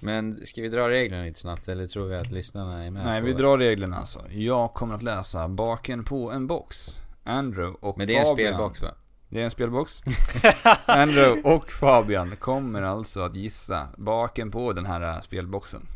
Men 0.01 0.47
ska 0.47 0.63
vi 0.63 0.69
dra 0.69 0.89
reglerna 0.89 1.25
lite 1.25 1.41
snabbt 1.41 1.69
eller 1.69 1.87
tror 1.87 2.07
vi 2.09 2.17
att 2.17 2.31
lyssnarna 2.31 2.85
är 2.85 2.91
med 2.91 3.05
Nej, 3.05 3.21
vi 3.21 3.33
det? 3.33 3.39
drar 3.39 3.59
reglerna 3.59 3.97
alltså. 3.97 4.25
Jag 4.31 4.75
kommer 4.75 4.95
att 4.95 5.03
läsa 5.03 5.49
baken 5.49 6.05
på 6.05 6.31
en 6.33 6.47
box. 6.47 6.99
Andrew 7.25 7.79
och 7.81 7.99
Men 7.99 8.07
det 8.07 8.17
är 8.17 8.21
en 8.21 8.27
Fabian. 8.27 8.49
spelbox 8.55 8.83
va? 8.83 8.95
Det 9.29 9.41
är 9.41 9.45
en 9.45 9.51
spelbox. 9.51 10.03
Andrew 10.87 11.43
och 11.55 11.71
Fabian 11.73 12.37
kommer 12.37 12.83
alltså 12.83 13.21
att 13.21 13.35
gissa 13.37 13.89
baken 13.97 14.51
på 14.51 14.73
den 14.73 14.87
här 14.87 15.21
spelboxen. 15.21 15.87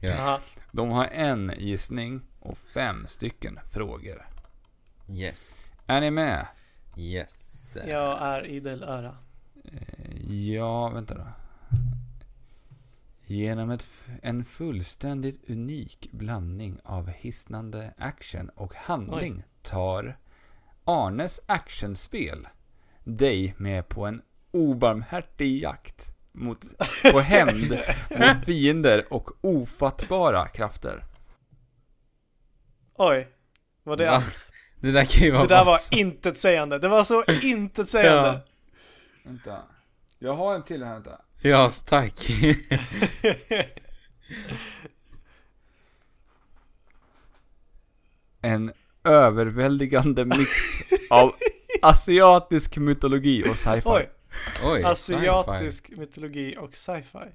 Ja. 0.00 0.40
De 0.72 0.90
har 0.90 1.04
en 1.04 1.52
gissning 1.58 2.22
och 2.40 2.58
fem 2.58 3.06
stycken 3.06 3.58
frågor. 3.72 4.26
Yes. 5.08 5.70
Är 5.86 6.00
ni 6.00 6.10
med? 6.10 6.46
Yes. 6.96 7.76
Jag 7.86 8.22
är 8.22 8.46
idel 8.46 8.82
öra. 8.82 9.16
Eh, 9.64 10.50
Ja, 10.54 10.88
vänta 10.88 11.14
då. 11.14 11.26
Genom 13.26 13.70
ett, 13.70 13.86
en 14.22 14.44
fullständigt 14.44 15.50
unik 15.50 16.08
blandning 16.12 16.78
av 16.84 17.08
hisnande 17.08 17.94
action 17.98 18.48
och 18.48 18.74
handling 18.74 19.44
tar 19.62 20.18
Arnes 20.84 21.40
actionspel 21.46 22.48
dig 23.04 23.54
med 23.58 23.88
på 23.88 24.06
en 24.06 24.22
obarmhärtig 24.50 25.62
jakt 25.62 26.10
mot, 26.32 26.64
på 27.12 27.20
hämnd 27.20 27.78
mot 28.10 28.44
fiender 28.44 29.12
och 29.12 29.30
ofattbara 29.40 30.48
krafter. 30.48 31.04
Oj. 32.94 33.28
Var 33.82 33.96
det 33.96 34.06
Va? 34.06 34.10
allt? 34.10 34.52
Det 34.80 34.92
där 34.92 35.04
kan 35.04 35.22
ju 35.24 35.30
vara 35.30 35.42
Det 35.42 35.54
där 35.54 35.64
var 35.64 35.78
intetsägande. 35.90 36.78
Det 36.78 36.88
var 36.88 37.04
så 37.04 37.24
intetsägande. 37.42 38.40
Vänta. 39.24 39.62
Jag 40.18 40.32
har 40.32 40.54
en 40.54 40.62
till 40.62 40.84
här, 40.84 40.94
vänta. 40.94 41.20
Ja, 41.42 41.70
tack. 41.86 42.30
En 48.40 48.72
överväldigande 49.04 50.24
mix 50.24 50.50
av 51.10 51.34
asiatisk 51.82 52.76
mytologi 52.76 53.44
och 53.50 53.58
sci-fi. 53.58 53.88
Oj. 53.88 54.10
Oj, 54.64 54.82
Asiatisk 54.82 55.90
mytologi 55.90 56.56
och 56.58 56.74
sci-fi. 56.74 57.32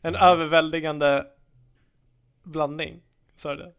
En 0.00 0.14
överväldigande 0.14 1.26
blandning. 2.42 3.02
Sa 3.36 3.54
du 3.54 3.56
det? 3.56 3.72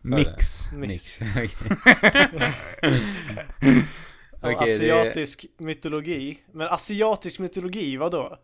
Mix. 0.00 0.70
sci-fi. 0.70 0.76
Mix. 0.76 1.18
Av 4.44 4.52
Okej, 4.52 4.78
det- 4.78 4.90
asiatisk 5.00 5.46
mytologi. 5.58 6.38
Men 6.52 6.68
asiatisk 6.68 7.38
mytologi, 7.38 7.96
vad 7.96 8.12
då? 8.12 8.38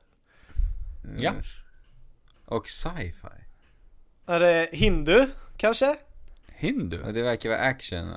Ja. 1.18 1.30
Mm. 1.30 1.42
Och 2.46 2.68
sci-fi. 2.68 3.44
Är 4.26 4.40
det 4.40 4.68
hindu, 4.72 5.26
kanske? 5.56 5.96
Hindu? 6.48 7.02
Och 7.02 7.12
det 7.12 7.22
verkar 7.22 7.48
vara 7.50 7.60
action? 7.60 8.14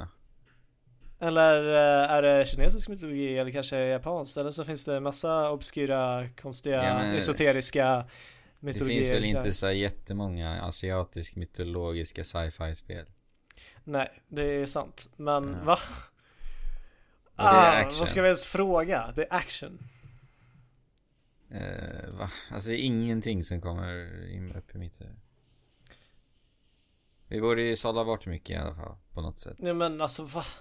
Eller 1.20 1.68
eh, 1.70 2.12
är 2.12 2.22
det 2.22 2.46
kinesisk 2.48 2.90
mytologi 2.90 3.38
eller 3.38 3.52
kanske 3.52 3.78
japanskt? 3.78 4.38
Eller 4.38 4.52
så 4.52 4.66
finns 4.66 4.86
det 4.86 5.00
massa 5.00 5.52
obskyra, 5.52 6.30
konstiga, 6.42 6.84
Ja, 6.84 6.94
men- 6.98 7.16
esoteriska 7.16 7.86
Det 7.86 8.06
mytologier. 8.66 8.98
finns 9.02 9.12
väl 9.14 9.26
inte 9.26 9.54
så 9.54 9.72
jättemånga 9.72 10.62
asiatisk 10.62 11.36
mytologiska 11.36 12.24
sci-fi 12.24 12.76
spel. 12.76 13.06
Nej, 13.84 14.12
det 14.28 14.44
är 14.44 14.66
sant. 14.66 15.10
Men 15.16 15.50
Ja. 15.60 15.66
va? 15.66 15.80
Och 17.36 17.44
det 17.44 17.50
är 17.50 17.86
Ah, 17.86 17.92
vad 18.00 18.08
ska 18.10 18.22
vi 18.22 18.28
ens 18.28 18.46
fråga? 18.46 19.14
Det 19.16 19.22
är 19.24 19.34
action. 19.34 19.80
Eh, 21.52 22.10
va? 22.20 22.32
Alltså 22.52 22.70
det 22.70 22.76
är 22.76 22.86
ingenting 22.86 23.44
som 23.44 23.62
kommer 23.62 24.28
in 24.32 24.52
upp 24.56 24.76
i 24.76 24.78
mitt 24.78 25.02
huvud. 25.02 25.16
Vi 27.28 27.42
borde 27.42 27.62
ju 27.62 27.76
sålla 27.76 28.06
bort 28.06 28.26
mycket 28.26 28.50
i 28.50 28.56
alla 28.56 28.76
fall, 28.76 28.96
på 29.14 29.22
något 29.22 29.40
sätt. 29.40 29.56
Nej 29.60 29.74
men 29.74 30.02
alltså 30.02 30.24
va? 30.24 30.46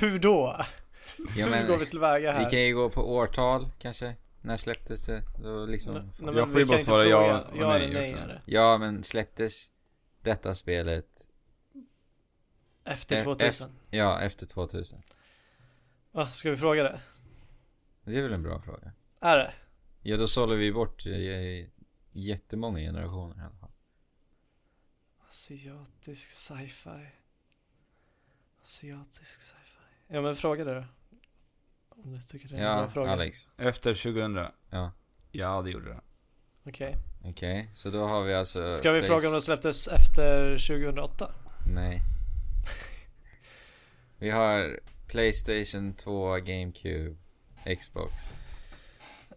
Hur 0.00 0.18
då? 0.18 0.56
Ja, 1.36 1.44
Hur 1.44 1.50
men, 1.50 1.66
går 1.66 1.76
vi 1.78 1.86
tillväga 1.86 2.32
vi 2.32 2.38
här? 2.44 2.50
kan 2.50 2.60
ju 2.60 2.74
gå 2.74 2.90
på 2.90 3.14
årtal 3.14 3.70
kanske. 3.78 4.16
När 4.42 4.56
släpptes 4.56 5.06
det? 5.06 5.22
Då 5.42 5.66
liksom... 5.66 5.94
Nej, 5.94 6.34
Jag 6.36 6.48
får 6.48 6.54
vi 6.54 6.60
ju 6.60 6.66
bara 6.66 6.78
svara 6.78 7.04
ja 7.04 7.40
och 7.40 7.56
nej 7.58 7.86
och 7.86 7.92
nej 7.92 8.12
det. 8.12 8.42
Ja, 8.46 8.78
men 8.78 9.02
släpptes 9.04 9.70
detta 10.22 10.54
spelet, 10.54 11.06
Efter 12.84 13.16
Eh, 13.16 13.24
2000. 13.24 13.70
ja, 13.90 14.20
efter 14.20 14.46
2000? 14.46 15.02
Va, 16.12 16.26
ska 16.28 16.50
vi 16.50 16.56
fråga 16.56 16.82
det? 16.82 17.00
Det 18.04 18.18
är 18.18 18.22
väl 18.22 18.32
en 18.32 18.42
bra 18.42 18.60
fråga? 18.60 18.92
Är 19.20 19.36
det? 19.36 19.54
Ja, 20.02 20.16
då 20.16 20.28
sållar 20.28 20.56
vi 20.56 20.72
bort 20.72 21.06
eh, 21.06 21.66
jättemånga 22.12 22.78
generationer 22.78 23.36
i 23.36 23.46
alla 23.46 23.56
fall. 23.56 23.70
Asiatisk 25.28 26.30
sci-fi. 26.30 27.06
Asiatisk 28.62 29.42
sci-fi. 29.42 29.82
Ja 30.08 30.20
men 30.20 30.36
fråga 30.36 30.64
det 30.64 30.74
då. 30.74 30.84
Om 31.88 32.12
du 32.12 32.20
tycker 32.20 32.48
det 32.48 32.54
är 32.54 32.58
en 32.58 32.76
bra 32.76 32.84
Ja, 32.84 32.90
fråga. 32.90 33.10
Alex. 33.10 33.50
Efter 33.56 33.94
2000? 33.94 34.46
Ja. 34.70 34.92
Ja, 35.32 35.62
det 35.62 35.70
gjorde 35.70 35.88
det. 35.88 36.00
Okej. 36.66 36.96
Okej, 37.24 37.70
så 37.74 37.90
då 37.90 38.06
har 38.06 38.22
vi 38.22 38.34
alltså... 38.34 38.72
Ska 38.72 38.92
vi 38.92 39.02
fråga 39.02 39.28
om 39.28 39.34
det 39.34 39.42
släpptes 39.42 39.88
efter 39.88 40.58
2008? 40.68 41.30
Nej. 41.74 42.02
Vi 44.18 44.30
har 44.30 44.80
Playstation 45.06 45.94
2, 45.94 46.34
GameCube, 46.36 47.16
Xbox, 47.78 48.12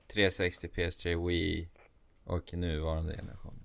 360, 0.08 0.68
PS3, 0.68 1.28
Wii 1.28 1.70
och 2.24 2.54
nuvarande 2.54 3.16
generation. 3.16 3.64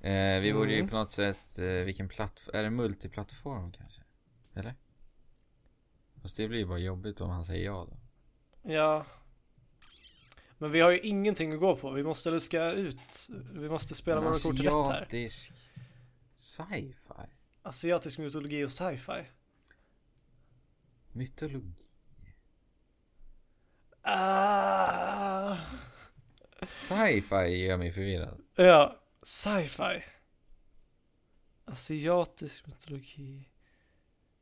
Eh, 0.00 0.40
vi 0.40 0.52
borde 0.52 0.70
ju 0.72 0.78
Mm. 0.78 0.90
på 0.90 0.96
något 0.96 1.10
sätt, 1.10 1.58
eh, 1.58 1.64
vilken 1.66 2.08
plattform, 2.08 2.56
är 2.56 2.62
det 2.62 2.70
multiplattform 2.70 3.72
kanske? 3.72 4.02
Eller? 4.54 4.74
Fast 6.22 6.36
det 6.36 6.48
blir 6.48 6.58
ju 6.58 6.66
bara 6.66 6.78
jobbigt 6.78 7.20
om 7.20 7.30
han 7.30 7.44
säger 7.44 7.64
ja 7.64 7.88
då. 7.90 7.96
Ja. 8.72 9.06
Men 10.58 10.70
vi 10.70 10.80
har 10.80 10.90
ju 10.90 11.00
ingenting 11.00 11.52
att 11.52 11.60
gå 11.60 11.76
på. 11.76 11.90
Vi 11.90 12.02
måste 12.02 12.30
luska 12.30 12.72
ut. 12.72 13.28
Vi 13.52 13.68
måste 13.68 13.94
spela 13.94 14.20
våra 14.20 14.32
kort 14.32 14.60
rätt 14.60 14.72
här. 14.72 14.90
Asiatisk 14.90 15.52
sci-fi? 16.42 17.30
Asiatisk 17.62 18.18
mytologi 18.18 18.64
och 18.64 18.72
sci-fi. 18.72 19.26
Mytologi? 21.12 21.86
Ah. 24.02 25.56
Sci-fi 26.68 27.66
gör 27.66 27.76
mig 27.76 27.92
förvirrad. 27.92 28.40
Ja, 28.54 28.96
sci-fi. 29.22 30.04
Asiatisk 31.64 32.66
mytologi. 32.66 33.48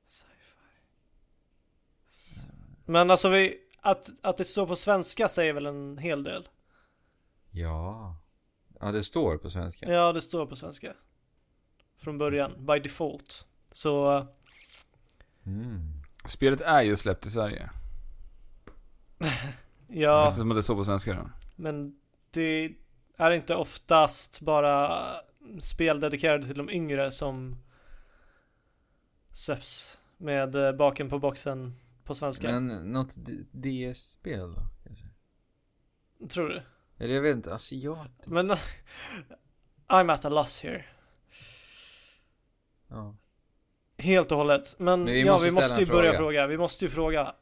Sci-fi. 0.06 0.56
Men 2.86 3.10
alltså 3.10 3.28
vi, 3.28 3.58
att, 3.80 4.10
att 4.22 4.36
det 4.36 4.44
står 4.44 4.66
på 4.66 4.76
svenska 4.76 5.28
säger 5.28 5.52
väl 5.52 5.66
en 5.66 5.98
hel 5.98 6.22
del? 6.22 6.48
Ja. 7.50 8.16
Ja, 8.80 8.92
det 8.92 9.04
står 9.04 9.38
på 9.38 9.50
svenska. 9.50 9.92
Ja, 9.92 10.12
det 10.12 10.20
står 10.20 10.46
på 10.46 10.56
svenska. 10.56 10.94
Från 12.00 12.18
början, 12.18 12.66
by 12.66 12.78
default. 12.78 13.46
Så, 13.72 14.26
Mm. 15.46 15.92
Spelet 16.26 16.60
är 16.60 16.82
ju 16.82 16.96
släppt 16.96 17.26
i 17.26 17.30
Sverige. 17.30 17.70
ja, 19.88 20.28
Eftersom 20.28 20.50
att 20.50 20.56
det 20.56 20.62
står 20.62 20.74
på 20.76 20.84
svenska 20.84 21.14
då. 21.14 21.30
men 21.56 21.96
det 22.30 22.74
är 23.16 23.30
inte 23.30 23.54
oftast 23.54 24.40
bara 24.40 25.06
spel 25.60 26.00
dedikerade 26.00 26.46
till 26.46 26.56
de 26.56 26.70
yngre 26.70 27.10
som 27.10 27.56
släpps 29.32 30.00
med 30.16 30.54
eh, 30.54 30.72
baken 30.72 31.08
på 31.08 31.18
boxen 31.18 31.76
på 32.04 32.14
svenska. 32.14 32.60
Men 32.60 32.92
något 32.92 33.16
DS-spel 33.52 34.54
då 34.54 34.62
kanske? 34.86 35.06
Tror 36.28 36.48
du? 36.48 36.62
Eller 36.98 37.14
jag 37.14 37.22
vet 37.22 37.36
inte, 37.36 37.54
asiatiskt? 37.54 38.26
Men 38.26 38.50
I'm 39.88 40.12
at 40.12 40.24
a 40.24 40.28
loss 40.28 40.62
here. 40.62 40.84
Ja. 42.90 43.16
Helt 43.98 44.32
och 44.32 44.38
hållet. 44.38 44.76
Men, 44.78 45.04
Men 45.04 45.12
vi 45.12 45.20
ja, 45.20 45.32
måste 45.32 45.48
vi 45.48 45.54
måste 45.54 45.80
ju 45.80 45.86
börja 45.86 46.12
fråga. 46.12 46.46
Vi 46.46 46.56
måste 46.56 46.84
ju 46.84 46.88
fråga. 46.88 47.34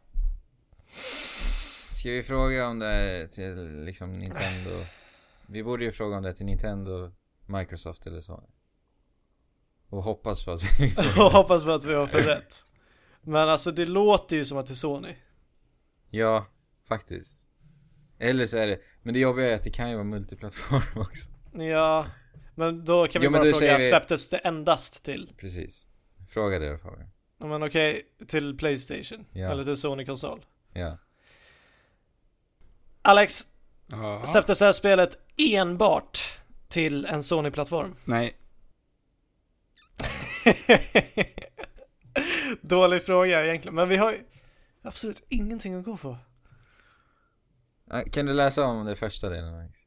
Ska 1.93 2.11
vi 2.11 2.23
fråga 2.23 2.69
om 2.69 2.79
det 2.79 2.87
är 2.87 3.27
till 3.27 3.85
liksom 3.85 4.13
Nintendo? 4.13 4.85
Vi 5.47 5.63
borde 5.63 5.85
ju 5.85 5.93
fråga 5.93 6.17
om 6.17 6.23
det 6.23 6.35
till 6.35 6.47
Nintendo, 6.47 7.13
Microsoft 7.47 8.07
eller 8.07 8.21
så. 8.21 8.45
Och 9.89 10.03
hoppas 10.03 10.45
på 10.45 10.51
att 10.51 10.63
vi 10.81 10.91
får 10.91 11.25
Och 11.25 11.33
hoppas 11.33 11.65
på 11.65 11.71
att 11.71 11.85
vi 11.85 11.95
har 11.95 12.07
för 12.07 12.23
rätt. 12.23 12.55
Men 13.21 13.49
alltså 13.49 13.71
det 13.71 13.85
låter 13.85 14.37
ju 14.37 14.45
som 14.45 14.59
att 14.59 14.67
det 14.67 14.73
är 14.73 14.75
Sony. 14.75 15.15
Ja, 16.11 16.47
faktiskt. 16.89 17.39
Eller 18.19 18.47
så 18.47 18.57
är 18.57 18.67
det, 18.67 18.79
men 19.03 19.15
det 19.15 19.21
jobbiga 19.21 19.51
är 19.51 19.55
att 19.55 19.63
det 19.63 19.71
kan 19.71 19.91
ju 19.91 19.95
vara 19.95 20.05
multiplattform 20.05 21.03
också. 21.03 21.31
Ja, 21.53 22.07
men 22.59 22.85
då 22.85 23.07
kan 23.07 23.21
vi 23.21 23.27
Jo, 23.27 23.33
bara 23.33 23.43
fråga, 23.53 23.77
vi- 23.79 23.89
släpptes 23.89 24.29
det 24.29 24.39
endast 24.39 25.05
till? 25.05 25.33
Precis. 25.37 25.87
Fråga 26.31 26.59
det 26.59 26.69
då. 26.69 26.79
Ja, 27.39 27.47
Men 27.47 27.63
okej, 27.63 28.03
till 28.27 28.59
Playstation? 28.59 29.25
Ja. 29.33 29.51
Eller 29.51 29.65
till 29.65 29.77
Sony-konsol? 29.77 30.45
Ja. 30.73 30.99
Alex, 33.03 33.47
Ja. 33.87 34.23
släpptes 34.27 34.59
det 34.59 34.65
här 34.65 34.73
spelet 34.73 35.19
enbart 35.37 36.19
till 36.69 37.05
en 37.07 37.23
Sony-plattform? 37.23 37.95
Nej. 38.05 38.37
Dålig 42.61 43.03
fråga 43.03 43.45
egentligen, 43.47 43.75
men 43.75 43.89
vi 43.89 43.97
har 43.97 44.13
ju 44.13 44.19
absolut 44.83 45.23
ingenting 45.29 45.75
att 45.75 45.85
gå 45.85 45.97
på. 45.97 46.19
Kan 48.13 48.27
du 48.27 48.33
läsa 48.33 48.65
om 48.65 48.87
det 48.87 48.97
första 48.97 49.29
delen 49.29 49.57
Max? 49.57 49.79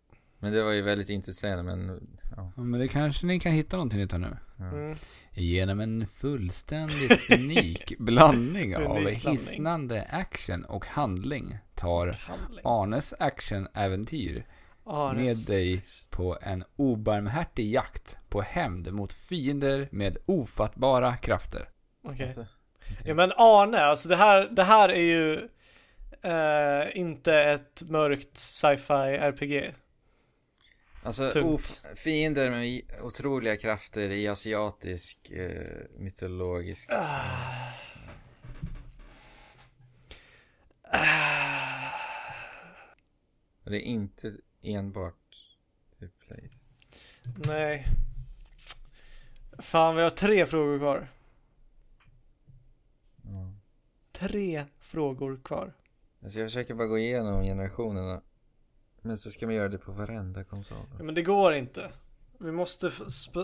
Men 0.42 0.54
det 0.54 0.64
var 0.64 0.72
ju 0.72 0.82
väldigt 0.82 1.10
intressant 1.10 1.66
men, 1.66 2.08
ja. 2.38 2.52
Ja, 2.56 2.64
Men 2.64 2.80
det 2.80 2.88
kanske 2.88 3.26
ni 3.26 3.40
kan 3.40 3.52
hitta 3.52 3.78
någonting 3.78 4.00
här 4.12 4.18
nu. 4.18 4.38
ja. 4.58 4.66
Mm. 4.66 4.96
Genom 5.34 5.80
en 5.80 6.08
fullständigt 6.08 7.30
unik 7.32 7.98
blandning 8.00 8.76
av 8.76 8.82
Unik 8.82 9.22
blandning. 9.22 9.32
hisnande 9.32 10.08
action 10.12 10.66
och 10.66 10.86
handling 10.86 11.58
tar 11.76 12.08
Handling. 12.20 12.62
Arnes 12.66 13.14
actionäventyr 13.20 14.46
Ares. 14.86 15.18
med 15.18 15.56
dig 15.58 15.84
på 16.10 16.38
en 16.42 16.64
obarmhärtig 16.76 17.72
jakt 17.74 18.18
på 18.30 18.42
hämnd 18.42 18.94
mot 18.94 19.14
fiender 19.14 19.88
med 19.92 20.18
ofattbara 20.26 21.18
krafter. 21.18 21.70
Okej. 22.04 22.26
Alltså, 22.26 22.46
Ja 23.06 23.14
men 23.14 23.32
Arne, 23.38 23.80
alltså 23.80 24.10
det 24.10 24.16
här, 24.16 24.50
det 24.52 24.64
här 24.64 24.90
är 24.90 25.02
ju 25.02 25.34
eh, 26.24 26.98
inte 26.98 27.34
ett 27.36 27.82
mörkt 27.86 28.38
sci-fi 28.38 29.18
RPG. 29.18 29.72
Alltså 31.04 31.32
Tungt. 31.32 31.46
of- 31.54 31.82
fiender 32.00 32.50
med 32.52 32.82
otroliga 33.02 33.58
krafter 33.58 34.10
i 34.10 34.28
asiatisk 34.28 35.32
eh, 35.32 35.82
mytologisk... 35.98 36.90
Och 43.64 43.72
det 43.72 43.78
är 43.78 43.82
inte 43.82 44.38
enbart 44.62 45.16
place. 46.20 46.74
Nej. 47.46 47.88
Fan 49.60 49.96
vi 49.96 50.02
har 50.02 50.10
tre 50.10 50.46
frågor 50.46 50.78
kvar. 50.80 51.12
Ja. 53.24 53.54
Tre 54.12 54.66
frågor 54.80 55.40
kvar. 55.44 55.74
Alltså 56.24 56.40
jag 56.40 56.50
försöker 56.50 56.74
bara 56.74 56.88
gå 56.88 56.98
igenom 57.00 57.44
generationerna. 57.44 58.22
Men 59.02 59.18
så 59.18 59.32
ska 59.32 59.46
man 59.46 59.56
göra 59.56 59.70
det 59.70 59.78
på 59.78 59.92
varenda 59.92 60.44
konsol. 60.44 60.78
Ja, 60.98 61.04
men 61.04 61.16
det 61.16 61.22
går 61.22 61.54
inte. 61.54 61.92
Vi 62.38 62.52
måste 62.52 62.92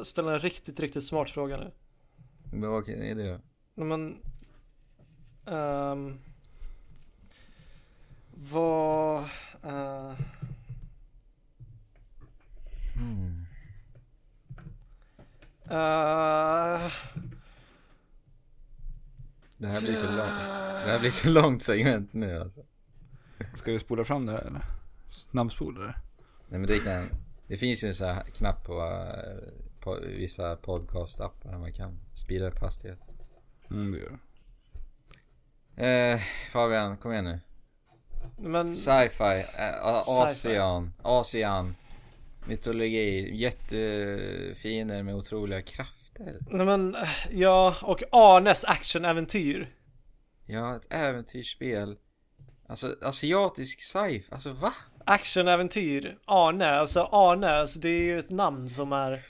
ställa 0.03 0.33
en 0.33 0.39
riktigt, 0.39 0.79
riktigt 0.79 1.03
smart 1.05 1.29
fråga 1.29 1.57
nu. 1.57 1.71
Men 2.53 2.69
vad 2.69 2.89
är 2.89 3.15
det 3.15 3.39
då? 3.75 3.85
Men... 3.85 4.17
ehm, 5.45 6.19
vad... 8.33 9.23
eh, 9.63 10.13
Hmm. 12.95 13.45
eh, 15.63 16.91
Det 19.57 19.67
här 19.67 19.81
blir 19.81 19.93
för 19.93 20.17
långt. 20.17 20.85
Det 20.85 20.91
här 20.91 20.99
blir 20.99 21.09
så 21.11 21.29
långt 21.29 21.63
segment 21.63 22.13
nu 22.13 22.39
alltså. 22.39 22.61
Ska 23.55 23.71
du 23.71 23.79
spola 23.79 24.03
fram 24.03 24.25
det 24.25 24.31
här 24.31 24.39
eller? 24.41 24.61
Snabbspola 25.07 25.79
det? 25.79 25.95
Nej 26.47 26.59
men 26.59 26.67
det 26.67 26.79
kan... 26.79 27.09
Det 27.47 27.57
finns 27.57 27.83
ju 27.83 27.87
en 27.87 27.95
sån 27.95 28.07
här 28.07 28.23
knapp 28.23 28.65
på, 28.65 28.73
eh, 28.73 29.53
på 29.79 29.99
vissa 30.05 30.55
podcast-appar 30.55 31.51
där 31.51 31.57
man 31.57 31.73
kan 31.73 31.99
speeda 32.13 32.47
upp 32.47 32.59
hastighet. 32.59 32.99
Mm, 33.71 33.91
det 33.91 33.97
gör 33.97 34.09
det. 34.11 34.19
Eh, 35.77 36.19
Fabian, 36.51 36.97
kom 36.97 37.11
igen 37.11 37.25
nu. 37.25 37.39
men... 38.37 38.75
Sci-fi, 38.75 39.45
eh, 39.57 40.03
Sci-fi. 40.03 40.57
Ocean, 40.57 40.93
Ocean, 41.03 41.75
mytologi, 42.47 43.35
jättefiender 43.35 45.03
med 45.03 45.15
otroliga 45.15 45.61
krafter. 45.61 46.37
Nej 46.49 46.65
men, 46.65 46.95
eh, 46.95 47.09
ja, 47.31 47.75
och 47.83 48.03
Arnes 48.11 48.65
actionäventyr. 48.65 49.73
Ja, 50.45 50.75
ett 50.75 50.87
äventyrsspel. 50.89 51.97
Alltså 52.69 52.95
asiatisk 53.01 53.81
sci 53.81 54.23
alltså 54.29 54.53
va? 54.53 54.73
Actionäventyr. 55.07 56.17
Arne, 56.25 56.69
alltså 56.69 57.09
Arne, 57.11 57.49
alltså 57.49 57.79
det 57.79 57.89
är 57.89 58.01
ju 58.01 58.19
ett 58.19 58.29
namn 58.29 58.69
som 58.69 58.93
är... 58.93 59.21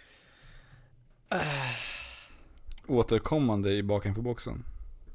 Återkommande 2.88 3.72
i 3.72 3.84
baken 3.84 4.16
på 4.16 4.22
boxen. 4.22 4.64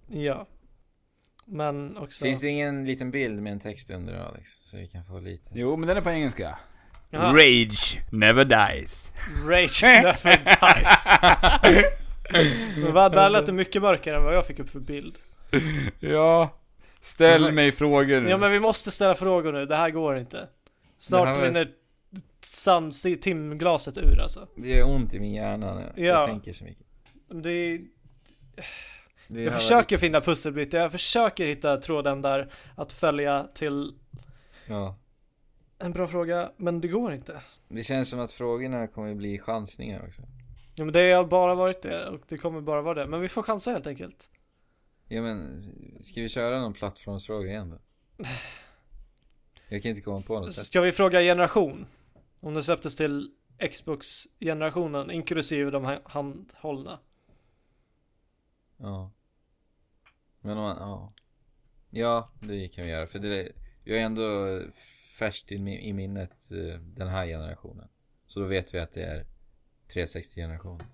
Ja. 0.09 0.47
Men 1.47 1.97
också... 1.97 2.25
Finns 2.25 2.41
det 2.41 2.49
ingen 2.49 2.87
liten 2.87 3.11
bild 3.11 3.43
med 3.43 3.53
en 3.53 3.61
text 3.61 3.91
under 3.91 4.15
Alex? 4.15 4.49
Så 4.49 4.77
vi 4.77 4.89
kan 4.89 5.05
få 5.05 5.21
lite. 5.21 5.51
Jo, 5.55 5.77
men 5.77 5.89
den 5.89 5.97
är 5.97 6.01
på 6.01 6.11
engelska. 6.11 6.59
Jaha. 7.11 7.33
Rage 7.33 7.99
never 8.13 8.45
dies. 8.45 9.13
Rage 9.47 9.83
never 9.83 10.37
dies. 10.37 11.09
Men 12.77 12.93
vad, 12.93 13.13
där 13.13 13.31
lät 13.31 13.47
det 13.47 13.53
mycket 13.53 13.83
mörkare 13.83 14.17
än 14.17 14.25
vad 14.25 14.35
jag 14.35 14.47
fick 14.47 14.59
upp 14.59 14.71
för 14.71 14.81
bild. 14.81 15.15
Ja. 16.01 16.62
Ställ 17.03 17.53
mig 17.53 17.73
frågor 17.73 18.21
nu. 18.21 18.31
Ja 18.31 18.37
men 18.37 18.53
vi 18.53 18.61
måste 18.61 18.91
ställa 18.91 19.15
frågor 19.15 19.53
nu, 19.53 19.67
det 19.67 19.77
här 19.77 19.91
går 19.91 20.19
inte. 20.19 20.49
Snart 20.99 21.43
rinner 21.43 21.67
sand, 22.41 22.93
timglaset 23.21 23.99
ur 23.99 24.21
alltså. 24.21 24.49
Det 24.57 24.69
gör 24.69 24.91
ont 24.91 25.15
i 25.15 25.21
min 25.21 25.33
hjärna 25.35 25.75
när 25.75 25.83
Ja. 25.97 26.05
jag 26.05 26.29
tänker 26.29 26.53
så 26.53 26.65
mycket. 26.65 26.87
Det 27.29 27.51
är, 27.51 27.81
Det 29.29 29.43
jag 29.43 29.53
försöker 29.53 29.99
finna 29.99 30.21
pusselbitar, 30.21 30.79
jag 30.79 30.93
försöker 30.93 31.47
hitta 31.47 31.77
tråden 31.77 32.23
där 32.23 32.53
att 32.77 32.93
följa 32.93 33.47
till 33.55 33.93
Ja. 34.67 34.99
en 35.79 35.93
bra 35.93 36.07
fråga, 36.07 36.51
men 36.57 36.81
det 36.81 36.89
går 36.89 37.13
inte. 37.13 37.41
Det 37.69 37.83
känns 37.83 38.11
som 38.11 38.21
att 38.21 38.33
frågorna 38.33 38.87
kommer 38.87 39.15
bli 39.15 39.39
chansningar 39.39 40.03
också. 40.07 40.23
Ja 40.75 40.85
men 40.85 40.93
det 40.93 41.13
har 41.13 41.25
bara 41.25 41.55
varit 41.55 41.83
det 41.83 42.07
och 42.09 42.21
det 42.29 42.39
kommer 42.39 42.61
bara 42.61 42.83
vara 42.83 42.95
det. 42.95 43.07
Men 43.07 43.21
vi 43.21 43.29
får 43.29 43.43
chansa 43.43 43.71
helt 43.71 43.87
enkelt. 43.87 44.31
Ja 45.13 45.23
men, 45.23 45.63
ska 46.05 46.21
vi 46.21 46.29
köra 46.29 46.61
någon 46.61 46.73
plattformsfråga 46.73 47.51
igen 47.51 47.71
då? 47.71 47.79
Jag 49.69 49.83
kan 49.83 49.89
inte 49.89 50.01
komma 50.03 50.23
på 50.23 50.41
något. 50.41 50.55
Ska 50.55 50.81
vi 50.81 50.93
fråga 50.93 51.21
generation? 51.21 51.87
Om 52.41 52.55
det 52.55 52.63
släpptes 52.63 52.97
till 52.97 53.31
Xbox-generationen, 53.71 55.11
inklusive 55.11 55.71
de 55.71 55.85
här 55.85 56.01
handhållna. 56.05 56.99
Ja. 58.77 59.11
Men 60.41 60.57
om 60.59 60.63
man, 60.63 60.77
ja. 60.77 61.13
Ja, 61.91 62.31
det 62.41 62.69
kan 62.69 62.85
vi 62.85 62.91
göra. 62.91 63.07
För 63.07 63.19
det, 63.19 63.53
vi 63.85 63.93
har 63.99 64.05
ändå 64.07 64.61
färskt 65.19 65.53
i, 65.53 65.57
mi- 65.57 65.79
i 65.81 65.93
minnet 65.93 66.51
eh, 66.51 66.81
den 66.81 67.09
här 67.09 67.27
generationen. 67.27 67.89
Så 68.27 68.41
då 68.41 68.47
vet 68.47 68.75
vi 68.75 68.79
att 68.79 68.93
det 68.93 69.03
är 69.05 69.27
360-generationen. 69.89 70.87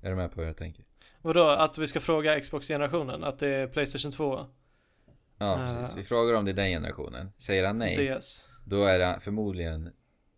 Är 0.00 0.10
du 0.10 0.16
med 0.16 0.30
på 0.32 0.40
vad 0.40 0.48
jag 0.48 0.56
tänker? 0.56 0.84
Vadå, 1.24 1.48
att 1.48 1.78
vi 1.78 1.86
ska 1.86 2.00
fråga 2.00 2.40
Xbox-generationen? 2.40 3.24
Att 3.24 3.38
det 3.38 3.48
är 3.48 3.66
Playstation 3.66 4.12
2? 4.12 4.46
Ja, 5.38 5.56
precis. 5.56 5.96
Vi 5.96 6.04
frågar 6.04 6.34
om 6.34 6.44
det 6.44 6.50
är 6.50 6.54
den 6.54 6.70
generationen. 6.70 7.32
Säger 7.38 7.66
han 7.66 7.78
nej, 7.78 8.16
DS? 8.18 8.48
då 8.64 8.84
är 8.84 8.98
det 8.98 9.18
förmodligen 9.20 9.90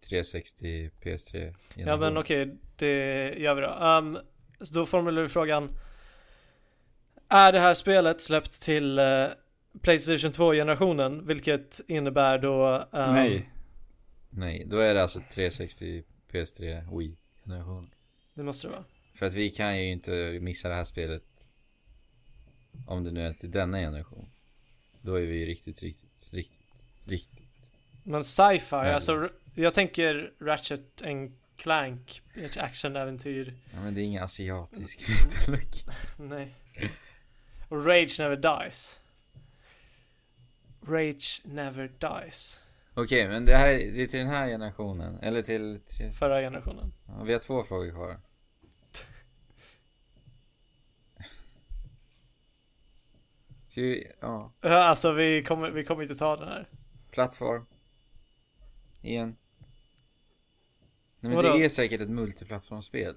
360 0.08 0.90
PS3 1.02 1.54
Ja 1.74 1.96
men 1.96 2.16
okej, 2.16 2.56
det 2.76 3.34
gör 3.38 3.54
vi 3.54 3.60
då. 3.60 3.68
Um, 3.68 4.18
så 4.60 4.74
då 4.74 4.86
formulerar 4.86 5.22
vi 5.22 5.28
frågan. 5.28 5.70
Är 7.28 7.52
det 7.52 7.60
här 7.60 7.74
spelet 7.74 8.22
släppt 8.22 8.62
till 8.62 8.98
eh, 8.98 9.24
Playstation 9.82 10.30
2-generationen? 10.30 11.26
Vilket 11.26 11.80
innebär 11.88 12.38
då... 12.38 12.66
ehm, 12.92 13.14
Nej. 13.14 13.50
Nej, 14.30 14.64
då 14.66 14.78
är 14.78 14.94
det 14.94 15.02
alltså 15.02 15.20
360 15.34 16.04
PS3 16.32 16.98
Wii 16.98 17.16
generationen. 17.44 17.90
Det 18.34 18.42
måste 18.42 18.66
det 18.66 18.70
vara. 18.70 18.84
För 19.16 19.26
att 19.26 19.34
vi 19.34 19.50
kan 19.50 19.78
ju 19.78 19.90
inte 19.90 20.38
missa 20.40 20.68
det 20.68 20.74
här 20.74 20.84
spelet 20.84 21.52
Om 22.86 23.04
det 23.04 23.10
nu 23.10 23.26
är 23.26 23.32
till 23.32 23.50
denna 23.50 23.78
generation 23.78 24.30
Då 25.00 25.14
är 25.14 25.26
vi 25.26 25.36
ju 25.36 25.46
riktigt, 25.46 25.82
riktigt, 25.82 26.28
riktigt, 26.32 26.86
riktigt 27.04 27.72
Men 28.02 28.24
sci-fi, 28.24 28.76
alltså 28.76 29.28
jag 29.54 29.74
tänker 29.74 30.32
Ratchet 30.38 31.02
and 31.02 31.32
Clank, 31.56 32.22
ett 32.34 32.56
actionäventyr. 32.56 33.54
Ja 33.72 33.80
men 33.80 33.94
det 33.94 34.00
är 34.00 34.04
ingen 34.04 34.22
asiatisk 34.22 35.08
mytologi 35.48 35.84
Nej. 36.16 36.54
Och 37.68 37.86
Rage 37.86 38.20
Never 38.20 38.36
Dies. 38.36 39.00
Rage 40.86 41.42
Never 41.44 41.90
Dies. 41.98 42.60
Okej 42.94 43.28
men 43.28 43.44
det 43.44 43.56
här 43.56 43.68
är, 43.68 43.92
det 43.92 44.02
är 44.02 44.06
till 44.06 44.18
den 44.18 44.28
här 44.28 44.46
generationen 44.48 45.18
Eller 45.22 45.42
till, 45.42 45.80
Förra 46.18 46.40
generationen. 46.40 46.92
ja, 47.06 47.22
vi 47.22 47.32
har 47.32 47.40
två 47.40 47.62
frågor 47.64 47.90
kvar 47.90 48.20
Vi, 53.76 54.06
ja, 54.20 54.52
Alltså 54.60 55.12
vi 55.12 55.42
kommer, 55.42 55.70
vi 55.70 55.84
kommer 55.84 56.02
inte 56.02 56.14
ta 56.14 56.36
den 56.36 56.48
här. 56.48 56.68
plattform 57.10 57.66
Igen 59.02 59.36
Nej 61.20 61.32
men 61.34 61.36
Vadå? 61.36 61.56
det 61.58 61.64
är 61.64 61.68
säkert 61.68 62.00
ett 62.00 62.10
multiplattformsspel 62.10 63.14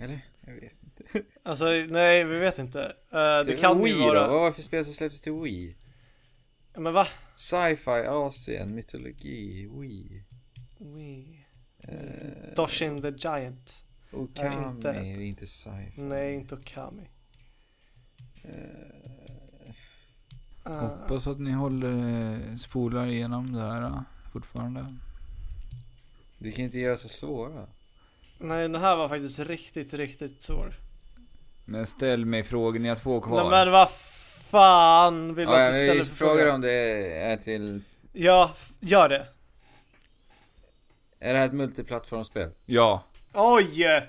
Eller? 0.00 0.20
Jag 0.40 0.54
vet 0.54 0.82
inte 0.82 1.22
Alltså 1.42 1.64
nej, 1.88 2.24
vi 2.24 2.38
vet 2.38 2.58
inte. 2.58 2.82
Eh, 3.10 3.46
det 3.46 3.60
kan 3.60 3.82
Wii 3.82 3.92
ju 3.92 3.98
vara... 3.98 4.20
då? 4.26 4.28
Vad 4.32 4.40
var 4.40 4.46
det 4.46 4.52
för 4.52 4.62
spel 4.62 4.84
som 4.84 4.94
släpptes 4.94 5.20
till 5.20 5.32
Wii? 5.32 5.76
Men 6.74 6.92
va? 6.92 7.06
Sci-fi, 7.34 7.90
Asien, 8.08 8.74
mytologi, 8.74 9.66
Wii 9.66 10.24
Wii. 10.78 11.44
eh, 11.78 12.54
Doshin 12.56 13.02
the 13.02 13.08
Giant. 13.28 13.84
Okami, 14.12 14.68
inte. 14.68 14.88
inte, 14.88 15.22
inte 15.22 15.46
sci-fi 15.46 16.00
Nej, 16.02 16.34
inte 16.34 16.54
Okami. 16.54 17.02
Eh, 18.48 18.86
Uh, 20.68 20.72
Hoppas 20.72 21.26
att 21.26 21.40
ni 21.40 21.50
håller, 21.50 21.90
eh, 21.90 22.56
spolar 22.56 23.06
igenom 23.06 23.52
det 23.52 23.60
här 23.60 23.82
eh, 23.82 24.00
fortfarande. 24.32 24.86
Du 26.38 26.52
kan 26.52 26.64
inte 26.64 26.78
göra 26.78 26.96
så 26.96 27.08
svåra 27.08 27.66
nej, 28.38 28.62
den 28.62 28.74
här 28.74 28.96
var 28.96 29.08
faktiskt 29.08 29.38
riktigt, 29.38 29.94
riktigt 29.94 30.42
svår. 30.42 30.74
Men 31.64 31.86
ställ 31.86 32.26
mig 32.26 32.42
frågor, 32.42 32.78
ni 32.78 32.88
har 32.88 32.96
två 32.96 33.20
kvar. 33.20 33.50
Nej, 33.50 33.50
men 33.50 33.72
vad 33.72 33.90
fan 34.50 35.34
vill 35.34 35.46
du 35.46 35.52
ja, 35.52 35.68
att 35.68 35.74
vi 35.74 35.84
ställer 35.84 36.02
för 36.02 36.14
fråga? 36.14 36.54
om 36.54 36.60
det 36.60 36.72
är 37.16 37.36
till 37.36 37.82
Ja, 38.12 38.54
gör 38.80 39.08
det. 39.08 39.26
Är 41.20 41.32
det 41.32 41.38
här 41.38 41.46
ett 41.46 41.52
multiplattformsspel? 41.52 42.50
Ja. 42.64 43.02
Oj! 43.34 44.02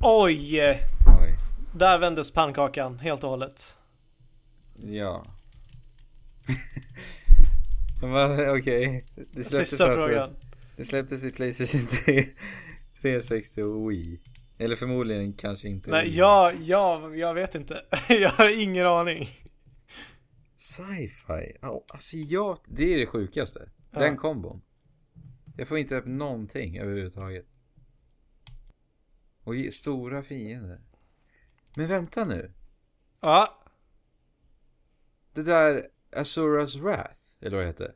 Oj! 0.00 0.60
Där 1.72 1.98
vändes 1.98 2.34
pannkakan 2.34 2.98
helt 2.98 3.24
och 3.24 3.30
hållet. 3.30 3.78
Ja. 4.74 5.24
Okej. 8.58 9.04
Det 9.14 9.44
släpptes 9.44 9.68
Sista 9.70 9.84
alltså- 9.90 10.06
frågan. 10.06 10.30
Det 10.76 10.84
släpptes 10.84 11.24
i 11.24 11.30
Playstation 11.30 11.86
3, 11.86 12.26
360 13.00 13.62
och 13.62 13.90
Wii. 13.90 14.20
Eller 14.58 14.76
förmodligen 14.76 15.32
kanske 15.32 15.68
inte 15.68 15.90
Nej, 15.90 16.04
Wii. 16.04 16.16
jag, 16.16 16.54
jag, 16.62 17.18
jag 17.18 17.34
vet 17.34 17.54
inte. 17.54 17.82
jag 18.08 18.30
har 18.30 18.62
ingen 18.62 18.86
aning. 18.86 19.28
Sci-fi? 20.56 21.56
Ja, 21.62 21.84
asiat. 21.88 22.62
Det 22.68 22.94
är 22.94 22.98
det 22.98 23.06
sjukaste. 23.06 23.68
Ja. 23.90 23.98
Den 24.00 24.16
kombon. 24.16 24.62
Jag 25.56 25.68
får 25.68 25.78
inte 25.78 25.96
upp 25.96 26.06
någonting 26.06 26.78
överhuvudtaget. 26.78 27.46
Och 29.44 29.54
stora 29.72 30.22
fiender. 30.22 30.80
Men 31.74 31.88
vänta 31.88 32.24
nu. 32.24 32.52
Ja, 33.20 33.62
Det 35.32 35.42
där 35.42 35.88
Azuras 36.16 36.76
Wrath, 36.76 37.18
eller 37.40 37.56
vad 37.56 37.64
det 37.64 37.68
heter? 37.68 37.92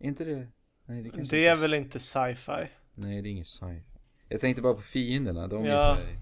Är 0.00 0.06
inte 0.08 0.24
det? 0.24 0.46
Nej, 0.86 1.02
det 1.02 1.10
kanske 1.10 1.36
det 1.36 1.46
är 1.46 1.50
inte 1.52 1.60
väl 1.62 1.74
inte 1.74 1.98
sci-fi. 1.98 2.68
Nej, 2.94 3.22
det 3.22 3.28
är 3.28 3.30
inget 3.30 3.46
sci-fi. 3.46 3.82
Jag 4.28 4.40
tänkte 4.40 4.62
bara 4.62 4.74
på 4.74 4.80
fienderna. 4.82 5.46
De 5.48 5.64
är 5.64 5.68
Ja. 5.68 5.78
så 5.96 6.00
här... 6.02 6.20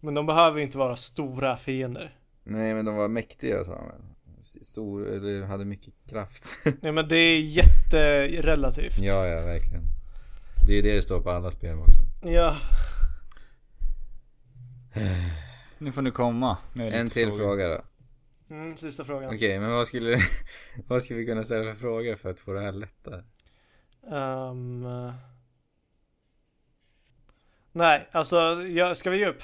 Men 0.00 0.14
de 0.14 0.26
behöver 0.26 0.60
inte 0.60 0.78
vara 0.78 0.96
stora 0.96 1.56
fiender. 1.56 2.18
Nej, 2.44 2.74
men 2.74 2.84
de 2.84 2.96
var 2.96 3.08
mäktiga 3.08 3.64
sa 3.64 3.72
man. 3.72 4.12
Stor, 4.42 5.06
eller 5.08 5.46
hade 5.46 5.64
mycket 5.64 5.94
kraft. 6.08 6.48
Nej 6.82 6.92
men 6.92 7.08
det 7.08 7.16
är 7.16 7.40
jätterelativt. 7.40 8.98
ja, 8.98 9.26
ja, 9.26 9.44
verkligen. 9.46 9.82
Det 10.66 10.78
är 10.78 10.82
det 10.82 10.94
det 10.94 11.02
står 11.02 11.20
på 11.20 11.30
alla 11.30 11.50
spel 11.50 11.78
också. 11.78 12.00
Ja. 12.32 12.56
Nu 15.78 15.92
får 15.92 16.02
ni 16.02 16.10
komma 16.10 16.56
med 16.72 16.94
En 16.94 17.10
till 17.10 17.28
frågor. 17.28 17.38
fråga 17.38 17.68
då. 17.68 17.82
Mm, 18.54 18.76
sista 18.76 19.04
frågan. 19.04 19.34
Okej, 19.34 19.58
men 19.60 19.70
vad 19.70 19.86
skulle, 19.88 20.18
vad 20.86 21.02
skulle 21.02 21.18
vi 21.20 21.26
kunna 21.26 21.44
ställa 21.44 21.72
för 21.72 21.80
fråga 21.80 22.16
för 22.16 22.30
att 22.30 22.40
få 22.40 22.52
det 22.52 22.60
här 22.60 22.72
lättare? 22.72 23.22
Eh, 24.10 24.54
nej, 27.72 28.08
alltså 28.12 28.36
jag, 28.62 28.96
ska 28.96 29.10
vi 29.10 29.18
ge 29.18 29.26
upp? 29.26 29.42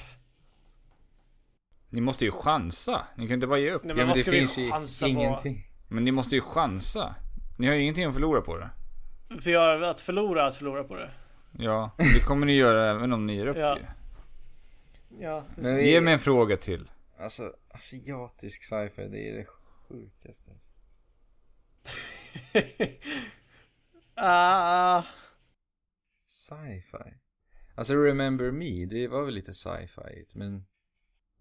Ni 1.89 2.01
måste 2.01 2.25
ju 2.25 2.31
chansa. 2.31 3.03
Ni 3.15 3.27
kan 3.27 3.33
inte 3.33 3.47
bara 3.47 3.59
ge 3.59 3.71
upp. 3.71 3.83
Nej 3.83 3.91
Ja, 3.91 3.95
men 3.97 4.07
vad 4.07 4.15
det 4.17 4.21
ska 4.21 4.31
vi 4.31 4.37
finns 4.39 4.57
ju 4.57 4.69
chansa 4.71 5.05
på? 5.05 5.09
ingenting. 5.09 5.67
Men 5.87 6.03
ni 6.05 6.11
måste 6.11 6.35
ju 6.35 6.41
chansa. 6.41 7.15
Ni 7.57 7.67
har 7.67 7.73
ju 7.75 7.81
ingenting 7.81 8.05
att 8.05 8.13
förlora 8.13 8.41
på 8.41 8.57
det. 8.57 8.69
För 9.41 9.51
jag, 9.51 9.83
att 9.83 9.99
förlora, 9.99 10.47
att 10.47 10.55
förlora 10.55 10.83
på 10.83 10.95
det. 10.95 11.09
Ja, 11.51 11.91
det 11.97 12.19
kommer 12.25 12.45
ni 12.45 12.53
göra 12.55 12.85
även 12.89 13.13
om 13.13 13.25
ni 13.25 13.35
ger 13.35 13.47
upp 13.47 13.57
Ja. 13.57 13.77
ju. 13.77 13.83
Ja, 15.19 15.45
Men 15.57 15.75
vi, 15.75 15.91
Ge 15.91 16.01
mig 16.01 16.13
en 16.13 16.19
fråga 16.19 16.57
till. 16.57 16.91
Alltså, 17.17 17.55
asiatisk 17.69 18.63
sci-fi, 18.63 19.07
det 19.07 19.29
är 19.29 19.33
det 19.37 19.45
sjukaste. 19.87 20.51
Ah, 24.15 25.03
Sci-fi? 26.27 27.13
Alltså, 27.75 27.95
Remember 27.95 28.51
Me, 28.51 28.85
det 28.85 29.07
var 29.07 29.23
väl 29.25 29.33
lite 29.33 29.53
sci-fi, 29.53 30.25
men 30.35 30.65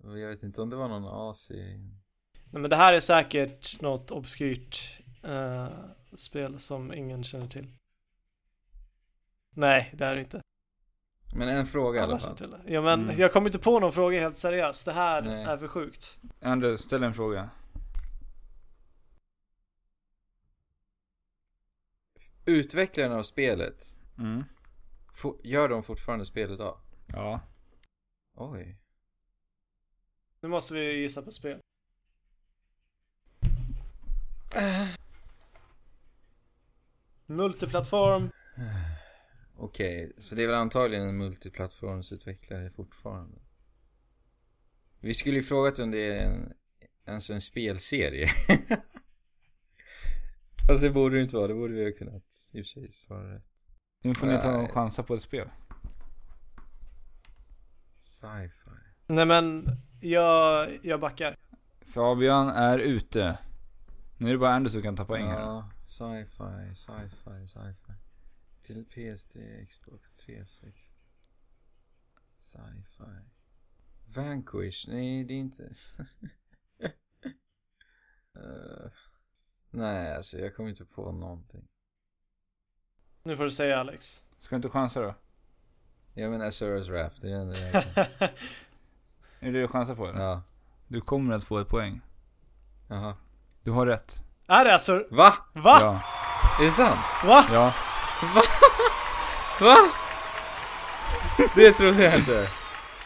jag 0.02 0.28
vet 0.28 0.42
inte 0.42 0.62
om 0.62 0.70
det 0.70 0.76
var 0.76 0.88
någon 0.88 1.30
asi... 1.30 1.78
nej 2.50 2.62
men 2.62 2.70
det 2.70 2.76
här 2.76 2.92
är 2.92 3.00
säkert 3.00 3.80
något 3.80 4.10
obskyrt 4.10 5.00
eh, 5.22 5.68
spel 6.14 6.58
som 6.58 6.94
ingen 6.94 7.24
känner 7.24 7.48
till. 7.48 7.72
Nej, 9.50 9.90
det 9.94 10.04
är 10.04 10.14
det 10.14 10.20
inte. 10.20 10.40
Men 11.34 11.48
en 11.48 11.66
fråga 11.66 12.00
i 12.00 12.02
alla 12.02 12.18
fall. 12.18 12.36
till 12.36 12.50
det. 12.50 12.60
Ja 12.66 12.82
men 12.82 13.02
Mm. 13.04 13.16
jag 13.18 13.32
kommer 13.32 13.48
inte 13.48 13.58
på 13.58 13.80
någon 13.80 13.92
fråga 13.92 14.20
helt 14.20 14.36
seriöst. 14.38 14.84
Det 14.84 14.92
här 14.92 15.22
Nej. 15.22 15.44
är 15.44 15.56
för 15.56 15.68
sjukt. 15.68 16.20
Anders, 16.40 16.80
ställ 16.80 17.02
en 17.02 17.14
fråga. 17.14 17.50
Utvecklaren 22.44 23.12
av 23.12 23.22
spelet, 23.22 23.84
Mm. 24.18 24.44
gör 25.42 25.68
de 25.68 25.82
fortfarande 25.82 26.26
spel 26.26 26.52
idag? 26.52 26.78
Ja. 27.06 27.40
Oj. 28.34 28.78
Nu 30.40 30.48
måste 30.48 30.74
vi 30.74 31.00
gissa 31.00 31.22
på 31.22 31.30
spel. 31.30 31.58
Multiplattform. 37.26 38.30
Okej, 39.56 40.12
så 40.18 40.34
det 40.34 40.42
är 40.42 40.46
väl 40.46 40.56
antagligen 40.56 41.08
en 41.08 41.16
multiplattformsutvecklare 41.16 42.70
fortfarande. 42.70 43.38
Vi 45.00 45.14
skulle 45.14 45.36
ju 45.36 45.42
frågat 45.42 45.78
om 45.78 45.90
det 45.90 46.16
är 46.16 46.26
en, 46.26 46.52
ens 47.06 47.30
en 47.30 47.40
spelserie. 47.40 48.28
Fast 50.66 50.82
det 50.82 50.90
borde 50.90 51.16
det 51.16 51.22
inte 51.22 51.36
vara, 51.36 51.48
det 51.48 51.54
borde 51.54 51.74
vi 51.74 51.84
ha 51.84 51.92
kunnat 51.98 52.50
i 52.52 52.62
och 52.62 52.66
för 52.66 52.70
sig 52.70 52.92
svara 52.92 53.34
rätt. 53.34 53.44
Nu 54.02 54.14
får 54.14 54.26
ni 54.26 54.40
ta 54.40 54.56
och 54.56 54.70
chansa 54.70 55.02
på 55.02 55.14
ett 55.14 55.22
spel. 55.22 55.48
Sci-fi. 57.98 58.70
Nej 59.06 59.26
men, 59.26 59.68
jag, 60.00 60.78
jag 60.82 61.00
backar. 61.00 61.36
Fabian 61.80 62.48
är 62.48 62.78
ute. 62.78 63.38
Nu 64.18 64.28
är 64.28 64.32
det 64.32 64.38
bara 64.38 64.54
Anders 64.54 64.72
som 64.72 64.82
kan 64.82 64.96
ta 64.96 65.04
poäng 65.04 65.26
här. 65.26 65.40
Ja, 65.40 65.70
sci-fi, 65.84 66.74
sci-fi, 66.74 67.48
sci-fi. 67.48 67.92
Till 68.62 68.84
PS3, 68.84 69.64
Xbox 69.66 70.16
360. 70.16 71.02
Sci-fi. 72.36 73.28
Vanquish, 74.14 74.88
nej 74.88 75.24
det 75.24 75.34
är 75.34 75.38
inte. 75.38 75.72
Eh, 78.36 78.90
nej, 79.70 80.14
alltså 80.16 80.38
jag 80.38 80.56
kommer 80.56 80.68
inte 80.70 80.84
på 80.84 81.12
någonting. 81.12 81.68
Nu 83.22 83.36
får 83.36 83.44
du 83.44 83.50
säga 83.50 83.80
Alex. 83.80 84.22
Ska 84.40 84.50
du 84.54 84.56
inte 84.56 84.68
chansa 84.68 85.00
då? 85.00 85.14
Jag 86.14 86.30
menar 86.30 86.46
Azura's 86.46 86.90
Wrath, 86.90 87.20
det 87.20 87.26
är 87.28 87.30
det 87.30 87.36
enda 87.40 87.58
jag 87.60 87.72
kan. 87.94 88.04
Är 89.40 89.46
det 89.46 89.50
det 89.50 89.60
du 89.60 89.68
chansar 89.68 89.94
på 89.94 90.06
eller? 90.06 90.20
Ja, 90.20 90.42
Du 90.88 91.00
kommer 91.00 91.34
att 91.34 91.44
få 91.44 91.58
ett 91.58 91.68
poäng. 91.68 92.00
jaha. 92.88 93.16
Du 93.62 93.70
har 93.70 93.86
rätt. 93.86 94.20
är 94.48 94.64
det 94.64 94.72
alltså, 94.72 95.06
Va? 95.10 95.32
va? 95.54 95.78
Ja. 95.80 96.02
Är 96.60 96.66
det 96.66 96.72
sant? 96.72 97.00
Va? 97.24 97.44
Ja. 97.52 97.74
Va? 98.34 98.42
Det 101.54 101.72
trodde 101.72 102.04
jag 102.04 102.18
inte. 102.18 102.48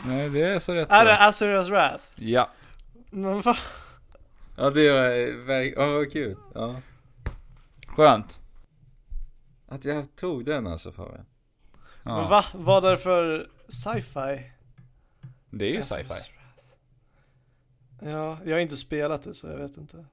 Nej, 0.04 0.30
det 0.30 0.42
är 0.42 0.58
så 0.58 0.74
rätt 0.74 0.90
Är 0.90 0.98
så. 0.98 1.04
det 1.04 1.16
Azura's 1.16 1.70
Wrath? 1.70 2.04
Ja. 2.16 2.50
Men 3.10 3.40
va? 3.40 3.56
Ja 4.56 4.70
det 4.70 4.90
var 4.92 5.44
verkligen, 5.46 5.82
ja 5.88 5.92
vad 5.92 6.12
kul. 6.12 6.36
Ja. 6.54 6.76
Skönt. 7.86 8.40
Att 9.68 9.84
jag 9.84 10.16
tog 10.16 10.44
den 10.44 10.66
alltså 10.66 10.92
Fabian. 10.92 11.26
Ja. 12.02 12.20
Men 12.20 12.30
va? 12.30 12.44
Vad 12.54 12.84
är 12.84 12.90
det 12.90 12.96
för 12.96 13.48
sci-fi? 13.68 14.52
Det 15.50 15.64
är 15.64 15.74
ju 15.74 15.82
sci-fi. 15.82 16.32
Ja, 18.00 18.38
jag 18.44 18.52
har 18.52 18.60
inte 18.60 18.76
spelat 18.76 19.22
det 19.22 19.34
så 19.34 19.46
jag 19.48 19.56
vet 19.56 19.76
inte. 19.76 20.04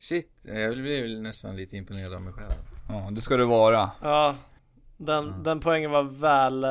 Shit, 0.00 0.36
jag 0.42 0.76
blev 0.76 1.08
nästan 1.08 1.56
lite 1.56 1.76
imponerad 1.76 2.14
av 2.14 2.22
mig 2.22 2.32
själv. 2.32 2.52
Ja, 2.88 3.08
det 3.10 3.20
ska 3.20 3.36
det 3.36 3.44
vara. 3.44 3.90
Ja, 4.02 4.36
den, 4.96 5.28
Mm. 5.28 5.42
den 5.42 5.60
poängen 5.60 5.90
var 5.90 6.02
väl, 6.02 6.66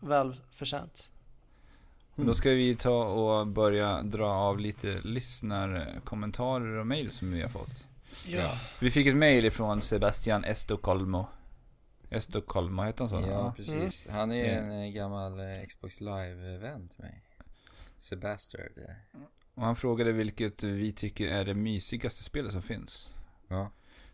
väl 0.00 0.36
förtjänt. 0.52 1.10
Och 2.14 2.24
Då 2.26 2.34
ska 2.34 2.50
vi 2.50 2.76
ta 2.76 3.04
och 3.04 3.46
börja 3.46 4.02
dra 4.02 4.26
av 4.28 4.58
lite 4.58 5.00
lyssnarkommentarer 5.04 6.78
och 6.78 6.86
mejl 6.86 7.10
som 7.10 7.32
vi 7.32 7.42
har 7.42 7.48
fått. 7.48 7.86
Ja. 8.26 8.58
Vi 8.80 8.90
fick 8.90 9.06
ett 9.06 9.16
mejl 9.16 9.44
ifrån 9.44 9.82
Sebastian 9.82 10.44
Estocolmo. 10.44 11.26
Estocolmo, 12.10 12.82
heter 12.82 12.98
han 13.00 13.08
så? 13.08 13.28
Ja, 13.30 13.52
precis. 13.56 14.08
Han 14.10 14.32
är 14.32 14.44
Ja. 14.44 14.50
en 14.60 14.70
eh, 14.82 14.88
gammal 14.90 15.38
eh, 15.40 15.66
Xbox 15.68 16.00
Live-vän 16.00 16.88
till 16.88 17.00
mig. 17.04 17.22
Sebastian. 17.96 18.62
Och 19.54 19.62
han 19.64 19.76
frågade 19.76 20.12
vilket 20.12 20.62
vi 20.62 20.92
tycker 20.92 21.28
är 21.28 21.44
det 21.44 21.54
mysigaste 21.54 22.22
spelet 22.24 22.52
som 22.52 22.62
finns. 22.62 23.14
Ja. 23.48 23.70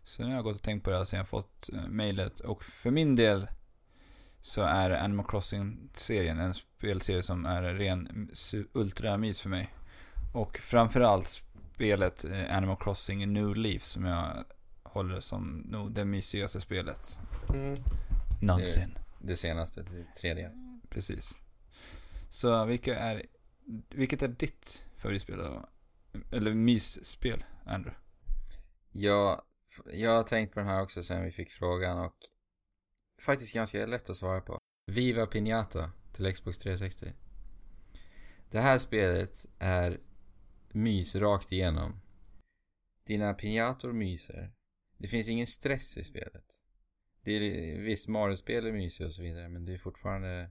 Så 0.07 0.21
nu 0.21 0.27
har 0.27 0.35
jag 0.35 0.43
gått 0.43 0.55
och 0.55 0.61
tänkt 0.61 0.83
på 0.83 0.89
det 0.89 0.97
här 0.97 1.05
sen 1.05 1.17
jag 1.17 1.27
fått 1.27 1.69
eh, 1.73 1.87
mejlet. 1.87 2.39
Och 2.39 2.63
för 2.63 2.91
min 2.91 3.15
del 3.15 3.47
så 4.41 4.61
är 4.61 4.89
Animal 4.89 5.25
Crossing-serien 5.25 6.39
en 6.39 6.53
spelserie 6.53 7.23
som 7.23 7.45
är 7.45 7.61
ren 7.61 8.29
ultramys 8.73 9.41
för 9.41 9.49
mig. 9.49 9.73
Och 10.33 10.57
framförallt 10.57 11.43
spelet 11.73 12.25
eh, 12.25 12.57
Animal 12.57 12.77
Crossing 12.79 13.33
New 13.33 13.55
Leaf 13.55 13.83
som 13.83 14.05
jag 14.05 14.43
håller 14.83 15.19
som 15.19 15.57
nog 15.57 15.91
det 15.91 16.05
mysigaste 16.05 16.61
spelet 16.61 17.19
Mm. 17.53 17.75
någonsin. 18.41 18.97
Det 19.19 19.35
senaste 19.35 19.83
till 19.83 20.05
3DS. 20.21 20.79
Precis. 20.89 21.33
Så 22.29 22.65
vilka 22.65 22.99
är, 22.99 23.23
vilket 23.89 24.21
är 24.21 24.27
ditt 24.27 24.85
favoritspel 24.97 25.37
då? 25.37 25.69
Eller 26.31 26.53
mysspel, 26.53 27.45
Andrew? 27.65 27.99
Jag, 28.91 29.41
jag 29.85 30.11
har 30.11 30.23
tänkt 30.23 30.53
på 30.53 30.59
den 30.59 30.69
här 30.69 30.81
också 30.81 31.03
sen 31.03 31.23
vi 31.23 31.31
fick 31.31 31.51
frågan 31.51 31.97
och 32.05 32.15
faktiskt 33.21 33.53
ganska 33.53 33.85
lätt 33.85 34.09
att 34.09 34.17
svara 34.17 34.41
på. 34.41 34.57
Viva 34.91 35.25
Piñata 35.25 35.89
till 36.13 36.33
Xbox 36.33 36.57
360. 36.57 37.13
Det 38.51 38.59
här 38.59 38.77
spelet 38.77 39.45
är 39.59 39.99
mys 40.71 41.15
rakt 41.15 41.51
igenom. 41.51 41.99
Dina 43.03 43.33
pinjator 43.33 43.93
myser. 43.93 44.53
Det 44.97 45.07
finns 45.07 45.29
ingen 45.29 45.47
stress 45.47 45.97
i 45.97 46.03
spelet. 46.03 46.63
Det 47.21 47.31
är 47.31 47.79
visst 47.81 48.07
Mario-spel 48.07 48.65
är 48.65 48.71
mysiga 48.71 49.07
och 49.07 49.13
så 49.13 49.21
vidare 49.21 49.49
men 49.49 49.65
det 49.65 49.73
är 49.73 49.77
fortfarande... 49.77 50.49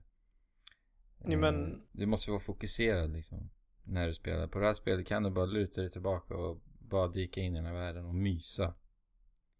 Jo, 1.25 1.39
men- 1.39 1.71
eh, 1.73 1.79
Du 1.91 2.05
måste 2.05 2.31
vara 2.31 2.39
fokuserad 2.39 3.11
liksom. 3.13 3.49
När 3.83 4.07
du 4.07 4.13
spelar. 4.13 4.47
På 4.47 4.59
det 4.59 4.65
här 4.65 4.73
spelet 4.73 5.07
kan 5.07 5.23
du 5.23 5.29
bara 5.29 5.45
luta 5.45 5.81
dig 5.81 5.89
tillbaka 5.89 6.35
och 6.35 6.61
bara 6.79 7.07
dyka 7.07 7.41
in 7.41 7.53
i 7.53 7.55
den 7.55 7.65
här 7.65 7.73
världen 7.73 8.05
och 8.05 8.15
mysa. 8.15 8.75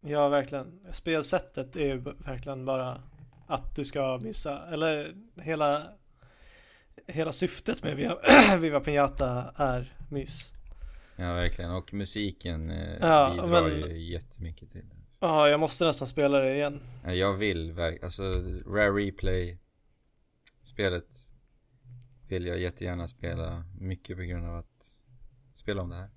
Ja, 0.00 0.28
verkligen. 0.28 0.80
Spelsättet 0.92 1.76
är 1.76 1.80
ju 1.86 1.98
verkligen 1.98 2.64
bara 2.64 3.02
att 3.46 3.76
du 3.76 3.84
ska 3.84 4.18
missa, 4.22 4.64
eller 4.72 5.14
hela, 5.42 5.92
hela 7.06 7.32
syftet 7.32 7.82
med 7.82 7.96
Viva, 7.96 8.18
Viva 8.60 8.80
Pinata 8.80 9.52
är 9.56 9.96
mys. 10.10 10.52
Ja 11.16 11.34
verkligen. 11.34 11.70
Och 11.70 11.94
musiken 11.94 12.70
eh, 12.70 12.96
Ja, 13.00 13.30
bidrar 13.42 13.62
men- 13.62 13.90
ju 13.90 14.12
jättemycket 14.12 14.70
till 14.70 14.88
det. 14.88 14.94
Ja, 15.20 15.48
jag 15.48 15.60
måste 15.60 15.84
nästan 15.84 16.08
spela 16.08 16.38
det 16.38 16.54
igen. 16.54 16.80
Ja, 17.04 17.12
Jag 17.12 17.34
vill 17.34 17.72
verkligen, 17.72 18.04
alltså 18.04 18.22
Rare 18.66 18.90
Replay 18.90 19.58
spelet 20.62 21.06
vill 22.28 22.46
jag 22.46 22.58
jättegärna 22.58 23.08
spela 23.08 23.64
mycket 23.80 24.16
på 24.16 24.22
grund 24.22 24.46
av 24.46 24.56
att 24.58 25.02
spela 25.54 25.82
om 25.82 25.90
det 25.90 25.96
här. 25.96 26.10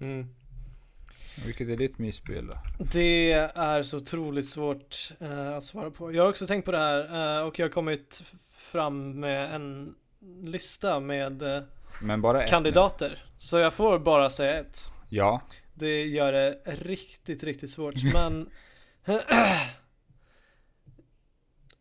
Mm. 0.00 0.34
Vilket 1.44 1.68
är 1.68 1.76
ditt 1.76 1.98
mysspel 1.98 2.46
då? 2.46 2.54
Det 2.92 3.32
är 3.54 3.82
så 3.82 3.96
otroligt 3.96 4.48
svårt 4.48 5.12
eh, 5.20 5.56
att 5.56 5.64
svara 5.64 5.90
på. 5.90 6.12
Jag 6.12 6.22
har 6.22 6.30
också 6.30 6.46
tänkt 6.46 6.64
på 6.64 6.72
det 6.72 6.78
här 6.78 7.38
eh, 7.38 7.46
och 7.46 7.58
jag 7.58 7.64
har 7.64 7.70
kommit 7.70 8.22
fram 8.72 9.20
med 9.20 9.54
en 9.54 9.94
lista 10.42 11.00
med 11.00 11.42
eh, 11.42 11.62
ett 12.00 12.42
nu. 12.42 12.48
kandidater. 12.48 13.24
Så 13.38 13.58
jag 13.58 13.74
får 13.74 13.98
bara 13.98 14.30
säga 14.30 14.60
ett. 14.60 14.90
Ja. 15.08 15.42
Det 15.74 16.04
gör 16.04 16.32
det 16.32 16.58
riktigt, 16.64 17.42
riktigt 17.42 17.70
svårt. 17.70 17.94
Men 18.14 18.50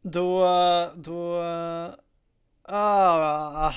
då, 0.02 0.48
då, 0.96 1.44
ah, 2.64 3.74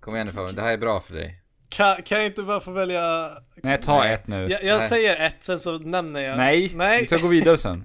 Kom 0.00 0.14
igen 0.14 0.26
nu 0.26 0.32
Fabian, 0.32 0.54
det 0.54 0.62
här 0.62 0.72
är 0.72 0.78
bra 0.78 1.00
för 1.00 1.14
dig. 1.14 1.41
Kan, 1.72 2.02
kan 2.02 2.18
jag 2.18 2.26
inte 2.26 2.42
bara 2.42 2.60
få 2.60 2.70
välja? 2.70 3.30
Nej, 3.62 3.80
ta 3.80 3.98
Nej. 3.98 4.14
ett 4.14 4.26
nu. 4.26 4.36
Jag, 4.50 4.64
jag 4.64 4.78
Nej. 4.78 4.88
säger 4.88 5.16
ett, 5.26 5.36
sen 5.44 5.58
så 5.58 5.78
nämner 5.78 6.20
jag. 6.20 6.36
Nej, 6.36 6.68
vi 6.68 6.74
Nej, 6.76 7.06
ska 7.06 7.16
gå 7.16 7.28
vidare 7.28 7.58
sen. 7.58 7.84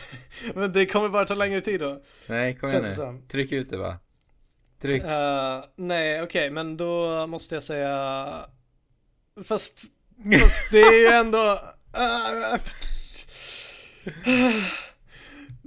men 0.54 0.72
det 0.72 0.86
kommer 0.86 1.08
bara 1.08 1.24
ta 1.24 1.34
längre 1.34 1.60
tid 1.60 1.80
då. 1.80 2.02
Nej, 2.26 2.54
kom 2.54 2.68
igen 2.68 2.82
Känns 2.82 2.96
det 2.96 3.02
nu. 3.02 3.06
som. 3.18 3.28
Tryck 3.28 3.52
ut 3.52 3.70
det 3.70 3.76
va. 3.76 3.96
Tryck. 4.82 5.04
Eh, 5.04 5.64
nej, 5.76 6.22
okej, 6.22 6.50
men 6.50 6.76
då 6.76 7.26
måste 7.26 7.54
jag 7.54 7.62
säga... 7.62 8.28
Fast, 9.44 9.80
fast 10.40 10.70
det 10.70 10.80
är 10.80 11.00
ju 11.00 11.06
ändå... 11.06 11.60
eh, 11.94 12.60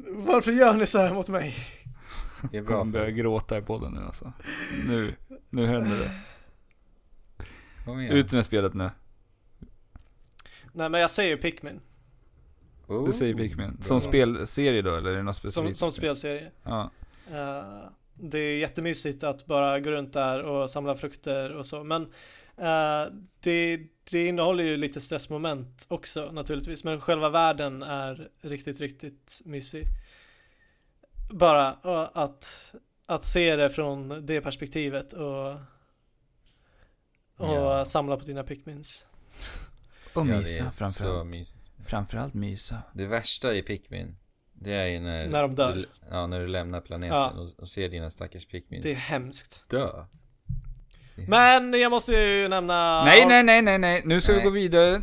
varför 0.07 0.51
gör 0.51 0.73
ni 0.73 0.85
så 0.85 0.99
här 0.99 1.13
mot 1.13 1.29
mig? 1.29 1.55
Det 2.41 2.57
är 2.57 2.57
Jag 2.57 2.65
bra 2.65 2.77
kommer 2.77 2.91
för 2.91 2.99
börja 2.99 3.11
gråta 3.11 3.57
i 3.57 3.61
podden 3.61 3.91
nu 3.93 4.01
alltså. 4.05 4.33
Nu, 4.87 5.15
nu 5.51 5.65
händer 5.65 5.97
det. 5.97 6.11
Kom 7.89 7.99
igen. 7.99 8.13
Ut 8.15 8.31
med 8.31 8.45
spelet 8.45 8.73
nu. 8.73 8.89
Nej, 10.73 10.89
men 10.89 11.01
jag 11.01 11.11
säger 11.11 11.37
Pikmin. 11.37 11.79
Oh, 12.87 13.05
Du 13.05 13.13
säger 13.13 13.33
Pikmin. 13.35 13.75
bra. 13.75 13.85
Som 13.85 14.01
spelserie 14.01 14.81
då, 14.81 14.95
eller 14.95 15.11
är 15.11 15.15
det 15.15 15.23
något 15.23 15.35
Som, 15.35 15.51
specifikt? 15.51 15.77
som 15.77 15.91
spelserie. 15.91 16.51
Ja. 16.63 16.91
Eh, 17.31 17.89
det 18.13 18.39
är 18.39 18.57
jättemysigt 18.57 19.23
att 19.23 19.45
bara 19.45 19.79
gå 19.79 19.91
runt 19.91 20.13
där 20.13 20.41
och 20.43 20.69
samla 20.69 20.95
frukter 20.95 21.55
och 21.55 21.65
så. 21.65 21.83
Men 21.83 22.01
eh, 22.57 23.13
det, 23.39 23.79
det 24.11 24.27
innehåller 24.27 24.63
ju 24.63 24.77
lite 24.77 25.01
stressmoment 25.01 25.85
också 25.89 26.31
naturligtvis. 26.31 26.83
Men 26.83 27.01
själva 27.01 27.29
världen 27.29 27.83
är 27.83 28.29
riktigt, 28.41 28.79
riktigt 28.79 29.41
mysig. 29.45 29.85
Bara 31.31 31.67
eh, 31.83 32.09
att, 32.13 32.75
att 33.05 33.23
se 33.23 33.55
det 33.55 33.69
från 33.69 34.25
det 34.25 34.41
perspektivet 34.41 35.13
och, 35.13 35.55
och 37.39 37.53
Ja. 37.55 37.85
samla 37.85 38.17
på 38.17 38.23
dina 38.25 38.43
pickmins. 38.43 39.07
Och 40.13 40.21
Ja, 40.27 40.31
det 40.31 40.37
mysa 40.37 40.63
så 40.69 40.77
framförallt. 40.77 41.25
mysigt. 41.27 41.71
Framförallt 41.85 42.33
mysa. 42.33 42.77
Det 42.93 43.05
värsta 43.05 43.53
i 43.53 43.61
Pikmin, 43.61 44.17
det 44.53 44.73
är 44.73 44.85
ju 44.87 44.99
när... 44.99 45.27
När 45.29 45.41
de 45.41 45.55
dör. 45.55 45.75
Du, 45.75 45.85
ja, 46.11 46.27
när 46.27 46.39
du 46.39 46.47
lämnar 46.47 46.81
planeten 46.81 47.17
Ja. 47.17 47.29
och, 47.29 47.59
och 47.59 47.67
ser 47.67 47.89
dina 47.89 48.09
stackars 48.09 48.45
Pikmins 48.45 48.83
Det 48.83 48.91
är 48.91 48.95
hemskt. 48.95 49.65
dö. 49.69 49.89
Men 51.27 51.73
jag 51.73 51.89
måste 51.89 52.11
ju 52.13 52.47
nämna... 52.47 53.03
Nej, 53.03 53.25
nej, 53.25 53.43
nej, 53.43 53.61
nej, 53.61 53.77
nej. 53.79 54.01
Nu 54.05 54.21
ska 54.21 54.31
vi 54.31 54.37
Nej. 54.37 54.45
gå 54.45 54.51
vidare. 54.51 55.01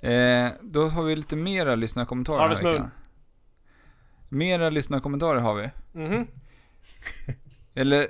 Eh, 0.00 0.50
då 0.62 0.88
har 0.88 1.02
vi 1.02 1.16
lite 1.16 1.36
mera 1.36 1.74
lyssnarkommentarer 1.74 2.38
Harvest 2.40 2.62
Moon. 2.62 2.72
veckan. 2.72 2.90
Mera 4.28 4.70
lyssnarkommentarer 4.70 5.40
har 5.40 5.54
vi. 5.54 5.70
Mhm. 5.92 6.26
Eller, 7.74 8.06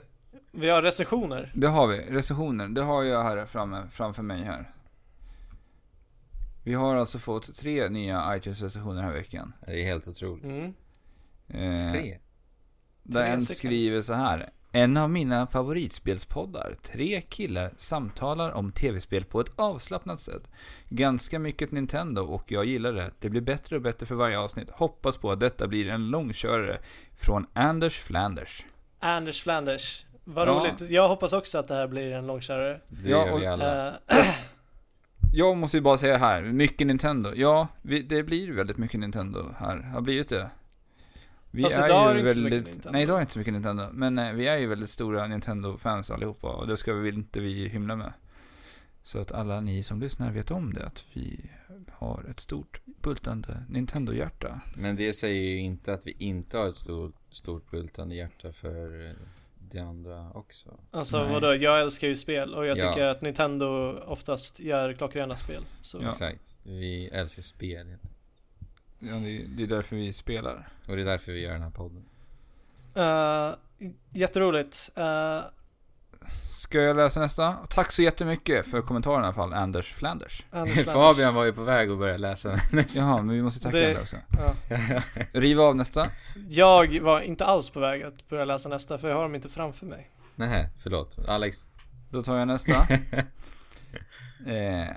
Vi 0.50 0.68
har 0.70 0.82
recensioner. 0.82 1.52
det 1.54 1.68
har 1.68 1.86
vi. 1.86 1.98
Recensioner. 1.98 2.68
Det 2.68 2.82
har 2.82 3.02
jag 3.02 3.22
här 3.22 3.46
framme, 3.46 3.82
framför 3.90 4.22
mig 4.22 4.42
här. 4.42 4.72
Vi 6.64 6.74
har 6.74 6.96
alltså 6.96 7.18
fått 7.18 7.56
tre 7.56 7.88
nya 7.88 8.36
iTunes-recensioner 8.36 8.94
den 8.94 9.04
här 9.04 9.12
veckan. 9.12 9.52
Det 9.66 9.80
är 9.80 9.84
helt 9.84 10.08
otroligt. 10.08 10.44
Mm. 10.44 10.74
Eh, 11.48 11.92
Tre. 11.92 12.18
Där 13.02 13.22
Tre 13.22 13.32
en 13.32 13.40
skriver 13.40 14.00
så 14.00 14.14
här. 14.14 14.50
En 14.72 14.96
av 14.96 15.10
mina 15.10 15.46
favoritspelspoddar. 15.46 16.76
Tre 16.82 17.20
killar 17.20 17.70
samtalar 17.76 18.52
om 18.52 18.72
tv-spel 18.72 19.24
på 19.24 19.40
ett 19.40 19.52
avslappnat 19.56 20.20
sätt. 20.20 20.42
Ganska 20.88 21.38
mycket 21.38 21.72
Nintendo 21.72 22.22
och 22.22 22.52
jag 22.52 22.64
gillar 22.64 22.92
det. 22.92 23.10
Det 23.20 23.30
blir 23.30 23.40
bättre 23.40 23.76
och 23.76 23.82
bättre 23.82 24.06
för 24.06 24.14
varje 24.14 24.38
avsnitt. 24.38 24.70
Hoppas 24.70 25.16
på 25.16 25.30
att 25.30 25.40
detta 25.40 25.66
blir 25.66 25.88
en 25.88 26.10
långkörare. 26.10 26.78
Från 27.16 27.46
Anders 27.52 27.98
Flanders. 28.00 28.64
Anders 28.98 29.42
Flanders. 29.42 30.04
Vad 30.30 30.48
Ja. 30.48 30.52
roligt. 30.52 30.90
Jag 30.90 31.08
hoppas 31.08 31.32
också 31.32 31.58
att 31.58 31.68
det 31.68 31.74
här 31.74 31.86
blir 31.86 32.12
en 32.12 32.26
långkörare. 32.26 32.80
Det 32.88 33.10
Ja, 33.10 33.26
gör 33.26 33.38
vi 33.38 33.46
och- 33.46 33.52
alla. 33.52 33.88
Eh, 33.88 33.94
Jag 35.32 35.56
måste 35.56 35.76
ju 35.76 35.80
bara 35.80 35.98
säga 35.98 36.16
här, 36.16 36.42
mycket 36.42 36.86
Nintendo. 36.86 37.32
Ja, 37.34 37.68
vi, 37.82 38.02
det 38.02 38.22
blir 38.22 38.52
väldigt 38.52 38.76
mycket 38.76 39.00
Nintendo 39.00 39.54
här. 39.58 39.76
Har 39.76 40.00
blivit 40.00 40.28
det. 40.28 40.50
Vi 41.50 41.62
Fast 41.62 41.78
idag 41.78 42.10
är 42.10 42.14
det 42.14 42.20
ju 42.20 42.24
inte 42.26 42.34
så 42.34 42.42
väldigt, 42.42 42.60
mycket 42.62 42.74
Nintendo. 42.74 42.92
Nej, 42.92 43.02
idag 43.02 43.14
är 43.14 43.18
det 43.18 43.22
inte 43.22 43.32
så 43.32 43.38
mycket 43.38 43.54
Nintendo. 43.54 43.88
Men 43.92 44.18
eh, 44.18 44.32
vi 44.32 44.46
är 44.46 44.56
ju 44.56 44.66
väldigt 44.66 44.90
stora 44.90 45.26
Nintendo-fans 45.26 46.10
allihopa 46.10 46.48
och 46.48 46.66
det 46.66 46.76
ska 46.76 46.94
vi 46.94 47.08
inte 47.08 47.40
vi 47.40 47.68
hymla 47.68 47.96
med. 47.96 48.12
Så 49.02 49.18
att 49.20 49.32
alla 49.32 49.60
ni 49.60 49.82
som 49.82 50.00
lyssnar 50.00 50.32
vet 50.32 50.50
om 50.50 50.72
det, 50.74 50.86
att 50.86 51.04
vi 51.12 51.50
har 51.92 52.24
ett 52.30 52.40
stort 52.40 52.80
bultande 53.02 53.64
Nintendo-hjärta. 53.68 54.60
Men 54.76 54.96
det 54.96 55.12
säger 55.12 55.42
ju 55.42 55.58
inte 55.60 55.94
att 55.94 56.06
vi 56.06 56.10
inte 56.18 56.58
har 56.58 56.68
ett 56.68 56.76
stort, 56.76 57.14
stort 57.30 57.70
bultande 57.70 58.14
hjärta 58.14 58.52
för 58.52 59.12
det 59.70 59.78
andra 59.80 60.30
också. 60.34 60.80
alltså 60.90 61.22
Nej. 61.22 61.32
vadå, 61.32 61.54
jag 61.54 61.80
älskar 61.80 62.08
ju 62.08 62.16
spel 62.16 62.54
och 62.54 62.66
jag 62.66 62.78
Ja. 62.78 62.88
tycker 62.92 63.04
att 63.06 63.20
Nintendo 63.20 63.98
oftast 64.06 64.60
gör 64.60 64.92
klockrena 64.92 65.36
spel. 65.36 65.62
Så. 65.80 65.98
Ja. 66.02 66.10
Exakt. 66.10 66.56
Vi 66.62 67.08
älskar 67.08 67.42
spel. 67.42 67.96
Ja, 68.98 69.14
det, 69.14 69.46
det 69.56 69.62
är 69.62 69.66
därför 69.66 69.96
vi 69.96 70.12
spelar. 70.12 70.68
Och 70.88 70.96
det 70.96 71.02
är 71.02 71.06
därför 71.06 71.32
vi 71.32 71.40
gör 71.40 71.52
den 71.52 71.62
här 71.62 71.70
podden. 71.70 72.04
Eh, 72.94 73.54
jätteroligt. 74.14 74.90
Uh, 74.98 75.40
Ska 76.58 76.80
jag 76.80 76.96
läsa 76.96 77.20
nästa? 77.20 77.52
Tack 77.68 77.92
så 77.92 78.02
jättemycket 78.02 78.66
för 78.66 78.82
kommentaren 78.82 79.22
i 79.22 79.24
alla 79.24 79.34
fall, 79.34 79.52
Anders 79.54 79.92
Flanders. 79.94 80.44
Anders 80.50 80.74
Flanders. 80.74 80.94
Fabian 81.16 81.34
var 81.34 81.44
ju 81.44 81.52
på 81.52 81.62
väg 81.62 81.90
att 81.90 81.98
börja 81.98 82.16
läsa 82.16 82.48
nästa. 82.72 82.82
Jaha, 83.00 83.22
men 83.22 83.34
vi 83.36 83.42
måste 83.42 83.60
tacka 83.60 83.76
Det- 83.78 83.86
Anders 83.86 84.02
också. 84.02 84.16
Ja. 84.38 85.02
Riva 85.40 85.62
av 85.62 85.76
nästa. 85.76 86.10
Jag 86.48 87.00
var 87.00 87.20
inte 87.20 87.44
alls 87.44 87.70
på 87.70 87.80
väg 87.80 88.02
att 88.02 88.28
börja 88.28 88.44
läsa 88.44 88.68
nästa 88.68 88.98
för 88.98 89.08
jag 89.08 89.16
har 89.16 89.22
dem 89.22 89.34
inte 89.34 89.48
framför 89.48 89.86
mig. 89.86 90.10
Nej, 90.36 90.68
förlåt. 90.82 91.18
Alex. 91.28 91.66
Då 92.10 92.22
tar 92.22 92.36
jag 92.38 92.48
nästa. 92.48 92.72
Eh, 94.46 94.88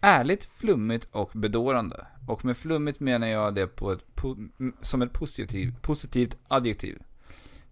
ärligt, 0.00 0.44
flummigt 0.44 1.08
och 1.12 1.30
bedårande. 1.34 2.06
Och 2.26 2.44
med 2.44 2.56
flummigt 2.56 3.00
menar 3.00 3.26
jag 3.26 3.54
det 3.54 3.66
på 3.66 3.92
ett 3.92 4.04
po- 4.16 4.72
som 4.80 5.02
ett 5.02 5.12
positiv, 5.12 5.74
positivt 5.82 6.36
adjektiv. 6.48 6.98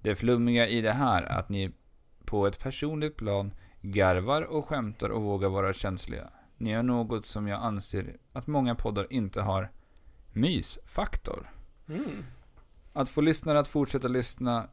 Det 0.03 0.17
flummiga 0.17 0.67
i 0.69 0.81
det 0.81 0.93
här 0.93 1.23
är 1.23 1.39
att 1.39 1.49
ni 1.49 1.73
på 2.27 2.47
ett 2.47 2.63
personligt 2.63 3.17
plan 3.17 3.53
garvar 3.81 4.43
och 4.43 4.67
skämtar 4.67 5.09
och 5.09 5.23
vågar 5.23 5.51
vara 5.51 5.73
känsliga. 5.73 6.31
Ni 6.57 6.73
har 6.73 6.83
något 6.83 7.27
som 7.27 7.49
jag 7.49 7.63
anser 7.63 8.17
att 8.33 8.47
många 8.47 8.75
poddar 8.75 9.07
inte 9.11 9.41
har. 9.41 9.71
Mysfaktor. 10.33 11.51
Mm. 11.89 12.25
Att 12.93 13.11
få 13.11 13.21
lyssnare 13.21 13.59
att 13.59 13.69
fortsätta 13.69 14.09
lyssna 14.09 14.69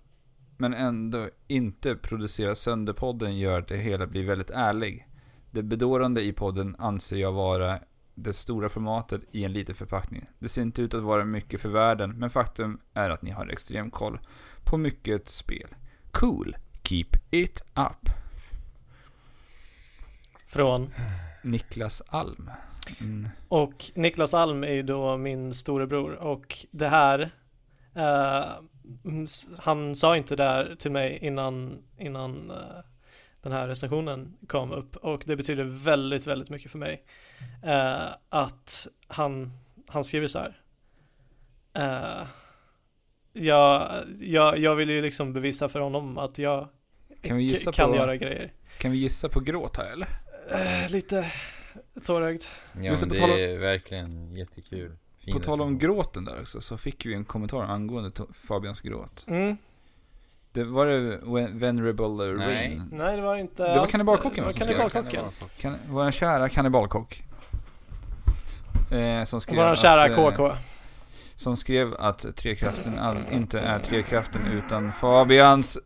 men 0.57 0.73
ändå 0.73 1.29
inte 1.47 1.95
producera 1.95 2.55
sönder 2.55 2.93
podden 2.93 3.37
gör 3.37 3.59
att 3.59 3.67
det 3.67 3.77
hela 3.77 4.07
blir 4.07 4.25
väldigt 4.25 4.51
ärlig. 4.51 5.07
Det 5.51 5.63
bedårande 5.63 6.21
i 6.21 6.33
podden 6.33 6.75
anser 6.79 7.17
jag 7.17 7.31
vara 7.31 7.79
det 8.15 8.33
stora 8.33 8.69
formatet 8.69 9.21
i 9.31 9.43
en 9.43 9.53
liten 9.53 9.75
förpackning. 9.75 10.25
Det 10.39 10.49
ser 10.49 10.61
inte 10.61 10.81
ut 10.81 10.93
att 10.93 11.03
vara 11.03 11.25
mycket 11.25 11.61
för 11.61 11.69
världen, 11.69 12.11
men 12.11 12.29
faktum 12.29 12.79
är 12.93 13.09
att 13.09 13.21
ni 13.21 13.31
har 13.31 13.47
extrem 13.47 13.91
koll 13.91 14.19
på 14.63 14.77
mycket 14.77 15.29
spel. 15.29 15.75
cool. 16.11 16.55
Keep 16.93 17.17
it 17.31 17.61
up. 17.75 18.09
Från 20.47 20.93
Niklas 21.43 22.01
Alm. 22.07 22.51
Mm. 23.01 23.29
Och 23.47 23.85
Niklas 23.95 24.33
Alm 24.33 24.63
är 24.63 24.71
ju 24.71 24.83
då 24.83 25.17
min 25.17 25.53
storebror 25.53 26.11
och 26.11 26.55
det 26.71 26.87
här 26.87 27.19
eh, 27.95 28.49
mm, 29.05 29.27
Han 29.59 29.95
sa 29.95 30.17
inte 30.17 30.35
det 30.35 30.43
här 30.43 30.75
till 30.79 30.91
mig 30.91 31.19
innan, 31.21 31.83
innan 31.97 32.51
eh, 32.51 32.57
den 33.41 33.51
här 33.51 33.67
recensionen 33.67 34.37
kom 34.47 34.71
upp 34.71 34.95
och 34.95 35.23
det 35.25 35.35
betyder 35.35 35.63
väldigt, 35.63 36.27
väldigt 36.27 36.49
mycket 36.49 36.71
för 36.71 36.79
mig 36.79 37.03
eh, 37.63 38.07
att 38.29 38.87
han, 39.07 39.51
han 39.87 40.03
skriver 40.03 40.27
så 40.27 40.39
här 40.39 40.59
eh, 41.73 42.27
jag, 43.33 43.89
jag, 44.19 44.57
jag 44.57 44.75
vill 44.75 44.89
ju 44.89 45.01
liksom 45.01 45.33
bevisa 45.33 45.69
för 45.69 45.79
honom 45.79 46.17
att 46.17 46.37
jag 46.37 46.67
Kan 47.23 47.37
vi 47.37 47.43
gissa 47.43 47.71
kan 47.71 47.89
på- 47.89 47.95
göra 47.95 48.15
grejer 48.15 48.53
Kan 48.77 48.91
vi 48.91 48.97
gissa 48.97 49.29
på 49.29 49.39
gråt 49.39 49.77
här 49.77 49.91
eller? 49.91 50.07
eh, 50.85 50.91
Lite 50.91 51.31
tårögd 52.05 52.41
Ja, 52.81 52.95
men 52.99 53.09
det 53.09 53.19
är 53.53 53.57
verkligen 53.57 54.35
jättekul. 54.35 54.91
Fin 55.25 55.33
På 55.33 55.39
tal 55.39 55.61
om 55.61 55.77
gråten 55.79 56.25
där 56.25 56.41
också, 56.41 56.61
så 56.61 56.77
fick 56.77 57.05
vi 57.05 57.13
en 57.13 57.25
kommentar 57.25 57.61
angående 57.63 58.11
Fabians 58.33 58.81
gråt. 58.81 59.23
mm. 59.27 59.57
Det 60.51 60.63
var 60.63 60.85
det 60.85 60.99
Ven- 61.23 61.59
Venerable 61.59 62.07
Nej. 62.33 62.47
Rain? 62.47 62.89
Nej 62.91 63.15
det 63.15 63.21
var 63.21 63.35
inte 63.35 63.63
Det 63.73 63.79
var 63.79 63.87
kannibalkocken, 63.87 64.43
som 64.43 64.53
skrev? 64.53 64.89
Kan, 65.57 65.77
vår 65.87 66.11
kära 66.11 66.49
kannibalkock. 66.49 67.23
Eh, 68.91 69.23
som 69.23 69.41
skrev 69.41 69.57
Vår 69.57 69.75
kära 69.75 70.03
att, 70.03 70.09
eh, 70.11 70.15
KK 70.15 70.55
Som 71.35 71.57
skrev 71.57 71.93
att 71.99 72.35
Trekraften 72.35 72.99
all, 72.99 73.17
inte 73.31 73.59
är 73.59 73.79
Trekraften 73.79 74.41
utan 74.53 74.91
Fabians 74.91 75.77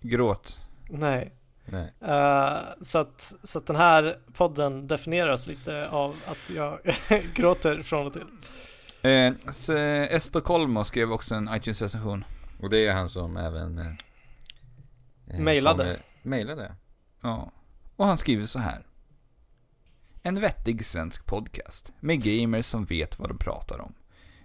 gråt. 0.00 0.60
Nej 0.88 1.32
Nej. 1.66 1.92
Eh, 2.00 2.62
så, 2.80 2.98
att, 2.98 3.34
så 3.44 3.58
att 3.58 3.66
den 3.66 3.76
här 3.76 4.18
podden 4.32 4.86
definieras 4.86 5.46
lite 5.46 5.88
av 5.88 6.16
att 6.26 6.50
jag 6.50 6.78
gråter 7.34 7.82
från 7.82 8.06
och 8.06 8.12
till 8.12 8.22
Eh, 9.02 9.32
eh, 9.76 10.14
Estocolmo 10.14 10.84
skrev 10.84 11.12
också 11.12 11.34
en 11.34 11.48
iTunes-recension. 11.54 12.24
Och 12.60 12.70
det 12.70 12.86
är 12.86 12.92
han 12.92 13.08
som 13.08 13.36
även... 13.36 13.78
Eh, 13.78 13.92
eh, 15.30 15.40
Mailade. 15.40 16.00
Mailade? 16.22 16.74
Ja. 17.20 17.52
Och 17.96 18.06
han 18.06 18.18
skriver 18.18 18.46
så 18.46 18.58
här. 18.58 18.86
En 20.22 20.40
vettig 20.40 20.86
svensk 20.86 21.26
podcast 21.26 21.92
med 22.00 22.22
gamers 22.22 22.66
som 22.66 22.84
vet 22.84 23.18
vad 23.18 23.30
de 23.30 23.38
pratar 23.38 23.80
om. 23.80 23.94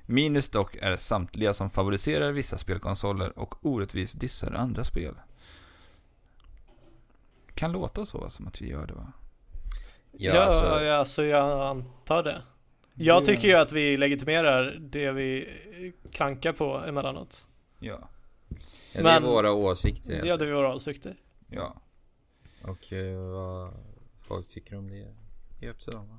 Minus 0.05 0.49
dock 0.49 0.75
är 0.75 0.95
samtliga 0.95 1.53
som 1.53 1.69
favoriserar 1.69 2.31
vissa 2.31 2.57
spelkonsoler 2.57 3.39
och 3.39 3.65
orättvist 3.65 4.19
dissar 4.19 4.51
andra 4.51 4.83
spel. 4.83 5.15
Kan 7.59 7.71
låta 7.71 8.05
så 8.05 8.29
som 8.29 8.47
att 8.47 8.61
vi 8.61 8.69
gör 8.69 8.87
det 8.87 8.93
va? 8.93 9.13
Ja, 10.11 10.31
ja, 10.33 10.41
alltså, 10.41 10.65
ja, 10.85 10.93
alltså 10.95 11.23
jag 11.23 11.67
antar 11.67 12.23
det 12.23 12.41
Jag 12.93 13.25
tycker 13.25 13.47
ju 13.47 13.53
att 13.53 13.71
vi 13.71 13.97
legitimerar 13.97 14.77
det 14.79 15.11
vi 15.11 15.49
klankar 16.11 16.53
på 16.53 16.77
emellanåt 16.77 17.47
Ja. 17.79 17.99
ja, 18.49 18.57
det 18.93 18.99
är 18.99 19.03
men- 19.03 19.23
våra 19.23 19.51
åsikter. 19.51 20.13
helt 20.13 20.39
Det 20.39 20.45
vi 20.45 20.51
våra 20.51 20.73
åsikter 20.75 21.15
Ja. 21.49 21.81
Och 22.63 22.93
eh, 22.93 23.19
vad 23.31 23.73
folk 24.27 24.47
tycker 24.47 24.77
om 24.77 24.89
det 24.89 25.07
är 25.65 25.69
upp 25.69 25.79
till 25.79 25.91
dem. 25.93 26.09
va? 26.09 26.17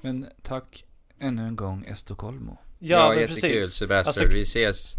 Men 0.00 0.26
tack 0.42 0.84
ännu 1.18 1.42
en 1.42 1.56
gång 1.56 1.84
Estocolmo. 1.84 2.58
Ja, 2.78 3.08
men 3.08 3.18
jättekul 3.18 3.40
precis 3.50 3.74
Sebastian. 3.74 4.24
Alltså- 4.24 4.36
Vi 4.36 4.42
ses 4.42 4.96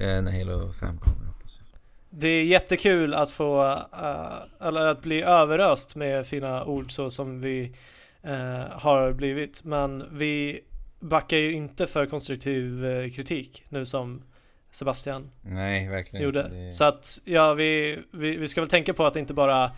eh, 0.00 0.22
när 0.22 0.38
Halo 0.38 0.72
5 0.72 0.98
kommer 0.98 1.26
hoppas. 1.26 1.60
Det 2.14 2.28
är 2.28 2.44
jättekul 2.44 3.14
att 3.14 3.30
få, 3.30 3.62
eh, 3.92 4.66
eller 4.66 4.86
att 4.86 5.02
bli 5.02 5.22
överöst 5.22 5.96
med 5.96 6.26
fina 6.26 6.64
ord 6.64 6.92
så 6.92 7.10
som 7.10 7.40
vi 7.40 7.72
eh, 8.22 8.64
har 8.70 9.12
blivit. 9.12 9.64
Men 9.64 10.04
vi 10.12 10.60
backar 11.00 11.36
ju 11.36 11.52
inte 11.52 11.86
för 11.86 12.06
konstruktiv 12.06 12.86
eh, 12.86 13.10
kritik 13.10 13.64
nu 13.68 13.86
som 13.86 14.22
Sebastian 14.70 15.30
Nej, 15.42 15.88
verkligen 15.88 16.24
gjorde. 16.24 16.40
inte. 16.40 16.54
Det... 16.54 16.72
Så 16.72 16.84
att, 16.84 17.18
ja, 17.24 17.54
vi, 17.54 17.98
vi, 18.10 18.36
vi 18.36 18.48
ska 18.48 18.60
väl 18.60 18.70
tänka 18.70 18.94
på 18.94 19.06
att 19.06 19.16
inte 19.16 19.34
bara 19.34 19.70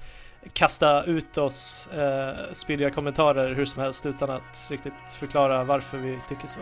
kasta 0.53 1.05
ut 1.05 1.39
oss 1.39 1.89
eh, 1.93 2.35
spydiga 2.53 2.91
kommentarer 2.91 3.55
hur 3.55 3.65
som 3.65 3.83
helst 3.83 4.07
utan 4.07 4.31
att 4.31 4.69
riktigt 4.71 5.13
förklara 5.19 5.65
varför 5.65 5.99
vi 5.99 6.19
tycker 6.29 6.49
så. 6.49 6.61